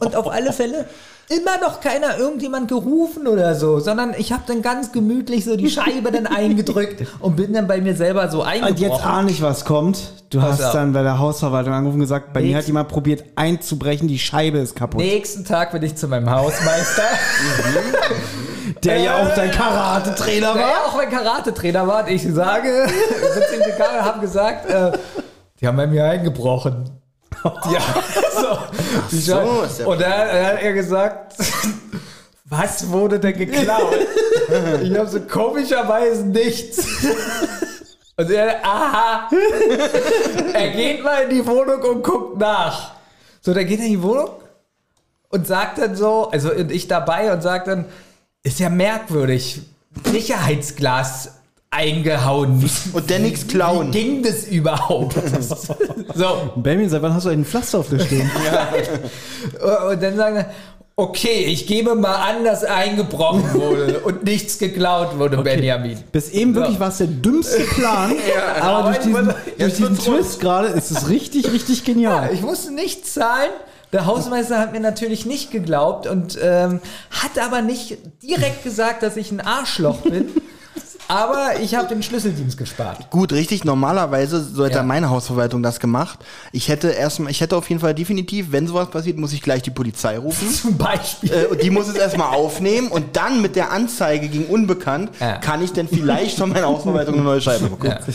Und 0.00 0.16
auf 0.16 0.28
alle 0.28 0.52
Fälle 0.52 0.86
immer 1.28 1.58
noch 1.60 1.80
keiner 1.80 2.18
irgendjemand 2.18 2.68
gerufen 2.68 3.26
oder 3.26 3.54
so, 3.54 3.80
sondern 3.80 4.14
ich 4.16 4.32
habe 4.32 4.42
dann 4.46 4.62
ganz 4.62 4.92
gemütlich 4.92 5.44
so 5.44 5.56
die 5.56 5.70
Scheibe 5.70 6.12
dann 6.12 6.26
eingedrückt 6.28 7.06
und 7.20 7.36
bin 7.36 7.52
dann 7.52 7.66
bei 7.66 7.80
mir 7.80 7.94
selber 7.96 8.28
so 8.30 8.42
Und 8.42 8.48
jetzt 8.52 8.64
eingebrochen. 8.64 9.10
ahne 9.10 9.30
ich, 9.30 9.40
was 9.42 9.64
kommt. 9.64 10.12
Du 10.30 10.40
Pass 10.40 10.58
hast 10.58 10.64
auf. 10.66 10.72
dann 10.72 10.92
bei 10.92 11.02
der 11.02 11.18
Hausverwaltung 11.18 11.72
angerufen 11.72 11.96
und 11.96 12.02
gesagt, 12.02 12.32
bei 12.32 12.40
mir 12.40 12.48
Nix. 12.48 12.58
hat 12.58 12.66
jemand 12.66 12.88
probiert 12.88 13.24
einzubrechen, 13.36 14.08
die 14.08 14.18
Scheibe 14.18 14.58
ist 14.58 14.74
kaputt. 14.76 15.00
Nächsten 15.00 15.44
Tag 15.44 15.72
bin 15.72 15.82
ich 15.82 15.94
zu 15.96 16.08
meinem 16.08 16.28
Hausmeister, 16.30 17.02
Der 18.82 18.98
ja 18.98 19.22
auch 19.22 19.34
dein 19.34 19.50
Karate-Trainer 19.50 20.52
der 20.54 20.62
war. 20.62 20.68
ja 20.70 20.84
auch 20.86 20.96
mein 20.96 21.10
Karate-Trainer 21.10 21.86
war. 21.86 22.04
Und 22.04 22.10
ich 22.10 22.22
sage, 22.22 22.86
und 22.86 24.04
habe 24.04 24.20
gesagt, 24.20 24.68
äh, 24.68 24.92
die 25.60 25.66
haben 25.66 25.76
bei 25.76 25.86
mir 25.86 26.04
eingebrochen. 26.04 26.90
Ja, 27.70 27.80
so. 29.10 29.34
So, 29.76 29.90
und 29.90 30.00
dann 30.00 30.12
hat 30.12 30.62
er 30.62 30.72
gesagt, 30.72 31.34
was 32.44 32.88
wurde 32.88 33.18
denn 33.18 33.36
geklaut? 33.36 33.98
Ich 34.82 34.94
habe 34.94 35.08
so 35.08 35.20
komischerweise 35.20 36.26
nichts. 36.26 36.86
Und 38.16 38.30
er, 38.30 38.62
aha, 38.62 39.30
er 40.52 40.70
geht 40.70 41.02
mal 41.02 41.22
in 41.22 41.30
die 41.30 41.46
Wohnung 41.46 41.80
und 41.82 42.02
guckt 42.02 42.38
nach. 42.38 42.92
So, 43.40 43.54
dann 43.54 43.66
geht 43.66 43.80
er 43.80 43.86
in 43.86 43.92
die 43.92 44.02
Wohnung 44.02 44.30
und 45.30 45.46
sagt 45.46 45.78
dann 45.78 45.96
so, 45.96 46.28
also 46.30 46.52
und 46.52 46.70
ich 46.70 46.86
dabei 46.86 47.32
und 47.32 47.42
sagt 47.42 47.68
dann, 47.68 47.86
ist 48.42 48.60
ja 48.60 48.68
merkwürdig, 48.68 49.62
Sicherheitsglas 50.04 51.32
eingehauen. 51.74 52.70
Und 52.92 53.10
der 53.10 53.18
nichts 53.18 53.44
Wie 53.44 53.48
klauen. 53.48 53.90
ging 53.90 54.22
das 54.22 54.44
überhaupt? 54.44 55.14
so, 56.14 56.52
Benjamin, 56.56 56.88
seit 56.88 57.02
wann 57.02 57.14
hast 57.14 57.26
du 57.26 57.30
einen 57.30 57.44
Pflaster 57.44 57.80
auf 57.80 57.88
der 57.88 57.98
Stirn? 57.98 58.30
und 59.90 60.02
dann 60.02 60.16
sagen 60.16 60.36
wir, 60.36 60.46
okay, 60.96 61.44
ich 61.46 61.66
gebe 61.66 61.94
mal 61.94 62.14
an, 62.14 62.44
dass 62.44 62.64
eingebrochen 62.64 63.54
wurde 63.54 64.00
und 64.00 64.24
nichts 64.24 64.58
geklaut 64.58 65.18
wurde, 65.18 65.38
Benjamin. 65.38 65.98
Bis 66.12 66.30
eben 66.30 66.54
wirklich 66.54 66.78
war 66.78 66.88
es 66.88 66.98
der 66.98 67.08
dümmste 67.08 67.64
Plan, 67.64 68.14
aber 68.60 68.90
durch 68.90 68.98
diesen, 68.98 69.34
durch 69.58 69.74
diesen. 69.74 69.98
Twist 69.98 70.40
gerade 70.40 70.68
ist 70.68 70.90
es 70.90 71.08
richtig, 71.08 71.52
richtig 71.52 71.84
genial. 71.84 72.30
Ich 72.32 72.42
musste 72.42 72.72
nichts 72.72 73.14
zahlen. 73.14 73.50
Der 73.92 74.06
Hausmeister 74.06 74.58
hat 74.58 74.72
mir 74.72 74.80
natürlich 74.80 75.24
nicht 75.24 75.52
geglaubt 75.52 76.08
und 76.08 76.36
ähm, 76.42 76.80
hat 77.10 77.38
aber 77.40 77.62
nicht 77.62 77.98
direkt 78.24 78.64
gesagt, 78.64 79.04
dass 79.04 79.16
ich 79.16 79.30
ein 79.30 79.40
Arschloch 79.40 79.98
bin. 79.98 80.30
Aber 81.08 81.60
ich 81.60 81.74
habe 81.74 81.88
den 81.88 82.02
Schlüsseldienst 82.02 82.56
gespart. 82.56 83.10
Gut, 83.10 83.32
richtig. 83.32 83.64
Normalerweise 83.64 84.42
so 84.42 84.64
hätte 84.64 84.76
Ja. 84.78 84.82
meine 84.82 85.10
Hausverwaltung 85.10 85.62
das 85.62 85.80
gemacht. 85.80 86.18
Ich 86.52 86.68
hätte 86.68 86.88
erstmal, 86.90 87.30
ich 87.30 87.40
hätte 87.40 87.56
auf 87.56 87.68
jeden 87.68 87.80
Fall 87.80 87.94
definitiv, 87.94 88.52
wenn 88.52 88.66
sowas 88.66 88.88
passiert, 88.90 89.18
muss 89.18 89.32
ich 89.32 89.42
gleich 89.42 89.62
die 89.62 89.70
Polizei 89.70 90.18
rufen. 90.18 90.48
Zum 90.52 90.76
Beispiel. 90.76 91.30
Äh, 91.32 91.46
und 91.46 91.62
die 91.62 91.70
muss 91.70 91.88
es 91.88 91.94
erstmal 91.96 92.34
aufnehmen 92.34 92.88
und 92.88 93.16
dann 93.16 93.42
mit 93.42 93.54
der 93.56 93.70
Anzeige 93.70 94.28
gegen 94.28 94.46
Unbekannt 94.46 95.10
Ja. 95.20 95.36
kann 95.38 95.62
ich 95.62 95.72
dann 95.72 95.88
vielleicht 95.88 96.38
von 96.38 96.48
meiner 96.50 96.66
Hausverwaltung 96.66 97.14
eine 97.14 97.22
neue 97.24 97.40
Scheibe 97.40 97.68
bekommen. 97.68 97.92
Ja. 98.06 98.14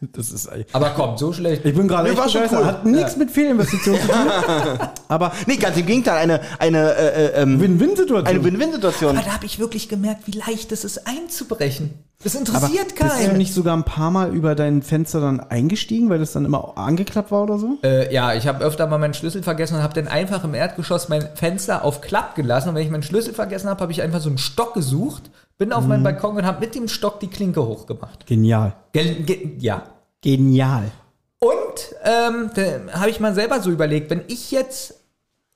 Das 0.00 0.30
ist, 0.32 0.48
Aber 0.72 0.90
komm, 0.96 1.18
so 1.18 1.32
schlecht. 1.32 1.64
ich 1.64 1.74
bin 1.74 1.86
gerade 1.86 2.04
Nee, 2.04 2.10
echt 2.10 2.18
war 2.18 2.28
schon 2.28 2.42
cool. 2.50 2.64
Hat 2.64 2.86
nichts 2.86 3.16
mit 3.16 3.30
Fehlinvestitionen 3.30 4.00
zu 4.00 4.06
tun. 4.08 4.16
aber 5.08 5.32
Nee, 5.46 5.56
ganz 5.56 5.76
im 5.76 5.84
Gegenteil, 5.84 6.16
eine, 6.16 6.40
eine, 6.58 6.94
äh, 6.94 7.26
äh, 7.26 7.42
ähm, 7.42 7.60
Win-Win-Situation. 7.60 8.26
eine 8.26 8.42
Win-Win-Situation. 8.42 9.16
Aber 9.16 9.26
da 9.26 9.34
habe 9.34 9.44
ich 9.44 9.58
wirklich 9.58 9.90
gemerkt, 9.90 10.26
wie 10.26 10.32
leicht 10.32 10.72
es 10.72 10.84
ist, 10.84 11.06
einzubrechen. 11.06 11.94
Das 12.22 12.34
aber 12.34 12.40
interessiert 12.40 12.88
bist 12.88 13.00
du 13.00 13.06
keinen. 13.06 13.36
nicht 13.38 13.54
sogar 13.54 13.76
ein 13.76 13.84
paar 13.84 14.10
Mal 14.10 14.34
über 14.34 14.54
dein 14.54 14.82
Fenster 14.82 15.20
dann 15.20 15.40
eingestiegen, 15.40 16.10
weil 16.10 16.18
das 16.18 16.32
dann 16.32 16.44
immer 16.44 16.76
angeklappt 16.76 17.30
war 17.30 17.42
oder 17.42 17.58
so? 17.58 17.78
Äh, 17.82 18.12
ja, 18.12 18.34
ich 18.34 18.46
habe 18.46 18.62
öfter 18.62 18.86
mal 18.86 18.98
meinen 18.98 19.14
Schlüssel 19.14 19.42
vergessen 19.42 19.76
und 19.76 19.82
habe 19.82 19.94
dann 19.94 20.08
einfach 20.08 20.44
im 20.44 20.54
Erdgeschoss 20.54 21.08
mein 21.08 21.28
Fenster 21.34 21.84
auf 21.84 22.00
Klapp 22.00 22.34
gelassen. 22.34 22.70
Und 22.70 22.74
wenn 22.74 22.84
ich 22.84 22.90
meinen 22.90 23.02
Schlüssel 23.02 23.32
vergessen 23.34 23.68
habe, 23.68 23.80
habe 23.80 23.92
ich 23.92 24.02
einfach 24.02 24.20
so 24.20 24.28
einen 24.28 24.38
Stock 24.38 24.74
gesucht, 24.74 25.30
bin 25.60 25.74
auf 25.74 25.86
meinen 25.86 26.02
Balkon 26.02 26.38
und 26.38 26.46
habe 26.46 26.60
mit 26.60 26.74
dem 26.74 26.88
Stock 26.88 27.20
die 27.20 27.28
Klinke 27.28 27.64
hochgemacht. 27.64 28.26
Genial. 28.26 28.72
Gel 28.92 29.16
ge 29.16 29.56
ja. 29.58 29.82
Genial. 30.22 30.90
Und 31.38 31.94
ähm, 32.02 32.50
habe 32.92 33.10
ich 33.10 33.20
mal 33.20 33.34
selber 33.34 33.60
so 33.60 33.70
überlegt, 33.70 34.08
wenn 34.10 34.22
ich 34.28 34.50
jetzt 34.50 34.99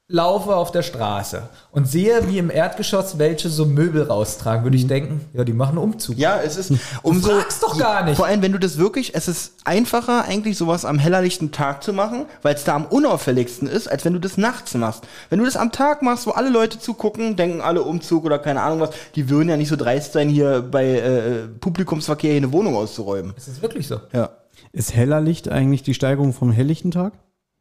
laufe 0.06 0.54
auf 0.54 0.70
der 0.70 0.82
Straße 0.82 1.48
und 1.70 1.88
sehe, 1.88 2.28
wie 2.28 2.36
im 2.36 2.50
Erdgeschoss 2.50 3.18
welche 3.18 3.48
so 3.48 3.64
Möbel 3.64 4.02
raustragen, 4.02 4.62
würde 4.62 4.76
ich 4.76 4.86
denken, 4.86 5.22
ja, 5.32 5.44
die 5.44 5.54
machen 5.54 5.78
einen 5.78 5.92
Umzug. 5.92 6.18
Ja, 6.18 6.40
es 6.42 6.58
ist 6.58 6.72
umso. 7.02 7.30
fragst 7.30 7.62
doch 7.62 7.78
gar 7.78 8.04
nicht. 8.04 8.16
Vor 8.16 8.26
allem, 8.26 8.42
wenn 8.42 8.52
du 8.52 8.58
das 8.58 8.76
wirklich, 8.76 9.14
es 9.14 9.28
ist 9.28 9.54
einfacher, 9.64 10.26
eigentlich 10.26 10.58
sowas 10.58 10.84
am 10.84 10.98
hellerlichten 10.98 11.52
Tag 11.52 11.82
zu 11.82 11.94
machen, 11.94 12.26
weil 12.42 12.54
es 12.54 12.64
da 12.64 12.74
am 12.74 12.84
unauffälligsten 12.84 13.66
ist, 13.66 13.88
als 13.88 14.04
wenn 14.04 14.12
du 14.12 14.18
das 14.18 14.36
nachts 14.36 14.74
machst. 14.74 15.04
Wenn 15.30 15.38
du 15.38 15.46
das 15.46 15.56
am 15.56 15.72
Tag 15.72 16.02
machst, 16.02 16.26
wo 16.26 16.32
alle 16.32 16.50
Leute 16.50 16.78
zugucken, 16.78 17.36
denken 17.36 17.62
alle 17.62 17.82
Umzug 17.82 18.26
oder 18.26 18.38
keine 18.38 18.60
Ahnung 18.60 18.80
was, 18.80 18.90
die 19.14 19.30
würden 19.30 19.48
ja 19.48 19.56
nicht 19.56 19.68
so 19.68 19.76
dreist 19.76 20.12
sein, 20.12 20.28
hier 20.28 20.60
bei 20.60 20.84
äh, 20.84 21.48
Publikumsverkehr 21.60 22.32
hier 22.32 22.42
eine 22.42 22.52
Wohnung 22.52 22.76
auszuräumen. 22.76 23.32
Das 23.36 23.48
ist 23.48 23.62
wirklich 23.62 23.88
so. 23.88 24.00
Ja. 24.12 24.30
Ist 24.72 24.94
heller 24.94 25.22
Licht 25.22 25.48
eigentlich 25.48 25.82
die 25.82 25.94
Steigerung 25.94 26.34
vom 26.34 26.52
helllichten 26.52 26.90
Tag? 26.90 27.14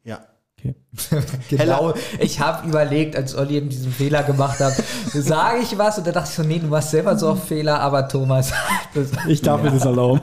Ja. 0.04 0.26
Okay. 0.60 0.76
Genau. 1.50 1.94
Ich 2.20 2.40
habe 2.40 2.68
überlegt, 2.68 3.16
als 3.16 3.36
Olli 3.36 3.56
eben 3.58 3.70
diesen 3.70 3.92
Fehler 3.92 4.24
gemacht 4.24 4.60
hat, 4.60 4.74
sage 5.14 5.60
ich 5.62 5.78
was 5.78 5.98
und 5.98 6.08
da 6.08 6.12
dachte 6.12 6.30
ich 6.30 6.36
so, 6.36 6.44
nee, 6.44 6.60
du 6.60 6.68
machst 6.68 6.92
selber 6.92 7.18
so 7.18 7.30
oft 7.30 7.48
Fehler, 7.48 7.80
aber 7.80 8.08
Thomas, 8.08 8.52
das, 8.94 9.08
Ich 9.28 9.42
darf 9.42 9.62
mir 9.62 9.72
das 9.72 9.86
erlauben. 9.86 10.22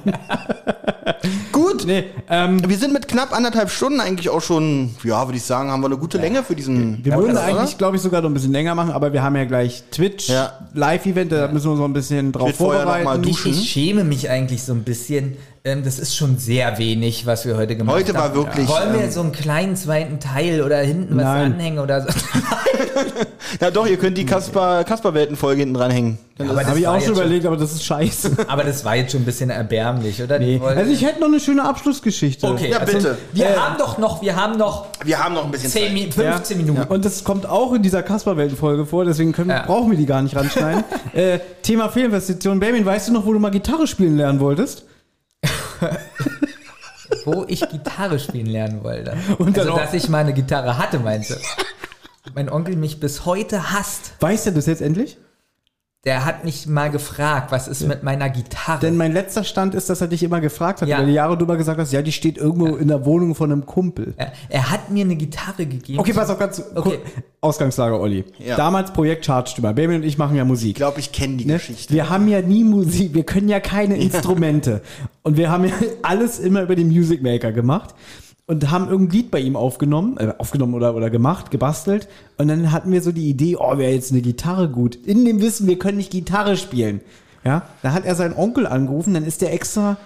Gut. 1.53 1.85
Nee, 1.87 2.05
ähm, 2.29 2.61
Wir 2.69 2.77
sind 2.77 2.93
mit 2.93 3.09
knapp 3.09 3.33
anderthalb 3.35 3.71
Stunden 3.71 4.01
eigentlich 4.01 4.29
auch 4.29 4.41
schon, 4.43 4.95
ja, 5.03 5.27
würde 5.27 5.37
ich 5.39 5.45
sagen, 5.45 5.71
haben 5.71 5.81
wir 5.83 5.87
eine 5.87 5.97
gute 5.97 6.19
Länge 6.19 6.43
für 6.43 6.55
diesen. 6.55 7.05
wir 7.05 7.17
würden 7.17 7.37
eigentlich, 7.37 7.79
glaube 7.79 7.97
ich, 7.97 8.03
sogar 8.03 8.23
noch 8.23 8.31
ein 8.31 8.35
bisschen 8.35 8.53
länger 8.53 8.75
machen, 8.75 8.93
aber 8.93 9.13
wir 9.13 9.23
haben 9.23 9.37
ja 9.37 9.45
gleich 9.45 9.83
Twitch, 9.91 10.29
Ja. 10.29 10.53
Live-Event, 10.75 11.33
da 11.33 11.49
müssen 11.49 11.67
wir 11.67 11.71
uns 11.73 11.81
noch 11.81 11.87
ein 11.89 11.93
bisschen 11.93 12.33
drauf 12.33 12.49
wird 12.49 12.57
vorher 12.57 12.85
noch 12.85 12.93
vorbereiten. 12.95 13.23
mal 13.23 13.29
Ich, 13.29 13.47
ich 13.47 13.71
schäme 13.71 14.05
mich 14.05 14.29
eigentlich 14.31 14.63
so 14.63 14.73
ein 14.73 14.85
bisschen. 14.85 15.37
Ähm, 15.63 15.85
das 15.85 15.99
ist 15.99 16.17
schon 16.17 16.39
sehr 16.39 16.79
wenig, 16.79 17.27
was 17.27 17.45
wir 17.45 17.55
heute 17.57 17.77
gemacht 17.77 17.95
Heute 17.95 18.15
war 18.15 18.25
haben. 18.25 18.35
wirklich, 18.35 18.67
Wollen 18.67 18.95
wir 18.95 19.03
ähm, 19.05 19.11
so 19.11 19.21
einen 19.21 19.33
kleinen 19.33 19.77
zweiten 19.77 20.19
Teil 20.19 20.60
oder 20.65 20.79
hinten 20.79 21.17
was 21.17 21.25
Nein. 21.25 21.53
anhängen 21.55 21.79
oder 21.79 22.03
so? 22.03 22.09
Ja, 23.61 23.71
doch, 23.71 23.87
ihr 23.87 23.97
könnt 23.97 24.17
die 24.17 24.25
Kasper, 24.27 24.85
Kasper-Welten-Folge 24.85 25.61
hinten 25.61 25.75
dranhängen. 25.75 26.19
Ist- 26.39 26.49
das 26.51 26.67
Habe 26.67 26.79
ich 26.79 26.87
auch 26.87 27.01
schon 27.01 27.13
überlegt, 27.15 27.45
aber 27.47 27.57
das 27.57 27.73
ist 27.73 27.85
scheiße. 27.85 28.31
Aber 28.49 28.63
das 28.65 28.85
war 28.85 28.95
jetzt 28.97 29.13
schon 29.13 29.23
ein 29.23 29.25
bisschen 29.25 29.51
erbärmlich, 29.51 30.23
oder? 30.23 30.39
Nee. 30.39 30.61
Also 30.65 30.91
ich 30.93 31.05
hätte 31.05 31.21
noch 31.21 31.27
eine 31.27 31.41
schöne 31.41 31.65
Abschlussgeschichte. 31.65 32.47
okay, 32.47 32.71
Ja, 32.71 32.79
also 32.79 32.93
bitte. 32.93 33.19
Wir 33.33 33.47
Äh, 33.51 33.57
haben 33.57 33.77
doch 33.79 33.99
noch, 33.99 34.23
wir 34.23 34.37
haben 34.37 34.57
noch 34.57 34.87
wir 35.05 35.23
haben 35.23 35.35
noch 35.35 35.45
ein 35.47 35.51
bisschen 35.51 35.71
10, 35.71 35.83
Zeit. 35.83 35.93
Mi- 35.93 36.13
15 36.13 36.57
Minuten. 36.59 36.83
Und 36.85 37.05
das 37.05 37.25
kommt 37.25 37.47
auch 37.49 37.73
in 37.75 37.83
dieser 37.83 38.03
Kasper-Welten-Folge 38.03 38.87
vor, 38.87 39.05
deswegen 39.05 39.33
können, 39.33 39.51
Ja. 39.51 39.65
brauchen 39.67 39.91
wir 39.91 39.99
die 39.99 40.07
gar 40.07 40.23
nicht 40.23 40.37
ranschneiden. 40.37 40.85
äh, 41.13 41.39
Thema 41.63 41.89
Fehlinvestition. 41.89 42.61
Benjamin, 42.61 42.87
weißt 42.87 43.09
du 43.09 43.13
noch, 43.13 43.27
wo 43.27 43.33
du 43.33 43.39
mal 43.41 43.51
Gitarre 43.51 43.87
spielen 43.87 44.17
lernen 44.17 44.39
wolltest? 44.41 44.85
Wo 47.25 47.45
ich 47.49 47.69
Gitarre 47.69 48.19
spielen 48.19 48.47
lernen 48.47 48.83
wollte. 48.83 49.17
Und 49.39 49.59
also, 49.59 49.77
dass 49.77 49.95
ich 49.95 50.09
mal 50.09 50.19
eine 50.19 50.33
Gitarre 50.33 50.79
hatte, 50.79 50.99
meinst 50.99 51.31
du? 51.31 51.35
Mein 52.35 52.49
Onkel 52.49 52.77
mich 52.77 53.01
bis 53.01 53.25
heute 53.25 53.73
hasst. 53.73 54.13
Weißt 54.21 54.47
du 54.47 54.53
das 54.53 54.67
jetzt 54.67 54.83
endlich? 54.83 55.19
Der 56.07 56.25
hat 56.25 56.47
mich 56.47 56.67
mal 56.67 56.89
gefragt, 56.91 57.53
was 57.53 57.69
ist 57.69 57.87
mit 57.87 58.03
meiner 58.03 58.31
Gitarre? 58.31 58.81
Denn 58.81 58.97
mein 58.97 59.13
letzter 59.13 59.45
Stand 59.45 59.75
ist, 59.75 59.91
dass 59.91 60.01
er 60.01 60.07
dich 60.09 60.23
immer 60.23 60.41
gefragt 60.41 60.81
hat, 60.81 60.89
Ja. 60.89 60.97
über 60.97 61.07
die 61.07 61.13
Jahre 61.13 61.37
du 61.37 61.45
immer 61.45 61.59
gesagt 61.59 61.79
hast, 61.79 61.93
ja, 61.93 62.01
die 62.01 62.11
steht 62.13 62.39
irgendwo 62.39 62.75
in 62.77 62.89
der 62.89 63.05
Wohnung 63.05 63.35
von 63.35 63.53
einem 63.53 63.67
Kumpel. 63.67 64.15
er, 64.17 64.33
er 64.49 64.71
hat 64.71 64.91
mir 64.91 65.05
eine 65.05 65.15
Gitarre 65.15 65.67
gegeben. 65.67 65.99
Okay, 65.99 66.15
pass 66.15 66.31
auf, 66.31 66.39
ganz 66.39 66.63
Okay. 66.75 67.01
Ausgangslage, 67.43 68.01
Olli. 68.01 68.25
Ja. 68.39 68.57
Damals 68.57 68.93
Projekt 68.95 69.27
Chartstümmer. 69.27 69.75
Benjamin 69.75 70.01
und 70.01 70.07
ich 70.07 70.17
machen 70.17 70.37
ja 70.37 70.45
Musik. 70.47 70.71
Ich 70.71 70.75
glaube, 70.77 71.01
ich 71.01 71.13
kenne 71.13 71.37
die 71.37 71.45
Ne? 71.45 71.55
Geschichte. 71.55 71.93
Wir 71.93 72.09
haben 72.09 72.29
ja 72.29 72.41
nie 72.41 72.65
Musik, 72.65 73.13
wir 73.13 73.25
können 73.25 73.51
ja 73.51 73.61
keine 73.61 73.99
Instrumente. 73.99 74.81
Und 75.23 75.37
wir 75.37 75.51
haben 75.51 75.65
ja 75.67 75.73
alles 76.03 76.39
immer 76.39 76.63
über 76.63 76.77
den 76.77 76.89
Music 76.89 77.23
Maker 77.23 77.53
gemacht 77.53 77.95
und 78.51 78.69
haben 78.69 78.89
irgendein 78.89 79.17
Lied 79.17 79.31
bei 79.31 79.39
ihm 79.39 79.55
aufgenommen, 79.55 80.17
äh, 80.19 80.35
aufgenommen 80.39 80.75
oder, 80.75 80.97
oder 80.97 81.09
gemacht, 81.09 81.53
gebastelt. 81.53 82.09
Und 82.37 82.49
dann 82.49 82.73
hatten 82.73 82.91
wir 82.91 83.01
so 83.01 83.13
die 83.13 83.31
Idee, 83.31 83.55
oh, 83.55 83.79
wäre 83.79 83.93
jetzt 83.93 84.11
eine 84.11 84.23
Gitarre 84.23 84.69
gut. 84.69 84.97
In 84.97 85.25
dem 85.25 85.41
Wissen, 85.41 85.69
wir 85.69 85.79
können 85.79 85.99
nicht 85.99 86.11
Gitarre 86.11 86.57
spielen. 86.57 87.01
Ja, 87.45 87.63
da 87.83 87.93
hat 87.93 88.05
er 88.05 88.17
seinen 88.17 88.35
Onkel 88.37 88.67
angerufen, 88.67 89.15
dann 89.15 89.25
ist 89.25 89.41
der 89.41 89.53
extra 89.53 89.99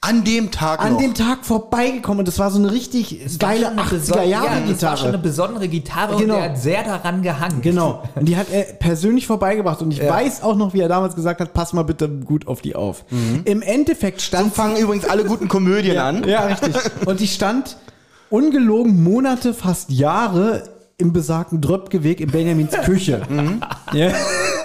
An 0.00 0.22
dem 0.22 0.52
Tag 0.52 0.80
an 0.80 0.92
noch. 0.92 1.00
dem 1.00 1.14
Tag 1.14 1.44
vorbeigekommen 1.44 2.20
und 2.20 2.28
das 2.28 2.38
war 2.38 2.50
so 2.52 2.58
eine 2.60 2.70
richtig 2.70 3.20
geile 3.38 3.66
Schon 3.66 3.72
eine 3.72 3.82
80er 3.82 3.96
beson- 4.14 4.28
Jahre 4.28 4.46
ja, 4.46 4.60
Das 4.68 4.82
war 4.82 4.96
schon 4.96 5.08
eine 5.08 5.16
Gitarre. 5.16 5.18
besondere 5.18 5.68
Gitarre 5.68 6.16
Genau. 6.16 6.34
und 6.34 6.40
der 6.40 6.50
hat 6.50 6.58
sehr 6.58 6.84
daran 6.84 7.22
gehangen. 7.22 7.60
Genau. 7.62 8.04
Und 8.14 8.28
die 8.28 8.36
hat 8.36 8.46
er 8.52 8.62
persönlich 8.62 9.26
vorbeigebracht. 9.26 9.82
Und 9.82 9.90
ich 9.90 9.98
Ja. 9.98 10.08
weiß 10.10 10.42
auch 10.44 10.54
noch, 10.54 10.72
wie 10.72 10.80
er 10.80 10.88
damals 10.88 11.16
gesagt 11.16 11.40
hat, 11.40 11.52
pass 11.52 11.72
mal 11.72 11.82
bitte 11.82 12.08
gut 12.08 12.46
auf 12.46 12.60
die 12.60 12.76
auf. 12.76 13.04
Im 13.44 13.60
Endeffekt 13.60 14.22
stand 14.22 14.54
Fangen 14.54 14.76
übrigens 14.76 15.04
alle 15.04 15.24
guten 15.24 15.48
Komödien 15.48 15.96
ja, 15.96 16.08
an. 16.08 16.22
Ja, 16.28 16.46
richtig. 16.46 16.76
Und 17.04 17.18
die 17.18 17.26
stand 17.26 17.76
ungelogen 18.30 19.02
Monate, 19.02 19.52
fast 19.52 19.90
Jahre 19.90 20.62
im 20.98 21.12
besagten 21.12 21.60
Dröpke-Weg 21.60 22.20
in 22.20 22.30
Benjamins 22.30 22.72
Küche. 22.84 23.22
Ja. 23.92 24.10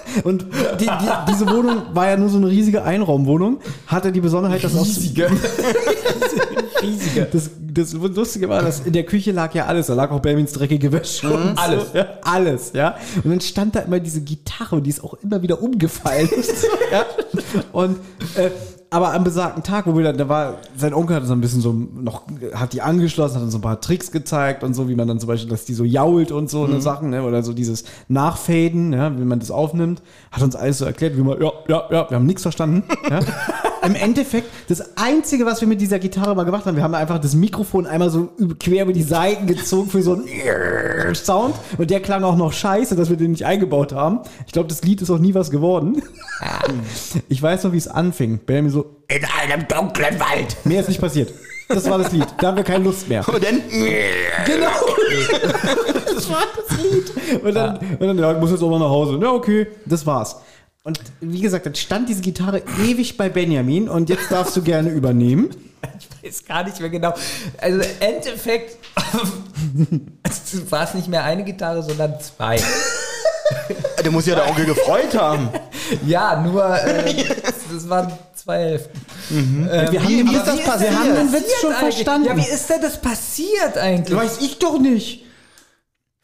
Und 0.24 0.46
die, 0.80 0.86
die, 0.86 1.32
diese 1.32 1.50
Wohnung 1.50 1.84
war 1.94 2.10
ja 2.10 2.18
nur 2.18 2.30
so 2.30 2.38
eine 2.38 2.48
riesige 2.48 2.84
Einraumwohnung. 2.84 3.60
Hatte 3.88 4.12
die 4.12 4.22
Besonderheit, 4.22 4.64
dass 4.64 4.74
Riesige. 4.76 5.30
riesige. 6.82 7.28
Das, 7.32 7.50
das 7.60 7.94
Lustige 7.94 8.50
war, 8.50 8.62
dass 8.62 8.82
in 8.82 8.94
der 8.94 9.04
Küche 9.04 9.32
lag 9.32 9.54
ja 9.54 9.66
alles. 9.66 9.88
Da 9.88 9.94
lag 9.94 10.12
auch 10.12 10.20
Benjamins 10.20 10.54
dreckige 10.54 10.92
Wäsche. 10.92 11.32
und 11.32 11.58
Alles. 11.58 11.92
So, 11.92 11.98
ja, 11.98 12.08
alles, 12.24 12.72
ja. 12.74 12.96
Und 13.24 13.32
dann 13.32 13.42
stand 13.42 13.76
da 13.76 13.80
immer 13.80 14.00
diese 14.00 14.22
Gitarre 14.22 14.76
und 14.76 14.84
die 14.84 14.90
ist 14.90 15.04
auch 15.04 15.16
immer 15.16 15.42
wieder 15.42 15.62
umgefallen. 15.62 16.30
ja. 16.92 17.06
Und, 17.72 17.98
äh, 18.36 18.50
aber 18.94 19.12
am 19.14 19.24
besagten 19.24 19.64
Tag, 19.64 19.88
wo 19.88 19.98
wir 19.98 20.04
dann, 20.04 20.18
da 20.18 20.30
war, 20.30 20.60
sein 20.78 20.94
Onkel 20.94 21.16
hatte 21.16 21.26
so 21.26 21.34
ein 21.34 21.42
bisschen 21.42 21.62
so 21.62 21.74
noch, 21.74 22.24
hat 22.54 22.74
die 22.74 22.84
angeschlossen, 22.84 23.38
hat 23.38 23.42
uns 23.42 23.52
so 23.52 23.58
ein 23.58 23.62
paar 23.62 23.82
Tricks 23.82 24.12
gezeigt 24.12 24.64
und 24.64 24.76
so, 24.76 24.88
wie 24.88 24.96
man 24.96 25.08
dann 25.08 25.20
zum 25.20 25.28
Beispiel, 25.28 25.50
dass 25.50 25.66
die 25.66 25.74
so 25.74 25.84
jault 25.84 26.32
und 26.32 26.48
so 26.48 26.64
eine 26.64 26.80
Sachen, 26.80 27.10
ne, 27.10 27.24
oder 27.24 27.42
so 27.42 27.54
dieses 27.54 27.86
Nachfaden, 28.08 28.94
ja, 28.94 29.18
wie 29.18 29.26
man 29.26 29.40
das 29.40 29.50
aufnimmt, 29.50 30.04
hat 30.32 30.44
uns 30.44 30.56
alles 30.56 30.78
so 30.78 30.86
erklärt, 30.86 31.18
wie 31.18 31.22
man, 31.22 31.42
ja, 31.42 31.52
ja, 31.68 31.84
ja, 31.90 32.10
wir 32.10 32.16
haben 32.16 32.28
nichts 32.28 32.44
verstanden, 32.44 32.84
ja. 33.10 33.20
Im 33.84 33.96
Endeffekt, 33.96 34.48
das 34.70 34.98
Einzige, 34.98 35.46
was 35.46 35.60
wir 35.62 35.68
mit 35.68 35.82
dieser 35.82 36.00
Gitarre 36.00 36.36
mal 36.36 36.44
gemacht 36.44 36.66
haben, 36.66 36.76
wir 36.78 36.84
haben 36.84 36.96
einfach 36.96 37.20
das 37.20 37.36
Mikrofon 37.36 37.86
einmal 37.86 38.10
so 38.10 38.30
quer 38.60 38.84
über 38.84 38.94
die 38.94 39.04
Seiten 39.04 39.46
gezogen 39.46 39.90
für 39.90 40.02
so 40.02 40.14
einen 40.14 41.16
Sound 41.16 41.56
und 41.78 41.90
der 41.90 42.00
klang 42.00 42.24
auch 42.24 42.38
noch 42.38 42.54
scheiße, 42.54 42.96
dass 42.96 43.10
wir 43.10 43.18
den 43.18 43.32
nicht 43.32 43.46
eingebaut 43.46 43.92
haben. 43.94 44.20
Ich 44.48 44.54
glaube, 44.54 44.70
das 44.70 44.84
Lied 44.84 45.02
ist 45.02 45.10
auch 45.10 45.20
nie 45.20 45.34
was 45.34 45.52
geworden. 45.52 46.02
Ich 47.30 47.42
weiß 47.42 47.64
noch, 47.64 47.72
wie 47.74 47.78
es 47.78 47.88
anfing. 47.88 48.40
Benjamin 48.46 48.72
so, 48.72 48.98
in 49.08 49.24
einem 49.42 49.68
dunklen 49.68 50.20
Wald. 50.20 50.58
Mehr 50.66 50.82
ist 50.82 50.90
nicht 50.90 51.00
passiert. 51.00 51.34
Das 51.68 51.90
war 51.90 51.98
das 51.98 52.12
Lied. 52.12 52.26
Da 52.40 52.48
haben 52.48 52.58
wir 52.58 52.64
keine 52.64 52.84
Lust 52.84 53.08
mehr. 53.08 53.28
Und 53.28 53.44
dann, 53.44 53.62
Genau. 54.46 54.68
das 56.14 56.30
war 56.30 56.44
das 56.56 56.78
Lied. 56.84 57.44
Und 57.44 57.54
dann, 57.56 57.78
und 57.78 58.08
dann 58.08 58.18
ja, 58.18 58.34
ich 58.34 58.40
muss 58.40 58.52
jetzt 58.52 58.62
auch 58.62 58.70
mal 58.70 58.80
nach 58.80 58.90
Hause. 58.90 59.18
Ja, 59.22 59.32
okay, 59.32 59.68
das 59.86 60.06
war's. 60.06 60.36
Und 60.86 61.00
wie 61.22 61.40
gesagt, 61.40 61.66
dann 61.66 61.76
stand 61.76 62.10
diese 62.10 62.22
Gitarre 62.22 62.62
ewig 62.84 63.16
bei 63.16 63.30
Benjamin 63.30 63.88
und 63.88 64.10
jetzt 64.10 64.30
darfst 64.30 64.56
du 64.58 64.62
gerne 64.62 64.90
übernehmen. 64.90 65.50
Ich 66.22 66.30
weiß 66.30 66.46
gar 66.46 66.64
nicht 66.64 66.80
mehr 66.80 66.90
genau. 66.90 67.14
Also 67.58 67.82
im 67.82 67.86
Endeffekt 68.00 68.78
war 70.70 70.84
es 70.86 70.94
nicht 70.94 71.10
mehr 71.10 71.26
eine 71.26 71.44
Gitarre, 71.44 71.84
sondern 71.84 72.14
zwei. 72.22 72.58
der 74.02 74.10
muss 74.12 74.26
ja 74.26 74.36
der 74.36 74.48
Onkel 74.48 74.66
gefreut 74.66 75.14
haben. 75.18 75.50
Ja, 76.08 76.42
nur 76.42 76.64
äh, 76.78 77.26
das 77.70 77.90
waren 77.90 78.14
zwei 78.34 78.60
Hälften. 78.60 79.02
Ähm, 79.30 79.68
wir 79.92 80.02
haben, 80.02 80.08
wie- 80.08 80.18
den 80.18 80.28
wie 80.30 80.36
Witz- 80.36 80.38
ist 80.38 80.48
das 80.48 80.58
wir 80.58 80.64
passiert? 80.64 80.96
haben 80.98 81.16
den 81.16 81.34
Witz 81.34 81.52
schon 81.60 81.74
eigentlich? 81.74 81.94
verstanden. 81.96 82.28
Ja, 82.30 82.38
wie 82.38 82.50
ist 82.50 82.70
denn 82.70 82.82
das 82.82 83.02
passiert 83.02 83.78
eigentlich? 83.78 84.18
Weiß 84.18 84.38
ich 84.40 84.60
doch 84.60 84.80
nicht. 84.80 85.26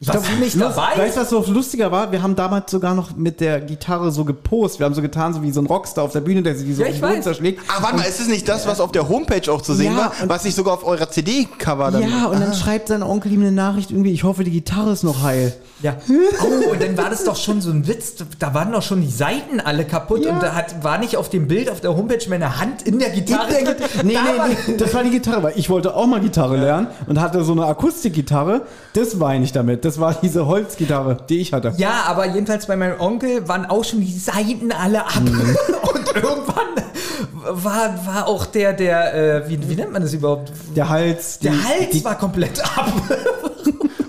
Ich 0.02 0.08
Warst 0.08 0.28
du 0.30 0.36
nicht 0.36 0.54
lust- 0.54 0.78
dabei? 0.78 0.96
Weißt 0.96 1.16
du, 1.16 1.20
was 1.20 1.28
so 1.28 1.44
lustiger 1.52 1.92
war? 1.92 2.10
Wir 2.10 2.22
haben 2.22 2.34
damals 2.34 2.70
sogar 2.70 2.94
noch 2.94 3.14
mit 3.16 3.38
der 3.38 3.60
Gitarre 3.60 4.10
so 4.10 4.24
gepost. 4.24 4.78
Wir 4.78 4.86
haben 4.86 4.94
so 4.94 5.02
getan, 5.02 5.34
so 5.34 5.42
wie 5.42 5.50
so 5.50 5.60
ein 5.60 5.66
Rockstar 5.66 6.04
auf 6.04 6.12
der 6.12 6.22
Bühne, 6.22 6.42
der 6.42 6.56
sich 6.56 6.66
die 6.66 6.72
so 6.72 6.80
Ja, 6.80 6.88
auf 6.88 6.94
ich 6.94 7.00
den 7.00 7.06
Boden 7.06 7.16
weiß. 7.18 7.24
zerschlägt. 7.24 7.60
Ah, 7.68 7.82
warte 7.82 7.96
mal, 7.98 8.04
ist 8.04 8.18
es 8.18 8.26
nicht 8.26 8.48
das, 8.48 8.66
was 8.66 8.80
auf 8.80 8.92
der 8.92 9.10
Homepage 9.10 9.52
auch 9.52 9.60
zu 9.60 9.74
sehen 9.74 9.92
Ja, 9.92 9.98
war, 9.98 10.12
was 10.26 10.44
sich 10.44 10.54
sogar 10.54 10.72
auf 10.72 10.86
eurer 10.86 11.10
CD-Cover 11.10 11.90
dann... 11.90 12.00
Ja, 12.08 12.26
und 12.28 12.40
dann 12.40 12.54
schreibt 12.54 12.88
sein 12.88 13.02
Onkel 13.02 13.30
ihm 13.32 13.42
eine 13.42 13.52
Nachricht 13.52 13.90
irgendwie, 13.90 14.12
ich 14.12 14.24
hoffe, 14.24 14.42
die 14.42 14.50
Gitarre 14.50 14.90
ist 14.92 15.02
noch 15.02 15.22
heil. 15.22 15.52
Ja. 15.82 15.96
Oh, 16.42 16.72
und 16.72 16.82
dann 16.82 16.96
war 16.98 17.08
das 17.08 17.24
doch 17.24 17.36
schon 17.36 17.60
so 17.62 17.70
ein 17.70 17.86
Witz. 17.88 18.14
Da 18.38 18.52
waren 18.52 18.70
doch 18.72 18.82
schon 18.82 19.00
die 19.00 19.10
Seiten 19.10 19.60
alle 19.60 19.84
kaputt 19.86 20.24
Ja. 20.24 20.32
und 20.32 20.42
da 20.42 20.54
hat, 20.54 20.84
war 20.84 20.98
nicht 20.98 21.16
auf 21.16 21.30
dem 21.30 21.48
Bild 21.48 21.70
auf 21.70 21.80
der 21.80 21.96
Homepage 21.96 22.18
meine 22.28 22.58
Hand 22.60 22.82
in 22.82 22.98
der 22.98 23.08
Gitarre. 23.10 23.48
In 23.56 23.64
der 23.64 23.74
drin. 23.74 23.86
Gita- 23.86 24.02
nee, 24.04 24.12
Da 24.14 24.38
war- 24.38 24.48
nee, 24.48 24.56
nee, 24.66 24.76
das 24.76 24.92
war 24.94 25.02
die 25.02 25.10
Gitarre, 25.10 25.42
weil 25.42 25.52
ich 25.56 25.70
wollte 25.70 25.94
auch 25.94 26.06
mal 26.06 26.20
Gitarre 26.20 26.56
lernen 26.58 26.88
und 27.06 27.20
hatte 27.20 27.42
so 27.44 27.52
eine 27.52 27.64
Akustikgitarre. 27.64 28.62
Das 28.92 29.14
meine 29.14 29.44
ich 29.44 29.52
damit. 29.52 29.84
Das 29.84 29.98
war 29.98 30.14
diese 30.20 30.46
Holzgitarre, 30.46 31.16
die 31.28 31.38
ich 31.40 31.52
hatte. 31.52 31.72
Ja, 31.78 32.02
aber 32.08 32.26
jedenfalls 32.26 32.66
bei 32.66 32.76
meinem 32.76 33.00
Onkel 33.00 33.48
waren 33.48 33.64
auch 33.66 33.84
schon 33.84 34.00
die 34.00 34.18
Seiten 34.18 34.72
alle 34.72 35.04
ab. 35.06 35.20
Mhm. 35.22 35.30
Und 35.94 36.14
irgendwann 36.14 37.64
war, 37.64 38.06
war 38.06 38.28
auch 38.28 38.44
der, 38.46 38.74
der, 38.74 39.14
äh, 39.44 39.48
wie, 39.48 39.68
wie 39.68 39.76
nennt 39.76 39.92
man 39.92 40.02
das 40.02 40.12
überhaupt? 40.12 40.52
Der 40.76 40.88
Hals. 40.90 41.38
Der 41.38 41.52
die- 41.52 41.58
Hals 41.58 41.90
die, 41.92 42.04
war 42.04 42.18
komplett 42.18 42.60
ab. 42.76 42.92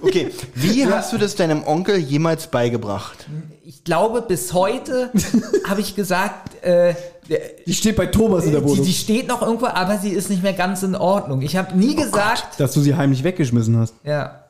Okay, 0.01 0.29
wie 0.55 0.85
hast 0.87 1.13
du 1.13 1.17
das 1.17 1.35
deinem 1.35 1.63
Onkel 1.63 1.97
jemals 1.97 2.47
beigebracht? 2.47 3.27
Ich 3.63 3.83
glaube, 3.83 4.21
bis 4.21 4.53
heute 4.53 5.11
habe 5.67 5.81
ich 5.81 5.95
gesagt, 5.95 6.63
äh, 6.63 6.95
die 7.65 7.73
steht 7.73 7.95
bei 7.95 8.07
Thomas 8.07 8.45
in 8.45 8.51
der 8.51 8.61
die, 8.61 8.67
Wohnung. 8.67 8.85
die 8.85 8.93
steht 8.93 9.27
noch 9.27 9.41
irgendwo, 9.41 9.67
aber 9.67 9.97
sie 9.97 10.09
ist 10.09 10.29
nicht 10.29 10.43
mehr 10.43 10.53
ganz 10.53 10.83
in 10.83 10.95
Ordnung. 10.95 11.41
Ich 11.41 11.55
habe 11.55 11.77
nie 11.77 11.95
gesagt, 11.95 12.59
dass 12.59 12.73
du 12.73 12.81
sie 12.81 12.95
heimlich 12.95 13.23
weggeschmissen 13.23 13.77
hast. 13.77 13.93
ja. 14.03 14.40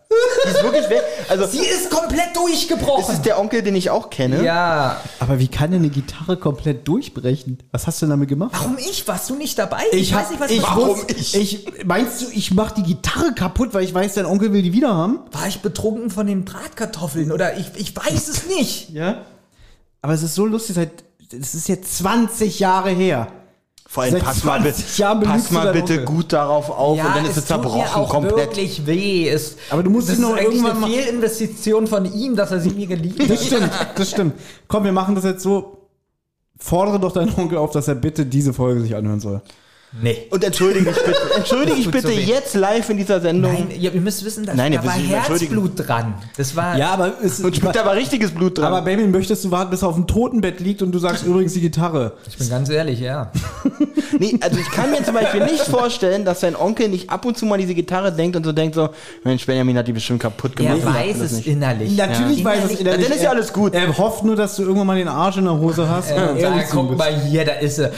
Die 0.46 0.50
ist 0.50 0.64
wirklich 0.64 0.90
weg. 0.90 1.02
Also, 1.30 1.48
Sie 1.48 1.60
ist 1.66 1.90
komplett 1.90 2.28
ist 2.32 2.36
durchgebrochen. 2.38 3.16
es 3.16 3.22
der 3.22 3.40
Onkel, 3.40 3.62
den 3.62 3.76
ich 3.76 3.90
auch 3.90 4.10
kenne? 4.10 4.44
ja. 4.44 4.98
Aber 5.20 5.40
wie 5.40 5.48
kann 5.48 5.72
denn 5.72 5.82
eine 5.82 5.90
Gitarre 5.90 6.38
komplett 6.38 6.88
durchbrechen? 6.88 7.60
Was 7.72 7.88
hast 7.88 8.02
du 8.02 8.06
denn 8.06 8.12
damit 8.12 8.30
gemacht? 8.30 8.52
Warum 8.54 8.78
ich? 8.78 9.08
Warst 9.08 9.30
du 9.30 9.36
nicht 9.36 9.58
dabei? 9.58 9.84
Ich, 9.92 10.14
weiß 10.14 10.24
hab, 10.24 10.32
nicht, 10.32 10.40
was 10.42 10.52
ich, 10.52 10.62
Warum 10.64 10.90
wusste- 10.90 11.14
ich? 11.16 11.36
ich? 11.36 11.86
Meinst 11.86 12.22
du, 12.22 12.26
ich 12.34 12.52
mach 12.54 12.72
die 12.72 12.84
Gitarre 12.84 13.34
kaputt, 13.34 13.74
weil 13.74 13.84
ich 13.84 13.94
weiß, 13.94 14.16
dein 14.16 14.26
Onkel 14.26 14.52
will 14.54 14.62
die 14.62 14.74
wieder 14.74 14.94
haben? 14.94 15.20
War 15.32 15.48
ich 15.48 15.62
betrunken 15.62 16.10
von 16.10 16.28
den 16.28 16.44
Bratkartoffeln 16.46 17.32
oder 17.32 17.58
ich, 17.58 17.68
ich 17.76 17.96
weiß 17.96 18.28
es 18.28 18.48
nicht. 18.48 18.90
Ja. 18.90 19.22
Aber 20.02 20.14
es 20.14 20.24
ist 20.24 20.36
so 20.36 20.46
lustig, 20.46 20.76
seit 20.76 20.92
es 21.32 21.56
ist 21.56 21.70
jetzt 21.70 21.98
20 22.00 22.60
Jahre 22.60 22.90
her. 22.90 23.28
Vor 23.92 24.04
allem, 24.04 24.14
Seit 24.14 24.24
pass 24.24 24.44
mal, 24.46 24.62
bitte, 24.62 24.76
20 24.78 24.98
Jahren 25.00 25.20
pass 25.22 25.52
mal 25.52 25.74
bitte 25.74 25.94
Onkel. 25.96 26.06
gut 26.06 26.32
darauf 26.32 26.70
auf 26.70 26.98
und 26.98 27.04
dann 27.14 27.26
ist 27.26 27.32
es 27.32 27.36
tut 27.36 27.58
mir 27.58 27.64
zerbrochen 27.64 27.94
auch 27.96 28.08
komplett. 28.10 28.38
wirklich 28.38 28.86
weh. 28.88 29.28
Es, 29.28 29.58
Aber 29.70 29.84
du 29.84 29.90
musst 29.90 30.08
das 30.08 30.16
ist 30.16 30.22
noch 30.22 30.38
irgendwann 30.38 30.82
eine 30.82 30.94
Fehlinvestition 30.94 31.88
von 31.88 32.06
ihm, 32.14 32.38
dass 32.38 32.52
er 32.52 32.62
sie 32.62 32.70
mir 32.70 32.88
geliehen 32.88 33.28
Das 33.28 33.42
hat. 33.42 33.46
stimmt, 33.48 33.72
das 33.96 34.10
stimmt. 34.12 34.34
Komm, 34.70 34.86
wir 34.86 34.94
machen 34.94 35.16
das 35.16 35.26
jetzt 35.26 35.44
so. 35.44 35.90
Fordere 36.58 37.02
doch 37.02 37.12
deinen 37.12 37.36
Onkel 37.36 37.58
auf, 37.58 37.72
dass 37.72 37.90
er 37.90 37.96
bitte 37.96 38.26
diese 38.26 38.54
Folge 38.54 38.80
sich 38.80 38.96
anhören 38.96 39.20
soll. 39.20 39.42
Nee. 40.00 40.28
Und 40.30 40.42
entschuldige 40.44 40.90
ich 40.90 40.96
bitte, 40.96 41.18
entschuldige 41.38 41.78
ich 41.78 41.92
bitte 41.92 42.08
so 42.08 42.14
jetzt 42.14 42.56
live 42.56 42.90
in 42.90 42.96
dieser 42.98 43.20
Sendung. 43.20 43.52
Nein, 43.52 43.68
ihr, 43.78 43.94
ihr 43.94 44.00
müsst 44.00 44.24
wissen, 44.24 44.46
dass 44.46 44.56
Nein, 44.56 44.72
da 44.72 44.86
war 44.86 44.96
mich. 44.96 45.10
Herzblut 45.10 45.72
dran. 45.76 46.14
Das 46.38 46.56
war. 46.56 46.78
Ja, 46.78 46.92
aber 46.92 47.14
es 47.22 47.42
Und 47.42 47.56
spricht 47.58 47.78
aber 47.78 47.94
richtiges 47.96 48.32
Blut 48.32 48.58
dran. 48.58 48.68
aber 48.68 48.84
Baby, 48.84 49.04
möchtest 49.08 49.44
du 49.44 49.52
warten, 49.52 49.70
bis 49.70 49.82
er 49.82 49.90
auf 49.90 49.96
dem 49.96 50.08
Totenbett 50.08 50.62
liegt 50.62 50.82
und 50.82 50.94
du 50.94 51.00
sagst 51.00 51.26
übrigens 51.26 51.54
die 51.54 51.60
Gitarre. 51.62 52.14
Ich 52.30 52.38
bin 52.38 52.48
ganz 52.50 52.70
ehrlich, 52.70 53.00
ja. 53.02 53.32
Nee, 54.18 54.38
also 54.42 54.60
ich 54.60 54.70
kann 54.72 54.92
mir 54.92 55.04
zum 55.04 55.14
Beispiel 55.16 55.44
nicht 55.46 55.62
vorstellen, 55.64 56.26
dass 56.26 56.42
sein 56.42 56.56
Onkel 56.56 56.90
nicht 56.90 57.10
ab 57.10 57.26
und 57.26 57.38
zu 57.38 57.46
mal 57.46 57.58
diese 57.58 57.74
Gitarre 57.74 58.12
denkt 58.12 58.36
und 58.36 58.44
so 58.46 58.52
denkt 58.52 58.76
so, 58.76 58.90
Mensch, 59.24 59.46
Benjamin 59.46 59.78
hat 59.78 59.88
die 59.88 59.94
bestimmt 59.94 60.22
kaputt 60.22 60.56
gemacht. 60.56 60.78
Er 60.84 60.94
weiß 60.94 61.20
es 61.20 61.32
nicht. 61.34 61.48
innerlich. 61.48 61.96
Natürlich 61.98 62.40
Ja. 62.40 62.46
weiß 62.46 62.58
es 62.66 62.72
Innerlich- 62.72 62.80
innerlich. 62.82 63.08
Dann 63.08 63.16
ist 63.18 63.24
ja 63.24 63.30
alles 63.32 63.52
gut. 63.54 63.74
Er 63.74 63.98
hofft 63.98 64.24
nur, 64.24 64.36
dass 64.36 64.56
du 64.58 64.64
irgendwann 64.64 64.88
mal 64.88 64.98
den 64.98 65.08
Arsch 65.08 65.38
in 65.38 65.46
der 65.46 65.58
Hose 65.58 65.90
hast. 65.90 66.12
Äh, 66.12 66.40
ihm 66.40 66.64
guck 66.72 66.98
mal 66.98 67.14
hier, 67.22 67.46
da 67.46 67.54
ist 67.54 67.78
sie. 67.78 67.90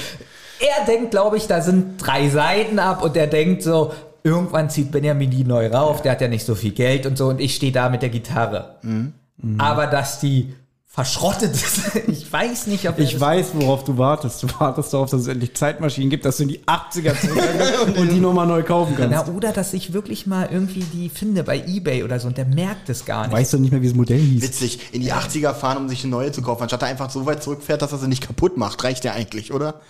Er 0.64 0.86
denkt, 0.86 1.12
glaube 1.12 1.38
ich, 1.38 1.48
da 1.48 1.62
sind 1.62 1.98
drei 1.98 2.30
Seiten 2.30 2.80
ab 2.80 3.04
und 3.04 3.18
er 3.18 3.28
denkt 3.28 3.64
so, 3.64 3.92
irgendwann 4.24 4.70
zieht 4.70 4.92
Benjamin 4.92 5.30
die 5.30 5.44
neu 5.44 5.68
rauf, 5.68 6.02
der 6.02 6.14
hat 6.14 6.22
ja 6.22 6.30
nicht 6.30 6.46
so 6.46 6.56
viel 6.56 6.72
Geld 6.72 7.06
und 7.06 7.18
so 7.18 7.28
und 7.28 7.42
ich 7.42 7.56
stehe 7.56 7.72
da 7.72 7.90
mit 7.90 8.02
der 8.02 8.10
Gitarre. 8.10 8.76
Mhm. 8.82 9.14
Aber 9.58 9.88
dass 9.88 10.20
die 10.20 10.54
verschrottet 10.94 11.54
ist, 11.54 11.96
ich 12.08 12.32
weiß 12.32 12.68
nicht, 12.68 12.88
ob 12.88 13.00
Ich 13.00 13.20
weiß, 13.20 13.48
worauf 13.56 13.84
du 13.84 13.98
wartest. 13.98 14.44
Du 14.44 14.48
wartest 14.60 14.94
darauf, 14.94 15.10
dass 15.10 15.22
es 15.22 15.28
endlich 15.28 15.56
Zeitmaschinen 15.56 16.12
gibt, 16.12 16.24
dass 16.24 16.38
du 16.38 16.44
in 16.44 16.50
die 16.50 16.60
80er 16.60 17.20
zurückgehst 17.20 17.98
und 17.98 18.12
die 18.12 18.20
nochmal 18.20 18.46
neu 18.46 18.62
kaufen 18.62 18.96
kannst. 18.96 19.28
Na, 19.28 19.34
oder 19.34 19.52
dass 19.52 19.74
ich 19.74 19.92
wirklich 19.92 20.28
mal 20.28 20.48
irgendwie 20.52 20.84
die 20.94 21.10
finde 21.10 21.44
bei 21.44 21.64
Ebay 21.66 22.04
oder 22.04 22.20
so 22.20 22.28
und 22.28 22.38
der 22.38 22.46
merkt 22.46 22.90
es 22.90 23.06
gar 23.06 23.24
nicht. 23.24 23.36
Weißt 23.36 23.54
du 23.54 23.58
nicht 23.58 23.72
mehr, 23.72 23.82
wie 23.82 23.88
das 23.88 23.96
Modell 23.96 24.20
hieß? 24.20 24.44
Witzig, 24.44 24.94
in 24.94 25.02
die 25.02 25.12
80er 25.12 25.56
fahren, 25.56 25.78
um 25.78 25.90
sich 25.90 26.04
eine 26.04 26.12
neue 26.12 26.32
zu 26.32 26.44
kaufen, 26.44 26.62
anstatt 26.62 26.84
er 26.84 26.90
einfach 26.90 27.10
so 27.10 27.26
weit 27.26 27.42
zurückfährt, 27.42 27.82
dass 27.82 27.92
er 27.92 27.98
sie 27.98 28.08
nicht 28.08 28.26
kaputt 28.26 28.56
macht. 28.58 28.84
Reicht 28.84 29.04
ja 29.04 29.14
eigentlich, 29.14 29.52
oder? 29.52 29.82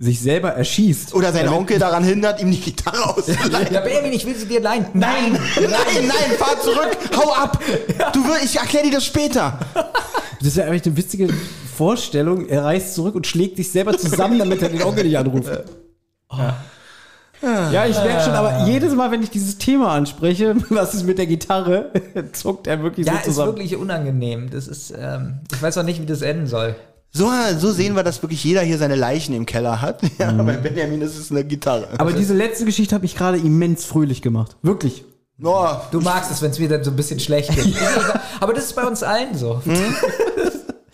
Sich 0.00 0.20
selber 0.20 0.50
erschießt. 0.50 1.12
Oder 1.14 1.32
sein 1.32 1.48
Onkel 1.48 1.80
daran 1.80 2.04
hindert, 2.04 2.40
ihm 2.40 2.52
die 2.52 2.60
Gitarre 2.60 3.04
auszuleihen. 3.16 3.66
Ja, 3.72 3.80
Benjamin, 3.80 4.12
ich 4.12 4.24
will 4.24 4.36
sie 4.36 4.46
dir 4.46 4.60
leihen. 4.60 4.86
Nein! 4.94 5.32
Nein, 5.56 5.70
nein, 6.06 6.38
fahr 6.38 6.60
zurück, 6.60 6.96
hau 7.16 7.32
ab. 7.32 7.58
Du 8.12 8.24
wirst, 8.24 8.44
ich 8.44 8.56
erkläre 8.60 8.84
dir 8.84 8.92
das 8.92 9.04
später. 9.04 9.58
Das 10.38 10.46
ist 10.48 10.56
ja 10.56 10.66
eigentlich 10.66 10.86
eine 10.86 10.96
witzige 10.96 11.28
Vorstellung. 11.76 12.46
Er 12.48 12.62
reist 12.64 12.94
zurück 12.94 13.16
und 13.16 13.26
schlägt 13.26 13.56
sich 13.56 13.72
selber 13.72 13.98
zusammen, 13.98 14.38
damit 14.38 14.62
er 14.62 14.68
den 14.68 14.82
Onkel 14.84 15.02
nicht 15.04 15.18
anruft. 15.18 15.50
Ja, 17.42 17.86
ich 17.86 17.96
merke 17.96 18.24
schon, 18.24 18.34
aber 18.34 18.66
jedes 18.66 18.94
Mal, 18.94 19.10
wenn 19.10 19.22
ich 19.22 19.30
dieses 19.30 19.58
Thema 19.58 19.92
anspreche, 19.92 20.56
was 20.70 20.94
ist 20.94 21.04
mit 21.06 21.18
der 21.18 21.26
Gitarre, 21.26 21.90
zuckt 22.32 22.66
er 22.66 22.82
wirklich 22.82 23.06
Ja, 23.06 23.14
so 23.14 23.18
ist 23.18 23.24
zusammen. 23.26 23.52
wirklich 23.52 23.76
unangenehm. 23.76 24.50
Das 24.50 24.66
ist, 24.68 24.92
ähm, 24.96 25.40
ich 25.52 25.62
weiß 25.62 25.78
auch 25.78 25.84
nicht, 25.84 26.00
wie 26.00 26.06
das 26.06 26.22
enden 26.22 26.46
soll. 26.46 26.74
So, 27.18 27.28
so 27.58 27.72
sehen 27.72 27.96
wir, 27.96 28.04
dass 28.04 28.22
wirklich 28.22 28.44
jeder 28.44 28.60
hier 28.60 28.78
seine 28.78 28.94
Leichen 28.94 29.34
im 29.34 29.44
Keller 29.44 29.80
hat. 29.82 30.00
Ja, 30.18 30.30
bei 30.30 30.56
Benjamin 30.56 31.02
ist 31.02 31.18
es 31.18 31.32
eine 31.32 31.44
Gitarre. 31.44 31.88
aber 31.98 32.12
diese 32.12 32.32
letzte 32.32 32.64
Geschichte 32.64 32.94
hat 32.94 33.02
mich 33.02 33.16
gerade 33.16 33.38
immens 33.38 33.84
fröhlich 33.84 34.22
gemacht. 34.22 34.56
Wirklich. 34.62 35.04
oh, 35.42 35.66
Du 35.90 36.00
magst 36.00 36.30
es, 36.30 36.40
wenn 36.42 36.52
es 36.52 36.60
wieder 36.60 36.82
so 36.84 36.90
ein 36.92 36.96
bisschen 36.96 37.18
schlecht 37.18 37.52
geht. 37.54 37.74
Aber 38.40 38.52
das 38.52 38.66
ist 38.66 38.76
bei 38.76 38.84
uns 38.86 39.02
allen 39.02 39.36
so. 39.36 39.60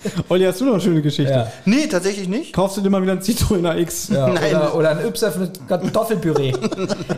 Olli, 0.29 0.45
hast 0.45 0.61
du 0.61 0.65
noch 0.67 0.73
eine 0.75 0.81
schöne 0.83 1.03
Geschichte? 1.03 1.33
Ja. 1.33 1.53
nee, 1.65 1.87
tatsächlich 1.87 2.29
nicht. 2.29 2.53
Kaufst 2.53 2.77
du 2.77 2.81
dir 2.81 2.91
mal 2.91 3.03
wieder 3.03 3.13
ein 3.13 3.21
Citroën 3.21 3.67
AX? 3.67 4.09
Ja, 4.09 4.29
Nein. 4.35 4.55
oder, 4.57 4.75
oder 4.75 4.91
ein 4.91 5.07
Ypsef 5.07 5.37
mit 5.37 5.69
Kartoffelpüree. 5.69 6.53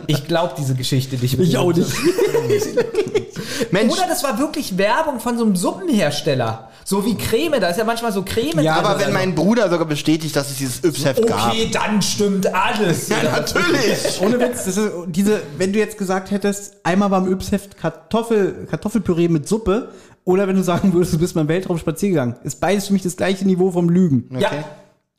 Ich 0.07 0.25
glaube 0.27 0.53
diese 0.57 0.75
Geschichte 0.75 1.15
nicht. 1.17 1.39
Ich 1.39 1.57
auch 1.57 1.73
nicht. 1.73 1.91
Mensch, 3.71 3.93
Oder 3.93 4.07
das 4.07 4.23
war 4.23 4.39
wirklich 4.39 4.77
Werbung 4.77 5.19
von 5.19 5.37
so 5.37 5.43
einem 5.43 5.55
Suppenhersteller. 5.55 6.69
So 6.85 7.05
wie 7.05 7.15
Creme, 7.15 7.59
da 7.59 7.67
ist 7.69 7.77
ja 7.77 7.83
manchmal 7.83 8.13
so 8.13 8.23
Creme 8.23 8.61
Ja, 8.61 8.75
drin. 8.75 8.85
aber 8.85 8.89
oder 8.95 8.99
wenn 8.99 9.07
so. 9.07 9.13
mein 9.13 9.35
Bruder 9.35 9.69
sogar 9.69 9.85
bestätigt, 9.87 10.35
dass 10.35 10.49
es 10.51 10.57
dieses 10.57 10.83
Yps-Heft 10.83 11.27
gab. 11.27 11.49
Okay, 11.51 11.69
dann 11.71 12.01
stimmt 12.01 12.53
alles. 12.53 13.09
Ja, 13.09 13.23
natürlich. 13.23 14.21
Ohne 14.21 14.39
Witz, 14.39 14.65
das 14.65 14.77
ist 14.77 14.91
diese, 15.07 15.41
wenn 15.57 15.73
du 15.73 15.79
jetzt 15.79 15.97
gesagt 15.97 16.31
hättest, 16.31 16.75
einmal 16.83 17.09
beim 17.09 17.29
Yps-Heft 17.31 17.77
Kartoffel, 17.77 18.67
Kartoffelpüree 18.69 19.27
mit 19.27 19.47
Suppe, 19.49 19.89
oder 20.27 20.45
wenn 20.45 20.57
du 20.57 20.61
sagen 20.61 20.91
würdest, 20.91 21.13
du 21.13 21.19
bist 21.19 21.35
mal 21.35 21.41
im 21.43 21.47
Weltraum 21.47 21.77
spazieren 21.77 22.13
gegangen, 22.13 22.35
ist 22.43 22.59
beides 22.59 22.87
für 22.87 22.93
mich 22.93 23.01
das 23.01 23.15
gleiche 23.15 23.45
Niveau 23.45 23.71
vom 23.71 23.89
Lügen. 23.89 24.27
Ja, 24.37 24.51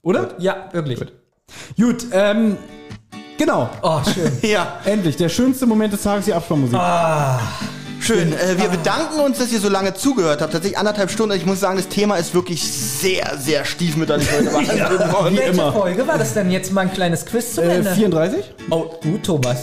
Oder? 0.02 0.35
ja, 0.39 0.68
wirklich. 0.72 1.01
Gut, 1.78 2.05
ähm, 2.12 2.59
genau. 3.39 3.70
Oh, 3.80 4.01
schön. 4.05 4.30
Ja, 4.43 4.80
Endlich, 4.85 5.16
der 5.16 5.30
schönste 5.30 5.64
Moment 5.64 5.94
des 5.94 6.02
Tages, 6.02 6.26
die 6.26 6.35
Abspannmusik. 6.35 6.78
Schön. 8.00 8.32
Äh, 8.32 8.56
wir 8.58 8.68
bedanken 8.68 9.20
uns, 9.20 9.38
dass 9.38 9.52
ihr 9.52 9.60
so 9.60 9.68
lange 9.68 9.94
zugehört 9.94 10.40
habt. 10.42 10.52
Tatsächlich 10.52 10.78
anderthalb 10.78 11.10
Stunden. 11.10 11.36
Ich 11.36 11.46
muss 11.46 11.60
sagen, 11.60 11.76
das 11.76 11.88
Thema 11.88 12.16
ist 12.16 12.34
wirklich 12.34 12.62
sehr, 12.62 13.36
sehr 13.38 13.64
stiefmütterlich 13.64 14.28
heute. 14.32 14.46
Wie 14.46 15.36
Welche 15.38 15.50
immer. 15.52 15.72
Folge 15.72 16.06
war 16.06 16.18
das 16.18 16.34
denn 16.34 16.50
jetzt 16.50 16.72
mal 16.72 16.82
ein 16.82 16.92
kleines 16.92 17.26
Quiz 17.26 17.54
zum 17.54 17.64
Äh, 17.64 17.76
Ende? 17.76 17.90
34? 17.92 18.44
Oh, 18.70 18.84
gut, 19.02 19.22
Thomas. 19.24 19.58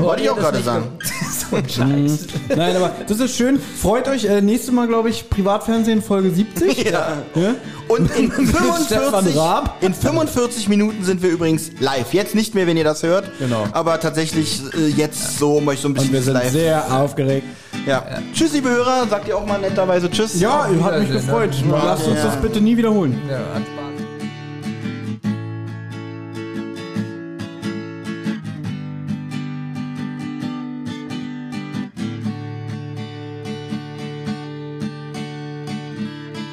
Oh, 0.00 0.02
Wollte 0.04 0.22
ich 0.22 0.30
auch 0.30 0.36
gerade 0.36 0.62
sagen. 0.62 0.98
ge- 0.98 1.08
so 1.50 1.56
ein 1.56 1.68
Scheiß. 1.68 2.26
Nein, 2.56 2.76
aber 2.76 2.92
das 3.06 3.20
ist 3.20 3.36
schön. 3.36 3.60
Freut 3.60 4.08
euch. 4.08 4.24
Äh, 4.24 4.40
nächstes 4.40 4.72
Mal, 4.72 4.86
glaube 4.88 5.10
ich, 5.10 5.28
Privatfernsehen, 5.30 6.02
Folge 6.02 6.30
70. 6.30 6.84
Ja. 6.90 7.16
Ja? 7.34 7.54
Und 7.88 8.10
in 8.16 8.30
Stefan 8.32 8.84
45, 9.24 9.36
Raab. 9.36 9.76
in 9.80 9.94
45 9.94 10.68
Minuten 10.68 11.04
sind 11.04 11.22
wir 11.22 11.30
übrigens 11.30 11.70
live. 11.78 12.12
Jetzt 12.12 12.34
nicht 12.34 12.54
mehr, 12.54 12.66
wenn 12.66 12.76
ihr 12.76 12.84
das 12.84 13.02
hört. 13.02 13.30
Genau. 13.38 13.64
Aber 13.72 14.00
tatsächlich 14.00 14.60
äh, 14.74 14.86
jetzt 14.88 15.38
so, 15.38 15.56
um 15.58 15.68
euch 15.68 15.80
so 15.80 15.88
ein 15.88 15.94
bisschen 15.94 16.08
Und 16.08 16.14
wir 16.14 16.22
sind 16.22 16.34
live. 16.34 16.50
sehr 16.50 16.92
aufgeregt. 16.92 17.46
ja. 17.86 18.02
Tschüss, 18.34 18.52
liebe 18.52 18.68
Hörer. 18.68 19.06
Sagt 19.08 19.28
ihr 19.28 19.36
auch 19.36 19.46
mal 19.46 19.58
netterweise 19.60 20.10
Tschüss. 20.10 20.40
Ja, 20.40 20.66
hat 20.82 20.98
mich 20.98 21.10
gefreut. 21.12 21.50
Lasst 21.70 22.06
uns 22.08 22.16
Ja. 22.18 22.24
das 22.24 22.36
bitte 22.36 22.60
nie 22.60 22.76
wiederholen. 22.76 23.20
Ja, 23.28 23.36
hat 23.54 23.62
Spaß. 23.62 23.85